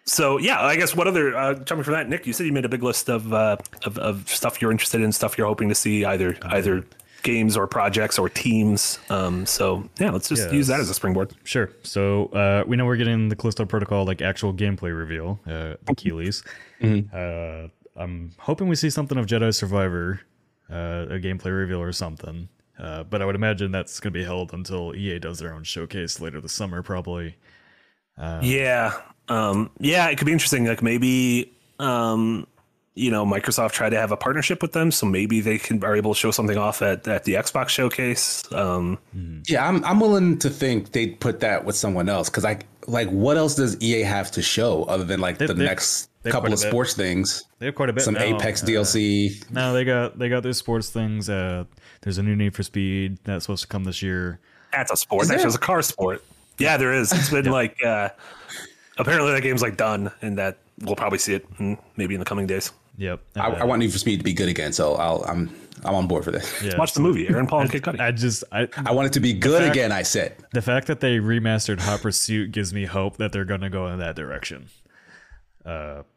So 0.07 0.37
yeah, 0.37 0.61
I 0.61 0.77
guess 0.77 0.95
what 0.95 1.07
other 1.07 1.35
uh, 1.35 1.55
jumping 1.55 1.85
from 1.85 1.95
that, 1.95 2.09
Nick? 2.11 2.27
You 2.27 2.35
said 2.35 2.45
you 2.45 2.53
made 2.53 2.67
a 2.67 2.69
big 2.69 2.83
list 2.83 3.09
of 3.09 3.33
uh, 3.33 3.57
of, 3.87 3.97
of 3.99 4.29
stuff 4.29 4.61
you're 4.61 4.71
interested 4.71 5.01
in, 5.01 5.11
stuff 5.13 5.39
you're 5.39 5.47
hoping 5.47 5.71
to 5.71 5.75
see, 5.75 6.05
either 6.05 6.37
either 6.43 6.85
games 7.23 7.57
or 7.57 7.67
projects 7.67 8.19
or 8.19 8.29
teams. 8.29 8.99
Um. 9.09 9.47
So 9.47 9.89
yeah, 9.99 10.11
let's 10.11 10.29
just 10.29 10.53
use 10.53 10.67
that 10.67 10.81
as 10.81 10.91
a 10.91 10.95
springboard. 10.95 11.33
Sure. 11.45 11.71
So 11.85 12.27
uh, 12.27 12.65
we 12.67 12.77
know 12.77 12.85
we're 12.85 12.97
getting 12.97 13.29
the 13.31 13.37
Callisto 13.37 13.65
Protocol 13.65 14.05
like 14.05 14.21
actual 14.21 14.53
gameplay 14.53 14.95
reveal, 14.95 15.41
uh, 15.47 15.77
the 15.87 15.95
Keighleys. 15.95 16.45
Uh, 17.15 17.69
I'm 17.99 18.33
hoping 18.39 18.69
we 18.69 18.77
see 18.77 18.91
something 18.91 19.17
of 19.17 19.25
Jedi 19.25 19.55
Survivor, 19.55 20.21
uh, 20.71 21.07
a 21.11 21.19
gameplay 21.21 21.57
reveal 21.57 21.81
or 21.81 21.93
something. 21.93 22.49
Uh, 22.79 23.05
but 23.05 23.23
I 23.23 23.25
would 23.27 23.37
imagine 23.37 23.71
that's 23.71 24.01
going 24.01 24.13
to 24.13 24.19
be 24.19 24.25
held 24.25 24.53
until 24.53 24.95
EA 24.97 25.19
does 25.21 25.39
their 25.39 25.53
own 25.55 25.63
showcase 25.65 26.21
later 26.21 26.41
this 26.41 26.53
summer, 26.53 26.83
probably. 26.83 27.37
Yeah. 28.19 28.93
Um, 29.29 29.71
yeah, 29.79 30.09
it 30.09 30.17
could 30.19 30.27
be 30.27 30.33
interesting. 30.33 30.67
Like 30.67 30.83
maybe, 30.83 31.53
um, 31.79 32.47
you 32.95 33.11
know, 33.11 33.25
Microsoft 33.25 33.73
tried 33.73 33.91
to 33.91 33.99
have 33.99 34.13
a 34.13 34.17
partnership 34.17 34.63
with 34.63 34.73
them, 34.73 34.91
so 34.93 35.07
maybe 35.07 35.41
they 35.41 35.59
can 35.59 35.83
are 35.85 35.97
able 35.97 36.15
to 36.15 36.19
show 36.19 36.31
something 36.31 36.57
off 36.57 36.81
at, 36.83 37.07
at 37.09 37.25
the 37.25 37.35
Xbox 37.35 37.71
showcase. 37.71 38.45
Um, 38.53 38.99
Yeah, 39.49 39.67
I'm 39.69 39.85
I'm 39.85 39.99
willing 39.99 40.39
to 40.41 40.51
think 40.51 40.93
they'd 40.93 41.19
put 41.19 41.41
that 41.41 41.65
with 41.65 41.75
someone 41.77 42.09
else 42.09 42.29
because 42.29 42.45
I 42.45 42.59
like 42.87 43.09
what 43.09 43.37
else 43.37 43.55
does 43.57 43.81
EA 43.83 44.03
have 44.03 44.31
to 44.33 44.43
show 44.43 44.85
other 44.85 45.05
than 45.05 45.19
like 45.21 45.39
the 45.39 45.49
they- 45.49 45.65
next 45.65 46.09
they 46.25 46.31
have 46.31 46.33
couple 46.43 46.53
of 46.53 46.59
a 46.59 46.63
bit. 46.63 46.69
sports 46.71 46.95
things, 46.95 47.45
They 47.61 47.67
have 47.67 47.75
quite 47.77 47.89
a 47.91 47.93
bit. 47.93 48.03
some 48.03 48.15
now. 48.15 48.23
Apex 48.23 48.63
Uh, 48.63 48.67
DLC. 48.67 49.51
No, 49.53 49.73
they 49.73 49.85
got 49.85 50.19
they 50.19 50.29
got 50.29 50.43
their 50.43 50.53
sports 50.53 50.91
things. 50.91 51.29
Uh, 51.31 51.65
there's 52.03 52.19
a 52.19 52.23
new 52.23 52.35
Need 52.35 52.55
for 52.55 52.63
Speed 52.65 53.19
that's 53.25 53.45
supposed 53.45 53.63
to 53.63 53.69
come 53.69 53.85
this 53.85 54.03
year. 54.03 54.41
that's 54.73 54.91
a 54.91 54.97
sport. 54.97 55.23
Is 55.23 55.29
That's 55.29 55.43
just 55.45 55.57
a 55.57 55.61
car 55.61 55.81
sport. 55.83 56.25
Yeah, 56.59 56.77
there 56.77 56.93
is. 56.95 57.13
It's 57.13 57.31
been 57.31 57.47
like 57.47 57.77
uh, 57.85 58.11
apparently 58.97 59.33
that 59.33 59.43
game's 59.43 59.61
like 59.63 59.77
done, 59.77 60.13
and 60.23 60.39
that 60.39 60.59
we'll 60.83 60.95
probably 60.95 61.19
see 61.19 61.35
it 61.35 61.45
in, 61.59 61.77
maybe 61.97 62.15
in 62.15 62.21
the 62.21 62.25
coming 62.25 62.47
days. 62.47 62.71
Yep. 62.97 63.21
I, 63.35 63.41
Uh, 63.41 63.55
I 63.57 63.65
want 63.65 63.81
Need 63.81 63.91
for 63.93 63.99
Speed 63.99 64.19
to 64.21 64.25
be 64.25 64.33
good 64.33 64.49
again, 64.49 64.73
so 64.73 64.95
I'll 64.95 65.25
I'm 65.25 65.51
I'm 65.85 65.97
on 65.97 66.07
board 66.07 66.23
for 66.25 66.31
this. 66.31 66.63
yeah, 66.63 66.77
Watch 66.79 66.93
the 66.93 67.01
movie. 67.01 67.29
Aaron 67.29 67.49
Paul 67.49 67.63
and 67.63 67.71
Kid 67.73 67.83
Cudi. 67.83 67.99
I 67.99 68.13
just 68.13 68.45
I 68.53 68.69
I 68.87 68.93
want 68.93 69.07
it 69.07 69.13
to 69.15 69.21
be 69.21 69.33
good 69.33 69.63
fact- 69.63 69.75
again. 69.75 69.91
I 69.91 70.03
said. 70.03 70.37
the 70.53 70.63
fact 70.63 70.87
that 70.87 71.01
they 71.01 71.17
remastered 71.19 71.81
Hot 71.81 72.01
Pursuit 72.03 72.53
gives 72.53 72.73
me 72.73 72.85
hope 72.85 73.17
that 73.17 73.33
they're 73.33 73.45
gonna 73.45 73.69
go 73.69 73.89
in 73.89 73.99
that 73.99 74.15
direction. 74.15 74.69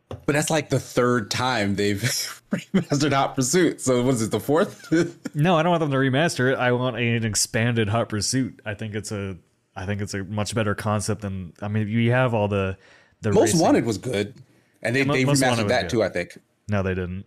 But 0.10 0.34
that's 0.34 0.50
like 0.50 0.70
the 0.70 0.80
third 0.80 1.30
time 1.32 1.76
they've 1.76 2.02
remastered 2.52 3.14
Hot 3.14 3.36
Pursuit. 3.36 3.82
So 3.82 4.04
what 4.04 4.16
is 4.16 4.22
it, 4.22 4.32
the 4.32 4.40
fourth? 4.40 4.86
No, 5.36 5.56
I 5.58 5.64
don't 5.64 5.70
want 5.70 5.82
them 5.82 5.92
to 5.92 5.98
remaster 5.98 6.52
it. 6.52 6.58
I 6.58 6.72
want 6.72 6.98
an 6.98 7.24
expanded 7.26 7.90
Hot 7.90 8.10
Pursuit. 8.10 8.60
I 8.66 8.74
think 8.74 8.96
it's 8.96 9.12
a 9.12 9.38
I 9.76 9.86
think 9.86 10.02
it's 10.02 10.14
a 10.14 10.24
much 10.24 10.56
better 10.56 10.74
concept 10.76 11.22
than 11.22 11.54
I 11.62 11.68
mean 11.68 11.88
you 11.88 12.12
have 12.12 12.34
all 12.34 12.48
the 12.48 12.78
the 13.22 13.32
Most 13.32 13.50
racing- 13.54 13.60
Wanted 13.62 13.86
was 13.86 13.98
good, 13.98 14.34
and 14.82 14.96
they, 14.96 15.04
Mo- 15.04 15.14
they 15.14 15.24
remastered 15.26 15.68
that 15.70 15.84
good. 15.84 15.90
too. 15.90 16.04
I 16.04 16.10
think. 16.10 16.38
No, 16.68 16.84
they 16.84 16.94
didn't. 16.96 17.26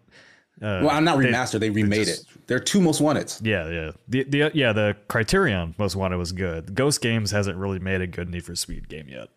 Uh, 0.60 0.80
Well, 0.84 0.90
I'm 0.90 1.04
not 1.04 1.18
they- 1.18 1.26
remastered. 1.26 1.60
They, 1.60 1.70
remade 1.70 2.06
just- 2.06 2.22
it. 2.30 2.46
There 2.48 2.56
are 2.56 2.60
two 2.60 2.80
Most 2.80 3.00
Wanted. 3.00 3.32
Yeah, 3.42 3.68
yeah. 3.68 3.90
The 4.08 4.24
the 4.24 4.50
yeah, 4.54 4.72
the 4.72 4.96
Criterion 5.08 5.74
Most 5.78 5.96
Wanted 5.96 6.16
was 6.16 6.32
good. 6.32 6.74
Ghost 6.74 7.00
Games 7.00 7.30
hasn't 7.30 7.56
really 7.56 7.78
made 7.78 8.00
a 8.00 8.06
good 8.06 8.28
Need 8.30 8.44
for 8.44 8.54
Speed 8.56 8.88
game 8.88 9.08
yet. 9.08 9.28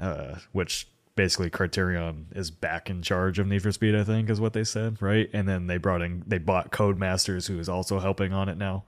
Uh, 0.00 0.36
which 0.52 0.88
basically 1.14 1.50
Criterion 1.50 2.26
is 2.32 2.50
back 2.50 2.88
in 2.88 3.02
charge 3.02 3.38
of 3.38 3.46
Need 3.46 3.62
for 3.62 3.72
Speed, 3.72 3.94
I 3.94 4.04
think, 4.04 4.30
is 4.30 4.40
what 4.40 4.52
they 4.52 4.64
said, 4.64 5.00
right? 5.02 5.28
And 5.32 5.48
then 5.48 5.66
they 5.66 5.78
brought 5.78 6.02
in 6.02 6.22
they 6.26 6.38
bought 6.38 6.70
Codemasters, 6.72 7.48
who 7.48 7.58
is 7.58 7.68
also 7.68 7.98
helping 7.98 8.32
on 8.32 8.48
it 8.48 8.56
now. 8.58 8.84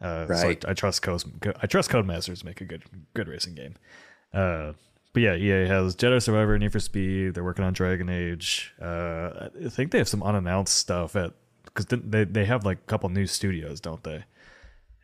Uh, 0.00 0.26
so 0.26 0.34
I, 0.34 0.42
Right. 0.46 0.64
I 0.68 0.74
trust 0.74 1.02
Code, 1.02 1.22
I 1.62 1.66
trust 1.66 1.90
Codemasters 1.90 2.40
to 2.40 2.46
make 2.46 2.60
a 2.60 2.64
good 2.64 2.84
good 3.14 3.28
racing 3.28 3.54
game. 3.54 3.74
Uh, 4.32 4.72
but 5.12 5.22
yeah, 5.22 5.34
EA 5.34 5.68
has 5.68 5.94
Jedi 5.94 6.22
Survivor, 6.22 6.58
Need 6.58 6.72
for 6.72 6.80
Speed. 6.80 7.34
They're 7.34 7.44
working 7.44 7.64
on 7.64 7.72
Dragon 7.74 8.08
Age. 8.08 8.72
Uh, 8.80 9.48
I 9.64 9.68
think 9.68 9.90
they 9.90 9.98
have 9.98 10.08
some 10.08 10.22
unannounced 10.22 10.74
stuff 10.76 11.14
at 11.16 11.32
because 11.64 11.86
they 11.86 12.24
they 12.24 12.44
have 12.46 12.64
like 12.64 12.78
a 12.78 12.86
couple 12.86 13.08
new 13.10 13.26
studios, 13.26 13.80
don't 13.80 14.02
they? 14.02 14.24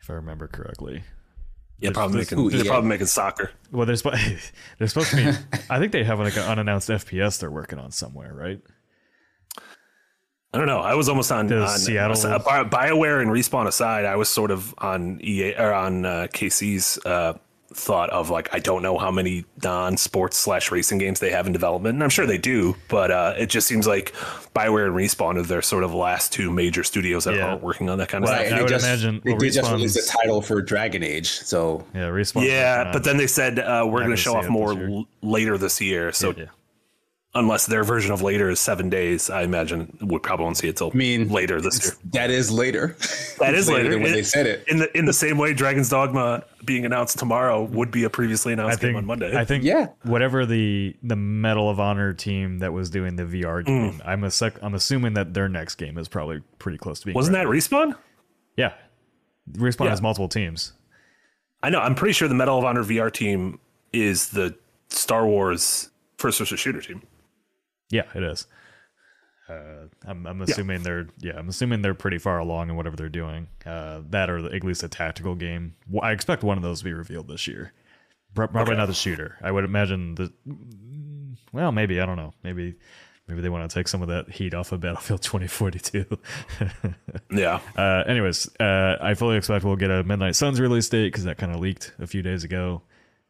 If 0.01 0.09
I 0.09 0.13
remember 0.13 0.47
correctly. 0.47 1.03
Yeah, 1.81 1.91
probably 1.93 2.19
making. 2.19 2.39
Ooh, 2.39 2.49
they're 2.49 2.65
yeah. 2.65 2.71
probably 2.71 2.89
making 2.89 3.07
soccer. 3.07 3.51
Well, 3.71 3.85
they're, 3.85 3.95
supposed 3.95 4.21
they're 4.77 4.87
supposed 4.87 5.11
to 5.11 5.15
be. 5.15 5.57
I 5.69 5.79
think 5.79 5.91
they 5.91 6.03
have 6.03 6.19
like 6.19 6.35
an 6.35 6.43
unannounced 6.43 6.89
FPS 6.89 7.39
they're 7.39 7.51
working 7.51 7.79
on 7.79 7.91
somewhere, 7.91 8.33
right? 8.33 8.59
I 10.51 10.57
don't 10.57 10.67
know. 10.67 10.79
I 10.79 10.95
was 10.95 11.07
almost 11.07 11.31
on, 11.31 11.45
The 11.45 11.61
on 11.61 11.77
Seattle- 11.77 12.17
uh, 12.25 12.39
Bioware 12.39 13.21
and 13.21 13.29
Respawn 13.29 13.67
aside. 13.67 14.05
I 14.05 14.15
was 14.15 14.29
sort 14.29 14.49
of 14.49 14.73
on 14.79 15.19
EA 15.23 15.53
or 15.53 15.73
on 15.73 16.05
uh, 16.05 16.27
KC's 16.33 16.97
uh, 17.05 17.33
thought 17.73 18.09
of 18.09 18.29
like 18.29 18.49
I 18.53 18.59
don't 18.59 18.81
know 18.81 18.97
how 18.97 19.11
many 19.11 19.45
non-sports 19.63 20.37
slash 20.37 20.71
racing 20.71 20.97
games 20.97 21.19
they 21.19 21.29
have 21.31 21.45
in 21.47 21.53
development, 21.53 21.93
and 21.95 22.03
I'm 22.03 22.09
sure 22.09 22.25
they 22.25 22.37
do, 22.37 22.75
but 22.87 23.11
uh, 23.11 23.33
it 23.37 23.47
just 23.49 23.67
seems 23.67 23.85
like 23.87 24.13
Bioware 24.55 24.87
and 24.87 24.95
Respawn 24.95 25.37
are 25.37 25.43
their 25.43 25.61
sort 25.61 25.83
of 25.83 25.93
last 25.93 26.33
two 26.33 26.49
major 26.51 26.83
studios 26.83 27.25
that 27.25 27.35
Yeah. 27.35 27.53
are 27.53 27.57
working 27.57 27.89
on 27.89 27.97
that 27.99 28.09
kind 28.09 28.23
of 28.23 28.29
Right. 28.29 28.37
stuff. 28.39 28.45
and 28.47 28.55
I 28.55 28.57
they 28.57 28.63
would 28.63 28.69
just, 28.69 28.85
imagine- 28.85 29.21
they 29.23 29.31
well, 29.31 29.39
did 29.39 29.53
just 29.53 29.71
release 29.71 29.93
the 29.93 29.99
Respawn's- 30.01 30.07
title 30.09 30.41
for 30.41 30.61
Dragon 30.61 31.03
Age. 31.03 31.29
So 31.29 31.85
Yeah, 31.93 32.09
respawn. 32.09 32.45
Yeah, 32.47 32.91
but 32.91 33.03
then 33.03 33.17
they 33.17 33.27
said 33.27 33.59
uh, 33.59 33.83
we're 33.85 33.99
going 33.99 34.03
gonna 34.05 34.17
show 34.17 34.35
off 34.35 34.47
more 34.49 34.73
this 34.73 34.89
l- 34.89 35.07
later 35.21 35.57
this 35.57 35.79
year. 35.79 36.11
So 36.11 36.33
yeah. 36.35 36.45
Unless 37.35 37.67
their 37.67 37.83
version 37.83 38.11
of 38.11 38.21
later 38.21 38.49
is 38.49 38.59
seven 38.59 38.89
days, 38.89 39.29
I 39.29 39.43
imagine 39.43 39.97
we 40.01 40.17
probably 40.19 40.45
won't 40.45 40.57
see 40.57 40.67
it 40.67 40.77
till 40.77 40.91
mean, 40.95 41.29
later 41.29 41.61
this 41.61 41.85
year. 41.85 41.93
that 42.13 42.29
is 42.31 42.51
later. 42.51 42.95
That 43.39 43.53
is 43.53 43.69
later, 43.69 43.91
than 43.91 44.01
when 44.01 44.11
It- 44.11 44.15
they 44.15 44.23
said 44.23 44.45
it. 44.47 44.65
In 44.67 44.79
the 44.79 44.97
in 44.97 45.05
the 45.05 45.13
same 45.13 45.37
way, 45.37 45.53
Dragon's 45.53 45.87
Dogma 45.87 46.43
being 46.65 46.85
announced 46.85 47.17
tomorrow 47.17 47.63
would 47.63 47.89
be 47.89 48.03
a 48.03 48.09
previously 48.09 48.51
I 48.51 48.53
announced 48.55 48.81
game 48.81 48.89
think 48.89 48.97
on 48.97 49.05
Monday. 49.05 49.33
I 49.33 49.45
think 49.45 49.63
Yeah. 49.63 49.87
whatever 50.03 50.45
the 50.45 50.93
the 51.03 51.15
Medal 51.15 51.69
of 51.69 51.79
Honor 51.79 52.11
team 52.11 52.59
that 52.59 52.73
was 52.73 52.89
doing 52.89 53.15
the 53.15 53.23
VR 53.23 53.63
mm. 53.63 53.65
game, 53.65 54.01
I'm 54.03 54.25
a 54.25 54.31
sec, 54.31 54.61
I'm 54.61 54.73
assuming 54.73 55.13
that 55.13 55.33
their 55.33 55.47
next 55.47 55.75
game 55.75 55.97
is 55.97 56.09
probably 56.09 56.41
pretty 56.57 56.77
close 56.77 56.99
to 56.99 57.05
being. 57.05 57.15
Wasn't 57.15 57.33
ready. 57.33 57.47
that 57.47 57.55
respawn? 57.69 57.95
Yeah, 58.57 58.73
respawn 59.53 59.85
Yeah. 59.85 59.91
has 59.91 60.01
multiple 60.01 60.27
teams. 60.27 60.73
I 61.63 61.69
know. 61.69 61.79
I'm 61.79 61.95
pretty 61.95 62.13
sure 62.13 62.27
the 62.27 62.35
Medal 62.35 62.57
of 62.57 62.65
Honor 62.65 62.83
VR 62.83 63.09
team 63.11 63.59
is 63.93 64.29
the 64.29 64.53
Star 64.89 65.25
Wars 65.25 65.89
first 66.17 66.39
person 66.39 66.57
shooter 66.57 66.81
team. 66.81 67.01
Yeah, 67.89 68.03
it 68.15 68.23
is. 68.23 68.47
Uh, 69.49 69.87
I'm, 70.05 70.27
I'm 70.27 70.41
assuming 70.43 70.83
they're 70.83 71.07
yeah 71.19 71.33
I'm 71.35 71.49
assuming 71.49 71.81
they're 71.81 71.95
pretty 71.95 72.19
far 72.19 72.37
along 72.37 72.69
in 72.69 72.75
whatever 72.75 72.95
they're 72.95 73.09
doing. 73.09 73.47
Uh, 73.65 74.01
that 74.11 74.29
or 74.29 74.37
at 74.53 74.63
least 74.63 74.83
a 74.83 74.87
tactical 74.87 75.33
game. 75.35 75.75
Well, 75.89 76.03
I 76.03 76.11
expect 76.11 76.43
one 76.43 76.57
of 76.57 76.63
those 76.63 76.79
to 76.79 76.85
be 76.85 76.93
revealed 76.93 77.27
this 77.27 77.47
year. 77.47 77.73
Pro- 78.35 78.47
Probably 78.47 78.75
not 78.75 78.85
the 78.85 78.93
shooter. 78.93 79.37
I 79.41 79.51
would 79.51 79.63
imagine 79.65 80.13
the. 80.15 80.31
Well, 81.51 81.71
maybe 81.71 81.99
I 81.99 82.05
don't 82.05 82.17
know. 82.17 82.33
Maybe 82.43 82.75
maybe 83.27 83.41
they 83.41 83.49
want 83.49 83.67
to 83.67 83.73
take 83.73 83.87
some 83.87 84.03
of 84.03 84.07
that 84.09 84.29
heat 84.29 84.53
off 84.53 84.71
of 84.71 84.81
Battlefield 84.81 85.23
2042. 85.23 86.05
Yeah. 87.31 87.59
Uh, 87.77 88.03
anyways, 88.07 88.49
uh, 88.59 88.97
I 88.99 89.13
fully 89.13 89.37
expect 89.37 89.63
we'll 89.63 89.75
get 89.75 89.91
a 89.91 90.03
Midnight 90.03 90.35
Suns 90.35 90.59
release 90.59 90.89
date 90.89 91.09
because 91.09 91.25
that 91.25 91.37
kind 91.37 91.53
of 91.53 91.59
leaked 91.59 91.93
a 91.99 92.07
few 92.07 92.23
days 92.23 92.43
ago. 92.43 92.81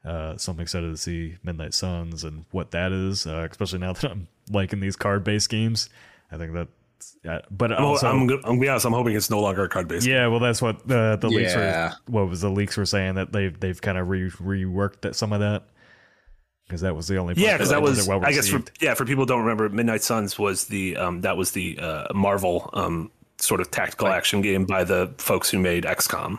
Uh, 0.05 0.37
so 0.37 0.53
I'm 0.53 0.59
excited 0.61 0.89
to 0.89 0.95
see 0.97 1.35
Midnight 1.43 1.73
Suns 1.73 2.23
and 2.23 2.45
what 2.51 2.71
that 2.71 2.93
is, 2.93 3.27
uh, 3.27 3.45
especially 3.51 3.79
now 3.79 3.91
that 3.93 4.09
I'm 4.09 4.29
liking 4.49 4.79
these 4.79 4.95
card-based 4.95 5.49
games. 5.49 5.89
I 6.31 6.37
think 6.37 6.53
that, 6.53 6.67
uh, 7.27 7.39
but 7.49 7.71
I'm, 7.71 7.83
also, 7.83 8.07
I'm, 8.07 8.21
I'm 8.21 8.27
gonna 8.27 8.59
be 8.59 8.67
honest. 8.69 8.85
I'm 8.85 8.93
hoping 8.93 9.15
it's 9.15 9.29
no 9.29 9.39
longer 9.39 9.63
a 9.63 9.69
card 9.69 9.87
based. 9.87 10.05
yeah, 10.05 10.27
well, 10.27 10.39
that's 10.39 10.61
what 10.61 10.87
the 10.87 11.17
the 11.19 11.29
leaks 11.29 11.53
Yeah. 11.53 11.89
were. 11.89 11.95
What 12.21 12.29
was 12.29 12.41
the 12.41 12.49
leaks 12.49 12.77
were 12.77 12.85
saying 12.85 13.15
that 13.15 13.31
they've 13.31 13.57
they've 13.59 13.79
kind 13.81 13.97
of 13.97 14.09
re, 14.09 14.29
reworked 14.29 15.01
that 15.01 15.15
some 15.15 15.33
of 15.33 15.39
that 15.39 15.63
because 16.67 16.81
that 16.81 16.95
was 16.95 17.07
the 17.07 17.17
only 17.17 17.33
part 17.33 17.43
Yeah, 17.45 17.53
because 17.53 17.69
that 17.69 17.81
was 17.81 17.97
wasn't 17.97 18.09
well 18.21 18.29
I 18.29 18.31
guess 18.31 18.47
for 18.47 18.61
yeah 18.79 18.93
for 18.93 19.05
people 19.05 19.23
who 19.23 19.27
don't 19.27 19.41
remember, 19.41 19.67
Midnight 19.69 20.03
Suns 20.03 20.37
was 20.37 20.65
the 20.65 20.97
um, 20.97 21.21
that 21.21 21.35
was 21.35 21.51
the 21.51 21.79
uh, 21.79 22.13
Marvel 22.13 22.69
um, 22.73 23.11
sort 23.37 23.59
of 23.61 23.71
tactical 23.71 24.07
action 24.07 24.41
game 24.41 24.65
by 24.65 24.83
the 24.83 25.11
folks 25.17 25.49
who 25.49 25.57
made 25.57 25.85
XCOM, 25.85 26.37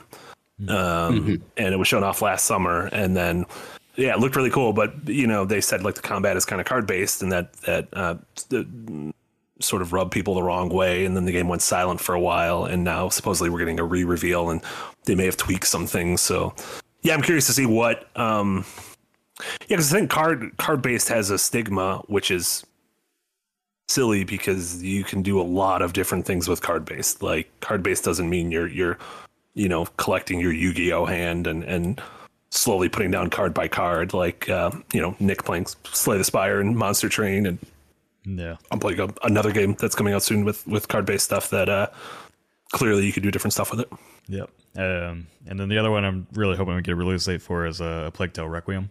um, 0.68 1.42
and 1.56 1.74
it 1.74 1.76
was 1.78 1.88
shown 1.88 2.04
off 2.04 2.22
last 2.22 2.44
summer, 2.44 2.88
and 2.92 3.16
then 3.16 3.44
yeah, 4.00 4.14
it 4.14 4.20
looked 4.20 4.36
really 4.36 4.50
cool, 4.50 4.72
but 4.72 5.08
you 5.08 5.26
know 5.26 5.44
they 5.44 5.60
said 5.60 5.82
like 5.82 5.94
the 5.94 6.02
combat 6.02 6.36
is 6.36 6.44
kind 6.44 6.60
of 6.60 6.66
card 6.66 6.86
based, 6.86 7.22
and 7.22 7.30
that 7.32 7.52
that 7.62 7.88
uh, 7.92 8.16
the, 8.48 9.12
sort 9.60 9.82
of 9.82 9.92
rubbed 9.92 10.10
people 10.10 10.34
the 10.34 10.42
wrong 10.42 10.70
way, 10.70 11.04
and 11.04 11.14
then 11.14 11.26
the 11.26 11.32
game 11.32 11.46
went 11.46 11.60
silent 11.60 12.00
for 12.00 12.14
a 12.14 12.20
while, 12.20 12.64
and 12.64 12.82
now 12.82 13.10
supposedly 13.10 13.50
we're 13.50 13.58
getting 13.58 13.78
a 13.78 13.84
re 13.84 14.04
reveal, 14.04 14.50
and 14.50 14.62
they 15.04 15.14
may 15.14 15.26
have 15.26 15.36
tweaked 15.36 15.66
some 15.66 15.86
things, 15.86 16.20
so 16.20 16.54
yeah, 17.02 17.14
I'm 17.14 17.22
curious 17.22 17.46
to 17.46 17.52
see 17.52 17.66
what. 17.66 18.08
Um, 18.18 18.64
yeah, 19.68 19.76
because 19.76 19.92
I 19.92 19.98
think 19.98 20.10
card 20.10 20.56
card 20.56 20.82
based 20.82 21.08
has 21.08 21.30
a 21.30 21.38
stigma, 21.38 21.98
which 22.06 22.30
is 22.30 22.64
silly 23.88 24.24
because 24.24 24.82
you 24.82 25.02
can 25.02 25.22
do 25.22 25.40
a 25.40 25.42
lot 25.42 25.82
of 25.82 25.92
different 25.92 26.24
things 26.24 26.48
with 26.48 26.62
card 26.62 26.84
based. 26.84 27.22
Like 27.22 27.48
card 27.60 27.82
based 27.82 28.04
doesn't 28.04 28.28
mean 28.28 28.50
you're 28.50 28.68
you're 28.68 28.98
you 29.54 29.68
know 29.68 29.86
collecting 29.96 30.40
your 30.40 30.52
Yu 30.52 30.72
Gi 30.72 30.92
Oh 30.92 31.06
hand 31.06 31.46
and 31.46 31.64
and 31.64 32.00
slowly 32.50 32.88
putting 32.88 33.10
down 33.10 33.30
card 33.30 33.54
by 33.54 33.68
card. 33.68 34.12
Like 34.12 34.48
uh, 34.48 34.70
you 34.92 35.00
know 35.00 35.16
Nick 35.18 35.44
playing 35.44 35.66
Slay 35.84 36.18
the 36.18 36.24
Spire 36.24 36.60
and 36.60 36.76
Monster 36.76 37.08
Train, 37.08 37.46
and 37.46 37.58
Yeah, 38.24 38.56
I'm 38.70 38.78
playing 38.78 39.00
a, 39.00 39.08
another 39.24 39.52
game 39.52 39.74
that's 39.78 39.94
coming 39.94 40.14
out 40.14 40.22
soon 40.22 40.44
with 40.44 40.66
with 40.66 40.88
card 40.88 41.06
based 41.06 41.24
stuff 41.24 41.50
that 41.50 41.68
uh, 41.68 41.88
clearly 42.72 43.06
you 43.06 43.12
could 43.12 43.22
do 43.22 43.30
different 43.30 43.54
stuff 43.54 43.70
with 43.70 43.80
it. 43.80 43.92
Yep. 44.28 44.50
Um, 44.76 45.26
and 45.46 45.58
then 45.58 45.68
the 45.68 45.78
other 45.78 45.90
one 45.90 46.04
I'm 46.04 46.26
really 46.32 46.56
hoping 46.56 46.76
we 46.76 46.82
get 46.82 46.92
a 46.92 46.96
release 46.96 47.24
date 47.24 47.42
for 47.42 47.66
is 47.66 47.80
uh, 47.80 48.04
a 48.06 48.10
Plague 48.10 48.32
Tale 48.32 48.48
Requiem. 48.48 48.90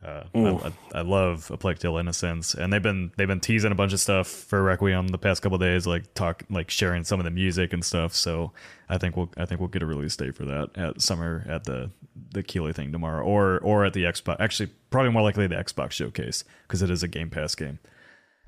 Uh, 0.00 0.22
I, 0.32 0.72
I, 0.94 1.00
love 1.00 1.50
a 1.50 1.56
Plague 1.56 1.80
Tale 1.80 1.96
Innocence, 1.96 2.54
and 2.54 2.72
they've 2.72 2.80
been 2.82 3.10
they've 3.16 3.26
been 3.26 3.40
teasing 3.40 3.72
a 3.72 3.74
bunch 3.74 3.92
of 3.92 3.98
stuff 3.98 4.28
for 4.28 4.62
Requiem 4.62 5.08
the 5.08 5.18
past 5.18 5.42
couple 5.42 5.56
of 5.56 5.60
days, 5.60 5.88
like 5.88 6.14
talk 6.14 6.44
like 6.50 6.70
sharing 6.70 7.02
some 7.02 7.18
of 7.18 7.24
the 7.24 7.32
music 7.32 7.72
and 7.72 7.84
stuff. 7.84 8.14
So 8.14 8.52
I 8.88 8.96
think 8.96 9.16
we'll 9.16 9.28
I 9.36 9.44
think 9.44 9.60
we'll 9.60 9.68
get 9.68 9.82
a 9.82 9.86
release 9.86 10.14
date 10.14 10.36
for 10.36 10.44
that 10.44 10.70
at 10.76 11.02
summer 11.02 11.44
at 11.48 11.64
the 11.64 11.90
the 12.32 12.42
Keighley 12.42 12.72
thing 12.72 12.92
tomorrow, 12.92 13.24
or 13.24 13.58
or 13.58 13.84
at 13.84 13.92
the 13.92 14.04
Xbox. 14.04 14.36
Actually, 14.40 14.70
probably 14.90 15.10
more 15.12 15.22
likely 15.22 15.46
the 15.46 15.56
Xbox 15.56 15.92
showcase 15.92 16.44
because 16.62 16.82
it 16.82 16.90
is 16.90 17.02
a 17.02 17.08
Game 17.08 17.30
Pass 17.30 17.54
game. 17.54 17.78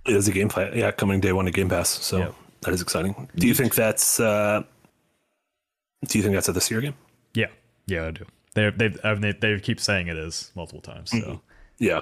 It 0.06 0.16
is 0.16 0.28
a 0.28 0.32
game 0.32 0.48
play, 0.48 0.72
yeah, 0.74 0.90
coming 0.92 1.20
day 1.20 1.32
one 1.32 1.44
to 1.44 1.50
Game 1.50 1.68
Pass. 1.68 1.88
So 1.88 2.18
Yep. 2.18 2.34
that 2.62 2.74
is 2.74 2.80
exciting. 2.82 3.28
Do 3.36 3.46
you 3.46 3.54
think 3.54 3.74
that's 3.74 4.18
uh, 4.18 4.62
do 6.06 6.18
you 6.18 6.22
think 6.22 6.34
that's 6.34 6.48
a 6.48 6.52
this 6.52 6.70
year 6.70 6.80
game? 6.80 6.94
Yeah, 7.34 7.48
yeah, 7.86 8.06
I 8.06 8.10
do. 8.12 8.24
They 8.54 8.70
they 8.70 8.94
I 9.04 9.12
mean, 9.12 9.20
they, 9.20 9.32
they 9.32 9.60
keep 9.60 9.78
saying 9.80 10.08
it 10.08 10.16
is 10.16 10.50
multiple 10.54 10.80
times. 10.80 11.10
So. 11.10 11.40
Yeah. 11.78 12.00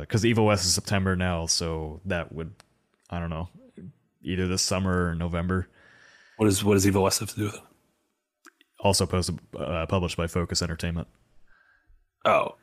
because 0.00 0.26
Evil 0.26 0.46
West 0.46 0.64
is 0.64 0.74
September 0.74 1.14
now, 1.14 1.46
so 1.46 2.00
that 2.06 2.32
would 2.32 2.54
I 3.10 3.18
don't 3.20 3.30
know 3.30 3.48
either 4.22 4.46
this 4.48 4.62
summer 4.62 5.10
or 5.10 5.14
November. 5.14 5.68
What 6.36 6.48
is 6.48 6.64
what 6.64 6.74
does 6.74 6.86
Evil 6.86 7.02
West 7.04 7.20
have 7.20 7.30
to 7.30 7.36
do 7.36 7.44
with 7.44 7.54
it? 7.54 7.60
Also 8.82 9.06
posted 9.06 9.38
uh, 9.58 9.86
published 9.86 10.16
by 10.16 10.26
Focus 10.26 10.60
Entertainment. 10.60 11.08
Oh. 12.24 12.56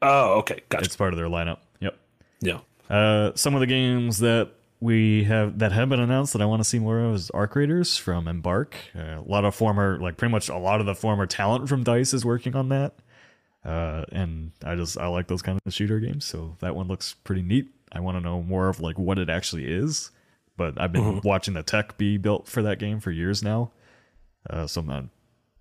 Oh, 0.00 0.38
okay. 0.38 0.60
Gotcha. 0.68 0.84
It's 0.84 0.96
part 0.96 1.12
of 1.12 1.18
their 1.18 1.28
lineup. 1.28 1.58
Yep. 1.80 1.98
yeah. 2.40 2.60
Uh, 2.90 3.32
some 3.34 3.54
of 3.54 3.60
the 3.60 3.66
games 3.66 4.18
that 4.18 4.50
we 4.80 5.24
have 5.24 5.60
that 5.60 5.72
have 5.72 5.88
been 5.88 6.00
announced 6.00 6.32
that 6.32 6.42
I 6.42 6.44
want 6.44 6.60
to 6.60 6.68
see 6.68 6.78
more 6.78 6.98
of 6.98 7.14
is 7.14 7.30
Arc 7.30 7.56
Raiders 7.56 7.96
from 7.96 8.28
Embark. 8.28 8.74
Uh, 8.94 9.20
a 9.20 9.24
lot 9.24 9.44
of 9.44 9.54
former, 9.54 9.98
like 9.98 10.16
pretty 10.16 10.32
much 10.32 10.48
a 10.48 10.58
lot 10.58 10.80
of 10.80 10.86
the 10.86 10.94
former 10.94 11.24
talent 11.24 11.68
from 11.68 11.84
Dice 11.84 12.12
is 12.12 12.24
working 12.24 12.54
on 12.56 12.68
that. 12.68 12.94
Uh, 13.64 14.04
and 14.10 14.50
I 14.64 14.74
just 14.74 14.98
I 14.98 15.06
like 15.06 15.28
those 15.28 15.40
kind 15.40 15.58
of 15.64 15.72
shooter 15.72 16.00
games, 16.00 16.24
so 16.24 16.56
that 16.60 16.74
one 16.74 16.88
looks 16.88 17.14
pretty 17.14 17.42
neat. 17.42 17.68
I 17.92 18.00
want 18.00 18.16
to 18.16 18.20
know 18.20 18.42
more 18.42 18.68
of 18.68 18.80
like 18.80 18.98
what 18.98 19.18
it 19.18 19.30
actually 19.30 19.66
is, 19.66 20.10
but 20.56 20.80
I've 20.80 20.92
been 20.92 21.20
watching 21.24 21.54
the 21.54 21.62
tech 21.62 21.96
be 21.96 22.18
built 22.18 22.48
for 22.48 22.60
that 22.62 22.80
game 22.80 22.98
for 22.98 23.12
years 23.12 23.40
now, 23.42 23.70
uh, 24.50 24.66
so 24.66 24.80
I'm 24.80 24.88
not 24.88 25.04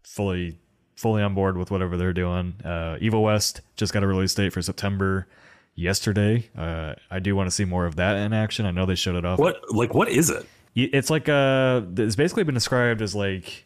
fully 0.03 0.57
fully 0.95 1.23
on 1.23 1.33
board 1.33 1.57
with 1.57 1.71
whatever 1.71 1.97
they're 1.97 2.13
doing. 2.13 2.53
Uh, 2.63 2.97
Evil 3.01 3.23
West 3.23 3.61
just 3.75 3.91
got 3.91 4.03
a 4.03 4.07
release 4.07 4.35
date 4.35 4.53
for 4.53 4.61
September 4.61 5.27
yesterday. 5.73 6.47
Uh, 6.55 6.93
I 7.09 7.19
do 7.19 7.35
want 7.35 7.47
to 7.47 7.51
see 7.51 7.65
more 7.65 7.85
of 7.85 7.95
that 7.95 8.17
in 8.17 8.33
action. 8.33 8.65
I 8.65 8.71
know 8.71 8.85
they 8.85 8.95
showed 8.95 9.15
it 9.15 9.25
off. 9.25 9.39
What 9.39 9.73
like 9.73 9.93
what 9.93 10.09
is 10.09 10.29
it? 10.29 10.45
It's 10.75 11.09
like 11.09 11.27
uh, 11.27 11.81
it's 11.97 12.15
basically 12.15 12.43
been 12.43 12.55
described 12.55 13.01
as 13.01 13.13
like 13.15 13.65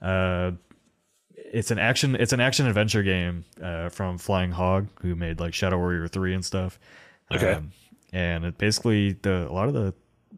uh, 0.00 0.52
it's 1.34 1.70
an 1.70 1.78
action 1.78 2.14
it's 2.14 2.32
an 2.32 2.40
action 2.40 2.66
adventure 2.66 3.02
game 3.02 3.44
uh, 3.62 3.88
from 3.88 4.18
Flying 4.18 4.52
Hog, 4.52 4.88
who 5.00 5.14
made 5.14 5.40
like 5.40 5.54
Shadow 5.54 5.78
Warrior 5.78 6.08
three 6.08 6.34
and 6.34 6.44
stuff. 6.44 6.78
Okay. 7.32 7.54
Um, 7.54 7.72
and 8.12 8.44
it 8.44 8.58
basically 8.58 9.12
the 9.12 9.48
a 9.48 9.52
lot 9.52 9.68
of 9.68 9.74
the 9.74 9.92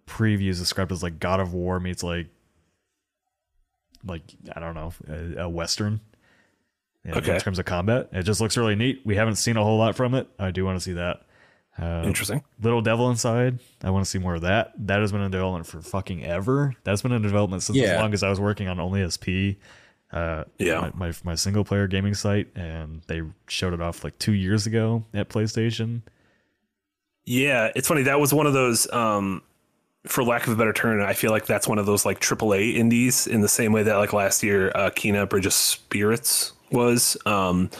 previews 0.06 0.58
described 0.58 0.90
as 0.90 1.02
like 1.02 1.18
God 1.18 1.40
of 1.40 1.52
War 1.52 1.78
meets 1.78 2.02
like 2.02 2.28
like 4.08 4.22
I 4.54 4.60
don't 4.60 4.74
know 4.74 4.92
a, 5.08 5.42
a 5.44 5.48
western. 5.48 6.00
in- 7.04 7.14
Okay. 7.14 7.34
In 7.36 7.40
terms 7.40 7.58
of 7.58 7.64
combat, 7.64 8.08
it 8.12 8.24
just 8.24 8.40
looks 8.40 8.56
really 8.56 8.74
neat. 8.74 9.00
We 9.04 9.16
haven't 9.16 9.36
seen 9.36 9.56
a 9.56 9.62
whole 9.64 9.78
lot 9.78 9.94
from 9.94 10.14
it. 10.14 10.28
I 10.38 10.50
do 10.50 10.64
want 10.64 10.76
to 10.78 10.80
see 10.80 10.94
that. 10.94 11.22
Uh, 11.80 12.02
Interesting. 12.04 12.42
Little 12.60 12.82
Devil 12.82 13.08
Inside. 13.08 13.60
I 13.84 13.90
want 13.90 14.04
to 14.04 14.10
see 14.10 14.18
more 14.18 14.34
of 14.34 14.40
that. 14.42 14.72
That 14.88 15.00
has 15.00 15.12
been 15.12 15.20
in 15.20 15.30
development 15.30 15.64
for 15.66 15.80
fucking 15.80 16.24
ever. 16.24 16.74
That's 16.82 17.02
been 17.02 17.12
in 17.12 17.22
development 17.22 17.62
since 17.62 17.78
as 17.78 18.00
long 18.00 18.12
as 18.14 18.22
I 18.24 18.28
was 18.30 18.40
working 18.40 18.66
on 18.66 18.80
Only 18.80 19.08
SP. 19.08 19.56
Uh, 20.10 20.44
Yeah. 20.58 20.90
my, 20.94 21.08
my 21.08 21.12
my 21.22 21.34
single 21.36 21.64
player 21.64 21.86
gaming 21.86 22.14
site, 22.14 22.48
and 22.56 23.02
they 23.06 23.22
showed 23.46 23.74
it 23.74 23.80
off 23.80 24.02
like 24.02 24.18
two 24.18 24.32
years 24.32 24.66
ago 24.66 25.04
at 25.14 25.28
PlayStation. 25.28 26.02
Yeah, 27.24 27.70
it's 27.76 27.86
funny. 27.88 28.02
That 28.04 28.18
was 28.18 28.32
one 28.32 28.46
of 28.46 28.54
those, 28.54 28.90
um, 28.90 29.42
for 30.06 30.22
lack 30.24 30.46
of 30.46 30.52
a 30.52 30.56
better 30.56 30.72
term, 30.72 31.02
I 31.02 31.12
feel 31.12 31.30
like 31.30 31.46
that's 31.46 31.68
one 31.68 31.78
of 31.78 31.86
those 31.86 32.04
like 32.04 32.20
AAA 32.20 32.76
indies 32.76 33.26
in 33.26 33.40
the 33.40 33.48
same 33.48 33.72
way 33.72 33.82
that 33.82 33.96
like 33.96 34.12
last 34.12 34.42
year, 34.42 34.70
uh, 34.74 34.90
Kena 34.90 35.28
Bridge 35.28 35.46
of 35.46 35.52
Spirits 35.52 36.52
was. 36.70 37.16
Um, 37.26 37.70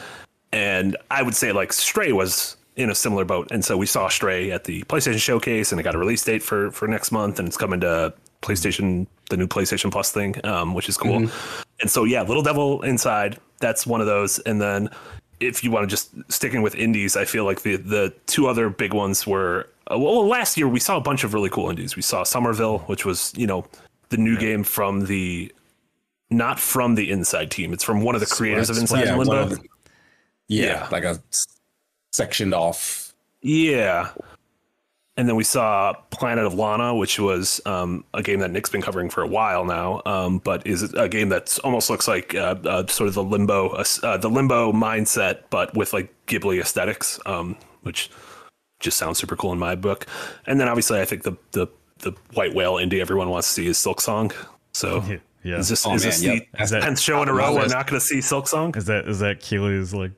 and 0.53 0.97
I 1.11 1.23
would 1.23 1.35
say 1.35 1.53
like 1.53 1.73
Stray 1.73 2.13
was 2.13 2.57
in 2.77 2.91
a 2.91 2.95
similar 2.95 3.25
boat. 3.25 3.49
And 3.51 3.65
so 3.65 3.77
we 3.77 3.87
saw 3.87 4.09
Stray 4.09 4.51
at 4.53 4.65
the 4.65 4.83
PlayStation 4.85 5.19
Showcase, 5.19 5.73
and 5.73 5.81
it 5.81 5.85
got 5.85 5.95
a 5.95 5.99
release 5.99 6.25
date 6.25 6.43
for 6.43 6.71
for 6.71 6.89
next 6.89 7.13
month, 7.13 7.39
and 7.39 7.47
it's 7.47 7.57
coming 7.57 7.81
to 7.81 8.15
PlayStation, 8.41 9.07
the 9.31 9.37
new 9.37 9.49
PlayStation 9.49 9.91
Plus 9.91 10.13
thing, 10.13 10.35
um, 10.45 10.75
which 10.75 10.89
is 10.89 10.97
cool. 10.97 11.29
And 11.81 11.91
so 11.91 12.05
yeah, 12.05 12.23
Little 12.23 12.43
Devil 12.43 12.83
Inside, 12.83 13.39
that's 13.59 13.87
one 13.87 14.01
of 14.01 14.07
those. 14.07 14.39
And 14.41 14.61
then 14.61 14.91
if 15.41 15.63
you 15.63 15.71
want 15.71 15.85
to 15.85 15.87
just 15.89 16.11
sticking 16.31 16.63
with 16.63 16.75
indies, 16.75 17.17
I 17.17 17.25
feel 17.25 17.45
like 17.45 17.63
the 17.63 17.77
the 17.77 18.15
two 18.27 18.47
other 18.47 18.71
big 18.71 18.95
ones 18.95 19.27
were 19.27 19.69
uh, 19.93 19.99
well 19.99 20.27
last 20.27 20.57
year 20.57 20.69
we 20.69 20.81
saw 20.81 20.97
a 20.97 21.01
bunch 21.01 21.25
of 21.25 21.35
really 21.35 21.51
cool 21.51 21.71
indies. 21.71 21.97
We 21.97 22.03
saw 22.03 22.23
Somerville, 22.23 22.79
which 22.81 23.05
was 23.05 23.33
you 23.37 23.47
know 23.47 23.65
the 24.11 24.17
new 24.17 24.39
game 24.39 24.63
from 24.65 25.07
the 25.07 25.53
not 26.31 26.59
from 26.61 26.95
the 26.95 27.11
Inside 27.11 27.51
team. 27.51 27.73
It's 27.73 27.85
from 27.85 28.03
one 28.03 28.15
of 28.15 28.21
the 28.21 28.27
creators 28.27 28.69
of 28.71 28.77
Inside 28.79 29.07
yeah, 29.07 29.17
Limbo. 29.17 29.37
of 29.37 29.51
the- 29.51 29.63
yeah, 30.49 30.67
Yeah. 30.67 30.89
like 30.91 31.05
a 31.05 31.19
sectioned 32.13 32.55
off. 32.55 33.13
Yeah. 33.41 34.11
And 35.17 35.29
then 35.29 35.35
we 35.35 35.43
saw 35.45 35.95
Planet 36.11 36.45
of 36.45 36.55
Lana, 36.55 36.95
which 36.95 37.19
was 37.19 37.61
um, 37.67 38.05
a 38.15 38.23
game 38.23 38.39
that 38.39 38.51
Nick's 38.53 38.71
been 38.71 38.83
covering 38.83 39.11
for 39.11 39.23
a 39.23 39.27
while 39.27 39.65
now, 39.65 40.01
um, 40.07 40.39
but 40.39 40.65
is 40.65 40.93
a 40.95 41.09
game 41.09 41.29
that 41.31 41.59
almost 41.65 41.91
looks 41.91 42.07
like 42.07 42.37
uh, 42.37 42.55
uh, 42.65 42.87
sort 42.87 43.09
of 43.09 43.15
the 43.15 43.25
limbo, 43.25 43.71
uh, 43.71 44.17
the 44.17 44.31
limbo 44.31 44.71
mindset, 44.73 45.41
but 45.51 45.75
with 45.77 45.93
like 45.93 46.09
Ghibli 46.29 46.61
aesthetics, 46.61 47.19
um, 47.27 47.57
which 47.83 48.11
just 48.81 48.97
sounds 48.99 49.19
super 49.19 49.37
cool 49.37 49.53
in 49.53 49.59
my 49.59 49.75
book. 49.75 50.07
And 50.47 50.61
then 50.61 50.69
obviously, 50.69 51.01
I 51.01 51.05
think 51.05 51.23
the 51.25 51.37
the 51.53 51.67
the 51.99 52.13
white 52.35 52.55
whale 52.55 52.75
indie 52.75 53.01
everyone 53.01 53.29
wants 53.31 53.49
to 53.49 53.55
see 53.55 53.67
is 53.67 53.77
Silk 53.79 54.01
Song. 54.01 54.31
So 54.73 55.03
Yeah, 55.09 55.17
yeah. 55.43 55.57
is 55.59 55.69
this 55.69 55.85
Oh, 55.87 55.95
is 55.95 56.03
man, 56.03 56.11
this 56.11 56.23
yep. 56.23 56.47
the 56.53 56.63
Is 56.63 56.71
that- 56.71 56.83
tenth 56.83 57.01
show 57.01 57.23
in 57.23 57.29
a 57.29 57.33
row 57.33 57.55
we're 57.55 57.67
not 57.67 57.87
going 57.89 58.01
to 58.01 58.07
see 58.07 58.21
Silk 58.21 58.47
Song? 58.49 58.75
Is 58.77 58.85
that 58.87 59.09
is 59.09 59.19
that 59.21 59.41
Keighley's 59.41 59.93
like 59.95 60.13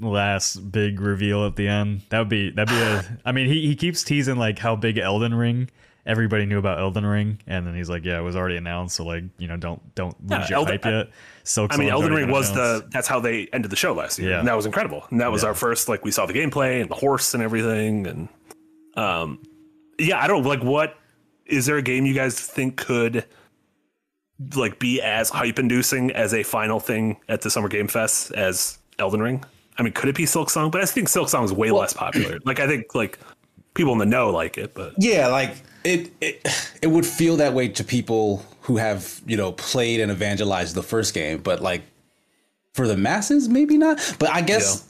last 0.00 0.70
big 0.72 1.00
reveal 1.00 1.44
at 1.46 1.56
the 1.56 1.68
end? 1.68 2.02
That 2.10 2.18
would 2.20 2.28
be 2.28 2.50
that'd 2.50 2.68
be 2.68 2.80
a. 2.80 3.18
I 3.24 3.32
mean, 3.32 3.46
he 3.46 3.66
he 3.66 3.76
keeps 3.76 4.02
teasing 4.02 4.36
like 4.36 4.58
how 4.58 4.76
big 4.76 4.98
Elden 4.98 5.34
Ring. 5.34 5.70
Everybody 6.06 6.44
knew 6.44 6.58
about 6.58 6.78
Elden 6.78 7.06
Ring, 7.06 7.38
and 7.46 7.66
then 7.66 7.74
he's 7.74 7.88
like, 7.88 8.04
"Yeah, 8.04 8.18
it 8.18 8.22
was 8.22 8.36
already 8.36 8.56
announced, 8.56 8.96
so 8.96 9.04
like, 9.04 9.24
you 9.38 9.48
know, 9.48 9.56
don't 9.56 9.94
don't 9.94 10.14
lose 10.20 10.30
Yeah, 10.30 10.48
your 10.48 10.58
Elden- 10.58 10.72
hype 10.74 10.84
yet." 10.84 11.08
Silk 11.44 11.72
I 11.72 11.76
mean, 11.78 11.88
Elden 11.88 12.12
Ring 12.12 12.30
was 12.30 12.50
announced. 12.50 12.84
the 12.84 12.90
that's 12.90 13.08
how 13.08 13.20
they 13.20 13.48
ended 13.54 13.70
the 13.70 13.76
show 13.76 13.94
last 13.94 14.18
year, 14.18 14.30
Yeah. 14.32 14.38
and 14.38 14.46
that 14.48 14.54
was 14.56 14.66
incredible. 14.66 15.06
And 15.10 15.20
that 15.20 15.32
was 15.32 15.42
Yeah. 15.42 15.48
our 15.48 15.54
first 15.54 15.88
like 15.88 16.04
we 16.04 16.10
saw 16.10 16.26
the 16.26 16.34
gameplay 16.34 16.80
and 16.82 16.90
the 16.90 16.94
horse 16.94 17.32
and 17.34 17.42
everything, 17.42 18.06
and 18.06 18.28
um, 18.96 19.38
yeah, 19.98 20.22
I 20.22 20.26
don't 20.26 20.44
like 20.44 20.62
what 20.62 20.96
is 21.46 21.66
there 21.66 21.76
a 21.78 21.82
game 21.82 22.04
you 22.06 22.14
guys 22.14 22.38
think 22.38 22.76
could 22.76 23.24
like 24.56 24.78
be 24.78 25.00
as 25.00 25.30
hype 25.30 25.58
inducing 25.58 26.10
as 26.12 26.34
a 26.34 26.42
final 26.42 26.80
thing 26.80 27.16
at 27.28 27.40
the 27.42 27.50
Summer 27.50 27.68
Game 27.68 27.88
Fest 27.88 28.32
as 28.32 28.78
Elden 28.98 29.22
Ring? 29.22 29.44
I 29.78 29.82
mean, 29.82 29.92
could 29.92 30.08
it 30.08 30.14
be 30.16 30.26
Silk 30.26 30.50
Song? 30.50 30.70
But 30.70 30.80
I 30.82 30.84
think 30.86 31.08
Silk 31.08 31.28
Song 31.28 31.44
is 31.44 31.52
way 31.52 31.70
less 31.70 31.92
popular. 31.92 32.38
Like 32.44 32.60
I 32.60 32.66
think 32.66 32.94
like 32.94 33.18
people 33.74 33.92
in 33.92 33.98
the 33.98 34.06
know 34.06 34.30
like 34.30 34.58
it, 34.58 34.74
but 34.74 34.92
Yeah, 34.98 35.28
like 35.28 35.56
it, 35.84 36.10
it 36.20 36.46
it 36.82 36.86
would 36.88 37.06
feel 37.06 37.36
that 37.36 37.52
way 37.54 37.68
to 37.68 37.84
people 37.84 38.44
who 38.62 38.76
have 38.78 39.20
you 39.26 39.36
know 39.36 39.52
played 39.52 40.00
and 40.00 40.10
evangelized 40.10 40.74
the 40.74 40.82
first 40.82 41.14
game, 41.14 41.38
but 41.38 41.60
like 41.62 41.82
for 42.72 42.88
the 42.88 42.96
masses, 42.96 43.48
maybe 43.48 43.76
not. 43.78 43.98
But 44.18 44.30
I 44.30 44.40
guess, 44.40 44.86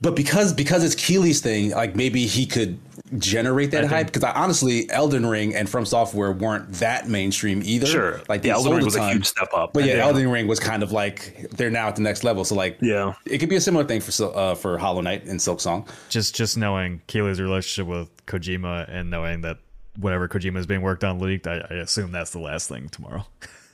but 0.00 0.16
because 0.16 0.52
because 0.52 0.82
it's 0.84 0.94
Keighley's 0.94 1.40
thing, 1.40 1.70
like 1.70 1.94
maybe 1.96 2.26
he 2.26 2.46
could 2.46 2.78
generate 3.18 3.70
that 3.72 3.84
hype. 3.86 4.06
Because 4.06 4.24
I 4.24 4.32
honestly, 4.32 4.88
Elden 4.90 5.26
Ring 5.26 5.54
and 5.54 5.68
From 5.68 5.84
Software 5.84 6.32
weren't 6.32 6.72
that 6.74 7.08
mainstream 7.08 7.60
either. 7.64 7.86
sure, 7.86 8.20
like 8.28 8.42
yeah, 8.44 8.54
Elden 8.54 8.72
Ring 8.72 8.82
a 8.82 8.84
was 8.84 8.94
a 8.96 8.98
ton. 9.00 9.12
huge 9.12 9.26
step 9.26 9.48
up. 9.54 9.72
But 9.74 9.84
yeah, 9.84 9.94
Elden 9.96 10.30
Ring 10.30 10.46
was 10.46 10.58
kind 10.60 10.82
of 10.82 10.92
like 10.92 11.46
they're 11.50 11.70
now 11.70 11.88
at 11.88 11.96
the 11.96 12.02
next 12.02 12.24
level. 12.24 12.44
So 12.44 12.54
like, 12.54 12.78
Yeah. 12.80 13.14
it 13.26 13.38
could 13.38 13.48
be 13.48 13.56
a 13.56 13.60
similar 13.60 13.84
thing 13.84 14.00
for 14.00 14.24
uh, 14.34 14.54
for 14.54 14.78
Hollow 14.78 15.00
Knight 15.02 15.24
and 15.24 15.40
Silk 15.42 15.60
Song. 15.60 15.86
just 16.08 16.34
just 16.34 16.56
knowing 16.56 17.02
Keighley's 17.06 17.40
relationship 17.40 17.86
with 17.90 18.24
Kojima 18.26 18.88
and 18.88 19.10
knowing 19.10 19.42
that 19.42 19.58
whatever 19.98 20.28
Kojima 20.28 20.58
is 20.58 20.66
being 20.66 20.82
worked 20.82 21.04
on 21.04 21.18
leaked, 21.18 21.46
I, 21.46 21.64
I 21.70 21.74
assume 21.74 22.12
that's 22.12 22.30
the 22.30 22.38
last 22.38 22.68
thing 22.68 22.88
tomorrow. 22.88 23.26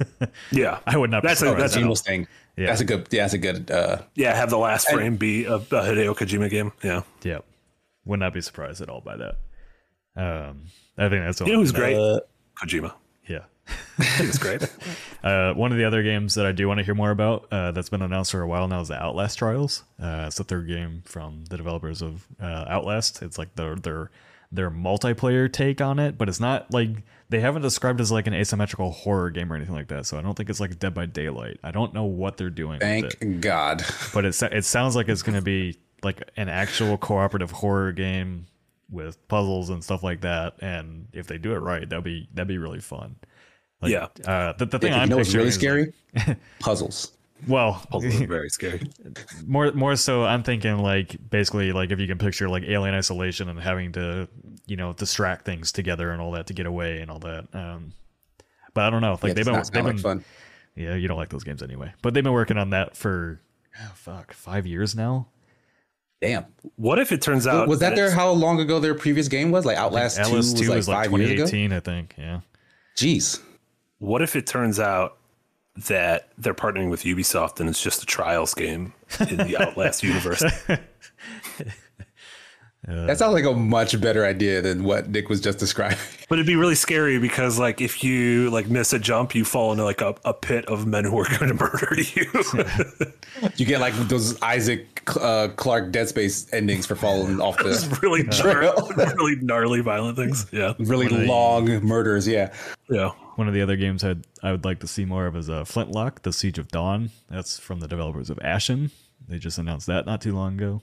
yeah, 0.52 0.78
I 0.86 0.96
would 0.96 1.10
not. 1.10 1.22
That's 1.22 1.42
a- 1.42 1.46
surprised 1.46 1.62
that's 1.64 1.76
a- 1.76 1.80
all. 1.80 1.92
Kojima's 1.92 2.00
thing. 2.02 2.26
Yeah. 2.56 2.66
That's 2.66 2.80
a 2.80 2.84
good. 2.84 3.08
Yeah, 3.10 3.22
that's 3.22 3.34
a 3.34 3.38
good. 3.38 3.70
Uh, 3.70 3.98
yeah. 4.14 4.34
Have 4.34 4.50
the 4.50 4.58
last 4.58 4.88
frame 4.90 5.16
be 5.16 5.44
a, 5.44 5.54
a 5.54 5.60
Hideo 5.60 6.16
Kojima 6.16 6.50
game. 6.50 6.72
Yeah. 6.82 7.02
Yeah, 7.22 7.38
would 8.04 8.18
not 8.20 8.34
be 8.34 8.40
surprised 8.40 8.80
at 8.80 8.88
all 8.88 9.00
by 9.00 9.16
that. 9.16 9.36
Um, 10.16 10.64
I 10.96 11.08
think 11.08 11.24
that's 11.24 11.40
all. 11.40 11.46
You 11.46 11.54
know 11.54 11.60
who's 11.60 11.72
great? 11.72 11.96
Uh, 11.96 12.20
Kojima. 12.60 12.92
yeah. 13.26 13.44
He's 14.18 14.38
great. 14.38 14.62
Uh, 15.20 15.52
one 15.54 15.72
of 15.72 15.78
the 15.78 15.84
other 15.84 16.04
games 16.04 16.36
that 16.36 16.46
I 16.46 16.52
do 16.52 16.68
want 16.68 16.78
to 16.78 16.84
hear 16.84 16.94
more 16.94 17.10
about 17.10 17.48
uh, 17.50 17.72
that's 17.72 17.88
been 17.88 18.02
announced 18.02 18.30
for 18.30 18.40
a 18.40 18.46
while 18.46 18.68
now 18.68 18.80
is 18.80 18.86
the 18.86 18.94
Outlast 19.02 19.36
Trials. 19.36 19.82
Uh, 20.00 20.26
it's 20.28 20.36
the 20.36 20.44
third 20.44 20.68
game 20.68 21.02
from 21.04 21.44
the 21.50 21.56
developers 21.56 22.02
of 22.02 22.24
uh, 22.40 22.64
Outlast. 22.68 23.20
It's 23.20 23.36
like 23.36 23.52
their 23.56 23.74
their 23.74 24.12
their 24.50 24.70
multiplayer 24.70 25.52
take 25.52 25.80
on 25.80 25.98
it, 25.98 26.16
but 26.16 26.28
it's 26.28 26.40
not 26.40 26.72
like 26.72 26.88
they 27.28 27.40
haven't 27.40 27.62
described 27.62 28.00
it 28.00 28.02
as 28.02 28.12
like 28.12 28.26
an 28.26 28.34
asymmetrical 28.34 28.90
horror 28.90 29.30
game 29.30 29.52
or 29.52 29.56
anything 29.56 29.74
like 29.74 29.88
that. 29.88 30.06
So 30.06 30.18
I 30.18 30.22
don't 30.22 30.34
think 30.34 30.48
it's 30.48 30.60
like 30.60 30.78
Dead 30.78 30.94
by 30.94 31.06
Daylight. 31.06 31.58
I 31.62 31.70
don't 31.70 31.92
know 31.92 32.04
what 32.04 32.36
they're 32.38 32.48
doing 32.48 32.78
with 32.80 33.04
it, 33.04 33.14
thank 33.20 33.40
God. 33.40 33.84
but 34.14 34.24
it 34.24 34.40
it 34.42 34.64
sounds 34.64 34.96
like 34.96 35.08
it's 35.08 35.22
going 35.22 35.36
to 35.36 35.42
be 35.42 35.78
like 36.02 36.22
an 36.36 36.48
actual 36.48 36.96
cooperative 36.96 37.50
horror 37.50 37.92
game 37.92 38.46
with 38.90 39.26
puzzles 39.28 39.68
and 39.68 39.84
stuff 39.84 40.02
like 40.02 40.22
that. 40.22 40.54
And 40.62 41.08
if 41.12 41.26
they 41.26 41.36
do 41.36 41.52
it 41.52 41.58
right, 41.58 41.86
that'd 41.88 42.04
be 42.04 42.26
that'd 42.32 42.48
be 42.48 42.56
really 42.58 42.80
fun. 42.80 43.16
Like, 43.82 43.92
Yeah. 43.92 44.08
Uh, 44.26 44.54
the, 44.54 44.64
the 44.64 44.78
thing 44.78 44.92
you 44.92 44.98
I'm 44.98 45.08
know 45.10 45.18
what's 45.18 45.34
really 45.34 45.48
is, 45.48 45.56
like- 45.56 45.60
scary? 45.60 46.36
Puzzles. 46.60 47.12
Well, 47.46 47.84
very 48.00 48.48
scary. 48.50 48.88
more 49.46 49.70
more 49.72 49.96
so, 49.96 50.24
I'm 50.24 50.42
thinking 50.42 50.78
like 50.78 51.16
basically 51.30 51.72
like 51.72 51.90
if 51.90 52.00
you 52.00 52.06
can 52.06 52.18
picture 52.18 52.48
like 52.48 52.64
Alien 52.64 52.94
Isolation 52.94 53.48
and 53.48 53.58
having 53.60 53.92
to 53.92 54.28
you 54.66 54.76
know 54.76 54.92
distract 54.92 55.44
things 55.44 55.72
together 55.72 56.10
and 56.10 56.20
all 56.20 56.32
that 56.32 56.46
to 56.48 56.54
get 56.54 56.66
away 56.66 57.00
and 57.00 57.10
all 57.10 57.20
that. 57.20 57.46
Um, 57.52 57.92
but 58.74 58.84
I 58.84 58.90
don't 58.90 59.00
know. 59.02 59.12
Like 59.12 59.28
Yeah, 59.28 59.32
they've 59.34 59.44
been 59.44 59.62
they've 59.72 59.84
been 59.84 59.98
fun. 59.98 60.24
yeah 60.74 60.94
you 60.94 61.08
don't 61.08 61.16
like 61.16 61.30
those 61.30 61.44
games 61.44 61.62
anyway. 61.62 61.92
But 62.02 62.14
they've 62.14 62.24
been 62.24 62.32
working 62.32 62.58
on 62.58 62.70
that 62.70 62.96
for 62.96 63.40
oh, 63.80 63.92
fuck 63.94 64.32
five 64.32 64.66
years 64.66 64.94
now. 64.94 65.28
Damn. 66.20 66.46
What 66.74 66.98
if 66.98 67.12
it 67.12 67.22
turns 67.22 67.46
out 67.46 67.68
was 67.68 67.78
that 67.78 67.94
their 67.94 68.06
it's- 68.06 68.18
how 68.18 68.30
long 68.30 68.58
ago 68.60 68.80
their 68.80 68.94
previous 68.94 69.28
game 69.28 69.50
was? 69.52 69.64
Like 69.64 69.76
Outlast 69.76 70.16
Two 70.16 70.22
Atlas 70.22 70.52
was 70.52 70.68
like 70.68 70.76
was 70.76 70.88
like 70.88 71.10
five 71.10 71.18
years 71.18 71.30
ago. 71.30 71.46
2018, 71.46 71.72
I 71.72 71.80
think. 71.80 72.14
Yeah. 72.18 72.40
Jeez. 72.96 73.40
What 73.98 74.22
if 74.22 74.34
it 74.34 74.46
turns 74.46 74.80
out 74.80 75.18
that 75.86 76.28
they're 76.38 76.54
partnering 76.54 76.90
with 76.90 77.02
Ubisoft 77.02 77.60
and 77.60 77.68
it's 77.68 77.82
just 77.82 78.02
a 78.02 78.06
trials 78.06 78.54
game 78.54 78.92
in 79.20 79.36
the 79.36 79.56
Outlast 79.58 80.02
universe? 80.02 80.42
That 82.86 83.18
sounds 83.18 83.34
like 83.34 83.44
a 83.44 83.52
much 83.52 84.00
better 84.00 84.24
idea 84.24 84.62
than 84.62 84.82
what 84.82 85.10
Nick 85.10 85.28
was 85.28 85.42
just 85.42 85.58
describing. 85.58 85.98
But 86.28 86.38
it'd 86.38 86.46
be 86.46 86.56
really 86.56 86.74
scary 86.74 87.18
because, 87.18 87.58
like, 87.58 87.80
if 87.80 88.02
you 88.02 88.50
like 88.50 88.68
miss 88.68 88.92
a 88.92 88.98
jump, 88.98 89.34
you 89.34 89.44
fall 89.44 89.72
into 89.72 89.84
like 89.84 90.00
a, 90.00 90.14
a 90.24 90.32
pit 90.32 90.64
of 90.66 90.86
men 90.86 91.04
who 91.04 91.18
are 91.18 91.26
going 91.38 91.48
to 91.48 91.54
murder 91.54 91.94
you. 91.98 93.50
You 93.56 93.66
get 93.66 93.80
like 93.80 93.94
those 94.08 94.40
Isaac 94.42 95.02
uh, 95.20 95.48
Clark 95.56 95.90
Dead 95.90 96.08
Space 96.08 96.50
endings 96.52 96.86
for 96.86 96.94
falling 96.94 97.40
off 97.40 97.60
It's 97.60 97.86
the 97.86 97.98
really, 98.00 98.22
gnar- 98.24 99.16
really 99.16 99.36
gnarly, 99.36 99.80
violent 99.80 100.16
things. 100.16 100.46
Yeah, 100.52 100.74
really 100.78 101.08
long 101.08 101.66
murders. 101.84 102.26
Yeah. 102.26 102.54
yeah. 102.88 103.10
One 103.38 103.46
of 103.46 103.54
the 103.54 103.62
other 103.62 103.76
games 103.76 104.02
I'd, 104.02 104.26
I 104.42 104.50
would 104.50 104.64
like 104.64 104.80
to 104.80 104.88
see 104.88 105.04
more 105.04 105.28
of 105.28 105.36
is 105.36 105.48
uh, 105.48 105.62
Flintlock: 105.64 106.22
The 106.22 106.32
Siege 106.32 106.58
of 106.58 106.66
Dawn. 106.72 107.10
That's 107.30 107.56
from 107.56 107.78
the 107.78 107.86
developers 107.86 108.30
of 108.30 108.38
Ashen. 108.42 108.90
They 109.28 109.38
just 109.38 109.58
announced 109.58 109.86
that 109.86 110.06
not 110.06 110.20
too 110.20 110.34
long 110.34 110.54
ago. 110.54 110.82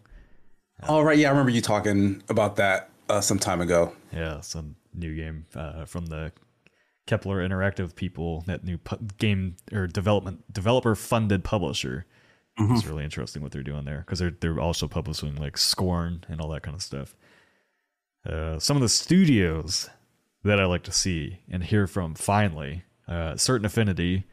All 0.88 1.04
right. 1.04 1.18
Yeah, 1.18 1.28
I 1.28 1.32
remember 1.32 1.52
you 1.52 1.60
talking 1.60 2.24
about 2.30 2.56
that 2.56 2.92
uh, 3.10 3.20
some 3.20 3.40
time 3.40 3.60
ago. 3.60 3.92
Yeah, 4.14 4.40
some 4.40 4.78
new 4.94 5.14
game 5.14 5.48
uh, 5.54 5.84
from 5.84 6.06
the 6.06 6.32
Kepler 7.08 7.46
Interactive 7.46 7.94
people, 7.94 8.46
that 8.48 8.64
new 8.64 8.78
pu- 8.78 9.06
game 9.18 9.58
or 9.74 9.86
development 9.86 10.54
developer 10.54 10.96
funded 10.96 11.44
publisher. 11.44 12.06
It's 12.58 12.86
really 12.86 13.04
interesting 13.04 13.42
what 13.42 13.52
they're 13.52 13.64
doing 13.64 13.84
there 13.84 14.00
because 14.00 14.20
they're 14.20 14.32
they're 14.40 14.62
also 14.62 14.88
publishing 14.88 15.36
like 15.36 15.58
Scorn 15.58 16.24
and 16.30 16.40
all 16.40 16.48
that 16.52 16.64
kind 16.64 16.76
of 16.76 16.82
stuff. 16.82 17.18
Uh, 18.26 18.60
some 18.60 18.78
of 18.78 18.82
the 18.82 18.88
studios 18.88 19.90
that 20.46 20.60
I 20.60 20.66
like 20.66 20.84
to 20.84 20.92
see 20.92 21.40
and 21.50 21.64
hear 21.64 21.88
from 21.88 22.16
finally, 22.16 22.84
uh, 23.08 23.36
Certain 23.36 23.66
Affinity, 23.66 24.24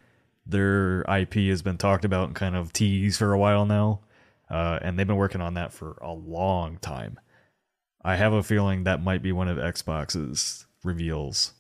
their 0.47 1.03
IP 1.03 1.35
has 1.49 1.63
been 1.63 1.79
talked 1.79 2.05
about 2.05 2.29
and 2.29 2.37
kind 2.37 2.55
of 2.55 2.73
teased 2.73 3.19
for 3.19 3.33
a 3.33 3.39
while 3.39 3.65
now, 3.67 4.01
uh, 4.51 4.79
and 4.83 4.99
they've 4.99 5.07
been 5.07 5.17
working 5.17 5.41
on 5.41 5.55
that 5.55 5.73
for 5.73 5.99
a 6.01 6.13
long 6.13 6.79
time. 6.79 7.19
I 8.05 8.17
have 8.17 8.33
a 8.33 8.43
feeling 8.43 8.85
that 8.85 9.03
might 9.03 9.23
be 9.23 9.33
one 9.33 9.49
of 9.49 9.59
Xbox's 9.59 10.67
reveals 10.85 11.53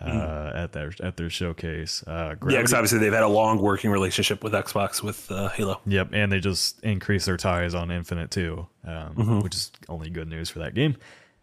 uh, 0.00 0.52
at 0.54 0.72
their 0.72 0.92
at 1.02 1.16
their 1.16 1.30
showcase. 1.30 2.04
Uh, 2.06 2.34
Yeah, 2.48 2.58
because 2.58 2.74
obviously 2.74 2.98
they've 2.98 3.12
had 3.12 3.22
a 3.22 3.28
long 3.28 3.60
working 3.60 3.90
relationship 3.90 4.44
with 4.44 4.52
Xbox 4.52 5.02
with 5.02 5.30
uh, 5.32 5.48
Halo. 5.48 5.80
Yep, 5.86 6.10
and 6.12 6.30
they 6.30 6.38
just 6.38 6.80
increased 6.84 7.26
their 7.26 7.36
ties 7.36 7.74
on 7.74 7.90
Infinite 7.90 8.30
too, 8.30 8.66
um, 8.84 9.40
which 9.42 9.54
is 9.54 9.72
only 9.88 10.10
good 10.10 10.28
news 10.28 10.48
for 10.50 10.60
that 10.60 10.74
game. 10.74 10.96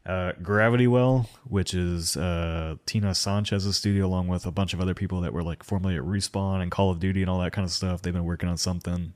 Uh, 0.08 0.32
Gravity 0.42 0.88
Well, 0.88 1.30
which 1.44 1.74
is 1.74 2.16
uh, 2.16 2.76
Tina 2.86 3.14
Sanchez's 3.14 3.76
studio, 3.76 4.06
along 4.06 4.30
with 4.30 4.46
a 4.46 4.52
bunch 4.52 4.74
of 4.74 4.80
other 4.80 4.94
people 4.94 5.20
that 5.20 5.34
were 5.34 5.44
like 5.44 5.64
formerly 5.64 5.98
at 5.98 6.02
Respawn 6.02 6.62
and 6.62 6.72
Call 6.72 6.90
of 6.90 7.02
Duty 7.02 7.22
and 7.22 7.30
all 7.30 7.40
that 7.40 7.52
kind 7.52 7.66
of 7.66 7.72
stuff. 7.72 8.02
They've 8.02 8.14
been 8.14 8.24
working 8.24 8.48
on 8.48 8.56
something. 8.56 9.14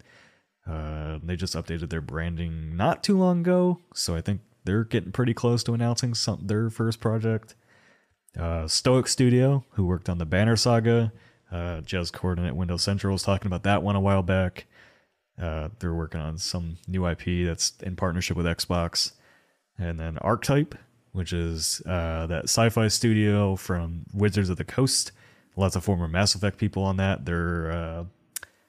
Uh, 0.67 1.19
they 1.23 1.37
just 1.37 1.55
updated 1.55 1.89
their 1.89 2.01
branding 2.01 2.75
not 2.75 3.03
too 3.03 3.17
long 3.17 3.39
ago, 3.39 3.79
so 3.93 4.15
I 4.15 4.21
think 4.21 4.41
they're 4.65 4.83
getting 4.83 5.13
pretty 5.13 5.33
close 5.33 5.63
to 5.63 5.73
announcing 5.73 6.13
some 6.13 6.45
their 6.45 6.69
first 6.69 6.99
project. 6.99 7.55
Uh, 8.37 8.67
Stoic 8.67 9.07
Studio, 9.07 9.63
who 9.71 9.85
worked 9.85 10.09
on 10.09 10.17
the 10.17 10.25
Banner 10.25 10.57
Saga, 10.57 11.13
uh, 11.51 11.81
Jez 11.81 12.11
Corden 12.11 12.45
at 12.45 12.55
Windows 12.55 12.83
Central 12.83 13.13
was 13.13 13.23
talking 13.23 13.47
about 13.47 13.63
that 13.63 13.81
one 13.81 13.95
a 13.95 14.01
while 14.01 14.23
back. 14.23 14.65
Uh, 15.41 15.69
they're 15.79 15.93
working 15.93 16.21
on 16.21 16.37
some 16.37 16.77
new 16.85 17.07
IP 17.07 17.45
that's 17.45 17.73
in 17.81 17.95
partnership 17.95 18.35
with 18.35 18.45
Xbox. 18.45 19.13
And 19.77 19.99
then 19.99 20.17
Archetype, 20.19 20.75
which 21.11 21.33
is 21.33 21.81
uh, 21.85 22.27
that 22.27 22.43
sci 22.43 22.69
fi 22.69 22.87
studio 22.87 23.55
from 23.55 24.05
Wizards 24.13 24.49
of 24.49 24.57
the 24.57 24.63
Coast. 24.63 25.11
Lots 25.55 25.75
of 25.75 25.83
former 25.83 26.07
Mass 26.07 26.35
Effect 26.35 26.57
people 26.57 26.83
on 26.83 26.97
that. 26.97 27.25
Their 27.25 27.71
uh, 27.71 28.03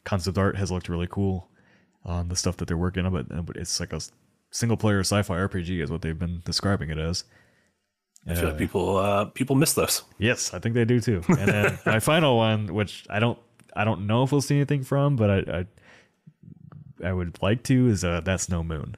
concept 0.05 0.39
art 0.39 0.57
has 0.57 0.71
looked 0.71 0.89
really 0.89 1.07
cool 1.09 1.49
on 2.05 2.29
the 2.29 2.37
stuff 2.37 2.57
that 2.57 2.67
they're 2.67 2.77
working 2.77 3.07
on, 3.07 3.13
but, 3.13 3.47
but 3.47 3.57
it's 3.57 3.79
like 3.79 3.93
a 3.93 4.01
single 4.51 4.77
player 4.77 5.01
sci 5.01 5.23
fi 5.23 5.37
RPG, 5.37 5.83
is 5.83 5.91
what 5.91 6.03
they've 6.03 6.19
been 6.19 6.43
describing 6.45 6.91
it 6.91 6.99
as. 6.99 7.25
I 8.27 8.35
feel 8.35 8.51
like 8.51 8.59
people 8.59 8.99
uh, 8.99 9.25
people 9.27 9.57
miss 9.57 9.73
those. 9.73 10.03
Yes, 10.19 10.55
I 10.55 10.61
think 10.61 10.77
they 10.77 10.85
do 10.85 11.01
too. 11.01 11.23
And 11.29 11.49
then 11.49 11.79
my 11.87 11.99
final 11.99 12.37
one, 12.37 12.73
which 12.73 13.05
I 13.11 13.19
don't, 13.19 13.39
I 13.75 13.85
don't 13.85 14.07
know 14.07 14.23
if 14.23 14.31
we'll 14.31 14.41
see 14.41 14.55
anything 14.55 14.85
from, 14.85 15.17
but 15.17 15.31
I, 15.31 15.67
I, 17.03 17.09
I 17.09 17.13
would 17.13 17.43
like 17.43 17.65
to, 17.65 17.89
is 17.89 18.05
uh, 18.05 18.21
that's 18.21 18.49
no 18.49 18.63
moon. 18.63 18.97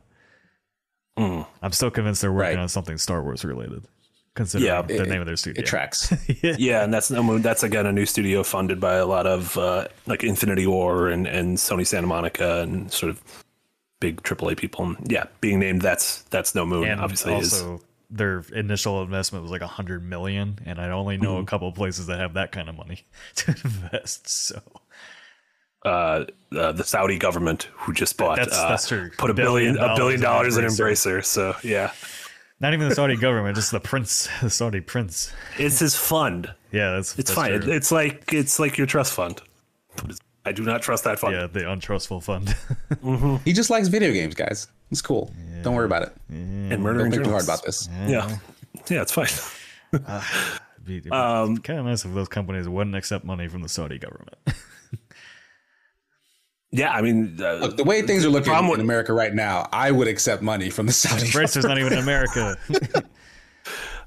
I'm 1.17 1.73
still 1.73 1.91
convinced 1.91 2.21
they're 2.23 2.33
working 2.33 2.57
Right. 2.57 2.63
on 2.63 2.69
something 2.69 2.99
Star 2.99 3.23
Wars 3.23 3.45
related, 3.45 3.85
considering 4.35 4.67
Yeah, 4.73 4.83
the 4.83 5.03
it- 5.03 5.09
name 5.09 5.21
of 5.21 5.27
their 5.27 5.37
studio. 5.37 5.63
It 5.63 5.67
tracks. 5.67 6.13
Yeah, 6.43 6.83
and 6.85 6.93
that's 6.93 7.11
no 7.11 7.23
moon. 7.23 7.43
That's 7.43 7.63
again 7.63 7.87
a 7.87 7.93
new 7.93 8.07
studio 8.07 8.43
funded 8.43 8.81
by 8.81 8.95
a 8.97 9.07
lot 9.07 9.27
of 9.27 9.57
uh, 9.57 9.89
like 10.07 10.25
Infinity 10.25 10.67
Ward 10.67 11.13
and 11.13 11.27
and 11.27 11.57
Sony 11.59 11.87
Santa 11.87 12.07
Monica 12.07 12.61
and 12.63 12.91
sort 12.93 13.11
of 13.11 13.23
big 14.01 14.23
AAA 14.23 14.57
people. 14.57 14.85
And 14.85 15.11
yeah, 15.11 15.25
being 15.41 15.61
named 15.61 15.83
that's 15.83 16.23
that's 16.31 16.55
no 16.55 16.67
moon 16.67 16.89
and 16.89 17.01
obviously 17.01 17.35
is. 17.35 17.53
also 17.53 17.81
their 18.11 18.45
initial 18.53 19.03
investment 19.03 19.43
was 19.43 19.51
like 19.51 19.63
a 19.63 19.67
hundred 19.67 20.05
million, 20.05 20.59
and 20.67 20.79
I 20.81 20.91
only 20.91 21.17
know 21.17 21.35
Mm-hmm. 21.37 21.43
a 21.45 21.47
couple 21.47 21.69
of 21.69 21.75
places 21.75 22.07
that 22.07 22.19
have 22.19 22.35
that 22.35 22.53
kind 22.53 22.69
of 22.69 22.77
money 22.77 23.05
to 23.37 23.51
invest. 23.65 24.29
So 24.29 24.61
uh, 25.85 26.25
uh, 26.57 26.73
the 26.73 26.85
Saudi 26.85 27.19
government 27.19 27.69
who 27.75 27.93
just 27.93 28.17
bought 28.17 28.37
That's- 28.37 28.57
uh, 28.59 28.69
that's 28.69 28.89
true. 28.89 29.11
put 29.19 29.31
a 29.31 29.35
Billion 29.35 29.75
billion 29.75 29.91
a 29.93 29.97
billion 29.97 30.21
dollars 30.21 30.55
dollars 30.55 30.57
in 30.59 30.65
in 30.65 30.71
Embracer. 30.71 31.25
So 31.25 31.55
yeah, 31.63 31.93
not 32.61 32.73
even 32.75 32.89
the 32.89 32.95
Saudi 32.95 33.17
government, 33.17 33.57
just 33.57 33.71
the 33.71 33.81
prince, 33.81 34.29
the 34.43 34.51
Saudi 34.51 34.81
prince. 34.81 35.33
it's 35.59 35.79
his 35.81 35.95
fund. 35.97 36.53
Yeah, 36.73 36.95
that's 36.95 37.19
It's 37.19 37.31
that's 37.31 37.33
fine. 37.33 37.61
true. 37.61 37.73
It's 37.73 37.93
like 37.93 38.33
it's 38.33 38.59
like 38.59 38.79
your 38.79 38.87
trust 38.87 39.13
fund. 39.13 39.41
I 40.47 40.53
do 40.53 40.63
not 40.63 40.83
trust 40.83 41.05
that 41.05 41.19
fund. 41.19 41.35
Yeah, 41.35 41.47
the 41.47 41.71
untrustful 41.71 42.21
fund. 42.21 42.55
he 43.45 43.53
just 43.55 43.71
likes 43.71 43.89
video 43.89 44.13
games, 44.13 44.35
guys. 44.35 44.69
It's 44.91 45.01
cool. 45.01 45.33
Don't 45.63 45.75
worry 45.75 45.87
about 45.87 46.03
it. 46.03 46.13
And 46.29 46.83
murdering 46.83 47.11
Don't 47.11 47.13
think 47.13 47.25
too 47.25 47.31
hard 47.31 47.45
about 47.45 47.65
this. 47.65 47.89
Yeah, 48.07 48.37
yeah, 48.91 49.03
it's 49.03 49.13
fine. 49.13 49.29
Be, 50.85 51.01
Um, 51.11 51.57
kind 51.59 51.79
of 51.79 51.87
nice 51.87 52.05
if 52.05 52.13
those 52.13 52.29
companies 52.29 52.69
wouldn't 52.69 52.95
accept 52.95 53.25
money 53.25 53.49
from 53.49 53.63
the 53.63 53.69
Saudi 53.71 53.99
government. 53.99 54.37
Yeah, 56.77 56.91
I 56.91 57.03
mean, 57.03 57.39
uh, 57.41 57.55
Look, 57.55 57.77
the 57.77 57.85
way 57.85 58.03
things 58.03 58.25
are 58.25 58.29
looking 58.31 58.47
problem 58.51 58.65
in 58.67 58.71
with- 58.73 58.81
America 58.81 59.13
right 59.13 59.33
now, 59.33 59.69
I 59.73 59.93
would 59.93 60.09
accept 60.09 60.43
money 60.43 60.71
from 60.71 60.87
the 60.87 60.93
Saudi. 61.03 61.23
Embracer's 61.27 61.65
not 61.65 61.79
even 61.79 61.93
in 61.93 62.01
America. 62.01 62.57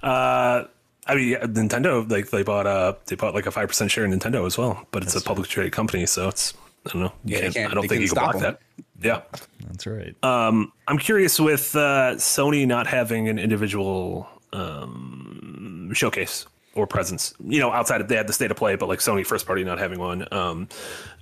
uh, 0.04 0.64
I 1.10 1.16
mean, 1.16 1.30
yeah, 1.30 1.40
Nintendo 1.46 2.10
like 2.12 2.30
they 2.30 2.44
bought 2.44 2.68
uh 2.68 2.94
they 3.06 3.16
bought 3.16 3.34
like 3.34 3.46
a 3.46 3.52
five 3.52 3.70
percent 3.70 3.90
share 3.92 4.04
in 4.04 4.12
Nintendo 4.12 4.46
as 4.46 4.58
well, 4.58 4.86
but 4.92 5.04
it's 5.04 5.16
a 5.16 5.22
publicly 5.22 5.50
traded 5.50 5.72
company, 5.72 6.06
so 6.06 6.28
it's 6.28 6.54
I 6.86 6.90
don't 6.90 7.02
know. 7.04 7.14
You 7.26 7.36
Yeah, 7.36 7.42
can't, 7.44 7.54
can't- 7.54 7.72
I 7.72 7.76
don't 7.76 7.88
think 7.88 8.02
you 8.02 8.08
can't 8.10 8.20
block 8.20 8.36
stop 8.38 8.42
that. 8.42 8.60
Yeah. 9.02 9.22
That's 9.68 9.86
right. 9.88 10.16
Um, 10.24 10.72
I'm 10.88 10.98
curious 10.98 11.40
with 11.40 11.76
uh, 11.76 12.16
Sony 12.16 12.66
not 12.68 12.88
having 12.88 13.30
an 13.30 13.38
individual 13.40 14.28
um, 14.54 15.92
showcase 15.94 16.46
or 16.76 16.88
presence. 16.88 17.34
You 17.44 17.60
know, 17.60 17.72
outside 17.72 18.02
of 18.02 18.08
they 18.08 18.16
had 18.16 18.28
the 18.28 18.34
state 18.34 18.50
of 18.52 18.58
play, 18.58 18.76
but 18.76 18.88
like 18.90 19.00
Sony 19.00 19.26
first 19.26 19.46
party 19.46 19.64
not 19.64 19.78
having 19.80 20.00
one. 20.00 20.28
Um, 20.32 20.68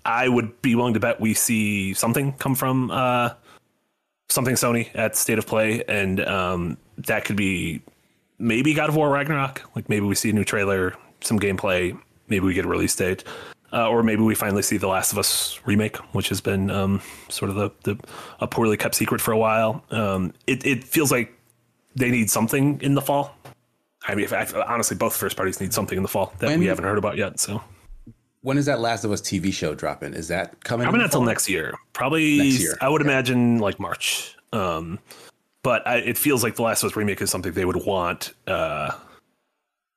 I 0.05 0.29
would 0.29 0.61
be 0.61 0.75
willing 0.75 0.93
to 0.93 0.99
bet 0.99 1.19
we 1.19 1.33
see 1.33 1.93
something 1.93 2.33
come 2.33 2.55
from 2.55 2.91
uh, 2.91 3.31
something 4.29 4.55
Sony 4.55 4.89
at 4.95 5.15
state 5.15 5.39
of 5.39 5.47
play, 5.47 5.83
and 5.87 6.19
um, 6.25 6.77
that 6.97 7.25
could 7.25 7.35
be 7.35 7.81
maybe 8.37 8.73
God 8.73 8.89
of 8.89 8.95
War 8.95 9.09
Ragnarok. 9.09 9.63
Like 9.75 9.89
maybe 9.89 10.05
we 10.05 10.15
see 10.15 10.29
a 10.29 10.33
new 10.33 10.43
trailer, 10.43 10.95
some 11.21 11.39
gameplay. 11.39 11.99
Maybe 12.27 12.45
we 12.45 12.53
get 12.53 12.65
a 12.65 12.67
release 12.67 12.95
date. 12.95 13.23
Uh, 13.73 13.89
or 13.89 14.03
maybe 14.03 14.21
we 14.21 14.35
finally 14.35 14.61
see 14.61 14.77
the 14.77 14.87
Last 14.87 15.11
of 15.11 15.17
Us 15.17 15.59
remake, 15.65 15.97
which 16.13 16.29
has 16.29 16.39
been 16.39 16.69
um, 16.69 17.01
sort 17.27 17.49
of 17.49 17.55
the, 17.55 17.71
the 17.83 17.99
a 18.39 18.47
poorly 18.47 18.77
kept 18.77 18.95
secret 18.95 19.19
for 19.19 19.31
a 19.31 19.37
while. 19.37 19.83
Um, 19.89 20.33
it 20.47 20.65
it 20.65 20.83
feels 20.83 21.11
like 21.11 21.33
they 21.95 22.11
need 22.11 22.29
something 22.29 22.79
in 22.81 22.93
the 22.93 23.01
fall. 23.01 23.35
I 24.07 24.13
mean, 24.15 24.25
if 24.25 24.55
honestly, 24.55 24.95
both 24.95 25.17
first 25.17 25.35
parties 25.35 25.59
need 25.59 25.73
something 25.73 25.97
in 25.97 26.03
the 26.03 26.09
fall 26.09 26.31
that 26.39 26.57
we 26.59 26.67
haven't 26.67 26.85
heard 26.85 26.99
about 26.99 27.17
yet. 27.17 27.39
So 27.39 27.61
When 28.45 28.59
is 28.59 28.67
that 28.67 28.79
Last 28.79 29.03
of 29.03 29.11
Us 29.11 29.21
TV 29.21 29.51
show 29.51 29.73
dropping? 29.73 30.13
Is 30.13 30.27
that 30.27 30.63
coming? 30.63 30.83
probably 30.85 30.99
in 30.99 31.01
not 31.01 31.05
until 31.05 31.23
next 31.23 31.49
year. 31.49 31.73
Probably, 31.93 32.37
Next 32.37 32.59
year, 32.59 32.77
I 32.79 32.89
would 32.89 33.01
imagine 33.01 33.57
like 33.57 33.79
March. 33.79 34.35
Um, 34.53 34.99
but 35.63 35.85
I, 35.87 35.95
it 35.97 36.15
feels 36.15 36.43
like 36.43 36.55
the 36.55 36.61
Last 36.61 36.83
of 36.83 36.91
Us 36.91 36.95
remake 36.95 37.19
is 37.23 37.31
something 37.31 37.53
they 37.53 37.65
would 37.65 37.87
want 37.87 38.33
uh, 38.45 38.91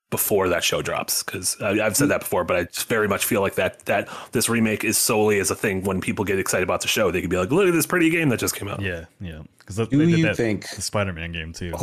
before 0.09 0.49
that 0.49 0.65
show 0.65 0.81
drops. 0.81 1.23
Because 1.23 1.61
I've 1.61 1.95
said 1.95 2.09
that 2.09 2.21
before, 2.21 2.43
but 2.43 2.57
I 2.57 2.65
just 2.65 2.89
very 2.89 3.07
much 3.07 3.27
feel 3.27 3.43
like 3.43 3.57
that 3.57 3.85
that 3.85 4.09
this 4.33 4.49
remake 4.49 4.83
is 4.83 4.97
solely 4.97 5.41
as 5.41 5.51
a 5.51 5.55
thing 5.55 5.83
when 5.85 6.01
people 6.01 6.25
get 6.25 6.39
excited 6.39 6.63
about 6.65 6.81
the 6.81 6.89
show. 6.89 7.11
They 7.11 7.21
could 7.21 7.29
be 7.29 7.37
like, 7.37 7.51
"Look 7.51 7.69
at 7.69 7.75
this 7.75 7.85
pretty 7.85 8.09
game 8.09 8.31
that 8.31 8.41
just 8.41 8.57
came 8.57 8.69
out." 8.69 8.81
Yeah, 8.81 9.05
yeah. 9.21 9.43
Because 9.59 9.77
they 9.77 9.85
Do 9.85 9.99
did 9.99 10.09
you 10.19 10.25
that 10.25 10.39
think- 10.39 10.71
the 10.71 10.81
Spider-Man 10.81 11.33
game 11.33 11.53
too. 11.53 11.75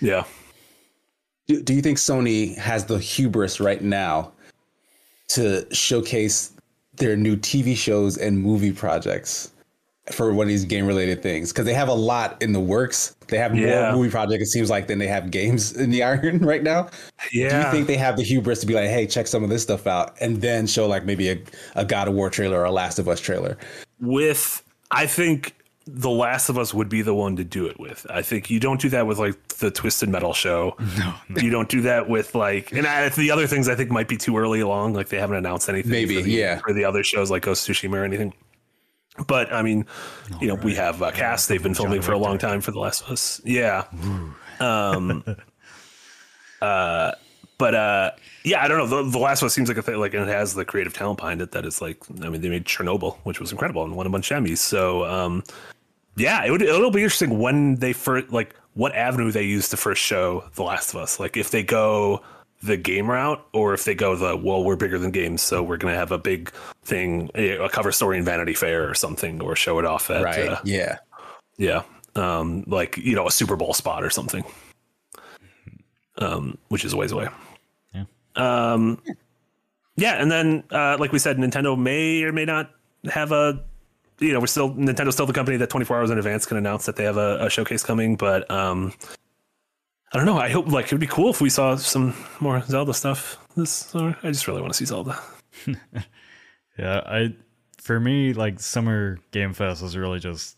yeah. 0.00 0.24
Do, 1.46 1.62
do 1.62 1.74
you 1.74 1.80
think 1.80 1.98
Sony 1.98 2.56
has 2.58 2.86
the 2.86 2.98
hubris 2.98 3.60
right 3.60 3.80
now 3.80 4.32
to 5.34 5.66
showcase 5.74 6.52
their 6.96 7.16
new 7.16 7.36
TV 7.36 7.76
shows 7.76 8.16
and 8.18 8.38
movie 8.38 8.72
projects 8.72 9.50
for 10.10 10.34
one 10.34 10.44
of 10.44 10.48
these 10.48 10.64
game 10.64 10.84
related 10.86 11.22
things? 11.22 11.52
Because 11.52 11.64
they 11.64 11.74
have 11.74 11.88
a 11.88 11.94
lot 11.94 12.40
in 12.42 12.52
the 12.52 12.60
works. 12.60 13.14
They 13.28 13.38
have 13.38 13.56
Yeah. 13.56 13.90
more 13.92 13.98
movie 14.00 14.10
projects, 14.10 14.42
it 14.48 14.50
seems 14.50 14.68
like, 14.68 14.88
than 14.88 14.98
they 14.98 15.06
have 15.06 15.30
games 15.30 15.72
in 15.76 15.90
the 15.90 16.02
iron 16.12 16.38
right 16.40 16.62
now. 16.62 16.88
Yeah. 17.32 17.48
Do 17.50 17.66
you 17.66 17.72
think 17.72 17.86
they 17.86 17.96
have 17.96 18.16
the 18.16 18.22
hubris 18.24 18.60
to 18.60 18.66
be 18.66 18.74
like, 18.74 18.88
hey, 18.90 19.06
check 19.06 19.26
some 19.26 19.42
of 19.44 19.48
this 19.50 19.62
stuff 19.62 19.86
out 19.86 20.14
and 20.20 20.40
then 20.42 20.66
show 20.66 20.86
like 20.86 21.04
maybe 21.04 21.30
a, 21.30 21.38
a 21.76 21.84
God 21.84 22.08
of 22.08 22.14
War 22.14 22.30
trailer 22.30 22.58
or 22.60 22.64
a 22.64 22.72
Last 22.72 22.98
of 22.98 23.08
Us 23.08 23.20
trailer? 23.20 23.56
with 24.00 24.62
I 24.90 25.06
think 25.06 25.54
The 25.86 26.10
Last 26.10 26.48
of 26.48 26.58
Us 26.58 26.72
would 26.72 26.88
be 26.88 27.02
the 27.02 27.14
one 27.14 27.36
to 27.36 27.44
do 27.44 27.66
it 27.66 27.78
with. 27.78 28.06
I 28.08 28.22
think 28.22 28.50
you 28.50 28.60
don't 28.60 28.80
do 28.80 28.88
that 28.90 29.06
with 29.06 29.18
like 29.18 29.48
the 29.48 29.70
Twisted 29.70 30.08
Metal 30.08 30.32
show. 30.32 30.76
No, 31.28 31.40
you 31.40 31.50
don't 31.50 31.68
do 31.68 31.80
that 31.82 32.08
with 32.08 32.34
like, 32.34 32.72
and 32.72 32.86
I, 32.86 33.08
the 33.08 33.30
other 33.30 33.46
things 33.46 33.68
I 33.68 33.74
think 33.74 33.90
might 33.90 34.08
be 34.08 34.16
too 34.16 34.36
early 34.36 34.60
along. 34.60 34.92
Like 34.92 35.08
they 35.08 35.18
haven't 35.18 35.36
announced 35.36 35.68
anything. 35.68 35.90
Maybe, 35.90 36.16
for 36.16 36.22
the, 36.22 36.30
yeah. 36.30 36.58
for 36.58 36.72
the 36.72 36.84
other 36.84 37.02
shows 37.02 37.30
like 37.30 37.42
Ghost 37.42 37.66
Tsushima 37.66 37.94
or 37.94 38.04
anything. 38.04 38.34
But 39.26 39.52
I 39.52 39.62
mean, 39.62 39.86
you 40.40 40.48
know, 40.48 40.54
we 40.54 40.74
have 40.74 41.02
uh, 41.02 41.10
cast. 41.10 41.48
They've 41.48 41.62
been 41.62 41.74
filming 41.74 42.02
for 42.02 42.12
a 42.12 42.18
long 42.18 42.38
time 42.38 42.60
for 42.60 42.70
The 42.70 42.78
Last 42.78 43.02
of 43.02 43.10
Us. 43.10 43.40
Yeah. 43.44 43.84
Um. 44.60 45.24
uh. 46.62 47.12
But 47.62 47.76
uh, 47.76 48.10
yeah, 48.42 48.60
I 48.60 48.66
don't 48.66 48.78
know. 48.78 49.04
The, 49.04 49.08
the 49.08 49.18
Last 49.20 49.40
of 49.40 49.46
Us 49.46 49.54
seems 49.54 49.68
like 49.68 49.78
a 49.78 49.82
thing, 49.82 49.94
like 50.00 50.14
and 50.14 50.28
it 50.28 50.32
has 50.32 50.52
the 50.52 50.64
creative 50.64 50.92
talent 50.92 51.18
behind 51.18 51.40
it 51.40 51.52
that 51.52 51.64
is 51.64 51.80
like. 51.80 51.98
I 52.20 52.28
mean, 52.28 52.40
they 52.40 52.48
made 52.48 52.64
Chernobyl, 52.64 53.18
which 53.22 53.38
was 53.38 53.52
incredible 53.52 53.84
and 53.84 53.94
won 53.94 54.04
a 54.04 54.10
bunch 54.10 54.32
of 54.32 54.42
Emmys. 54.42 54.58
So 54.58 55.04
um, 55.04 55.44
yeah, 56.16 56.44
it 56.44 56.50
would 56.50 56.60
it'll 56.60 56.90
be 56.90 57.04
interesting 57.04 57.38
when 57.38 57.76
they 57.76 57.92
first 57.92 58.32
like 58.32 58.56
what 58.74 58.92
avenue 58.96 59.30
they 59.30 59.44
use 59.44 59.68
to 59.68 59.76
first 59.76 60.02
show 60.02 60.42
The 60.56 60.64
Last 60.64 60.92
of 60.92 60.96
Us. 60.96 61.20
Like 61.20 61.36
if 61.36 61.52
they 61.52 61.62
go 61.62 62.20
the 62.64 62.76
game 62.76 63.08
route, 63.08 63.46
or 63.52 63.74
if 63.74 63.84
they 63.84 63.94
go 63.94 64.16
the 64.16 64.36
well, 64.36 64.64
we're 64.64 64.74
bigger 64.74 64.98
than 64.98 65.12
games, 65.12 65.40
so 65.40 65.62
we're 65.62 65.76
gonna 65.76 65.94
have 65.94 66.10
a 66.10 66.18
big 66.18 66.50
thing, 66.82 67.30
a 67.36 67.68
cover 67.68 67.92
story 67.92 68.18
in 68.18 68.24
Vanity 68.24 68.54
Fair 68.54 68.90
or 68.90 68.94
something, 68.94 69.40
or 69.40 69.54
show 69.54 69.78
it 69.78 69.84
off 69.84 70.10
at 70.10 70.24
Right. 70.24 70.48
uh, 70.48 70.60
yeah. 70.64 70.98
yeah, 71.58 71.82
um, 72.16 72.64
like 72.66 72.96
you 72.96 73.14
know 73.14 73.28
a 73.28 73.30
Super 73.30 73.54
Bowl 73.54 73.72
spot 73.72 74.02
or 74.02 74.10
something, 74.10 74.42
um, 76.18 76.58
which 76.70 76.84
is 76.84 76.92
a 76.92 76.96
ways 76.96 77.12
away. 77.12 77.28
Yeah. 78.36 78.72
Um, 78.72 79.02
yeah, 79.96 80.20
and 80.20 80.30
then 80.30 80.64
uh, 80.70 80.96
like 80.98 81.12
we 81.12 81.18
said, 81.18 81.36
Nintendo 81.36 81.78
may 81.78 82.22
or 82.22 82.32
may 82.32 82.44
not 82.44 82.70
have 83.10 83.32
a. 83.32 83.64
You 84.18 84.32
know, 84.32 84.40
we're 84.40 84.46
still 84.46 84.70
Nintendo's 84.72 85.14
still 85.14 85.26
the 85.26 85.32
company 85.32 85.56
that 85.56 85.70
24 85.70 85.98
hours 85.98 86.10
in 86.10 86.18
advance 86.18 86.46
can 86.46 86.56
announce 86.56 86.86
that 86.86 86.96
they 86.96 87.04
have 87.04 87.16
a, 87.16 87.46
a 87.46 87.50
showcase 87.50 87.82
coming, 87.82 88.14
but 88.16 88.48
um, 88.50 88.92
I 90.12 90.16
don't 90.16 90.26
know. 90.26 90.38
I 90.38 90.50
hope 90.50 90.68
like 90.68 90.86
it 90.86 90.92
would 90.92 91.00
be 91.00 91.06
cool 91.06 91.30
if 91.30 91.40
we 91.40 91.50
saw 91.50 91.74
some 91.76 92.14
more 92.38 92.62
Zelda 92.62 92.94
stuff 92.94 93.38
this 93.56 93.70
summer. 93.70 94.16
I 94.22 94.28
just 94.28 94.46
really 94.46 94.60
want 94.60 94.72
to 94.72 94.76
see 94.76 94.84
Zelda. 94.84 95.18
Yeah, 96.78 97.02
I 97.04 97.34
for 97.80 98.00
me 98.00 98.32
like 98.32 98.60
Summer 98.60 99.18
Game 99.30 99.52
Fest 99.52 99.82
was 99.82 99.96
really 99.96 100.20
just 100.20 100.56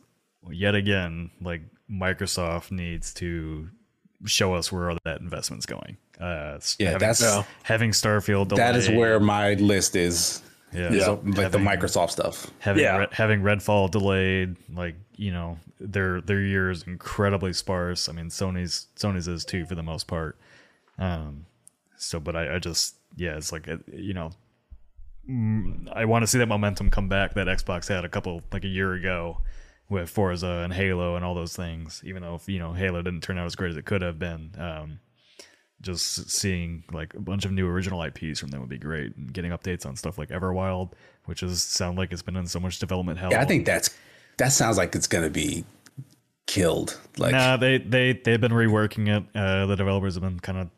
yet 0.51 0.75
again 0.75 1.31
like 1.41 1.63
Microsoft 1.91 2.71
needs 2.71 3.13
to 3.15 3.69
show 4.25 4.55
us 4.55 4.71
where 4.71 4.91
all 4.91 4.99
that 5.05 5.21
investment's 5.21 5.67
going. 5.67 5.97
Uh, 6.21 6.59
Yeah, 6.79 6.87
having, 6.93 6.99
that's 7.01 7.21
Yeah. 7.23 7.43
having 7.65 7.91
Starfield. 7.91 8.55
that 8.57 8.77
is 8.77 8.89
where 8.89 9.19
my 9.21 9.55
list 9.55 9.97
is. 9.97 10.43
yeah, 10.73 10.93
Yeah. 10.93 11.05
So, 11.05 11.21
like 11.25 11.51
the 11.53 11.59
Microsoft 11.59 12.11
stuff. 12.11 12.51
having 12.59 12.83
Yeah. 12.83 12.97
Red- 12.99 13.13
having 13.13 13.41
Redfall 13.43 13.91
delayed, 13.91 14.57
like 14.73 14.95
you 15.17 15.33
know, 15.33 15.59
their 15.81 16.21
their 16.21 16.41
year 16.41 16.71
is 16.71 16.83
incredibly 16.85 17.53
sparse. 17.53 18.09
I 18.09 18.13
mean, 18.13 18.27
Sony's 18.27 18.87
Sony's 18.97 19.29
is 19.29 19.45
too 19.45 19.65
for 19.67 19.75
the 19.75 19.83
most 19.83 20.07
part. 20.07 20.37
Um, 20.99 21.47
so, 21.97 22.19
but 22.21 22.35
I, 22.37 22.57
I 22.57 22.59
just 22.59 22.97
yeah, 23.17 23.37
it's 23.37 23.53
like 23.53 23.69
you 23.93 24.15
know, 24.15 24.31
mm, 25.29 25.89
I 25.93 26.05
want 26.05 26.23
to 26.23 26.27
see 26.27 26.39
that 26.39 26.47
momentum 26.47 26.91
come 26.91 27.09
back 27.09 27.35
that 27.35 27.47
Xbox 27.47 27.89
had 27.89 28.05
a 28.05 28.09
couple 28.09 28.43
like 28.53 28.65
a 28.65 28.69
year 28.69 28.93
ago 28.95 29.39
with 29.89 30.09
Forza 30.11 30.63
and 30.65 30.73
Halo 30.73 31.17
and 31.17 31.25
all 31.25 31.35
those 31.35 31.55
things. 31.57 32.03
Even 32.05 32.23
though 32.23 32.41
you 32.47 32.59
know 32.59 32.73
Halo 32.73 33.03
didn't 33.03 33.23
turn 33.23 33.39
out 33.39 33.47
as 33.47 33.55
great 33.57 33.71
as 33.71 33.77
it 33.77 33.85
could 33.85 34.03
have 34.03 34.19
been. 34.19 34.53
Um, 34.59 35.01
just 35.85 36.31
seeing 36.31 36.83
like 36.93 37.15
a 37.15 37.21
bunch 37.21 37.45
of 37.45 37.53
new 37.53 37.69
original 37.69 38.03
IPs 38.03 38.41
from 38.41 38.49
them 38.49 38.61
would 38.61 38.71
be 38.71 38.79
great. 38.79 39.15
And 39.17 39.33
getting 39.33 39.53
updates 39.53 39.87
on 39.87 39.95
stuff 39.97 40.19
like 40.19 40.31
Everwild, 40.31 40.93
which 41.27 41.43
is 41.43 41.63
sound 41.63 41.99
like 41.99 42.13
it's 42.13 42.23
been 42.23 42.37
in 42.37 42.47
so 42.47 42.59
much 42.59 42.79
development 42.79 43.19
hell. 43.19 43.31
Yeah, 43.31 43.43
I 43.43 43.45
think 43.45 43.67
that's 43.67 43.91
that 44.39 44.49
sounds 44.49 44.77
like 44.77 44.95
it's 44.95 45.07
gonna 45.07 45.31
be 45.31 45.65
killed. 46.47 46.99
Like 47.19 47.33
Nah, 47.33 47.57
they 47.57 47.79
they 47.79 48.15
they've 48.15 48.41
been 48.41 48.53
reworking 48.53 49.09
it. 49.09 49.25
Uh, 49.37 49.67
the 49.67 49.77
developers 49.77 50.15
have 50.15 50.23
been 50.23 50.41
kind 50.41 50.59
of 50.59 50.71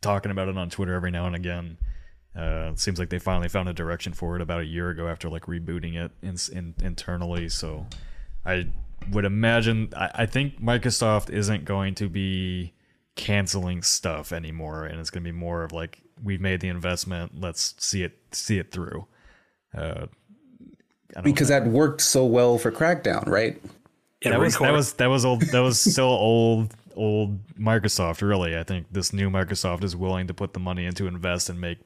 talking 0.00 0.30
about 0.30 0.48
it 0.48 0.58
on 0.58 0.68
Twitter 0.68 0.94
every 0.94 1.10
now 1.10 1.26
and 1.26 1.36
again. 1.36 1.78
Uh, 2.36 2.70
it 2.72 2.80
seems 2.80 2.98
like 2.98 3.10
they 3.10 3.18
finally 3.18 3.48
found 3.48 3.68
a 3.68 3.72
direction 3.72 4.12
for 4.12 4.34
it 4.34 4.42
about 4.42 4.60
a 4.60 4.64
year 4.64 4.90
ago 4.90 5.06
after 5.06 5.28
like 5.28 5.42
rebooting 5.44 5.94
it 5.94 6.10
in, 6.20 6.36
in, 6.52 6.74
internally. 6.82 7.48
So 7.48 7.86
I 8.44 8.66
would 9.10 9.24
imagine 9.24 9.92
I, 9.96 10.10
I 10.14 10.26
think 10.26 10.60
Microsoft 10.60 11.30
isn't 11.30 11.64
going 11.64 11.94
to 11.96 12.08
be 12.08 12.72
canceling 13.16 13.82
stuff 13.82 14.32
anymore, 14.32 14.84
and 14.84 15.00
it's 15.00 15.10
going 15.10 15.24
to 15.24 15.32
be 15.32 15.36
more 15.36 15.64
of 15.64 15.72
like 15.72 16.00
we've 16.22 16.40
made 16.40 16.60
the 16.60 16.68
investment, 16.68 17.40
let's 17.40 17.74
see 17.78 18.02
it 18.02 18.18
see 18.32 18.58
it 18.58 18.70
through. 18.70 19.06
Uh, 19.76 20.06
I 21.16 21.20
don't 21.20 21.24
because 21.24 21.48
that 21.48 21.66
worked 21.66 22.00
so 22.00 22.24
well 22.24 22.58
for 22.58 22.70
Crackdown, 22.72 23.26
right? 23.26 23.60
And 24.24 24.32
that 24.32 24.40
was 24.40 24.58
that 24.58 24.72
was 24.72 24.92
that 24.94 25.06
was 25.06 25.24
old 25.24 25.42
that 25.42 25.60
was 25.60 25.80
still 25.80 26.06
old 26.06 26.74
old 26.96 27.46
Microsoft 27.56 28.22
really. 28.22 28.56
I 28.56 28.62
think 28.62 28.86
this 28.90 29.12
new 29.12 29.30
Microsoft 29.30 29.84
is 29.84 29.94
willing 29.94 30.26
to 30.28 30.34
put 30.34 30.54
the 30.54 30.60
money 30.60 30.86
into 30.86 31.06
invest 31.06 31.48
and 31.48 31.60
make 31.60 31.78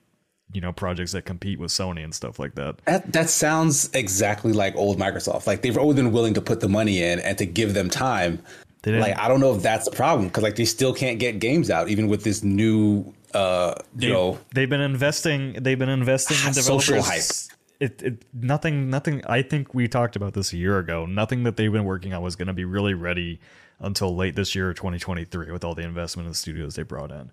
you 0.52 0.60
know 0.60 0.72
projects 0.72 1.12
that 1.12 1.22
compete 1.22 1.58
with 1.58 1.70
Sony 1.70 2.04
and 2.04 2.14
stuff 2.14 2.38
like 2.38 2.54
that. 2.54 2.78
That 2.84 3.12
that 3.12 3.28
sounds 3.28 3.90
exactly 3.92 4.52
like 4.52 4.76
old 4.76 4.98
Microsoft. 4.98 5.46
Like 5.46 5.62
they've 5.62 5.76
always 5.76 5.96
been 5.96 6.12
willing 6.12 6.34
to 6.34 6.40
put 6.40 6.60
the 6.60 6.68
money 6.68 7.02
in 7.02 7.18
and 7.20 7.36
to 7.38 7.46
give 7.46 7.74
them 7.74 7.90
time. 7.90 8.42
They 8.82 8.98
Like 8.98 9.18
I 9.18 9.28
don't 9.28 9.40
know 9.40 9.54
if 9.54 9.62
that's 9.62 9.88
a 9.88 9.90
problem 9.90 10.28
because 10.28 10.42
like 10.42 10.56
they 10.56 10.64
still 10.64 10.94
can't 10.94 11.18
get 11.18 11.40
games 11.40 11.70
out 11.70 11.88
even 11.88 12.08
with 12.08 12.24
this 12.24 12.42
new 12.42 13.12
uh 13.34 13.74
you 13.98 14.08
they, 14.08 14.12
know 14.12 14.38
they've 14.54 14.70
been 14.70 14.80
investing 14.80 15.54
they've 15.54 15.78
been 15.78 15.88
investing 15.88 16.36
in 16.46 16.54
Social 16.54 16.96
developers. 16.96 17.48
It, 17.80 18.02
it 18.02 18.24
nothing 18.32 18.90
nothing 18.90 19.22
I 19.26 19.42
think 19.42 19.74
we 19.74 19.88
talked 19.88 20.16
about 20.16 20.34
this 20.34 20.52
a 20.52 20.56
year 20.56 20.78
ago. 20.78 21.06
Nothing 21.06 21.42
that 21.44 21.56
they've 21.56 21.72
been 21.72 21.84
working 21.84 22.12
on 22.14 22.22
was 22.22 22.36
going 22.36 22.48
to 22.48 22.54
be 22.54 22.64
really 22.64 22.94
ready 22.94 23.40
until 23.80 24.14
late 24.14 24.34
this 24.34 24.54
year 24.54 24.72
2023 24.72 25.52
with 25.52 25.64
all 25.64 25.74
the 25.74 25.82
investment 25.82 26.26
in 26.26 26.32
the 26.32 26.36
studios 26.36 26.74
they 26.74 26.82
brought 26.82 27.10
in. 27.10 27.30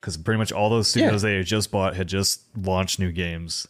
Cuz 0.00 0.16
pretty 0.16 0.38
much 0.38 0.52
all 0.52 0.70
those 0.70 0.88
studios 0.88 1.22
they 1.22 1.36
had 1.36 1.46
just 1.46 1.70
bought 1.70 1.96
had 1.96 2.08
just 2.08 2.42
launched 2.56 2.98
new 2.98 3.12
games. 3.12 3.66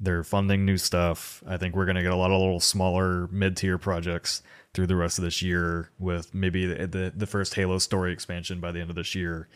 They're 0.00 0.22
funding 0.22 0.64
new 0.64 0.78
stuff. 0.78 1.42
I 1.46 1.56
think 1.56 1.74
we're 1.74 1.84
going 1.84 1.96
to 1.96 2.02
get 2.02 2.12
a 2.12 2.16
lot 2.16 2.30
of 2.30 2.40
little 2.40 2.60
smaller 2.60 3.26
mid-tier 3.32 3.78
projects 3.78 4.42
through 4.74 4.86
the 4.86 4.96
rest 4.96 5.18
of 5.18 5.24
this 5.24 5.42
year 5.42 5.90
with 5.98 6.34
maybe 6.34 6.66
the 6.66 6.86
the, 6.86 7.12
the 7.14 7.26
first 7.26 7.54
Halo 7.54 7.78
story 7.78 8.12
expansion 8.12 8.60
by 8.60 8.72
the 8.72 8.80
end 8.80 8.90
of 8.90 8.96
this 8.96 9.14
year. 9.14 9.48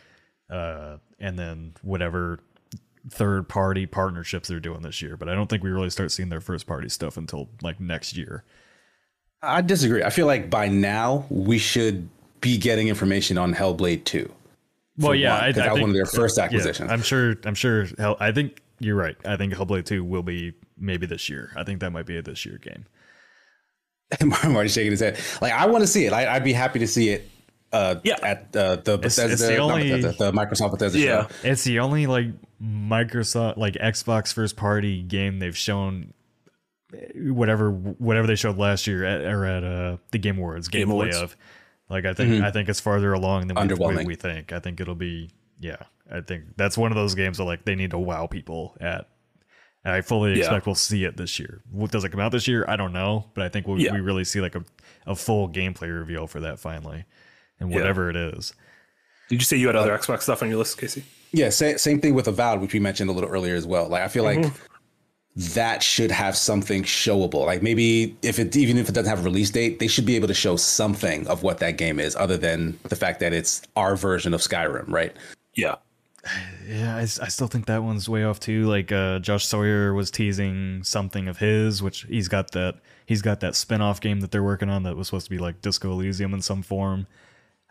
Uh, 0.51 0.99
and 1.19 1.39
then 1.39 1.73
whatever 1.83 2.39
third 3.09 3.49
party 3.49 3.87
partnerships 3.87 4.49
they're 4.49 4.61
doing 4.61 4.83
this 4.83 5.01
year. 5.03 5.17
But 5.17 5.29
I 5.29 5.35
don't 5.35 5.49
think 5.49 5.63
we 5.63 5.71
really 5.71 5.91
start 5.91 6.13
seeing 6.13 6.29
their 6.29 6.41
first 6.41 6.67
party 6.67 6.89
stuff 6.89 7.17
until 7.17 7.49
like 7.63 7.81
next 7.81 8.17
year. 8.17 8.45
I 9.43 9.61
disagree. 9.61 10.05
I 10.05 10.11
feel 10.11 10.27
like 10.27 10.51
by 10.51 10.69
now 10.69 11.27
we 11.29 11.59
should 11.59 12.09
be 12.41 12.59
getting 12.59 12.89
information 12.89 13.39
on 13.39 13.55
Hellblade 13.55 14.05
2. 14.05 14.33
Well, 14.99 15.15
yeah, 15.15 15.35
one, 15.35 15.45
I, 15.45 15.47
I 15.47 15.53
that 15.53 15.73
was 15.73 15.81
one 15.81 15.91
of 15.91 15.97
their 15.97 16.07
first 16.07 16.39
yeah, 16.39 16.45
acquisitions. 16.45 16.91
I'm 16.91 17.03
sure. 17.03 17.35
I'm 17.45 17.55
sure. 17.55 17.87
Hell, 17.99 18.17
I 18.21 18.31
think 18.31 18.61
you're 18.79 18.97
right. 18.97 19.17
I 19.25 19.37
think 19.37 19.55
Hellblade 19.55 19.87
2 19.87 20.05
will 20.05 20.23
be 20.23 20.53
maybe 20.79 21.07
this 21.07 21.29
year. 21.29 21.51
I 21.57 21.65
think 21.65 21.81
that 21.81 21.91
might 21.91 22.07
be 22.07 22.19
a 22.19 22.23
this 22.23 22.45
year 22.45 22.59
game. 22.59 22.85
Marty's 24.49 24.73
shaking 24.75 24.91
his 24.93 25.01
head. 25.01 25.19
Like 25.41 25.53
I 25.53 25.67
want 25.67 25.83
to 25.83 25.87
see 25.89 26.07
it. 26.07 26.13
I, 26.13 26.35
I'd 26.35 26.45
be 26.45 26.53
happy 26.53 26.79
to 26.81 26.87
see 26.87 27.11
it. 27.11 27.29
Uh, 27.73 27.95
Yeah. 28.05 28.17
at 28.23 28.55
uh, 28.55 28.77
the 28.77 28.99
Bethesda, 28.99 29.33
it's 29.33 29.41
the 29.41 29.57
only- 29.57 29.91
Bethesda, 29.91 30.13
the 30.27 30.33
Microsoft 30.33 30.73
Bethesda 30.73 30.99
Yeah. 30.99 31.27
show. 31.27 31.29
It's 31.49 31.65
the 31.65 31.79
only 31.81 32.07
like 32.07 32.27
Microsoft 32.63 33.57
like 33.57 33.75
Xbox 33.75 34.33
first 34.33 34.57
party 34.57 35.03
game 35.03 35.39
they've 35.39 35.57
shown 35.57 36.13
whatever 37.15 37.71
whatever 37.71 38.27
they 38.27 38.35
showed 38.35 38.59
last 38.59 38.87
year 38.87 39.05
at, 39.05 39.23
or 39.23 39.45
at 39.47 39.65
uh 39.65 39.97
the 40.11 40.19
Game 40.19 40.37
Awards 40.39 40.69
Game 40.69 40.89
gameplay 40.89 40.93
Awards. 40.93 41.17
of. 41.17 41.37
Like 41.89 42.05
I 42.05 42.15
think 42.15 42.43
I 42.45 42.51
think 42.51 42.69
it's 42.69 42.81
farther 42.81 43.13
along 43.13 43.49
than 43.49 43.69
we, 43.69 43.75
we, 43.97 44.05
we 44.05 44.15
think. 44.15 44.53
I 44.53 44.59
think 44.61 44.81
it'll 44.81 44.95
be 44.95 45.31
yeah. 45.61 45.77
I 46.11 46.21
think 46.21 46.57
that's 46.57 46.77
one 46.77 46.91
of 46.93 46.97
those 46.97 47.15
games 47.15 47.39
that 47.39 47.45
like 47.45 47.65
they 47.65 47.75
need 47.75 47.91
to 47.93 47.99
wow 47.99 48.27
people 48.27 48.77
at. 48.81 49.09
And 49.85 49.95
I 49.95 50.01
fully 50.01 50.33
Yeah. 50.33 50.39
expect 50.39 50.67
we'll 50.67 50.75
see 50.75 51.05
it 51.05 51.17
this 51.17 51.39
year. 51.39 51.61
What 51.71 51.91
does 51.91 52.05
it 52.05 52.11
come 52.11 52.21
out 52.21 52.33
this 52.33 52.47
year? 52.47 52.65
I 52.69 52.77
don't 52.77 52.93
know, 52.93 53.31
but 53.35 53.45
I 53.45 53.49
think 53.49 53.67
we'll, 53.67 53.81
Yeah. 53.81 53.93
we 53.93 54.01
really 54.01 54.25
see 54.25 54.41
like 54.41 54.55
a, 54.55 54.65
a 55.07 55.17
full 55.17 55.49
gameplay 55.49 55.93
reveal 55.93 56.27
for 56.27 56.41
that 56.41 56.61
finally, 56.61 57.05
and 57.59 57.71
Yeah. 57.71 57.79
whatever 57.79 58.09
it 58.09 58.17
is. 58.17 58.55
Did 59.29 59.41
you 59.41 59.45
say 59.45 59.57
you 59.57 59.67
had 59.67 59.77
other 59.77 59.97
Xbox 59.97 60.23
stuff 60.23 60.43
on 60.43 60.49
your 60.49 60.59
list, 60.59 60.79
Casey? 60.79 61.05
Yeah, 61.33 61.49
same, 61.49 61.79
same 61.79 62.01
thing 62.01 62.15
with 62.15 62.29
Avowed, 62.29 62.61
which 62.61 62.75
we 62.75 62.81
mentioned 62.81 63.09
a 63.09 63.13
little 63.13 63.31
earlier 63.31 63.57
as 63.57 63.67
well. 63.67 63.89
Like 63.89 64.03
I 64.03 64.09
feel 64.09 64.23
like 64.25 64.39
mm-hmm. 64.39 65.55
that 65.55 65.83
should 65.83 66.11
have 66.11 66.37
something 66.37 66.83
showable. 66.83 67.47
Like 67.47 67.63
maybe 67.63 68.17
if 68.23 68.39
it 68.39 68.55
even 68.55 68.77
if 68.77 68.89
it 68.89 68.93
doesn't 68.93 69.09
have 69.09 69.21
a 69.21 69.23
release 69.23 69.51
date, 69.51 69.79
they 69.79 69.89
should 69.89 70.05
be 70.05 70.15
able 70.15 70.29
to 70.29 70.35
show 70.35 70.57
something 70.57 71.27
of 71.27 71.43
what 71.43 71.59
that 71.59 71.79
game 71.79 71.99
is, 71.99 72.15
other 72.15 72.37
than 72.37 72.79
the 72.85 72.97
fact 72.97 73.19
that 73.21 73.33
it's 73.33 73.63
our 73.75 73.97
version 73.97 74.35
of 74.35 74.43
Skyrim, 74.43 74.85
right? 74.89 75.17
Yeah. 75.55 75.77
Yeah, 76.69 76.97
I, 76.97 77.01
I 77.01 77.07
still 77.07 77.49
think 77.49 77.67
that 77.67 77.83
one's 77.83 78.09
way 78.09 78.25
off 78.25 78.39
too. 78.39 78.67
Like 78.67 78.93
uh, 78.93 79.19
Josh 79.19 79.45
Sawyer 79.47 79.93
was 79.93 80.11
teasing 80.11 80.85
something 80.85 81.27
of 81.29 81.39
his, 81.39 81.83
which 81.83 82.03
he's 82.03 82.29
got 82.29 82.53
that 82.53 82.77
he's 83.07 83.23
got 83.23 83.41
that 83.41 83.57
spin-off 83.57 84.01
game 84.01 84.21
that 84.21 84.31
they're 84.31 84.43
working 84.43 84.71
on 84.71 84.85
that 84.85 84.97
was 84.97 85.09
supposed 85.09 85.27
to 85.27 85.31
be 85.31 85.39
like 85.39 85.61
Disco 85.61 85.91
Elysium 85.91 86.33
in 86.33 86.43
some 86.43 86.63
form. 86.63 87.07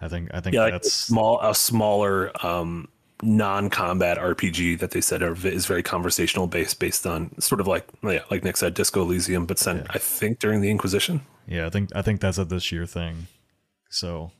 I 0.01 0.07
think 0.07 0.33
I 0.33 0.41
think 0.41 0.55
Yeah, 0.55 0.63
like 0.63 0.73
a 0.73 0.83
small, 0.83 1.39
a 1.41 1.55
smaller 1.55 2.31
um, 2.45 2.89
non-combat 3.21 4.17
RPG 4.17 4.79
that 4.79 4.91
they 4.91 5.01
said 5.01 5.21
are, 5.23 5.35
is 5.47 5.65
very 5.65 5.83
conversational 5.83 6.47
based, 6.47 6.79
based 6.79 7.05
on 7.05 7.39
sort 7.39 7.61
of 7.61 7.67
like 7.67 7.87
yeah, 8.03 8.23
like 8.29 8.43
Nick 8.43 8.57
said, 8.57 8.73
Disco 8.73 9.03
Elysium, 9.03 9.45
but 9.45 9.59
sent 9.59 9.85
I 9.89 9.97
think 9.97 10.39
during 10.39 10.61
the 10.61 10.69
Inquisition. 10.69 11.21
yeah. 11.47 11.67
I 11.67 11.69
think 11.69 11.95
I 11.95 12.01
think 12.01 12.19
that's 12.19 12.37
a 12.37 12.45
this 12.45 12.71
year 12.71 12.85
thing. 12.85 13.27
So 13.89 14.31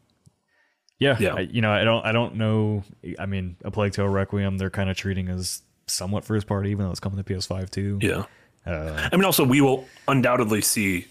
yeah, 1.02 1.18
Yeah. 1.20 1.34
I, 1.34 1.40
you 1.42 1.62
know 1.62 1.72
I 1.72 1.84
don't 1.84 2.06
I 2.06 2.12
don't 2.12 2.36
know. 2.36 2.84
I 3.18 3.26
mean, 3.26 3.58
A 3.66 3.72
Plague 3.72 3.94
Tale 3.94 4.08
Requiem 4.08 4.58
they're 4.58 4.70
kind 4.70 4.90
of 4.90 4.96
treating 4.96 5.28
as 5.28 5.64
somewhat 5.88 6.24
first 6.24 6.46
party, 6.48 6.70
even 6.70 6.86
though 6.86 6.92
it's 6.92 7.00
coming 7.00 7.22
to 7.22 7.34
PS5 7.34 7.70
too. 7.72 8.00
Yeah. 8.02 8.26
Uh, 8.66 9.10
I 9.12 9.16
mean, 9.16 9.26
also 9.26 9.44
we 9.44 9.62
will 9.62 9.88
undoubtedly 10.08 10.62
see 10.62 11.08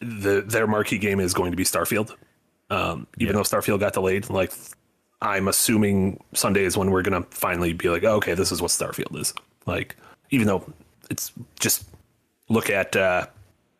the 0.00 0.40
their 0.40 0.66
marquee 0.66 0.98
game 0.98 1.20
is 1.20 1.34
going 1.34 1.52
to 1.52 1.56
be 1.56 1.64
Starfield. 1.64 2.16
Um, 2.70 3.06
even 3.18 3.36
though 3.36 3.42
Starfield 3.42 3.80
got 3.80 3.92
delayed, 3.92 4.30
like 4.30 4.50
I'm 5.20 5.46
assuming 5.48 6.24
Sunday 6.32 6.64
is 6.64 6.76
when 6.78 6.90
we're 6.90 7.02
gonna 7.02 7.26
finally 7.30 7.74
be 7.74 7.90
like, 7.90 8.02
oh, 8.04 8.16
okay, 8.16 8.32
this 8.32 8.50
is 8.50 8.62
what 8.62 8.70
Starfield 8.70 9.18
is. 9.20 9.34
Like, 9.66 9.96
even 10.30 10.46
though 10.46 10.64
it's 11.10 11.32
just 11.60 11.84
look 12.48 12.70
at 12.70 12.96
uh, 12.96 13.26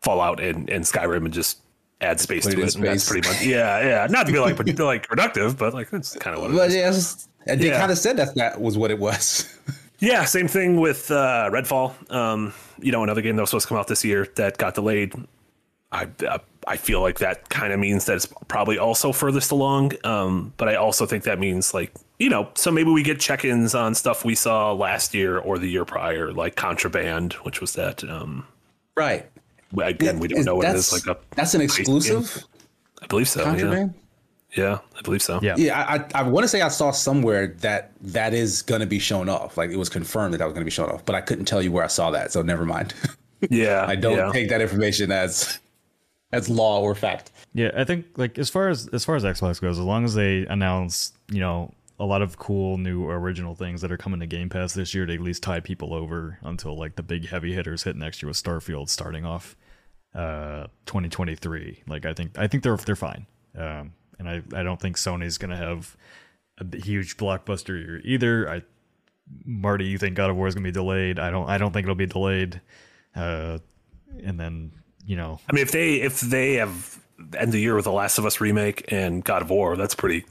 Fallout 0.03 0.41
and, 0.41 0.69
and 0.69 0.85
Skyrim 0.85 1.25
and 1.25 1.33
just 1.33 1.59
add 2.05 2.21
space 2.21 2.45
to 2.47 2.61
it. 2.61 2.75
And 2.75 2.85
that's 2.85 3.09
pretty 3.09 3.27
much 3.29 3.43
yeah, 3.45 3.81
yeah. 3.81 4.07
Not 4.11 4.27
to 4.27 4.33
be 4.33 4.39
like 4.39 4.59
like 4.79 5.09
productive, 5.09 5.59
but 5.59 5.75
like 5.75 5.91
that's 5.91 6.17
kind 6.17 6.37
of 6.37 6.43
what 6.43 6.51
it 6.51 6.55
But 6.57 6.71
yeah, 6.71 6.93
And 7.47 7.61
they 7.61 7.69
Yeah. 7.69 7.79
kind 7.79 7.91
of 7.93 7.99
said 7.99 8.17
that 8.19 8.35
that 8.37 8.61
was 8.61 8.77
what 8.79 8.91
it 8.91 8.99
was. 8.99 9.49
Yeah, 10.01 10.25
same 10.25 10.49
thing 10.49 10.81
with 10.81 11.11
uh, 11.11 11.49
Redfall. 11.51 11.95
Um, 12.13 12.53
you 12.79 12.93
know, 12.93 13.03
another 13.05 13.23
game 13.23 13.37
that 13.37 13.43
was 13.43 13.51
supposed 13.51 13.67
to 13.67 13.69
come 13.71 13.79
out 13.79 13.87
this 13.87 14.05
year 14.05 14.27
that 14.35 14.59
got 14.59 14.75
delayed. 14.75 15.15
I 15.93 16.09
uh, 16.29 16.39
I 16.67 16.77
feel 16.77 17.01
like 17.01 17.21
that 17.21 17.49
kind 17.49 17.73
of 17.73 17.79
means 17.79 18.05
that 18.07 18.17
it's 18.17 18.27
probably 18.49 18.77
also 18.77 19.13
furthest 19.13 19.51
along. 19.51 19.93
Um, 20.05 20.53
but 20.59 20.69
I 20.69 20.75
also 20.75 21.07
think 21.07 21.25
that 21.25 21.39
means 21.39 21.73
like 21.73 21.93
you 22.19 22.29
know, 22.29 22.51
so 22.55 22.71
maybe 22.71 22.91
we 22.91 23.03
get 23.03 23.19
check-ins 23.19 23.75
on 23.75 23.95
stuff 23.95 24.25
we 24.27 24.35
saw 24.35 24.73
last 24.73 25.15
year 25.15 25.39
or 25.39 25.59
the 25.59 25.69
year 25.69 25.85
prior, 25.87 26.33
like 26.33 26.57
Contraband, 26.57 27.35
which 27.45 27.61
was 27.63 27.73
that. 27.75 28.05
Um, 28.05 28.47
right. 28.97 29.31
Again, 29.83 30.19
we 30.19 30.29
don't 30.29 30.41
Is- 30.41 30.47
know 30.47 30.57
what 30.57 30.67
it 30.67 30.77
is. 30.77 30.91
that's. 30.91 31.07
Like 31.07 31.17
a, 31.17 31.21
that's 31.37 31.55
an 31.55 31.61
exclusive 31.61 32.45
I 33.05 33.07
believe 33.07 33.29
so. 33.29 33.55
Yeah. 33.55 33.89
yeah, 34.57 34.79
I 34.97 35.03
believe 35.03 35.23
so. 35.23 35.39
Yeah. 35.43 35.55
Yeah, 35.57 35.79
I 35.79 35.97
I, 35.97 36.07
I 36.15 36.23
want 36.23 36.45
to 36.45 36.49
say 36.49 36.63
I 36.63 36.69
saw 36.69 36.91
somewhere 36.91 37.49
that 37.61 37.93
that 38.01 38.33
is 38.33 38.63
going 38.63 38.81
to 38.81 38.87
be 38.87 38.99
shown 38.99 39.29
off. 39.29 39.59
Like 39.59 39.71
it 39.71 39.77
was 39.77 39.91
confirmed 39.91 40.33
that 40.35 40.39
that 40.39 40.47
was 40.47 40.55
going 40.55 40.63
to 40.63 40.67
be 40.67 40.71
shown 40.71 40.91
off, 40.91 41.05
but 41.05 41.15
I 41.15 41.21
couldn't 41.21 41.45
tell 41.45 41.61
you 41.61 41.71
where 41.71 41.85
I 41.85 41.89
saw 41.89 42.11
that, 42.13 42.33
so 42.33 42.43
never 42.43 42.65
mind. 42.65 42.95
yeah. 43.51 43.85
I 43.87 43.95
don't 43.95 44.17
yeah. 44.17 44.33
take 44.33 44.49
that 44.49 44.63
information 44.63 45.13
as 45.13 45.59
as 46.33 46.49
law 46.49 46.81
or 46.81 46.95
fact. 46.95 47.31
Yeah, 47.53 47.71
I 47.77 47.85
think 47.85 48.07
like 48.17 48.39
as 48.39 48.49
far 48.49 48.69
as 48.69 48.89
as 48.89 49.05
far 49.05 49.17
as 49.17 49.25
Xbox 49.25 49.61
goes, 49.61 49.79
as 49.79 49.85
long 49.85 50.05
as 50.05 50.15
they 50.15 50.47
announce, 50.47 51.13
you 51.31 51.41
know, 51.41 51.75
a 52.01 52.05
lot 52.05 52.23
of 52.23 52.39
cool 52.39 52.79
new 52.79 53.09
original 53.09 53.55
things 53.55 53.83
that 53.83 53.93
are 53.93 53.99
coming 53.99 54.21
to 54.21 54.27
Game 54.27 54.49
Pass 54.49 54.73
this 54.73 54.95
year 54.95 55.05
to 55.05 55.15
at 55.15 55.21
least 55.21 55.43
tie 55.43 55.61
people 55.61 55.93
over 55.93 56.39
until 56.43 56.77
like 56.77 56.97
the 56.97 57.03
big 57.03 57.29
heavy 57.29 57.53
hitters 57.53 57.83
hit 57.83 57.97
next 57.97 58.23
year 58.23 58.29
with 58.29 58.43
Starfield 58.43 58.89
starting 58.89 59.27
off 59.27 59.57
uh 60.15 60.67
2023. 60.87 61.83
Like 61.89 62.07
I 62.07 62.13
think 62.15 62.39
I 62.39 62.47
think 62.47 62.63
they're 62.63 62.77
they're 62.77 62.97
fine. 62.97 63.27
Um 63.57 63.93
and 64.19 64.29
I 64.29 64.43
I 64.55 64.63
don't 64.63 64.81
think 64.81 64.97
Sony's 64.97 65.39
going 65.39 65.51
to 65.51 65.57
have 65.57 65.97
a 66.59 66.77
huge 66.77 67.17
blockbuster 67.17 67.71
year 67.81 68.01
either. 68.05 68.49
I 68.49 68.63
Marty, 69.45 69.87
you 69.87 69.99
think 69.99 70.17
God 70.17 70.31
of 70.31 70.37
War 70.37 70.47
is 70.47 70.55
going 70.55 70.63
to 70.65 70.69
be 70.69 70.73
delayed? 70.73 71.19
I 71.19 71.31
don't 71.31 71.49
I 71.49 71.59
don't 71.59 71.73
think 71.73 71.85
it'll 71.85 71.95
be 71.95 72.07
delayed. 72.07 72.61
Uh 73.17 73.59
and 74.23 74.39
then, 74.39 74.71
you 75.05 75.17
know, 75.17 75.41
I 75.49 75.53
mean, 75.53 75.63
if 75.63 75.73
they 75.73 75.97
if 75.97 76.21
they 76.21 76.55
have 76.55 77.01
end 77.37 77.53
the 77.53 77.59
year 77.59 77.75
with 77.75 77.85
the 77.85 77.93
Last 77.93 78.19
of 78.19 78.27
Us 78.27 78.41
remake 78.41 78.85
and 78.93 79.25
God 79.25 79.43
of 79.43 79.51
War, 79.51 79.77
that's 79.77 79.95
pretty 79.95 80.25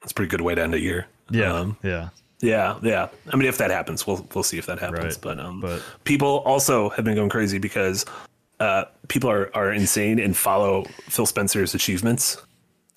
that's 0.00 0.12
pretty 0.12 0.30
good 0.30 0.40
way 0.40 0.54
to 0.54 0.62
end 0.62 0.74
a 0.74 0.80
year. 0.80 1.06
yeah. 1.30 1.52
Um, 1.54 1.76
yeah. 1.84 2.08
yeah, 2.40 2.78
yeah. 2.82 3.08
I 3.32 3.36
mean, 3.36 3.48
if 3.48 3.58
that 3.58 3.70
happens, 3.70 4.06
we'll 4.06 4.26
we'll 4.34 4.42
see 4.42 4.58
if 4.58 4.66
that 4.66 4.78
happens. 4.80 5.04
Right. 5.04 5.18
But 5.20 5.38
um, 5.38 5.60
But- 5.60 5.82
people 6.04 6.38
also 6.46 6.88
have 6.90 7.04
been 7.04 7.14
going 7.14 7.28
crazy 7.28 7.58
because 7.58 8.04
uh, 8.60 8.84
people 9.08 9.30
are 9.30 9.50
are 9.56 9.72
insane 9.72 10.18
and 10.20 10.36
follow 10.36 10.84
Phil 11.08 11.26
Spencer's 11.26 11.74
achievements. 11.74 12.36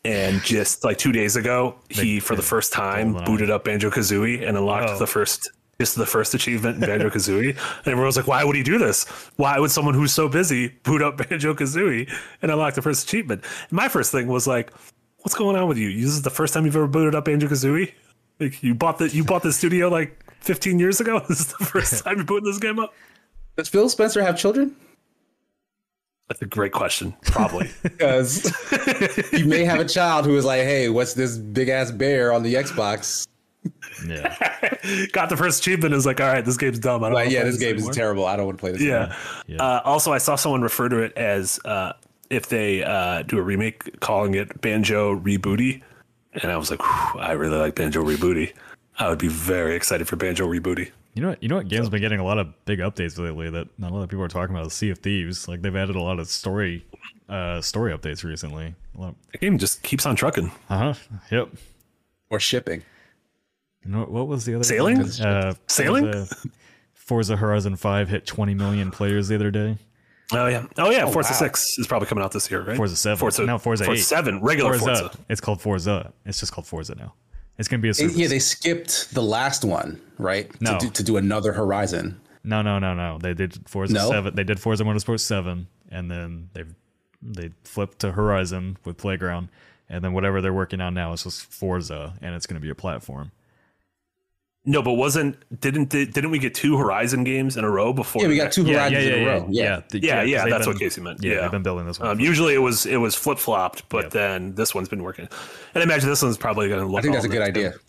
And 0.06 0.41
just 0.44 0.84
like 0.84 0.98
two 0.98 1.14
days 1.14 1.38
ago, 1.38 1.76
he 1.90 2.19
for 2.19 2.35
the 2.35 2.41
first 2.41 2.73
time 2.73 3.14
booted 3.26 3.49
up 3.49 3.64
Banjo 3.64 3.90
Kazooie 3.90 4.45
and 4.48 4.57
unlocked 4.57 4.90
Oh. 4.90 4.99
the 4.99 5.07
first 5.07 5.49
just 5.80 5.95
the 5.95 6.06
first 6.06 6.34
achievement 6.34 6.76
in 6.76 6.81
Banjo 6.81 7.10
Kazooie. 7.10 7.49
and 7.52 7.88
everyone 7.88 8.06
was 8.06 8.18
like, 8.18 8.27
"Why 8.27 8.44
would 8.44 8.56
he 8.56 8.64
do 8.64 8.77
this? 8.77 9.06
Why 9.38 9.57
would 9.60 9.72
someone 9.72 9.94
who's 9.95 10.14
so 10.14 10.27
busy 10.30 10.68
boot 10.84 11.02
up 11.02 11.18
Banjo 11.30 11.53
Kazooie 11.53 12.11
and 12.41 12.52
unlock 12.52 12.73
the 12.76 12.81
first 12.81 13.06
achievement?" 13.07 13.44
And 13.69 13.72
my 13.72 13.88
first 13.88 14.11
thing 14.11 14.27
was 14.27 14.45
like, 14.45 14.72
"What's 15.19 15.35
going 15.35 15.56
on 15.56 15.68
with 15.69 15.77
you? 15.77 15.90
This 15.95 16.11
is 16.11 16.22
the 16.22 16.30
first 16.30 16.53
time 16.53 16.65
you've 16.65 16.76
ever 16.76 16.88
booted 16.88 17.15
up 17.15 17.26
Banjo 17.26 17.48
Kazooie? 17.48 17.94
Like 18.41 18.61
you 18.61 18.76
bought 18.76 18.98
the 18.98 19.07
you 19.07 19.23
bought 19.23 19.41
the 19.44 19.53
studio 19.53 19.88
like 19.88 20.19
15 20.41 20.80
years 20.80 20.99
ago. 20.99 21.22
This 21.30 21.40
is 21.40 21.48
the 21.48 21.64
first 21.65 22.03
time 22.03 22.18
you're 22.18 22.26
putting 22.26 22.44
this 22.45 22.60
game 22.60 22.77
up." 22.77 22.94
Does 23.56 23.69
Phil 23.69 23.88
Spencer 23.88 24.22
have 24.22 24.38
children? 24.38 24.76
That's 26.34 26.41
a 26.41 26.45
great 26.47 26.72
question. 26.72 27.15
Probably. 27.22 27.69
Because 27.84 28.51
you 29.31 29.45
may 29.45 29.64
have 29.64 29.80
a 29.80 29.85
child 29.85 30.26
who 30.26 30.35
is 30.35 30.45
like, 30.45 30.61
"Hey, 30.61 30.89
what's 30.89 31.14
this 31.14 31.38
big 31.38 31.69
ass 31.69 31.91
bear 31.91 32.34
on 32.34 32.41
the 32.41 32.55
Xbox?" 32.55 33.27
Yeah. 34.07 34.35
Got 35.11 35.30
the 35.30 35.38
first 35.38 35.60
achievement. 35.60 35.93
Is 35.93 36.05
like, 36.05 36.19
all 36.19 36.27
right, 36.27 36.43
this 36.43 36.57
game's 36.57 36.80
dumb. 36.80 37.03
I 37.03 37.07
don't. 37.07 37.14
Like, 37.14 37.26
wanna 37.26 37.35
yeah, 37.35 37.41
play 37.41 37.51
this 37.51 37.60
game 37.60 37.73
anymore." 37.76 37.91
is 37.91 37.95
terrible. 37.95 38.26
I 38.26 38.35
don't 38.35 38.47
want 38.47 38.57
to 38.57 38.61
play 38.61 38.72
this. 38.72 38.81
Yeah. 38.81 39.15
Yeah. 39.45 39.61
Uh, 39.61 39.81
also, 39.85 40.11
I 40.11 40.18
saw 40.18 40.35
someone 40.35 40.64
refer 40.64 40.89
to 40.89 40.97
it 40.97 41.14
as 41.15 41.60
uh, 41.65 41.93
if 42.31 42.49
they 42.49 42.84
uh, 42.84 43.22
do 43.22 43.38
a 43.38 43.41
remake, 43.43 43.99
calling 43.99 44.34
it 44.34 44.60
Banjo 44.60 45.19
Rebooty, 45.19 45.84
and 46.41 46.51
I 46.51 46.57
was 46.57 46.72
like, 46.72 46.81
I 46.81 47.34
really 47.34 47.57
like 47.57 47.76
Banjo 47.76 48.03
Rebooty. 48.03 48.53
I 48.97 49.10
would 49.10 49.19
be 49.19 49.27
very 49.27 49.76
excited 49.76 50.07
for 50.07 50.15
Banjo 50.15 50.47
Rebooty. 50.47 50.91
You 51.14 51.22
know 51.22 51.30
what? 51.30 51.44
You 51.44 51.49
know 51.49 51.57
what? 51.57 51.68
Game's 51.68 51.90
been 51.90 52.02
getting 52.02 52.19
a 52.19 52.23
lot 52.26 52.40
of 52.40 52.48
big 52.65 52.80
updates 52.80 53.19
lately 53.19 53.49
that 53.49 53.68
not 53.77 53.91
a 53.91 53.94
lot 53.95 54.03
of 54.03 54.10
people 54.10 54.23
are 54.23 54.30
talking 54.30 54.56
about. 54.56 54.72
Sea 54.72 54.90
of 54.90 54.99
Thieves, 54.99 55.48
like 55.48 55.61
they've 55.61 55.76
added 55.76 55.95
a 55.95 56.02
lot 56.02 56.19
of 56.19 56.27
story, 56.27 56.85
uh, 57.30 57.61
story 57.61 57.95
updates 57.95 58.23
recently. 58.23 58.73
The 58.98 59.38
game 59.38 59.57
just 59.57 59.84
keeps 59.84 60.06
on 60.06 60.15
trucking. 60.15 60.52
Uh 60.69 60.77
huh. 60.77 60.94
Yep. 61.31 61.49
Or 62.30 62.40
shipping. 62.40 62.81
You 63.85 63.91
know, 63.91 64.03
what 64.06 64.27
was 64.27 64.45
the 64.45 64.56
other 64.56 64.64
Sailing? 64.64 65.02
Uh, 65.02 65.53
Sailing? 65.68 66.11
Forza, 66.11 66.35
Forza 66.94 67.35
Horizon 67.35 67.76
Five 67.76 68.10
hit 68.10 68.26
20 68.26 68.53
million 68.56 68.91
players 68.91 69.27
the 69.27 69.35
other 69.35 69.52
day. 69.52 69.77
Oh 70.31 70.48
yeah. 70.48 70.65
Oh 70.77 70.90
yeah. 70.90 71.06
Forza 71.06 71.31
wow. 71.31 71.38
Six 71.38 71.77
is 71.77 71.85
probably 71.85 72.07
coming 72.07 72.23
out 72.23 72.31
this 72.31 72.49
year, 72.49 72.64
right? 72.64 72.77
Forza 72.77 72.95
7. 72.95 73.18
Forza, 73.18 73.45
No, 73.45 73.57
Forza 73.60 73.91
8. 73.91 73.98
Seven. 73.98 74.41
Regular 74.41 74.77
Forza. 74.80 75.02
Forza. 75.10 75.19
It's 75.30 75.41
called 75.41 75.61
Forza. 75.61 76.11
It's 76.26 76.40
just 76.40 76.53
called 76.53 76.65
Forza 76.65 76.95
now. 76.95 77.14
It's 77.57 77.67
gonna 77.67 77.81
be 77.81 77.89
a 77.89 77.93
service. 77.93 78.17
yeah, 78.17 78.27
they 78.27 78.39
skipped 78.39 79.13
the 79.13 79.21
last 79.21 79.63
one, 79.63 80.01
right? 80.17 80.49
No. 80.61 80.80
To 80.80 80.85
do, 80.85 80.91
to 80.91 81.03
do 81.03 81.17
another 81.17 81.53
Horizon. 81.53 82.19
No, 82.43 82.61
no, 82.61 82.80
no, 82.80 82.93
no. 82.93 83.19
They 83.19 83.34
did 83.34 83.69
Forza 83.69 83.93
No? 83.93 84.09
Seven. 84.09 84.35
They 84.35 84.43
did 84.43 84.59
Forza 84.59 84.84
Motorsport 84.84 85.19
Seven, 85.19 85.67
and 85.89 86.09
then 86.11 86.49
they 86.53 86.63
they 87.21 87.51
flipped 87.63 87.99
to 87.99 88.11
Horizon 88.11 88.77
with 88.84 88.97
Playground, 88.97 89.49
and 89.88 90.03
then 90.03 90.13
whatever 90.13 90.41
they're 90.41 90.53
working 90.53 90.81
on 90.81 90.93
now 90.93 91.13
is 91.13 91.23
just 91.23 91.45
Forza, 91.45 92.15
and 92.21 92.35
it's 92.35 92.45
going 92.45 92.59
to 92.59 92.61
be 92.61 92.69
a 92.69 92.75
platform. 92.75 93.31
No, 94.65 94.81
but 94.81 94.94
wasn't 94.94 95.35
didn't 95.60 95.90
didn't 95.90 96.31
we 96.31 96.40
get 96.40 96.56
two 96.56 96.77
Horizon 96.77 97.26
games 97.26 97.57
in 97.57 97.65
a 97.65 97.69
row 97.69 97.91
before? 97.91 98.22
Yeah, 98.22 98.30
we 98.30 98.38
got 98.38 98.53
two 98.53 98.64
Yeah, 98.64 98.73
Horizons 98.90 98.94
yeah, 98.94 99.10
yeah, 99.10 99.15
in 99.15 99.22
a 99.22 99.26
yeah, 99.26 99.30
row. 99.31 99.48
Yeah. 99.49 99.81
the- 99.90 99.99
Yeah, 99.99 100.19
'cause 100.22 100.30
yeah, 100.30 100.44
they've 100.44 100.52
that's 100.53 100.65
been- 100.65 100.73
what 100.73 100.80
Casey 100.80 101.02
meant. 101.02 101.19
Yeah, 101.22 101.31
Yeah. 101.34 101.41
they've 101.41 101.52
been 101.52 101.64
building 101.64 101.85
this 101.85 101.99
one. 101.99 102.10
Um, 102.11 102.19
usually 102.22 102.53
it 102.53 102.60
was 102.61 102.85
it 102.85 102.95
was 102.95 103.14
flip 103.14 103.40
flopped, 103.40 103.84
but 103.90 104.03
Yep. 104.06 104.11
then 104.11 104.56
this 104.56 104.73
one's 104.73 104.88
been 104.88 105.03
working. 105.03 105.27
And 105.76 105.81
I 105.81 105.84
imagine 105.84 106.07
this 106.10 106.22
one's 106.23 106.38
probably 106.38 106.69
going 106.69 106.80
to 106.80 106.88
look. 106.88 106.99
I 106.99 107.02
think 107.02 107.14
that's 107.14 107.26
a 107.26 107.30
good 107.30 107.41
idea. 107.41 107.72
too. 107.73 107.80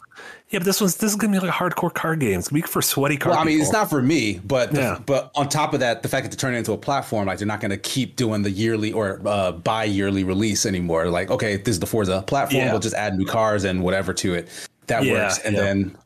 Yeah, 0.51 0.59
but 0.59 0.65
this 0.65 0.81
one's 0.81 0.97
this 0.97 1.11
is 1.13 1.17
going 1.17 1.33
to 1.33 1.41
be 1.41 1.47
like 1.47 1.55
a 1.55 1.59
hardcore 1.59 1.95
card 1.95 2.19
game. 2.19 2.41
It's 2.41 2.49
going 2.49 2.63
to 2.63 2.67
be 2.67 2.73
for 2.73 2.83
sweaty 2.83 3.19
card. 3.19 3.35
Well, 3.35 3.41
I 3.41 3.45
mean, 3.45 3.61
it's 3.61 3.73
not 3.73 3.89
for 3.89 4.03
me, 4.03 4.41
but 4.45 4.73
the- 4.73 5.01
but 5.07 5.31
on 5.37 5.49
top 5.49 5.75
of 5.75 5.81
that, 5.81 6.03
the 6.03 6.09
fact 6.09 6.25
that 6.25 6.31
they're 6.31 6.37
turning 6.43 6.57
it 6.57 6.59
into 6.61 6.73
a 6.73 6.77
platform, 6.77 7.27
like 7.29 7.39
they're 7.39 7.47
not 7.47 7.61
going 7.61 7.71
to 7.71 7.77
keep 7.77 8.17
doing 8.17 8.43
the 8.43 8.51
yearly 8.51 8.93
or 8.93 9.21
uh, 9.25 9.53
bi-yearly 9.53 10.25
release 10.25 10.67
anymore. 10.67 11.07
Like, 11.07 11.31
okay, 11.31 11.57
this 11.57 11.75
is 11.75 11.79
the 11.81 11.87
Forza 11.87 12.25
platform. 12.27 12.65
Yeah. 12.65 12.73
We'll 12.73 12.81
just 12.81 12.97
add 12.97 13.17
new 13.17 13.27
cars 13.27 13.63
and 13.63 13.81
whatever 13.81 14.13
to 14.15 14.35
it. 14.35 14.49
That 14.89 15.05
Yeah, 15.05 15.13
works. 15.25 15.39
And 15.39 15.55
yeah. 15.57 15.63
then 15.63 15.97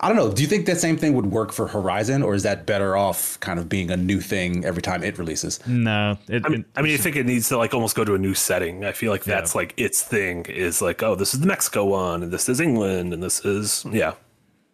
I 0.00 0.08
don't 0.08 0.16
know. 0.16 0.30
Do 0.32 0.42
you 0.42 0.48
think 0.48 0.66
that 0.66 0.78
same 0.78 0.96
thing 0.96 1.14
would 1.14 1.26
work 1.26 1.50
for 1.52 1.66
Horizon, 1.66 2.22
or 2.22 2.34
is 2.34 2.44
that 2.44 2.66
better 2.66 2.96
off 2.96 3.38
kind 3.40 3.58
of 3.58 3.68
being 3.68 3.90
a 3.90 3.96
new 3.96 4.20
thing 4.20 4.64
every 4.64 4.80
time 4.82 5.02
it 5.02 5.18
releases? 5.18 5.58
No, 5.66 6.16
it, 6.28 6.44
I 6.46 6.48
mean, 6.48 6.64
I 6.76 6.82
mean, 6.82 6.94
I 6.94 6.96
think 6.98 7.16
it 7.16 7.26
needs 7.26 7.48
to 7.48 7.58
like 7.58 7.74
almost 7.74 7.96
go 7.96 8.04
to 8.04 8.14
a 8.14 8.18
new 8.18 8.34
setting. 8.34 8.84
I 8.84 8.92
feel 8.92 9.10
like 9.10 9.26
Yeah. 9.26 9.34
that's 9.34 9.54
like 9.56 9.74
its 9.76 10.02
thing 10.02 10.44
is 10.46 10.80
like, 10.80 11.02
oh, 11.02 11.14
this 11.16 11.34
is 11.34 11.40
the 11.40 11.46
Mexico 11.46 11.84
one, 11.84 12.22
and 12.22 12.32
this 12.32 12.48
is 12.48 12.60
England, 12.60 13.12
and 13.12 13.22
this 13.22 13.44
is 13.44 13.84
yeah. 13.90 14.14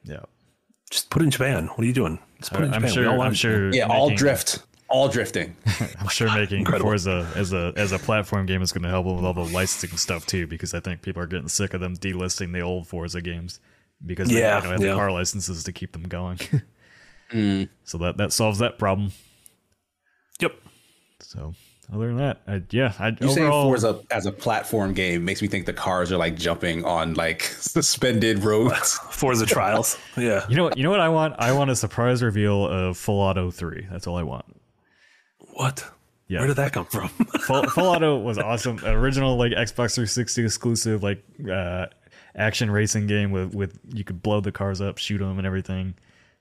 yeah. 0.04 0.20
Just 0.90 1.08
put 1.10 1.22
it 1.22 1.24
in 1.24 1.30
Japan. 1.30 1.68
What 1.68 1.80
are 1.80 1.84
you 1.86 1.92
doing? 1.94 2.18
Just 2.38 2.52
put 2.52 2.60
it 2.60 2.64
in 2.66 2.72
uh, 2.74 2.76
I'm 2.76 2.82
Japan. 2.82 2.90
We 2.90 2.94
sure. 3.02 3.06
all 3.06 3.12
I'm 3.12 3.18
want- 3.18 3.36
sure. 3.36 3.74
Yeah, 3.74 3.86
all 3.86 4.08
making- 4.10 4.18
drift, 4.18 4.62
all 4.88 5.08
drifting. 5.08 5.56
I'm 6.00 6.08
sure 6.08 6.28
making 6.34 6.58
Incredible. 6.60 6.90
Forza 6.90 7.26
as 7.34 7.54
a 7.54 7.72
as 7.76 7.92
a 7.92 7.98
platform 7.98 8.44
game 8.44 8.60
is 8.60 8.72
going 8.72 8.82
to 8.82 8.90
help 8.90 9.06
with 9.06 9.24
all 9.24 9.32
the 9.32 9.40
licensing 9.44 9.96
stuff 9.96 10.26
too, 10.26 10.46
because 10.46 10.74
I 10.74 10.80
think 10.80 11.00
people 11.00 11.22
are 11.22 11.26
getting 11.26 11.48
sick 11.48 11.72
of 11.72 11.80
them 11.80 11.96
delisting 11.96 12.52
the 12.52 12.60
old 12.60 12.86
Forza 12.86 13.22
games 13.22 13.58
because 14.04 14.28
they, 14.28 14.40
Yeah, 14.40 14.60
they 14.60 14.62
don't 14.62 14.72
have 14.72 14.82
yeah. 14.82 14.90
the 14.90 14.96
car 14.96 15.10
licenses 15.12 15.64
to 15.64 15.72
keep 15.72 15.92
them 15.92 16.04
going. 16.04 16.38
So 17.84 17.98
that 17.98 18.16
that 18.18 18.32
solves 18.32 18.60
that 18.60 18.78
problem. 18.78 19.10
Yep. 20.38 20.52
So 21.20 21.54
other 21.92 22.06
than 22.08 22.16
that, 22.18 22.42
I, 22.46 22.62
yeah, 22.70 22.92
I 22.98 23.08
You 23.08 23.28
saying 23.28 23.46
overall 23.46 23.64
Forza 23.64 24.00
as 24.10 24.26
a 24.26 24.32
platform 24.32 24.94
game 24.94 25.24
makes 25.24 25.42
me 25.42 25.48
think 25.48 25.66
the 25.66 25.72
cars 25.72 26.12
are 26.12 26.16
like 26.16 26.36
jumping 26.36 26.84
on 26.84 27.14
like 27.14 27.42
suspended 27.58 28.44
roads. 28.44 28.98
Forza 29.10 29.46
Trials. 29.46 29.98
Yeah. 30.16 30.46
You 30.48 30.56
know 30.56 30.64
what? 30.64 30.76
You 30.76 30.84
know 30.84 30.90
what 30.90 31.00
I 31.00 31.08
want? 31.08 31.34
I 31.38 31.52
want 31.52 31.70
a 31.70 31.76
surprise 31.76 32.22
reveal 32.22 32.66
of 32.66 32.96
Full 32.96 33.18
Auto 33.20 33.50
Three. 33.50 33.86
That's 33.90 34.06
all 34.06 34.16
I 34.16 34.22
want. 34.22 34.44
What? 35.54 35.84
Yeah. 36.28 36.38
Where 36.38 36.48
did 36.48 36.56
that 36.56 36.72
come 36.72 36.86
from? 36.86 37.08
Full, 37.08 37.64
Full 37.64 37.86
Auto 37.86 38.18
was 38.18 38.38
awesome. 38.38 38.78
Original 38.84 39.36
like 39.36 39.52
Xbox 39.52 39.94
360 39.94 40.44
exclusive 40.44 41.02
like 41.02 41.22
uh, 41.50 41.86
action 42.36 42.70
racing 42.70 43.06
game 43.06 43.30
with 43.30 43.54
with 43.54 43.78
you 43.92 44.04
could 44.04 44.22
blow 44.22 44.40
the 44.40 44.52
cars 44.52 44.80
up, 44.80 44.98
shoot 44.98 45.18
them, 45.18 45.38
and 45.38 45.46
everything. 45.46 45.94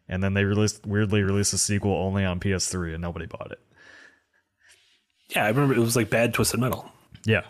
And 0.10 0.22
then 0.22 0.34
they 0.34 0.44
released 0.44 0.86
weirdly 0.86 1.22
released 1.24 1.54
a 1.54 1.58
sequel 1.58 1.94
only 1.94 2.26
on 2.26 2.40
PS3, 2.40 2.94
and 2.94 3.02
nobody 3.02 3.26
bought 3.26 3.52
it. 3.52 3.60
yeah, 5.30 5.46
I 5.46 5.50
remember 5.50 5.74
it 5.74 5.80
was 5.80 5.96
like 5.96 6.10
bad 6.10 6.34
Twisted 6.34 6.60
Metal. 6.60 6.92
Yeah, 7.26 7.44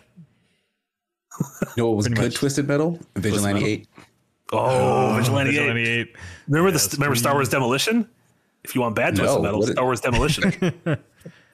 You 1.40 1.46
know 1.78 1.88
what 1.88 1.96
was 1.96 2.06
Pretty 2.06 2.20
good 2.20 2.26
much. 2.28 2.34
Twisted 2.36 2.68
Metal? 2.68 2.98
Vigilante 3.16 3.54
Metal? 3.60 3.68
8. 3.68 3.88
Oh, 4.52 5.14
Vigilante, 5.18 5.50
Vigilante 5.56 5.82
8. 5.82 6.00
8. 6.00 6.16
Remember 6.48 6.70
the 6.70 6.88
remember 6.96 7.16
Star 7.16 7.34
Wars 7.34 7.48
Demolition? 7.48 8.08
If 8.62 8.74
you 8.76 8.80
want 8.82 8.94
bad 8.94 9.16
Twisted 9.16 9.36
No, 9.38 9.42
Metal, 9.42 9.62
Star 9.66 9.84
Wars 9.84 10.00
Demolition. 10.00 10.52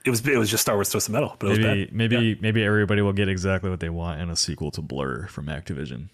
it 0.04 0.10
was 0.10 0.26
it 0.28 0.36
was 0.36 0.50
just 0.50 0.60
Star 0.60 0.74
Wars 0.76 0.90
Twisted 0.90 1.12
Metal, 1.14 1.34
but 1.38 1.46
it 1.46 1.50
was 1.50 1.58
Maybe 1.60 1.84
bad. 1.86 1.94
maybe 1.94 2.38
maybe 2.42 2.62
everybody 2.62 3.00
will 3.00 3.14
get 3.14 3.30
exactly 3.30 3.70
what 3.70 3.80
they 3.80 3.88
want 3.90 4.20
in 4.20 4.28
a 4.28 4.36
sequel 4.36 4.70
to 4.72 4.82
Blur 4.82 5.26
from 5.28 5.46
Activision. 5.46 6.10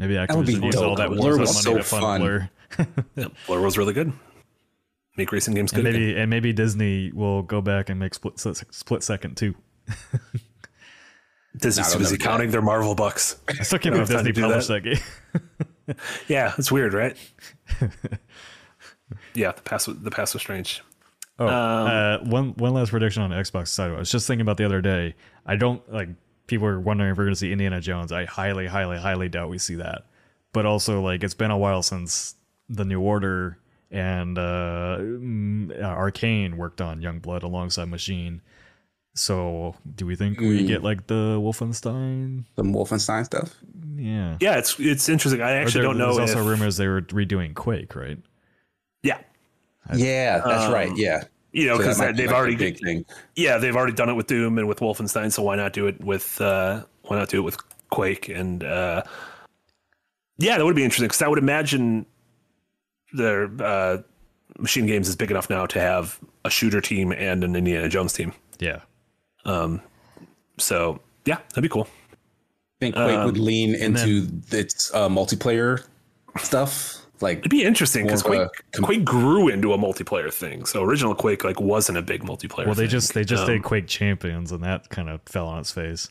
Maybe 0.00 0.18
would 0.18 0.28
Activision 0.28 0.60
be 0.60 0.66
used 0.66 0.78
dope. 0.78 0.86
all 0.88 0.96
that 0.96 1.08
Blur 1.10 1.36
Warzone 1.36 1.40
was 1.40 1.52
money 1.54 1.62
so 1.62 1.76
to 1.76 1.82
fund 1.84 2.02
fun. 2.02 2.20
Blur. 2.20 2.50
Yeah, 3.16 3.26
Blur 3.46 3.60
was 3.60 3.76
really 3.78 3.92
good. 3.92 4.12
Make 5.16 5.32
racing 5.32 5.54
games 5.54 5.72
And 5.72 5.82
good. 5.84 5.94
again. 5.94 6.16
and 6.18 6.30
maybe 6.30 6.52
Disney 6.52 7.10
will 7.12 7.42
go 7.42 7.60
back 7.60 7.88
and 7.90 7.98
make 8.00 8.14
split 8.14 8.38
split 8.38 9.02
second 9.02 9.36
too. 9.36 9.54
Disney's 11.56 11.88
Nah, 11.88 11.92
too 11.94 11.98
busy 11.98 12.12
never 12.14 12.16
do 12.16 12.24
counting 12.24 12.50
their 12.52 12.62
Marvel 12.62 12.94
bucks. 12.94 13.36
I 13.48 13.62
still 13.64 13.78
can't 13.80 13.92
believe 13.94 14.08
Disney 14.08 14.32
to 14.32 14.40
published 14.40 14.68
that, 14.68 14.80
game. 14.82 15.96
Yeah, 16.28 16.54
it's 16.56 16.70
weird, 16.70 16.94
right? 16.94 17.16
yeah, 19.34 19.50
the 19.50 19.62
past 19.62 19.88
was, 19.88 19.98
the 19.98 20.10
past 20.12 20.34
was 20.34 20.42
strange. 20.42 20.82
Oh, 21.40 21.46
uh, 21.48 22.18
one 22.24 22.50
one 22.54 22.72
last 22.74 22.90
prediction 22.90 23.22
on 23.24 23.30
Xbox 23.30 23.68
side. 23.68 23.90
I 23.90 23.98
was 23.98 24.10
just 24.10 24.26
thinking 24.28 24.42
about 24.42 24.56
the 24.56 24.64
other 24.64 24.80
day. 24.80 25.16
I 25.46 25.56
don't 25.56 25.82
like 25.92 26.08
people 26.50 26.66
are 26.66 26.80
wondering 26.80 27.12
if 27.12 27.16
we're 27.16 27.24
going 27.24 27.34
to 27.34 27.38
see 27.40 27.52
Indiana 27.52 27.80
Jones. 27.80 28.12
I 28.12 28.26
highly, 28.26 28.66
highly, 28.66 28.98
highly 28.98 29.28
doubt 29.28 29.48
we 29.48 29.58
see 29.58 29.76
that. 29.76 30.02
But 30.52 30.66
also, 30.66 31.00
like 31.00 31.22
it's 31.22 31.34
been 31.34 31.50
a 31.50 31.56
while 31.56 31.82
since 31.82 32.34
the 32.68 32.84
New 32.84 33.00
Order 33.00 33.56
and 33.90 34.36
uh, 34.36 34.98
mm, 35.00 35.70
uh, 35.82 35.96
Arkane 35.96 36.54
worked 36.54 36.80
on 36.80 37.00
Youngblood 37.00 37.44
alongside 37.44 37.88
Machine. 37.88 38.42
So, 39.14 39.74
do 39.96 40.06
we 40.06 40.16
think 40.16 40.40
we 40.40 40.66
get 40.66 40.82
like 40.82 41.06
the 41.06 41.38
Wolfenstein? 41.40 42.44
The 42.56 42.62
Wolfenstein 42.62 43.24
stuff. 43.24 43.56
Yeah. 43.96 44.36
Yeah, 44.40 44.58
it's 44.58 44.78
it's 44.78 45.08
interesting. 45.08 45.42
I 45.42 45.52
actually 45.52 45.82
there- 45.82 45.82
don't 45.82 45.98
know. 45.98 46.16
There's 46.16 46.30
if, 46.30 46.36
also 46.36 46.48
rumors 46.48 46.76
they 46.76 46.86
were 46.86 47.02
redoing 47.02 47.54
Quake, 47.54 47.94
right? 47.94 48.18
Yeah, 49.02 49.18
Yeah, 49.94 50.42
that's 50.44 50.72
right. 50.72 50.90
Yeah. 50.96 51.24
You 51.52 51.66
know, 51.66 51.78
because 51.78 51.98
might 51.98 52.12
be, 52.12 52.22
they've 52.22 52.32
already 52.32 52.56
big 52.56 52.78
thing. 52.78 53.04
yeah 53.36 53.58
they've 53.58 53.74
already 53.76 53.92
done 53.92 54.08
it 54.08 54.14
with 54.14 54.26
Doom 54.26 54.58
and 54.58 54.68
with 54.68 54.78
Wolfenstein. 54.80 55.32
So 55.32 55.42
why 55.42 55.56
not 55.56 55.72
do 55.72 55.86
it 55.86 56.00
with 56.00 56.40
uh, 56.40 56.84
why 57.02 57.16
not 57.18 57.28
do 57.28 57.38
it 57.38 57.42
with 57.42 57.56
Quake? 57.90 58.28
And 58.28 58.62
uh, 58.64 59.02
yeah, 60.38 60.58
that 60.58 60.64
would 60.64 60.76
be 60.76 60.84
interesting 60.84 61.08
because 61.08 61.22
I 61.22 61.28
would 61.28 61.38
imagine 61.38 62.06
their 63.12 63.50
uh, 63.60 63.98
Machine 64.58 64.86
Games 64.86 65.08
is 65.08 65.16
big 65.16 65.30
enough 65.30 65.50
now 65.50 65.66
to 65.66 65.80
have 65.80 66.18
a 66.44 66.50
shooter 66.50 66.80
team 66.80 67.12
and 67.12 67.42
an 67.44 67.56
Indiana 67.56 67.88
Jones 67.88 68.12
team. 68.12 68.32
Yeah. 68.58 68.80
So 70.58 71.00
yeah, 71.24 71.38
that'd 71.50 71.62
be 71.62 71.68
cool. 71.68 71.88
I 72.12 72.16
think 72.80 72.94
Quake 72.94 73.24
would 73.24 73.36
Um, 73.36 73.44
lean 73.44 73.74
into 73.74 74.28
its 74.52 74.92
uh, 74.94 75.08
multiplayer 75.08 75.84
stuff. 76.38 76.99
Like, 77.22 77.38
It'd 77.40 77.50
be 77.50 77.64
interesting 77.64 78.06
because 78.06 78.22
Quake, 78.22 78.40
a 78.40 78.50
com- 78.72 78.84
Quake 78.84 79.04
grew 79.04 79.48
into 79.48 79.72
a 79.74 79.78
multiplayer 79.78 80.32
thing. 80.32 80.64
So 80.64 80.82
original 80.82 81.14
Quake 81.14 81.44
like 81.44 81.60
wasn't 81.60 81.98
a 81.98 82.02
big 82.02 82.22
multiplayer. 82.22 82.66
Well, 82.66 82.74
they 82.74 82.84
thing. 82.84 82.90
just 82.90 83.14
they 83.14 83.24
just 83.24 83.42
Um, 83.44 83.48
did 83.50 83.62
Quake 83.62 83.86
Champions, 83.86 84.52
and 84.52 84.62
that 84.64 84.88
kind 84.88 85.08
of 85.10 85.20
fell 85.26 85.46
on 85.46 85.58
its 85.60 85.70
face. 85.72 86.08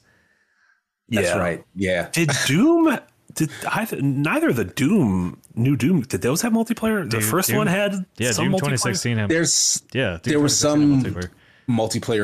that's 1.09 1.27
yeah. 1.27 1.37
right. 1.37 1.63
Yeah. 1.75 2.09
Did 2.11 2.29
Doom? 2.45 2.99
Did 3.33 3.51
either 3.71 4.01
neither 4.01 4.51
the 4.53 4.65
Doom 4.65 5.39
new 5.55 5.75
Doom? 5.75 6.01
Did 6.01 6.21
those 6.21 6.41
have 6.41 6.53
multiplayer? 6.53 7.03
The 7.03 7.17
Doom- 7.19 7.21
first 7.21 7.49
Doom- 7.49 7.57
one 7.57 7.67
had 7.67 8.05
Yeah, 8.17 8.31
some 8.31 8.45
Doom 8.45 8.53
multiplayer? 8.53 8.59
2016 8.77 9.17
had 9.17 9.29
There's 9.29 9.83
yeah. 9.93 10.19
Doom 10.21 10.31
there 10.31 10.39
was 10.39 10.59
2016 10.59 11.13
had 11.13 11.13
some 11.13 11.21
multiplayer. 11.21 11.29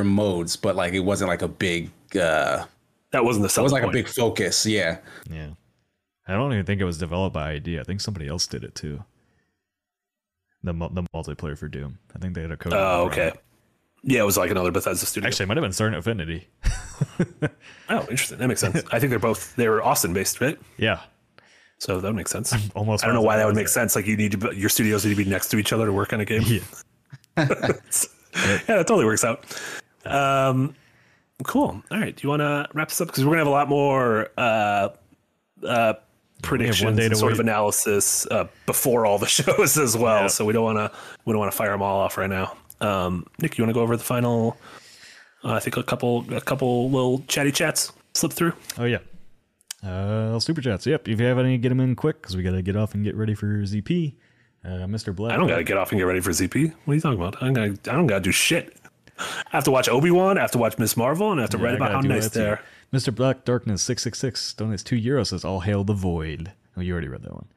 multiplayer 0.04 0.06
modes, 0.06 0.56
but 0.56 0.76
like 0.76 0.94
it 0.94 1.00
wasn't 1.02 1.30
like 1.30 1.42
a 1.42 1.48
big. 1.48 1.90
uh 2.16 2.66
That 3.12 3.24
wasn't 3.24 3.48
the 3.50 3.60
It 3.60 3.64
was 3.64 3.72
like 3.72 3.84
a 3.84 3.90
big 3.90 4.08
focus. 4.08 4.66
Yeah. 4.66 4.98
Yeah. 5.32 5.50
I 6.28 6.34
don't 6.34 6.52
even 6.54 6.66
think 6.66 6.82
it 6.82 6.86
was 6.86 6.98
developed 6.98 7.34
by 7.34 7.52
ID. 7.54 7.80
I 7.80 7.84
think 7.84 8.02
somebody 8.02 8.28
else 8.28 8.48
did 8.48 8.64
it 8.64 8.76
too. 8.76 9.04
The 10.64 10.74
the 10.74 11.04
multiplayer 11.16 11.58
for 11.58 11.68
Doom. 11.68 12.00
I 12.16 12.20
think 12.20 12.34
they 12.34 12.42
had 12.42 12.52
a 12.52 12.58
code. 12.58 12.74
Oh, 12.74 13.06
okay. 13.06 13.32
Yeah, 14.08 14.22
it 14.22 14.26
was 14.26 14.38
like 14.38 14.52
another 14.52 14.72
Bethesda 14.72 15.06
studio. 15.06 15.28
Actually, 15.28 15.46
it 15.46 15.48
might 15.48 15.58
have 15.58 15.64
been 15.64 15.74
Certain 15.74 15.98
Affinity. 15.98 16.48
oh, 17.90 18.00
interesting. 18.02 18.38
That 18.38 18.48
makes 18.48 18.62
sense. 18.62 18.84
I 18.92 19.00
think 19.00 19.10
they're 19.10 19.20
both 19.20 19.56
they 19.56 19.68
were 19.68 19.84
Austin 19.84 20.14
based, 20.14 20.42
right? 20.42 20.60
Yeah. 20.78 21.02
So 21.80 22.00
that 22.00 22.08
would 22.08 22.16
make 22.16 22.28
sense. 22.28 22.54
Almost. 22.76 23.04
I 23.04 23.08
don't 23.08 23.16
know 23.16 23.22
why 23.22 23.38
that 23.38 23.46
would 23.46 23.56
make 23.56 23.66
was 23.66 23.74
sense. 23.74 23.96
Like 23.96 24.08
you 24.08 24.16
need 24.16 24.32
to 24.32 24.38
be- 24.38 24.56
your 24.56 24.70
studios 24.70 25.06
need 25.06 25.16
to 25.16 25.24
be 25.24 25.30
next 25.30 25.50
to 25.50 25.58
each 25.58 25.74
other 25.74 25.86
to 25.86 25.94
work 25.94 26.14
on 26.14 26.22
a 26.22 26.26
game. 26.26 26.44
Yeah. 26.44 26.60
yeah, 27.38 27.48
that 28.68 28.88
totally 28.88 29.06
works 29.06 29.24
out. 29.24 29.44
Um, 30.06 30.76
cool. 31.44 31.82
All 31.92 32.00
right. 32.00 32.16
Do 32.16 32.22
you 32.24 32.30
want 32.30 32.42
to 32.42 32.68
wrap 32.74 32.90
this 32.90 33.02
up? 33.02 33.08
Because 33.08 33.26
we're 33.26 33.32
gonna 33.32 33.42
have 33.42 33.48
a 33.48 33.52
lot 33.52 33.70
more 33.70 34.30
uh, 34.38 34.90
uh, 35.64 35.94
predictions 36.46 37.00
and 37.00 37.10
to 37.12 37.16
sort 37.16 37.34
of 37.34 37.40
analysis 37.40 38.26
uh, 38.32 38.48
before 38.66 39.06
all 39.06 39.18
the 39.20 39.26
shows 39.28 39.78
as 39.78 39.98
well. 39.98 40.22
Yeah. 40.24 40.28
So 40.28 40.46
we 40.46 40.54
don't 40.54 40.64
want 40.64 40.78
to 40.78 40.98
we 41.26 41.34
don't 41.34 41.40
want 41.40 41.52
to 41.52 41.58
fire 41.58 41.72
them 41.72 41.82
all 41.82 42.00
off 42.00 42.18
right 42.18 42.30
now. 42.30 42.56
Um, 42.82 43.26
Nick, 43.40 43.58
you 43.58 43.64
want 43.64 43.70
to 43.70 43.74
go 43.74 43.82
over 43.82 43.96
the 43.98 44.04
final? 44.04 44.58
Uh, 45.44 45.54
I 45.54 45.60
think 45.60 45.78
a 45.78 45.84
couple 45.84 46.26
a 46.34 46.42
couple 46.42 46.90
little 46.90 47.20
chatty 47.28 47.52
chats 47.52 47.92
slip 48.14 48.34
through. 48.34 48.54
Oh 48.78 48.86
yeah. 48.86 49.00
Uh, 49.84 50.40
super 50.40 50.62
chats. 50.62 50.86
Yep. 50.88 51.08
If 51.08 51.20
you 51.20 51.26
have 51.28 51.38
any, 51.38 51.58
get 51.58 51.70
them 51.70 51.80
in 51.80 51.96
quick 51.96 52.22
because 52.22 52.36
we 52.36 52.42
got 52.42 52.52
to 52.52 52.62
get 52.64 52.76
off 52.76 52.96
and 52.96 53.04
get 53.04 53.16
ready 53.16 53.36
for 53.36 53.46
ZP. 53.46 54.16
Uh, 54.64 54.70
Mr. 54.88 55.16
Black. 55.16 55.32
I 55.34 55.38
don't 55.38 55.48
got 55.48 55.58
to 55.58 55.64
get 55.64 55.78
off 55.78 55.92
and 55.92 56.00
get 56.00 56.06
ready 56.06 56.22
for 56.22 56.32
ZP. 56.32 56.74
What 56.86 56.92
are 56.92 56.96
you 56.96 57.02
talking 57.02 57.20
about? 57.20 57.42
I'm 57.44 57.54
gonna, 57.54 57.68
I 57.74 57.92
don't 57.92 58.08
got 58.08 58.16
to 58.16 58.22
do 58.22 58.32
shit. 58.32 58.76
I 59.20 59.24
have 59.52 59.64
to 59.66 59.72
watch 59.72 59.88
Obi 59.88 60.10
Wan. 60.10 60.40
I 60.40 60.42
have 60.42 60.52
to 60.52 60.58
watch 60.58 60.78
Miss 60.80 60.98
Marvel, 60.98 61.32
and 61.32 61.40
I 61.40 61.44
have 61.44 61.52
to 61.52 61.58
Yeah, 61.60 61.64
write 61.66 61.76
about 61.76 61.92
how 61.92 62.02
nice 62.02 62.30
they 62.30 62.48
are. 62.50 62.60
Mr. 62.96 63.14
Black 63.14 63.44
Darkness 63.44 63.82
six 63.82 64.04
six 64.04 64.20
six 64.20 64.54
donates 64.58 64.84
two 64.84 64.96
euros. 64.96 65.28
Says 65.28 65.44
all 65.44 65.62
hail 65.62 65.84
the 65.84 65.94
void. 65.94 66.54
Oh, 66.78 66.82
you 66.82 66.94
already 66.94 67.08
read 67.08 67.24
that 67.24 67.34
one. 67.34 67.48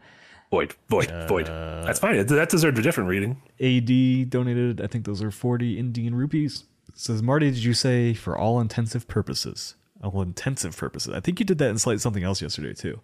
Void, 0.50 0.74
void, 0.88 1.12
void. 1.28 1.46
That's 1.46 1.98
fine. 1.98 2.24
That 2.26 2.48
deserved 2.48 2.78
a 2.78 2.82
different 2.82 3.10
reading. 3.10 3.42
AD 3.60 4.30
donated. 4.30 4.80
I 4.80 4.86
think 4.86 5.04
those 5.04 5.22
are 5.22 5.30
forty 5.30 5.78
Indian 5.78 6.14
rupees. 6.14 6.64
Says 6.94 7.22
Marty, 7.22 7.50
did 7.50 7.62
you 7.62 7.74
say 7.74 8.14
for 8.14 8.36
all 8.36 8.60
intensive 8.60 9.06
purposes? 9.06 9.76
All 10.02 10.22
intensive 10.22 10.76
purposes. 10.76 11.14
I 11.14 11.20
think 11.20 11.38
you 11.38 11.46
did 11.46 11.58
that 11.58 11.70
in 11.70 11.78
slight 11.78 12.00
something 12.00 12.24
else 12.24 12.42
yesterday 12.42 12.74
too. 12.74 13.00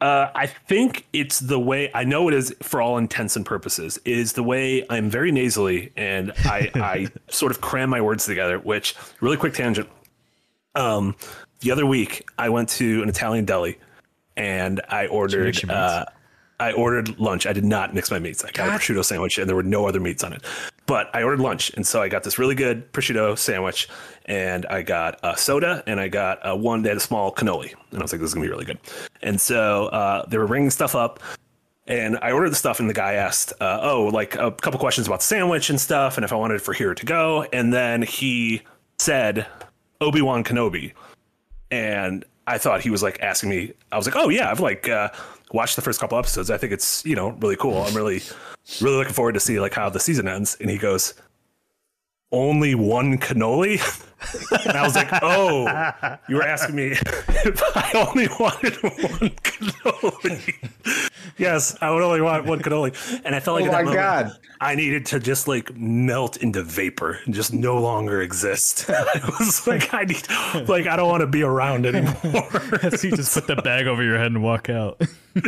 Uh, 0.00 0.30
I 0.34 0.46
think 0.46 1.06
it's 1.12 1.38
the 1.38 1.60
way 1.60 1.90
I 1.94 2.04
know 2.04 2.26
it 2.28 2.34
is 2.34 2.54
for 2.60 2.80
all 2.80 2.98
intents 2.98 3.36
and 3.36 3.46
purposes. 3.46 4.00
It 4.04 4.18
is 4.18 4.32
the 4.32 4.42
way 4.42 4.84
I'm 4.90 5.08
very 5.08 5.30
nasally 5.30 5.92
and 5.96 6.32
I, 6.38 6.70
I 6.74 7.08
sort 7.32 7.52
of 7.52 7.60
cram 7.60 7.90
my 7.90 8.00
words 8.00 8.26
together. 8.26 8.58
Which 8.58 8.96
really 9.20 9.36
quick 9.36 9.54
tangent. 9.54 9.88
Um, 10.74 11.16
the 11.60 11.70
other 11.70 11.86
week 11.86 12.24
I 12.38 12.48
went 12.48 12.68
to 12.70 13.02
an 13.02 13.08
Italian 13.08 13.44
deli 13.44 13.78
and 14.36 14.80
I 14.88 15.06
ordered. 15.06 15.46
mix 15.46 15.62
your 15.62 15.68
meats? 15.68 15.78
Uh, 15.78 16.04
I 16.60 16.72
ordered 16.72 17.18
lunch. 17.18 17.46
I 17.46 17.52
did 17.52 17.64
not 17.64 17.92
mix 17.94 18.10
my 18.10 18.20
meats. 18.20 18.44
I 18.44 18.50
got 18.52 18.68
a 18.68 18.72
prosciutto 18.72 19.04
sandwich 19.04 19.38
and 19.38 19.48
there 19.48 19.56
were 19.56 19.64
no 19.64 19.86
other 19.86 20.00
meats 20.00 20.22
on 20.22 20.32
it. 20.32 20.42
But 20.86 21.14
I 21.14 21.22
ordered 21.22 21.40
lunch, 21.40 21.70
and 21.74 21.86
so 21.86 22.02
I 22.02 22.08
got 22.08 22.24
this 22.24 22.38
really 22.38 22.56
good 22.56 22.92
prosciutto 22.92 23.38
sandwich, 23.38 23.88
and 24.26 24.66
I 24.66 24.82
got 24.82 25.18
a 25.22 25.36
soda, 25.36 25.82
and 25.86 26.00
I 26.00 26.08
got 26.08 26.40
a 26.42 26.56
one 26.56 26.82
that 26.82 26.88
had 26.88 26.96
a 26.96 27.00
small 27.00 27.32
cannoli, 27.32 27.72
and 27.92 28.00
I 28.00 28.02
was 28.02 28.12
like, 28.12 28.20
"This 28.20 28.30
is 28.30 28.34
gonna 28.34 28.44
be 28.44 28.50
really 28.50 28.64
good." 28.64 28.78
And 29.22 29.40
so 29.40 29.86
uh, 29.86 30.26
they 30.26 30.38
were 30.38 30.46
ringing 30.46 30.70
stuff 30.70 30.96
up, 30.96 31.20
and 31.86 32.18
I 32.20 32.32
ordered 32.32 32.50
the 32.50 32.56
stuff, 32.56 32.80
and 32.80 32.90
the 32.90 32.94
guy 32.94 33.14
asked, 33.14 33.52
uh, 33.60 33.78
"Oh, 33.80 34.06
like 34.12 34.34
a 34.34 34.50
couple 34.50 34.80
questions 34.80 35.06
about 35.06 35.20
the 35.20 35.26
sandwich 35.26 35.70
and 35.70 35.80
stuff, 35.80 36.18
and 36.18 36.24
if 36.24 36.32
I 36.32 36.36
wanted 36.36 36.56
it 36.56 36.62
for 36.62 36.72
here 36.74 36.94
to 36.94 37.06
go." 37.06 37.46
And 37.52 37.72
then 37.72 38.02
he 38.02 38.62
said, 38.98 39.46
"Obi 40.02 40.22
Wan 40.22 40.44
Kenobi," 40.44 40.92
and 41.70 42.24
I 42.46 42.58
thought 42.58 42.80
he 42.80 42.90
was 42.90 43.02
like 43.02 43.20
asking 43.20 43.50
me. 43.50 43.72
I 43.90 43.96
was 43.96 44.06
like, 44.06 44.16
"Oh 44.16 44.28
yeah, 44.28 44.50
I've 44.50 44.60
like 44.60 44.88
uh, 44.88 45.10
watched 45.52 45.76
the 45.76 45.82
first 45.82 46.00
couple 46.00 46.18
episodes. 46.18 46.50
I 46.50 46.58
think 46.58 46.72
it's 46.72 47.04
you 47.04 47.16
know 47.16 47.30
really 47.40 47.56
cool. 47.56 47.82
I'm 47.82 47.94
really, 47.94 48.20
really 48.80 48.96
looking 48.96 49.14
forward 49.14 49.34
to 49.34 49.40
see 49.40 49.60
like 49.60 49.74
how 49.74 49.88
the 49.88 50.00
season 50.00 50.28
ends." 50.28 50.56
And 50.60 50.68
he 50.68 50.78
goes, 50.78 51.14
"Only 52.32 52.74
one 52.74 53.18
cannoli," 53.18 53.78
and 54.66 54.76
I 54.76 54.82
was 54.82 54.96
like, 54.96 55.08
"Oh, 55.22 55.66
you 56.28 56.36
were 56.36 56.42
asking 56.42 56.74
me 56.74 56.86
if 56.92 57.62
I 57.76 58.06
only 58.08 58.28
wanted 58.40 58.74
one 58.82 59.30
cannoli." 59.44 60.54
yes, 61.38 61.76
I 61.80 61.90
would 61.90 62.02
only 62.02 62.20
want 62.20 62.46
one 62.46 62.60
cannoli, 62.60 63.20
and 63.24 63.34
I 63.34 63.40
felt 63.40 63.60
like 63.60 63.64
Oh 63.64 63.66
in 63.66 63.72
that 63.72 63.84
my 63.84 63.90
moment, 63.92 64.00
God. 64.00 64.32
I 64.60 64.74
needed 64.76 65.06
to 65.06 65.18
just 65.18 65.48
like 65.48 65.74
melt 65.76 66.36
into 66.36 66.62
vapor 66.62 67.18
and 67.24 67.34
just 67.34 67.52
no 67.52 67.78
longer 67.80 68.22
exist. 68.22 68.86
I 68.88 69.20
was 69.38 69.66
like, 69.66 69.92
I 69.92 70.04
need, 70.04 70.22
like, 70.68 70.86
I 70.86 70.94
don't 70.96 71.08
want 71.08 71.22
to 71.22 71.26
be 71.26 71.42
around 71.42 71.84
anymore. 71.84 72.48
so 72.96 73.08
you 73.08 73.16
just 73.16 73.34
put 73.34 73.48
the 73.48 73.60
bag 73.62 73.88
over 73.88 74.02
your 74.04 74.18
head 74.18 74.30
and 74.30 74.42
walk 74.42 74.70
out. 74.70 75.02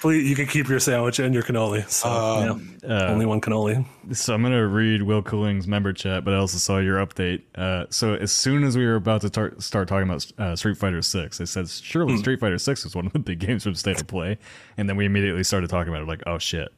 Please, 0.00 0.28
you 0.28 0.36
can 0.36 0.46
keep 0.46 0.68
your 0.68 0.78
sandwich 0.78 1.18
and 1.18 1.34
your 1.34 1.42
cannoli. 1.42 1.88
So, 1.90 2.08
yeah, 2.88 3.08
only 3.10 3.26
one 3.26 3.40
cannoli. 3.40 3.84
So 4.12 4.32
I'm 4.32 4.42
gonna 4.42 4.66
read 4.66 5.02
Will 5.02 5.22
Cooling's 5.22 5.66
member 5.66 5.92
chat, 5.92 6.24
but 6.24 6.34
I 6.34 6.36
also 6.36 6.56
saw 6.58 6.78
your 6.78 7.04
update. 7.04 7.42
Uh, 7.56 7.86
so 7.90 8.14
as 8.14 8.30
soon 8.30 8.62
as 8.62 8.76
we 8.76 8.86
were 8.86 8.94
about 8.94 9.22
to 9.22 9.30
tar- 9.30 9.54
start 9.58 9.88
talking 9.88 10.08
about 10.08 10.24
uh, 10.38 10.54
Street 10.54 10.76
Fighter 10.78 11.02
Six, 11.02 11.40
it 11.40 11.46
said 11.46 11.68
surely 11.68 12.16
Street 12.16 12.38
Fighter 12.38 12.58
Six 12.58 12.84
is 12.84 12.94
one 12.94 13.06
of 13.06 13.12
the 13.12 13.18
big 13.18 13.40
games 13.40 13.64
from 13.64 13.74
State 13.74 14.00
of 14.00 14.06
Play, 14.06 14.38
and 14.76 14.88
then 14.88 14.96
we 14.96 15.04
immediately 15.04 15.42
started 15.42 15.68
talking 15.68 15.88
about 15.92 16.02
it. 16.02 16.08
Like, 16.08 16.22
oh 16.26 16.38
shit. 16.38 16.68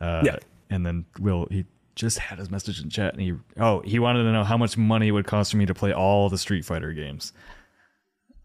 Uh, 0.00 0.22
Yeah. 0.24 0.36
And 0.70 0.86
then 0.86 1.04
Will 1.20 1.46
he 1.50 1.66
just 1.94 2.18
had 2.18 2.38
his 2.38 2.50
message 2.50 2.80
in 2.82 2.88
chat, 2.88 3.12
and 3.12 3.22
he 3.22 3.34
oh 3.58 3.80
he 3.80 3.98
wanted 3.98 4.22
to 4.22 4.32
know 4.32 4.42
how 4.42 4.56
much 4.56 4.78
money 4.78 5.08
it 5.08 5.12
would 5.12 5.26
cost 5.26 5.50
for 5.50 5.58
me 5.58 5.66
to 5.66 5.74
play 5.74 5.92
all 5.92 6.30
the 6.30 6.38
Street 6.38 6.64
Fighter 6.64 6.94
games. 6.94 7.34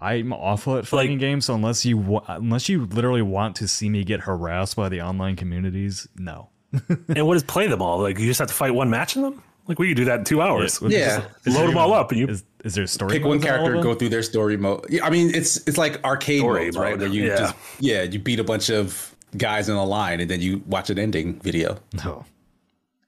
I'm 0.01 0.31
awful 0.31 0.77
at 0.77 0.87
fighting 0.87 1.13
Like- 1.13 1.19
games, 1.19 1.45
so 1.45 1.55
unless 1.55 1.85
you 1.85 1.97
wa- 1.97 2.23
unless 2.27 2.69
you 2.69 2.85
literally 2.85 3.21
want 3.21 3.55
to 3.57 3.67
see 3.67 3.89
me 3.89 4.03
get 4.03 4.21
harassed 4.21 4.75
by 4.75 4.87
the 4.89 5.01
online 5.01 5.35
communities, 5.35 6.07
no. 6.15 6.49
And 7.09 7.25
what 7.27 7.35
is 7.35 7.43
play 7.43 7.67
them 7.67 7.81
all? 7.81 7.99
Like, 7.99 8.17
you 8.19 8.25
just 8.27 8.39
have 8.39 8.47
to 8.47 8.53
fight 8.53 8.73
one 8.73 8.89
match 8.89 9.15
in 9.15 9.23
them? 9.23 9.41
Like, 9.67 9.77
we 9.77 9.89
could 9.89 9.97
do 9.97 10.05
that 10.05 10.19
in 10.19 10.25
two 10.25 10.41
hours. 10.41 10.79
Yeah. 10.81 11.23
Just 11.43 11.57
load 11.57 11.67
them 11.69 11.77
all 11.77 11.93
up, 11.93 12.11
and 12.11 12.19
you 12.19 12.27
Is 12.27 12.43
is 12.63 12.73
there 12.75 12.85
a 12.85 12.87
story? 12.87 13.11
pick 13.11 13.23
one 13.23 13.33
modes 13.37 13.45
in 13.45 13.49
all 13.51 13.55
of 13.57 13.61
character, 13.65 13.83
go 13.83 13.93
through 13.95 14.09
their 14.09 14.23
story 14.23 14.57
mode. 14.57 14.85
Yeah, 14.89 15.05
I 15.05 15.09
mean, 15.09 15.29
it's 15.35 15.57
it's 15.67 15.77
like 15.77 16.03
arcade 16.03 16.39
Story 16.39 16.65
modes, 16.65 16.77
right? 16.77 16.91
mode, 16.91 17.01
Where 17.01 17.09
you 17.09 17.27
yeah. 17.27 17.35
just 17.37 17.55
yeah, 17.79 18.03
you 18.03 18.17
beat 18.19 18.39
a 18.39 18.43
bunch 18.43 18.69
of 18.71 19.15
guys 19.37 19.69
in 19.69 19.75
a 19.75 19.83
line, 19.85 20.21
and 20.21 20.29
then 20.31 20.41
you 20.41 20.63
watch 20.65 20.89
an 20.89 20.97
ending 20.97 21.39
video. 21.41 21.77
Oh, 22.05 22.23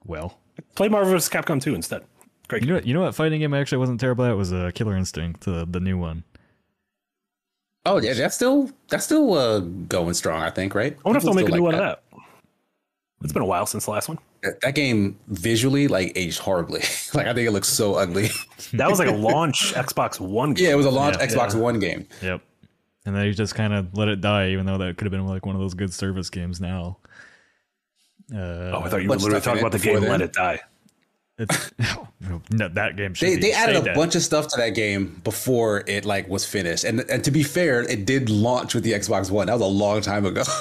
well. 0.06 0.38
Play 0.76 0.90
Marvel 0.90 1.12
vs. 1.12 1.30
Capcom 1.30 1.60
2 1.62 1.74
instead. 1.74 2.04
Great. 2.48 2.62
You 2.64 2.68
know, 2.70 2.76
what, 2.76 2.86
you 2.86 2.94
know 2.94 3.02
what 3.02 3.16
fighting 3.16 3.40
game 3.40 3.54
I 3.54 3.60
actually 3.60 3.80
wasn't 3.80 4.00
terrible 4.00 4.26
at 4.26 4.32
It 4.32 4.36
was 4.36 4.54
uh, 4.54 4.70
Killer 4.76 4.96
Instinct, 4.96 5.42
the 5.46 5.66
the 5.70 5.80
new 5.80 5.98
one. 5.98 6.24
Oh 7.86 8.00
yeah, 8.00 8.14
that's 8.14 8.36
still 8.36 8.70
that's 8.90 9.06
still 9.06 9.34
uh, 9.34 9.60
going 9.60 10.14
strong. 10.14 10.42
I 10.44 10.50
think, 10.50 10.76
right? 10.76 10.94
I 10.94 11.00
wonder 11.04 11.18
if 11.18 11.24
they'll 11.24 11.34
make 11.34 11.46
a 11.46 11.48
still 11.48 11.58
new 11.58 11.64
one 11.64 11.74
like 11.76 11.82
of 11.84 11.98
that. 12.12 12.20
It's 13.24 13.34
been 13.34 13.42
a 13.44 13.46
while 13.46 13.66
since 13.66 13.86
the 13.86 13.92
last 13.92 14.08
one. 14.10 14.18
that. 14.44 14.62
That 14.62 14.76
game 14.76 15.20
visually 15.28 15.88
like 15.88 16.12
aged 16.16 16.40
horribly. 16.40 16.82
like 17.14 17.28
I 17.28 17.34
think 17.34 17.48
it 17.48 17.52
looks 17.52 17.68
so 17.70 17.96
ugly. 17.96 18.30
That 18.74 18.90
was 18.90 19.00
like 19.00 19.10
a 19.10 19.14
launch 19.16 19.74
Xbox 19.74 20.20
One 20.20 20.54
game. 20.54 20.66
yeah, 20.68 20.72
it 20.72 20.76
was 20.76 20.86
a 20.86 20.92
launch 20.92 21.18
Yeah. 21.20 21.26
Xbox 21.28 21.60
One 21.60 21.78
game. 21.80 22.08
Yep. 22.22 22.42
And 23.06 23.16
they 23.16 23.32
just 23.32 23.56
kind 23.56 23.74
of 23.74 23.98
let 23.98 24.08
it 24.08 24.22
die, 24.22 24.50
even 24.50 24.66
though 24.68 24.78
that 24.78 24.96
could 24.98 25.06
have 25.06 25.12
been 25.12 25.26
like 25.26 25.46
one 25.46 25.56
of 25.56 25.62
those 25.62 25.74
good 25.74 25.92
service 25.94 26.30
games 26.30 26.62
now. 26.62 26.98
Uh, 28.34 28.38
Oh, 28.38 28.82
I 28.86 28.90
thought 28.90 29.02
you 29.02 29.10
were 29.10 29.16
Much 29.16 29.24
literally 29.24 29.42
stuff 29.42 29.44
talking 29.44 29.60
about 29.60 29.72
the 29.72 29.80
game 29.80 30.00
then. 30.02 30.10
Let 30.12 30.22
It 30.22 30.34
Die. 30.34 30.60
It's, 31.42 31.72
no, 32.52 32.68
that 32.70 32.96
game 32.96 33.14
should 33.14 33.28
They, 33.30 33.36
be 33.36 33.42
they 33.42 33.52
added 33.54 33.76
stay 33.76 33.82
a 33.82 33.86
dead. 33.86 33.96
bunch 33.96 34.16
of 34.16 34.22
stuff 34.22 34.48
to 34.50 34.58
that 34.58 34.70
game 34.70 35.20
before 35.24 35.84
it 35.88 36.06
like 36.06 36.28
was 36.30 36.46
finished. 36.46 36.84
And 36.84 37.02
and 37.10 37.24
to 37.24 37.32
be 37.32 37.44
fair, 37.44 37.82
it 37.82 38.06
did 38.06 38.30
launch 38.30 38.74
with 38.76 38.84
the 38.84 38.94
Xbox 38.94 39.30
One. 39.32 39.48
That 39.48 39.54
was 39.54 39.62
a 39.62 39.66
long 39.66 40.02
time 40.02 40.26
ago. 40.26 40.44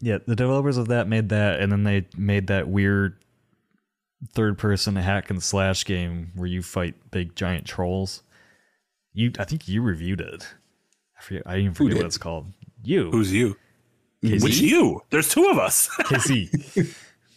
Yeah, 0.00 0.18
the 0.24 0.36
developers 0.36 0.76
of 0.76 0.86
that 0.88 1.08
made 1.08 1.30
that, 1.30 1.58
and 1.58 1.72
then 1.72 1.82
they 1.82 2.06
made 2.16 2.46
that 2.46 2.68
weird 2.68 3.16
third-person 4.32 4.94
hack 4.94 5.28
and 5.28 5.42
slash 5.42 5.84
game 5.84 6.30
where 6.36 6.46
you 6.46 6.62
fight 6.62 6.94
big 7.10 7.34
giant 7.34 7.66
trolls. 7.66 8.22
You, 9.12 9.32
I 9.40 9.44
think 9.44 9.66
you 9.66 9.82
reviewed 9.82 10.20
it. 10.20 10.46
I 11.18 11.22
forget. 11.22 11.42
I 11.46 11.56
even 11.56 11.74
forget 11.74 11.96
what 11.96 12.06
it's 12.06 12.16
called. 12.16 12.46
You, 12.84 13.10
Who's 13.10 13.32
you? 13.32 13.56
Which 14.22 14.58
you? 14.60 15.02
There's 15.10 15.28
two 15.30 15.48
of 15.48 15.58
us. 15.58 15.88
KC. 16.02 16.94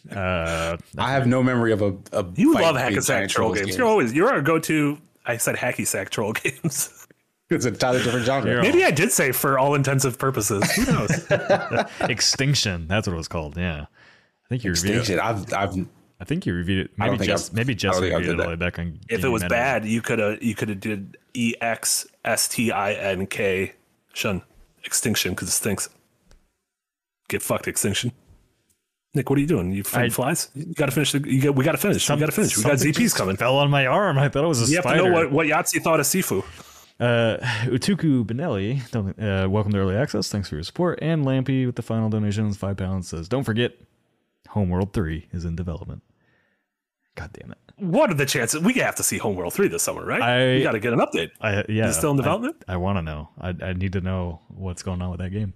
Uh, 0.10 0.78
I 0.98 1.12
have 1.12 1.28
no 1.28 1.44
memory 1.44 1.72
of 1.74 1.82
a, 1.82 1.96
a 2.14 2.26
you 2.36 2.54
fight 2.54 2.62
love 2.64 2.76
big 2.76 2.84
hack 2.84 2.94
and 2.94 3.04
sack 3.04 3.30
troll 3.30 3.50
trolls 3.54 3.66
games. 3.66 3.78
You're 3.78 3.88
always 3.88 4.14
you're 4.14 4.30
our 4.32 4.42
go-to. 4.42 4.98
I 5.26 5.38
said 5.38 5.56
hacky 5.56 5.86
sack 5.86 6.10
troll 6.10 6.34
games. 6.34 7.06
It's 7.50 7.66
a 7.66 7.68
entirely 7.68 8.02
different 8.02 8.26
genre. 8.26 8.50
You're- 8.50 8.62
Maybe 8.62 8.84
I 8.86 8.92
did 8.92 9.12
say 9.12 9.32
for 9.34 9.60
all 9.60 9.76
intensive 9.76 10.18
purposes. 10.18 10.64
Who 10.72 10.86
knows? 10.86 11.26
Extinction. 12.10 12.88
That's 12.88 13.08
what 13.08 13.14
it 13.14 13.18
was 13.18 13.28
called. 13.28 13.58
Yeah, 13.58 13.82
I 13.84 14.48
think 14.50 14.64
you 14.64 14.72
reviewed. 14.72 14.98
Extinction. 15.00 15.20
I've 15.20 15.54
I've 15.54 15.88
I 16.20 16.24
think 16.24 16.46
you 16.46 16.54
reviewed 16.54 16.86
it. 16.86 16.92
Maybe 16.98 17.18
think 17.18 17.30
Jess. 17.30 17.50
I've- 17.50 17.56
Maybe 17.58 17.74
I 17.74 17.76
Jess 17.76 17.94
don't 17.94 18.02
think 18.04 18.14
I've 18.14 18.20
reviewed 18.22 18.40
it 18.40 18.44
all 18.44 18.50
the 18.52 18.56
that. 18.56 18.60
way 18.66 18.70
back 18.70 18.80
on. 18.80 19.00
if 19.10 19.24
it 19.24 19.28
was 19.30 19.42
Minute. 19.44 19.50
bad, 19.54 19.86
you 19.86 20.02
could 20.02 20.20
have 20.20 20.42
you 20.42 20.56
could 20.56 20.70
have 20.70 20.80
did 20.80 21.18
E 21.34 21.54
X 21.62 22.08
S 22.26 22.48
T 22.48 22.72
I 22.72 22.94
N 22.94 23.28
K 23.28 23.74
shun 24.14 24.42
extinction 24.84 25.34
because 25.34 25.48
it 25.50 25.52
stinks. 25.52 25.90
Get 27.28 27.42
fucked 27.42 27.68
extinction. 27.68 28.12
Nick, 29.14 29.30
what 29.30 29.38
are 29.38 29.42
you 29.42 29.48
doing? 29.48 29.72
You 29.74 29.84
fighting 29.84 30.12
I- 30.12 30.14
flies? 30.14 30.50
You 30.54 30.74
got 30.74 30.86
to 30.86 30.92
finish. 30.92 31.12
The, 31.12 31.20
you 31.30 31.42
got, 31.42 31.56
we 31.56 31.66
got 31.66 31.74
to 31.74 31.78
finish. 31.78 32.10
we 32.10 32.16
got 32.18 32.28
to 32.28 32.32
finish. 32.32 32.56
We 32.58 32.64
got 32.64 32.74
ZPs 32.74 33.14
coming. 33.16 33.36
Fell 33.36 33.58
on 33.58 33.70
my 33.70 33.86
arm. 33.86 34.18
I 34.18 34.30
thought 34.30 34.44
it 34.46 34.48
was 34.48 34.68
a 34.70 34.72
You 34.72 34.78
have 34.82 34.86
to 34.86 34.96
know 34.96 35.12
what 35.12 35.32
what 35.32 35.48
Yahtzee 35.48 35.82
thought 35.82 36.00
of 36.00 36.06
Sifu. 36.06 36.44
Uh, 37.00 37.38
Utuku 37.66 38.24
Benelli, 38.24 38.90
don't- 38.92 39.20
uh, 39.20 39.50
welcome 39.50 39.72
to 39.74 39.80
early 39.80 39.96
access. 39.96 40.30
Thanks 40.30 40.48
for 40.50 40.56
your 40.56 40.64
support. 40.64 41.00
And 41.02 41.26
Lampy 41.26 41.66
with 41.66 41.76
the 41.76 41.82
final 41.82 42.10
donations, 42.10 42.58
five 42.58 42.78
pounds, 42.78 43.08
says, 43.10 43.28
"Don't 43.28 43.44
forget, 43.44 43.74
Homeworld 44.50 44.94
Three 44.94 45.28
is 45.34 45.44
in 45.44 45.56
development." 45.56 46.04
God 47.16 47.32
damn 47.34 47.52
it! 47.52 47.58
What 47.78 48.12
are 48.12 48.14
the 48.14 48.26
chances? 48.28 48.62
We 48.62 48.74
have 48.76 48.96
to 48.96 49.04
see 49.04 49.18
Homeworld 49.18 49.54
three 49.54 49.68
this 49.68 49.84
summer, 49.84 50.06
right? 50.06 50.22
I- 50.22 50.56
we 50.58 50.64
got 50.64 50.72
to 50.74 50.80
get 50.80 50.94
an 50.94 51.00
update. 51.00 51.32
I 51.42 51.66
yeah, 51.68 51.90
Is 51.90 51.96
it 51.96 52.00
still 52.00 52.12
in 52.12 52.18
I- 52.18 52.22
development? 52.24 52.64
I, 52.70 52.78
want 52.78 52.98
to 53.00 53.02
know. 53.02 53.30
I, 53.42 53.54
I 53.62 53.74
need 53.74 53.92
to 53.94 54.02
know 54.02 54.40
what's 54.48 54.84
going 54.84 55.02
on 55.02 55.10
with 55.10 55.20
that 55.20 55.32
game. 55.32 55.54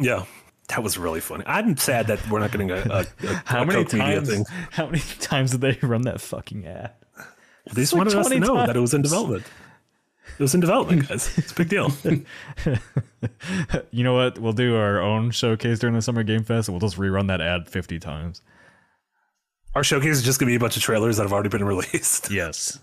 Yeah, 0.00 0.24
that 0.68 0.82
was 0.82 0.98
really 0.98 1.20
funny. 1.20 1.44
I'm 1.46 1.76
sad 1.76 2.06
that 2.08 2.28
we're 2.28 2.40
not 2.40 2.50
getting 2.52 2.70
a, 2.70 2.76
a, 2.76 3.06
a 3.26 3.42
How 3.44 3.62
a 3.62 3.66
many 3.66 3.84
Coke 3.84 3.92
Media 3.94 4.16
times? 4.16 4.28
thing. 4.28 4.44
How 4.72 4.86
many 4.86 4.98
times 5.20 5.50
did 5.52 5.60
they 5.60 5.78
run 5.86 6.02
that 6.02 6.20
fucking 6.20 6.66
ad? 6.66 6.92
They 7.72 7.82
just 7.82 7.92
like 7.92 7.98
wanted 7.98 8.14
us 8.14 8.28
to 8.28 8.38
20 8.38 8.46
know 8.46 8.66
that 8.66 8.76
it 8.76 8.80
was 8.80 8.94
in 8.94 9.02
development. 9.02 9.44
It 10.38 10.42
was 10.42 10.54
in 10.54 10.60
development, 10.60 11.08
guys. 11.08 11.36
It's 11.38 11.52
a 11.52 11.54
big 11.54 11.68
deal. 11.68 11.90
You 13.90 14.04
know 14.04 14.14
what? 14.14 14.38
We'll 14.38 14.52
do 14.52 14.76
our 14.76 15.00
own 15.00 15.30
showcase 15.30 15.78
during 15.78 15.94
the 15.96 16.02
Summer 16.02 16.22
Game 16.22 16.44
Fest, 16.44 16.68
and 16.68 16.74
we'll 16.74 16.86
just 16.88 16.98
rerun 17.00 17.26
that 17.28 17.40
ad 17.40 17.68
fifty 17.68 17.98
times. 17.98 18.42
Our 19.74 19.82
showcase 19.82 20.16
is 20.18 20.22
just 20.22 20.38
gonna 20.38 20.50
be 20.50 20.56
a 20.56 20.60
bunch 20.60 20.76
of 20.76 20.82
trailers 20.82 21.16
that 21.16 21.24
have 21.24 21.32
already 21.32 21.48
been 21.48 21.64
released. 21.64 22.30
Yes, 22.30 22.78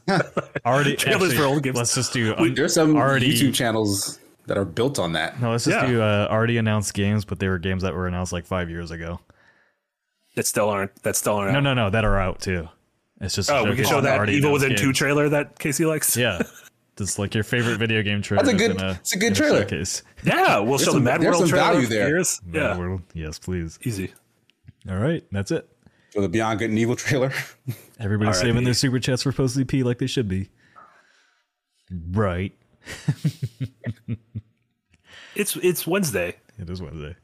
already. 0.65 0.95
Trailers 0.95 1.23
actually, 1.31 1.37
for 1.37 1.43
old 1.45 1.63
games. 1.63 1.77
Let's 1.77 1.95
just 1.95 2.11
do. 2.13 2.35
um, 2.35 2.53
there's 2.55 2.73
some 2.73 2.95
already- 2.97 3.33
YouTube 3.33 3.53
channels 3.53 4.19
that 4.47 4.57
are 4.57 4.65
built 4.65 4.99
on 4.99 5.13
that. 5.13 5.39
No, 5.41 5.51
let's 5.51 5.65
just 5.65 5.75
Yeah. 5.77 5.87
do 5.87 6.01
uh, 6.01 6.27
already 6.29 6.57
announced 6.57 6.93
games, 6.93 7.25
but 7.25 7.39
they 7.39 7.47
were 7.47 7.59
games 7.59 7.83
that 7.83 7.93
were 7.93 8.07
announced 8.07 8.33
like 8.33 8.45
five 8.45 8.69
years 8.69 8.91
ago. 8.91 9.19
That 10.35 10.45
still 10.47 10.69
aren't. 10.69 10.95
That 11.03 11.15
still 11.15 11.35
aren't. 11.35 11.53
No, 11.53 11.59
out. 11.59 11.63
no, 11.63 11.73
no, 11.73 11.89
that 11.89 12.03
are 12.05 12.17
out 12.19 12.39
too. 12.41 12.67
It's 13.21 13.35
just 13.35 13.49
Oh, 13.51 13.63
we 13.63 13.75
can 13.75 13.85
show 13.85 14.01
that 14.01 14.17
already 14.17 14.33
Evil 14.33 14.49
announced 14.49 14.63
Within 14.69 14.77
two 14.77 14.91
trailer 14.93 15.29
that 15.29 15.57
Casey 15.59 15.85
likes. 15.85 16.17
Yeah, 16.17 16.41
just 16.97 17.19
like 17.19 17.33
your 17.35 17.43
favorite 17.43 17.77
video 17.77 18.01
game 18.01 18.21
trailer. 18.21 18.43
That's 18.45 18.55
a 18.55 18.57
good- 18.67 18.71
In 18.75 18.81
a, 18.83 18.91
it's 18.91 19.13
a 19.13 19.17
good 19.19 19.35
trailer. 19.35 19.61
showcase. 19.61 20.03
Yeah, 20.23 20.59
we'll 20.59 20.77
show 20.79 20.85
the 20.85 20.91
some- 20.93 21.03
Mad 21.03 21.21
there's 21.21 21.31
World 21.35 21.41
some 21.43 21.49
trailer. 21.49 21.65
value 21.73 21.87
for 21.87 21.93
there. 21.93 22.07
years. 22.09 22.41
Yeah, 22.51 22.77
World. 22.77 23.01
Yes, 23.13 23.39
please. 23.39 23.79
easy. 23.83 24.13
All 24.89 24.97
right, 24.97 25.23
that's 25.31 25.51
it. 25.51 25.69
For 26.11 26.21
the 26.21 26.27
Beyond 26.29 26.59
Good 26.59 26.69
and 26.71 26.77
Evil 26.79 26.95
trailer. 26.95 27.31
Everybody's 27.99 28.35
R.I.P. 28.37 28.47
saving 28.49 28.63
their 28.65 28.73
super 28.73 28.99
chats 28.99 29.23
for 29.23 29.31
post 29.31 29.57
ZP 29.57 29.83
like 29.83 29.99
they 29.99 30.07
should 30.07 30.27
be. 30.27 30.49
Right. 32.11 32.51
It's 35.35 35.55
it's 35.57 35.85
Wednesday. 35.87 36.35
It 36.59 36.69
is 36.69 36.81
Wednesday. 36.81 37.15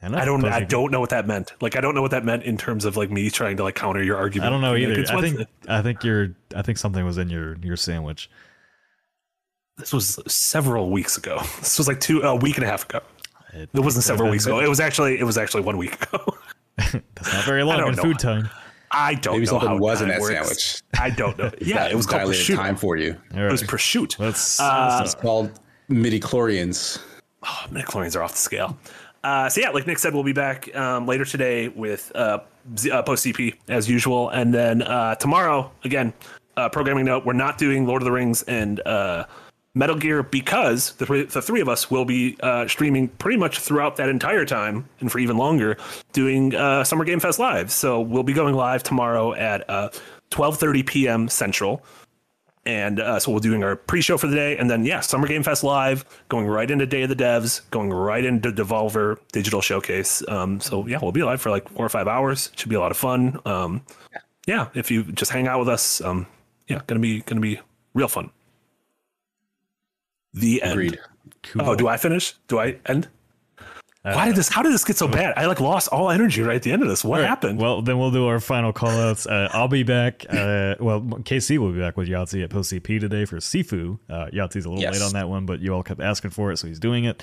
And 0.00 0.14
I 0.14 0.24
don't. 0.24 0.44
I 0.44 0.62
don't 0.62 0.92
know 0.92 1.00
what 1.00 1.10
that 1.10 1.26
meant. 1.26 1.52
Like 1.60 1.76
I 1.76 1.80
don't 1.80 1.94
know 1.94 2.02
what 2.02 2.12
that 2.12 2.24
meant 2.24 2.44
in 2.44 2.56
terms 2.56 2.84
of 2.84 2.96
like 2.96 3.10
me 3.10 3.30
trying 3.30 3.56
to 3.56 3.64
like 3.64 3.74
counter 3.74 4.02
your 4.02 4.16
argument. 4.16 4.46
I 4.46 4.50
don't 4.50 4.60
know 4.60 4.72
Like, 4.72 4.82
either. 4.82 5.00
it's 5.00 5.10
I 5.10 5.20
think 5.20 5.36
Wednesday. 5.38 5.52
I 5.68 5.82
think 5.82 6.04
you're. 6.04 6.28
I 6.54 6.62
think 6.62 6.78
something 6.78 7.04
was 7.04 7.18
in 7.18 7.28
your 7.30 7.56
your 7.62 7.76
sandwich. 7.76 8.30
this 9.76 9.92
was 9.92 10.20
several 10.28 10.90
weeks 10.90 11.16
ago. 11.18 11.38
This 11.58 11.78
was 11.78 11.88
like 11.88 11.98
two 12.00 12.20
a 12.22 12.36
week 12.36 12.56
and 12.58 12.64
a 12.64 12.68
half 12.68 12.84
ago. 12.84 13.00
It, 13.52 13.70
It 13.74 13.80
wasn't 13.80 14.04
several 14.04 14.30
weeks 14.30 14.46
ago. 14.46 14.60
It 14.60 14.68
was 14.68 14.78
actually 14.78 15.18
it 15.18 15.24
was 15.24 15.36
actually 15.36 15.62
one 15.64 15.78
week 15.78 16.00
ago. 16.00 16.24
That's 16.76 17.32
not 17.32 17.44
very 17.44 17.64
long 17.64 17.78
don't 17.78 17.88
in 17.90 17.96
know. 17.96 18.02
food 18.02 18.20
time. 18.20 18.48
I 18.92 19.14
don't 19.14 19.24
know. 19.24 19.32
Maybe 19.32 19.46
know 19.46 19.50
something 19.50 19.68
how 19.68 19.76
was 19.78 20.00
in 20.00 20.08
time 20.08 20.18
that 20.18 20.20
works. 20.20 20.34
sandwich. 20.34 20.82
I 20.98 21.10
don't 21.10 21.36
know. 21.38 21.50
Yeah, 21.60 21.88
it 21.88 21.94
was 21.96 22.06
called 22.06 22.22
prosciutto. 22.22 22.54
time 22.56 22.76
for 22.76 22.96
you. 22.96 23.16
All 23.34 23.40
It 23.46 23.50
was 23.50 23.62
right. 23.62 23.70
prosciutto. 23.70 24.18
Let's. 24.20 24.60
Uh, 24.60 25.00
It's 25.04 25.14
called 25.16 25.58
midi 25.88 26.20
chlorians. 26.20 27.00
Oh, 27.42 27.64
midichlorians 27.70 28.16
are 28.16 28.22
off 28.22 28.32
the 28.32 28.38
scale. 28.38 28.76
Uh, 29.22 29.48
so 29.48 29.60
yeah, 29.60 29.70
like 29.70 29.86
Nick 29.86 29.98
said, 29.98 30.14
we'll 30.14 30.22
be 30.24 30.32
back 30.32 30.74
um, 30.76 31.06
later 31.06 31.24
today 31.24 31.68
with 31.68 32.12
uh, 32.14 32.38
Z- 32.76 32.90
uh, 32.90 33.02
post 33.02 33.24
ZP 33.26 33.54
as 33.68 33.88
usual, 33.88 34.28
and 34.30 34.52
then 34.54 34.82
uh, 34.82 35.14
tomorrow 35.16 35.70
again. 35.84 36.12
Uh, 36.56 36.68
programming 36.68 37.04
note: 37.04 37.24
We're 37.24 37.34
not 37.34 37.56
doing 37.56 37.86
Lord 37.86 38.02
of 38.02 38.04
the 38.06 38.10
Rings 38.12 38.42
and 38.42 38.80
uh, 38.80 39.26
Metal 39.76 39.94
Gear 39.94 40.24
because 40.24 40.92
the, 40.94 41.06
three- 41.06 41.24
the 41.24 41.40
three 41.40 41.60
of 41.60 41.68
us 41.68 41.88
will 41.88 42.04
be 42.04 42.36
streaming 42.66 43.06
pretty 43.08 43.38
much 43.38 43.60
throughout 43.60 43.94
that 43.96 44.08
entire 44.08 44.44
time 44.44 44.88
and 45.00 45.10
for 45.12 45.20
even 45.20 45.36
longer, 45.36 45.76
doing 46.12 46.50
Summer 46.84 47.04
Game 47.04 47.20
Fest 47.20 47.38
live. 47.38 47.70
So 47.70 48.00
we'll 48.00 48.24
be 48.24 48.32
going 48.32 48.54
live 48.56 48.82
tomorrow 48.82 49.34
at 49.34 49.68
uh, 49.70 49.90
12:30 50.32 50.86
p.m. 50.86 51.28
Central. 51.28 51.82
And 52.66 53.00
uh, 53.00 53.18
so 53.18 53.32
we're 53.32 53.40
doing 53.40 53.64
our 53.64 53.76
pre-show 53.76 54.18
for 54.18 54.26
the 54.26 54.36
day, 54.36 54.58
and 54.58 54.68
then 54.70 54.84
yeah, 54.84 55.00
Summer 55.00 55.26
Game 55.26 55.42
Fest 55.42 55.64
live, 55.64 56.04
going 56.28 56.46
right 56.46 56.70
into 56.70 56.86
Day 56.86 57.02
of 57.02 57.08
the 57.08 57.16
Devs, 57.16 57.62
going 57.70 57.90
right 57.90 58.24
into 58.24 58.52
Devolver 58.52 59.18
Digital 59.32 59.60
Showcase. 59.60 60.22
Um, 60.28 60.60
so 60.60 60.86
yeah, 60.86 60.98
we'll 61.00 61.12
be 61.12 61.22
live 61.22 61.40
for 61.40 61.50
like 61.50 61.68
four 61.70 61.86
or 61.86 61.88
five 61.88 62.08
hours. 62.08 62.50
Should 62.56 62.68
be 62.68 62.74
a 62.74 62.80
lot 62.80 62.90
of 62.90 62.96
fun. 62.96 63.40
Um, 63.46 63.82
yeah, 64.46 64.68
if 64.74 64.90
you 64.90 65.04
just 65.04 65.30
hang 65.30 65.46
out 65.46 65.58
with 65.58 65.68
us, 65.68 66.00
um, 66.00 66.26
yeah, 66.66 66.80
gonna 66.86 67.00
be 67.00 67.20
gonna 67.20 67.40
be 67.40 67.60
real 67.94 68.08
fun. 68.08 68.30
The 70.34 70.62
end. 70.62 70.72
Agreed. 70.72 70.98
cool. 71.42 71.62
Oh, 71.62 71.74
do 71.74 71.88
I 71.88 71.96
finish? 71.96 72.34
Do 72.48 72.58
I 72.58 72.76
end? 72.86 73.08
Why 74.14 74.26
did 74.26 74.36
this? 74.36 74.48
How 74.48 74.62
did 74.62 74.72
this 74.72 74.84
get 74.84 74.96
so 74.96 75.08
bad? 75.08 75.34
I 75.36 75.46
like 75.46 75.60
lost 75.60 75.88
all 75.88 76.10
energy 76.10 76.42
right 76.42 76.56
at 76.56 76.62
the 76.62 76.72
end 76.72 76.82
of 76.82 76.88
this. 76.88 77.04
What 77.04 77.16
All 77.16 77.22
right, 77.22 77.28
happened? 77.28 77.60
Well, 77.60 77.82
then 77.82 77.98
we'll 77.98 78.10
do 78.10 78.26
our 78.26 78.40
final 78.40 78.72
call 78.72 78.90
outs. 78.90 79.26
Uh, 79.26 79.48
I'll 79.52 79.68
be 79.68 79.82
back. 79.82 80.24
Uh, 80.28 80.74
well, 80.80 81.00
KC 81.00 81.58
will 81.58 81.72
be 81.72 81.78
back 81.80 81.96
with 81.96 82.08
Yahtzee 82.08 82.42
at 82.44 82.50
Post 82.50 82.72
ZP 82.72 83.00
today 83.00 83.24
for 83.24 83.36
Sifu. 83.36 83.98
Uh, 84.08 84.26
Yahtzee's 84.32 84.64
a 84.64 84.68
little 84.68 84.80
Yes. 84.82 84.94
late 84.94 85.02
on 85.02 85.12
that 85.14 85.28
one, 85.28 85.46
but 85.46 85.60
you 85.60 85.74
all 85.74 85.82
kept 85.82 86.00
asking 86.00 86.30
for 86.30 86.50
it, 86.52 86.56
so 86.58 86.66
he's 86.68 86.78
doing 86.80 87.04
it. 87.04 87.22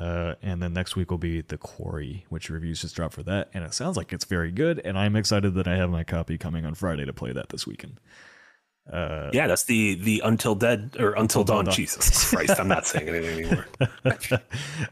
Uh, 0.00 0.34
and 0.42 0.62
then 0.62 0.72
next 0.72 0.96
week 0.96 1.10
will 1.10 1.18
be 1.18 1.42
The 1.42 1.58
Quarry, 1.58 2.24
which 2.30 2.48
reviews 2.48 2.80
just 2.80 2.96
dropped 2.96 3.12
for 3.14 3.22
that. 3.24 3.50
And 3.52 3.62
it 3.62 3.74
sounds 3.74 3.96
like 3.96 4.12
it's 4.12 4.24
very 4.24 4.50
good. 4.50 4.80
And 4.84 4.98
I'm 4.98 5.16
excited 5.16 5.52
that 5.54 5.68
I 5.68 5.76
have 5.76 5.90
my 5.90 6.02
copy 6.02 6.38
coming 6.38 6.64
on 6.64 6.74
Friday 6.74 7.04
to 7.04 7.12
play 7.12 7.32
that 7.32 7.50
this 7.50 7.66
weekend. 7.66 8.00
Yeah, 8.90 9.46
that's 9.46 9.64
the 9.64 9.94
the 9.94 10.22
Until 10.24 10.54
Dead 10.54 10.96
or 10.98 11.12
Until, 11.12 11.44
Dawn. 11.44 11.66
Dawn. 11.66 11.74
Jesus 11.74 12.30
Christ, 12.30 12.58
I'm 12.58 12.68
not 12.68 12.86
saying 12.86 13.08
anything 13.08 13.44
anymore. 13.44 13.66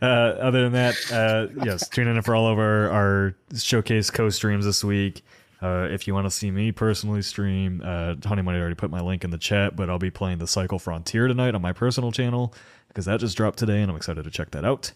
uh, 0.02 0.04
other 0.04 0.62
than 0.62 0.72
that, 0.72 0.94
uh, 1.12 1.64
yes, 1.64 1.88
tune 1.88 2.08
in 2.08 2.20
for 2.22 2.34
all 2.34 2.48
of 2.48 2.58
our, 2.58 2.90
our 2.90 3.34
showcase 3.56 4.10
co 4.10 4.30
streams 4.30 4.64
this 4.64 4.84
week. 4.84 5.22
Uh, 5.62 5.86
if 5.90 6.06
you 6.06 6.14
want 6.14 6.26
to 6.26 6.30
see 6.30 6.50
me 6.50 6.72
personally 6.72 7.20
stream, 7.20 7.82
uh, 7.84 8.14
Honey 8.24 8.42
Money 8.42 8.58
already 8.58 8.74
put 8.74 8.90
my 8.90 9.00
link 9.00 9.24
in 9.24 9.30
the 9.30 9.38
chat, 9.38 9.76
but 9.76 9.90
I'll 9.90 9.98
be 9.98 10.10
playing 10.10 10.38
the 10.38 10.46
Cycle 10.46 10.78
Frontier 10.78 11.28
tonight 11.28 11.54
on 11.54 11.60
my 11.60 11.72
personal 11.72 12.12
channel 12.12 12.54
because 12.88 13.04
that 13.04 13.20
just 13.20 13.36
dropped 13.36 13.58
today, 13.58 13.82
and 13.82 13.90
I'm 13.90 13.96
excited 13.96 14.24
to 14.24 14.30
check 14.30 14.52
that 14.52 14.64
out. 14.64 14.92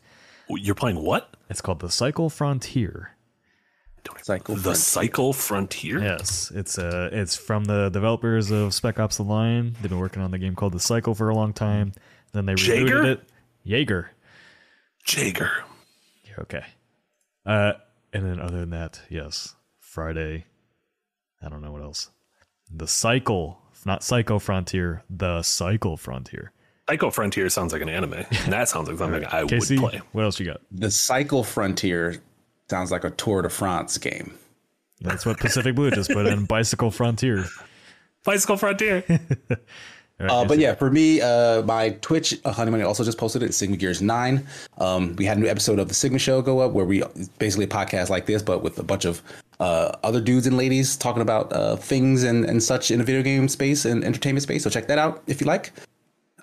You're 0.49 0.75
playing 0.75 1.03
what? 1.03 1.35
It's 1.51 1.61
called 1.61 1.81
the 1.81 1.91
Cycle 1.91 2.31
Frontier. 2.31 3.14
Cycle 4.23 4.55
The 4.55 4.61
Frontier. 4.63 4.75
Cycle 4.81 5.33
Frontier. 5.33 5.99
Yes, 6.01 6.53
it's 6.55 6.79
uh, 6.79 7.09
it's 7.13 7.37
from 7.37 7.65
the 7.65 7.89
developers 7.91 8.51
of 8.51 8.75
Spec 8.75 8.99
Ops: 9.01 9.17
The 9.19 9.23
Line. 9.23 9.77
They've 9.81 9.91
been 9.91 9.99
working 9.99 10.23
on 10.23 10.31
the 10.31 10.39
game 10.39 10.55
called 10.55 10.73
The 10.73 10.81
Cycle 10.81 11.15
for 11.15 11.29
a 11.29 11.35
long 11.35 11.53
time. 11.53 11.93
Then 12.33 12.47
they 12.47 12.55
rebooted 12.55 12.89
Yager? 12.89 13.03
it. 13.05 13.21
Yager. 13.65 14.11
Yager. 15.09 15.51
Okay. 16.39 16.65
Uh, 17.47 17.75
and 18.13 18.25
then 18.25 18.41
other 18.41 18.61
than 18.61 18.71
that, 18.71 19.01
yes, 19.09 19.55
Friday. 19.79 20.47
I 21.43 21.49
don't 21.49 21.61
know 21.63 21.73
what 21.73 21.83
else. 21.83 22.11
The 22.71 22.87
Cycle, 22.89 23.59
not 23.85 24.03
Psycho 24.03 24.39
Frontier, 24.39 25.03
the 25.11 25.43
Cycle 25.43 25.97
Frontier. 25.97 26.53
Psycho 26.89 27.11
Frontier 27.11 27.49
sounds 27.51 27.73
like 27.73 27.83
an 27.83 27.89
anime. 27.89 28.25
That 28.49 28.69
sounds 28.69 28.89
like 28.89 28.99
something 28.99 29.25
I 29.27 29.45
Casey, 29.45 29.79
would 29.79 29.91
play. 29.91 30.03
what 30.13 30.25
else 30.25 30.41
you 30.41 30.47
got? 30.47 30.61
The 30.73 30.91
Cycle 30.91 31.45
Frontier 31.45 32.23
sounds 32.69 32.91
like 32.91 33.05
a 33.05 33.11
Tour 33.11 33.43
de 33.43 33.49
France 33.49 33.99
game. 33.99 34.35
That's 35.01 35.27
what 35.27 35.39
Pacific 35.39 35.75
Blue 35.75 35.91
just 35.91 36.11
put 36.11 36.27
in 36.27 36.45
Bicycle 36.47 36.91
Frontier. 36.91 37.45
Bicycle 38.25 38.57
Frontier. 38.57 39.05
All 39.09 40.27
right, 40.27 40.31
Uh, 40.31 40.43
but 40.45 40.51
Casey. 40.51 40.63
yeah, 40.63 40.75
for 40.77 40.91
me, 40.91 41.21
uh, 41.21 41.63
my 41.63 41.91
Twitch, 42.01 42.39
uh, 42.45 42.53
Honey 42.53 42.71
Money 42.71 42.85
also 42.85 43.03
just 43.05 43.19
posted 43.19 43.43
it, 43.43 43.53
Sigma 43.53 43.77
Gears 43.77 44.01
9. 44.01 44.47
Um, 44.79 45.17
we 45.17 45.25
had 45.25 45.37
a 45.37 45.41
new 45.41 45.49
episode 45.49 45.79
of 45.81 45.89
the 45.89 45.95
Sigma 45.95 46.19
Show 46.21 46.41
go 46.41 46.61
up 46.61 46.73
where 46.73 46.85
we 46.85 47.03
basically 47.39 47.65
a 47.65 47.69
podcast 47.69 48.09
like 48.11 48.25
this, 48.27 48.41
but 48.41 48.63
with 48.63 48.79
a 48.79 48.83
bunch 48.85 49.05
of 49.05 49.21
uh, 49.61 49.93
other 50.05 50.21
dudes 50.21 50.47
and 50.47 50.57
ladies 50.57 50.97
talking 50.97 51.21
about 51.23 51.53
uh, 51.53 51.77
things 51.77 52.23
and, 52.23 52.45
and 52.45 52.63
such 52.63 52.91
in 52.93 52.99
the 52.99 53.05
video 53.05 53.23
game 53.23 53.49
space 53.49 53.85
and 53.85 54.05
entertainment 54.05 54.43
space. 54.43 54.63
So 54.63 54.71
check 54.71 54.87
that 54.87 54.99
out 54.99 55.23
if 55.27 55.41
you 55.41 55.47
like. 55.47 55.73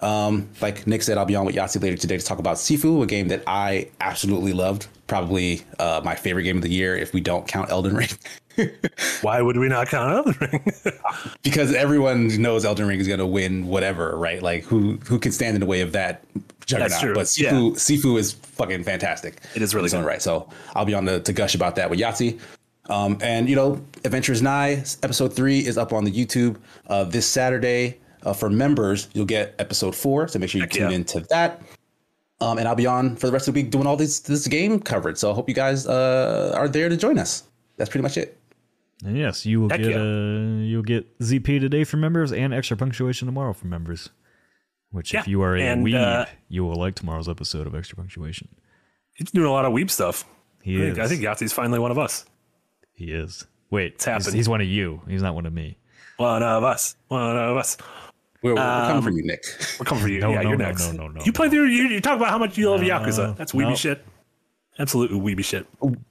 Um, 0.02 0.50
like 0.62 0.86
Nick 0.88 1.04
said, 1.04 1.18
I'll 1.18 1.26
be 1.26 1.36
on 1.36 1.46
with 1.46 1.56
Yahtzee 1.56 1.82
later 1.82 1.96
today 1.98 2.18
to 2.18 2.26
talk 2.26 2.40
about 2.40 2.58
Sifu, 2.58 3.04
a 3.04 3.06
game 3.06 3.28
that 3.30 3.44
I 3.48 3.90
absolutely 4.02 4.52
loved. 4.54 4.88
Probably 5.12 5.62
uh, 5.78 6.00
my 6.06 6.16
favorite 6.16 6.44
game 6.44 6.56
of 6.56 6.64
the 6.64 6.70
year 6.70 6.96
if 6.96 7.14
we 7.14 7.20
don't 7.20 7.46
count 7.46 7.70
Elden 7.70 7.98
Ring. 7.98 8.08
Why 9.22 9.42
would 9.42 9.58
we 9.58 9.68
not 9.68 9.90
count 9.90 10.10
Elden 10.10 10.36
Ring? 10.40 10.74
because 11.44 11.74
everyone 11.74 12.42
knows 12.42 12.64
Elden 12.64 12.88
Ring 12.88 12.98
is 12.98 13.10
going 13.10 13.20
to 13.20 13.28
win 13.28 13.68
whatever, 13.68 14.18
right? 14.18 14.42
Like 14.42 14.64
who 14.64 14.94
who 15.06 15.20
can 15.20 15.34
stand 15.34 15.56
in 15.56 15.60
the 15.60 15.66
way 15.66 15.82
of 15.82 15.92
that 15.92 16.24
juggernaut? 16.66 17.02
true. 17.02 17.14
But 17.14 17.26
Sifu, 17.26 17.74
Sifu 17.74 18.18
is 18.18 18.32
fucking 18.32 18.86
fantastic. 18.86 19.42
It 19.54 19.62
is 19.62 19.76
really 19.76 19.84
in 19.84 19.86
its 19.88 19.94
own 19.96 20.04
good. 20.04 20.08
right. 20.08 20.22
So 20.22 20.48
I'll 20.78 20.86
be 20.86 20.94
on 20.94 21.06
to, 21.08 21.20
to 21.20 21.34
gush 21.34 21.56
about 21.56 21.76
that 21.76 21.90
with 21.90 22.00
Yahtzee. 22.00 22.40
Um, 22.90 23.18
and 23.20 23.50
you 23.50 23.58
know, 23.58 23.84
Adventures 24.06 24.42
Nigh 24.42 24.82
episode 25.04 25.34
three 25.34 25.60
is 25.60 25.78
up 25.78 25.92
on 25.92 26.06
the 26.06 26.12
YouTube 26.12 26.56
uh, 26.88 27.04
this 27.04 27.26
Saturday. 27.26 27.98
Uh, 28.24 28.32
for 28.32 28.50
members, 28.50 29.10
you'll 29.14 29.26
get 29.26 29.56
episode 29.60 29.94
four, 29.94 30.30
so 30.30 30.40
make 30.40 30.50
sure 30.50 30.60
you 30.60 30.64
Heck 30.64 30.72
tune 30.72 30.90
yeah. 30.90 30.96
into 30.96 31.20
that. 31.32 31.62
Um, 32.42 32.58
and 32.58 32.68
I'll 32.68 32.76
be 32.76 32.88
on 32.88 33.16
for 33.16 33.28
the 33.28 33.34
rest 33.34 33.48
of 33.48 33.54
the 33.54 33.62
week 33.62 33.72
doing 33.72 33.86
all 33.86 33.96
this 33.96 34.20
this 34.20 34.48
game 34.48 34.80
coverage. 34.80 35.18
So 35.18 35.32
I 35.32 35.34
hope 35.34 35.48
you 35.48 35.56
guys 35.56 35.88
uh, 35.88 36.54
are 36.56 36.68
there 36.68 36.90
to 36.90 36.98
join 36.98 37.20
us. 37.20 37.44
That's 37.78 37.90
pretty 37.90 38.04
much 38.04 38.18
it. 38.18 38.38
And 39.06 39.18
yes, 39.18 39.46
you 39.46 39.62
will 39.62 39.70
Heck 39.70 39.82
get 39.82 39.92
yeah. 39.92 39.98
uh, 39.98 40.62
you'll 40.62 40.84
get 40.84 41.20
ZP 41.20 41.60
today 41.60 41.84
for 41.84 41.98
members 41.98 42.32
and 42.32 42.54
extra 42.54 42.78
punctuation 42.78 43.28
tomorrow 43.28 43.54
for 43.54 43.68
members. 43.68 44.10
Which, 44.92 45.14
if 45.14 45.28
you 45.28 45.42
are 45.42 45.56
a 45.56 45.62
and, 45.62 45.86
weeb, 45.86 45.96
uh, 45.96 46.26
you 46.50 46.66
will 46.66 46.76
like 46.76 46.96
tomorrow's 46.96 47.30
episode 47.30 47.66
of 47.66 47.74
extra 47.74 47.96
punctuation. 47.96 48.50
He's 49.14 49.32
doing 49.32 49.48
a 49.48 49.52
lot 49.52 49.64
of 49.64 49.72
weeb 49.72 49.90
stuff. 49.90 50.26
He 50.62 50.76
I 50.76 50.80
think, 50.80 50.98
is. 50.98 51.00
I 51.00 51.08
think 51.08 51.22
Yahtzee's 51.22 51.54
finally 51.54 51.80
one 51.80 51.92
of 51.92 51.98
us. 51.98 52.26
He 52.94 53.06
is. 53.06 53.46
Wait, 53.70 53.94
he's, 53.94 54.06
happened. 54.06 54.36
he's 54.36 54.50
one 54.50 54.60
of 54.60 54.68
you. 54.68 55.02
He's 55.08 55.22
not 55.22 55.34
one 55.34 55.46
of 55.46 55.54
me. 55.54 55.78
One 56.18 56.44
of 56.44 56.64
us. 56.64 56.96
One 57.08 57.38
of 57.38 57.56
us. 57.56 57.78
We're, 58.44 58.52
we're 58.54 58.58
coming 58.58 58.98
Um, 58.98 59.04
for 59.04 59.10
you, 59.12 59.24
Nick. 59.24 59.44
We're 59.80 59.86
coming 59.86 60.04
for 60.04 60.10
you. 60.10 60.20
No, 60.20 60.32
yeah, 60.32 60.42
no, 60.42 60.50
you're 60.50 60.58
no, 60.58 60.66
next. 60.66 60.94
no, 60.94 61.04
no, 61.04 61.08
no, 61.10 61.24
You 61.24 61.32
play 61.32 61.48
no. 61.48 61.52
through. 61.52 61.66
You, 61.68 61.84
you 61.90 62.02
talk 62.02 62.18
about 62.18 62.30
how 62.30 62.38
much 62.40 62.58
you 62.58 62.70
love 62.70 62.82
Yakuza. 62.82 63.38
That's 63.38 63.52
weeby 63.52 63.70
no. 63.70 63.76
shit. 63.76 64.06
Absolutely 64.80 65.20
weeby 65.20 65.44
shit. 65.46 65.68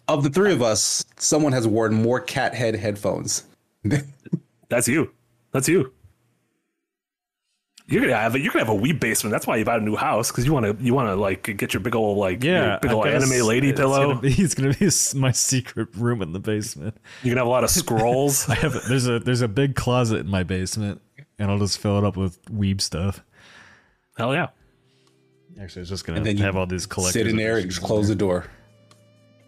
Of 0.06 0.22
the 0.22 0.30
three 0.30 0.52
of 0.52 0.62
us, 0.62 1.04
someone 1.16 1.52
has 1.52 1.66
worn 1.66 1.94
more 1.94 2.20
cat 2.20 2.54
head 2.54 2.76
headphones. 2.76 3.44
That's 4.68 4.86
you. 4.86 5.10
That's 5.52 5.68
you. 5.68 5.92
You're 7.88 8.02
gonna 8.02 8.14
have 8.14 8.36
a, 8.36 8.38
you're 8.40 8.52
gonna 8.52 8.64
have 8.64 8.72
a 8.72 8.78
weeb 8.80 9.00
basement. 9.00 9.32
That's 9.32 9.48
why 9.48 9.56
you 9.56 9.64
bought 9.64 9.80
a 9.80 9.82
new 9.82 9.96
house 9.96 10.30
because 10.30 10.46
you 10.46 10.52
want 10.52 10.78
to 10.78 10.84
you 10.84 10.94
want 10.94 11.08
to 11.08 11.16
like 11.16 11.56
get 11.56 11.74
your 11.74 11.80
big 11.80 11.96
old 11.96 12.18
like 12.18 12.44
Yeah, 12.44 12.78
big 12.80 12.92
I 12.92 12.94
old 12.94 13.08
anime 13.08 13.44
lady 13.44 13.70
it's 13.70 13.80
pillow. 13.80 14.10
Gonna 14.14 14.20
be, 14.20 14.28
it's 14.38 14.54
gonna 14.54 14.74
be 14.74 14.88
my 15.18 15.32
secret 15.32 15.88
room 15.96 16.22
in 16.22 16.32
the 16.32 16.38
basement. 16.38 16.96
You're 17.24 17.34
gonna 17.34 17.40
have 17.40 17.48
a 17.48 17.50
lot 17.50 17.64
of 17.64 17.70
scrolls. 17.70 18.48
I 18.48 18.54
have 18.54 18.76
there's 18.88 19.08
a 19.08 19.18
there's 19.18 19.40
a 19.40 19.48
big 19.48 19.74
closet 19.74 20.18
in 20.18 20.28
my 20.28 20.44
basement, 20.44 21.00
and 21.40 21.50
I'll 21.50 21.58
just 21.58 21.78
fill 21.78 21.98
it 21.98 22.04
up 22.04 22.16
with 22.16 22.40
weeb 22.44 22.80
stuff. 22.80 23.24
Hell 24.16 24.32
yeah. 24.34 24.48
Actually, 25.60 25.82
it's 25.82 25.90
just 25.90 26.06
gonna 26.06 26.18
And 26.18 26.26
then 26.26 26.36
you 26.36 26.44
have 26.44 26.56
all 26.56 26.66
these 26.66 26.86
collectors. 26.86 27.14
Sit 27.14 27.26
in 27.26 27.36
there 27.36 27.56
and 27.56 27.68
just 27.68 27.82
close 27.82 28.06
the 28.06 28.14
door. 28.14 28.44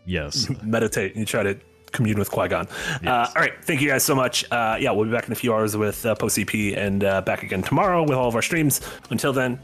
Yes. 0.05 0.49
meditate 0.63 1.13
and 1.13 1.21
you 1.21 1.27
try 1.27 1.43
to 1.43 1.59
commune 1.93 2.19
with 2.19 2.31
Qui 2.31 2.49
Gon. 2.49 2.67
Uh, 3.07 3.11
all 3.37 3.43
right, 3.43 3.53
thank 3.65 3.81
you 3.81 3.89
guys 3.89 4.03
so 4.03 4.15
much. 4.15 4.51
Uh, 4.51 4.77
yeah, 4.81 4.91
we'll 4.91 5.05
be 5.05 5.13
back 5.13 5.27
in 5.27 5.33
a 5.33 5.37
few 5.37 5.53
hours 5.53 5.77
with 5.77 6.05
uh, 6.07 6.15
post 6.15 6.39
ZP 6.39 6.77
and 6.77 7.05
uh, 7.05 7.21
back 7.21 7.43
again 7.43 7.63
tomorrow 7.63 8.03
with 8.03 8.15
all 8.15 8.29
of 8.29 8.35
our 8.35 8.43
streams. 8.43 8.81
Until 9.11 9.33
then, 9.33 9.61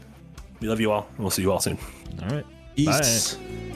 we 0.59 0.69
love 0.69 0.79
you 0.79 0.91
all, 0.91 1.07
and 1.09 1.19
we'll 1.19 1.31
see 1.31 1.41
you 1.41 1.51
all 1.51 1.59
soon. 1.59 1.77
All 2.21 2.29
right. 2.29 2.45
Peace. 2.75 3.35
Bye. 3.35 3.68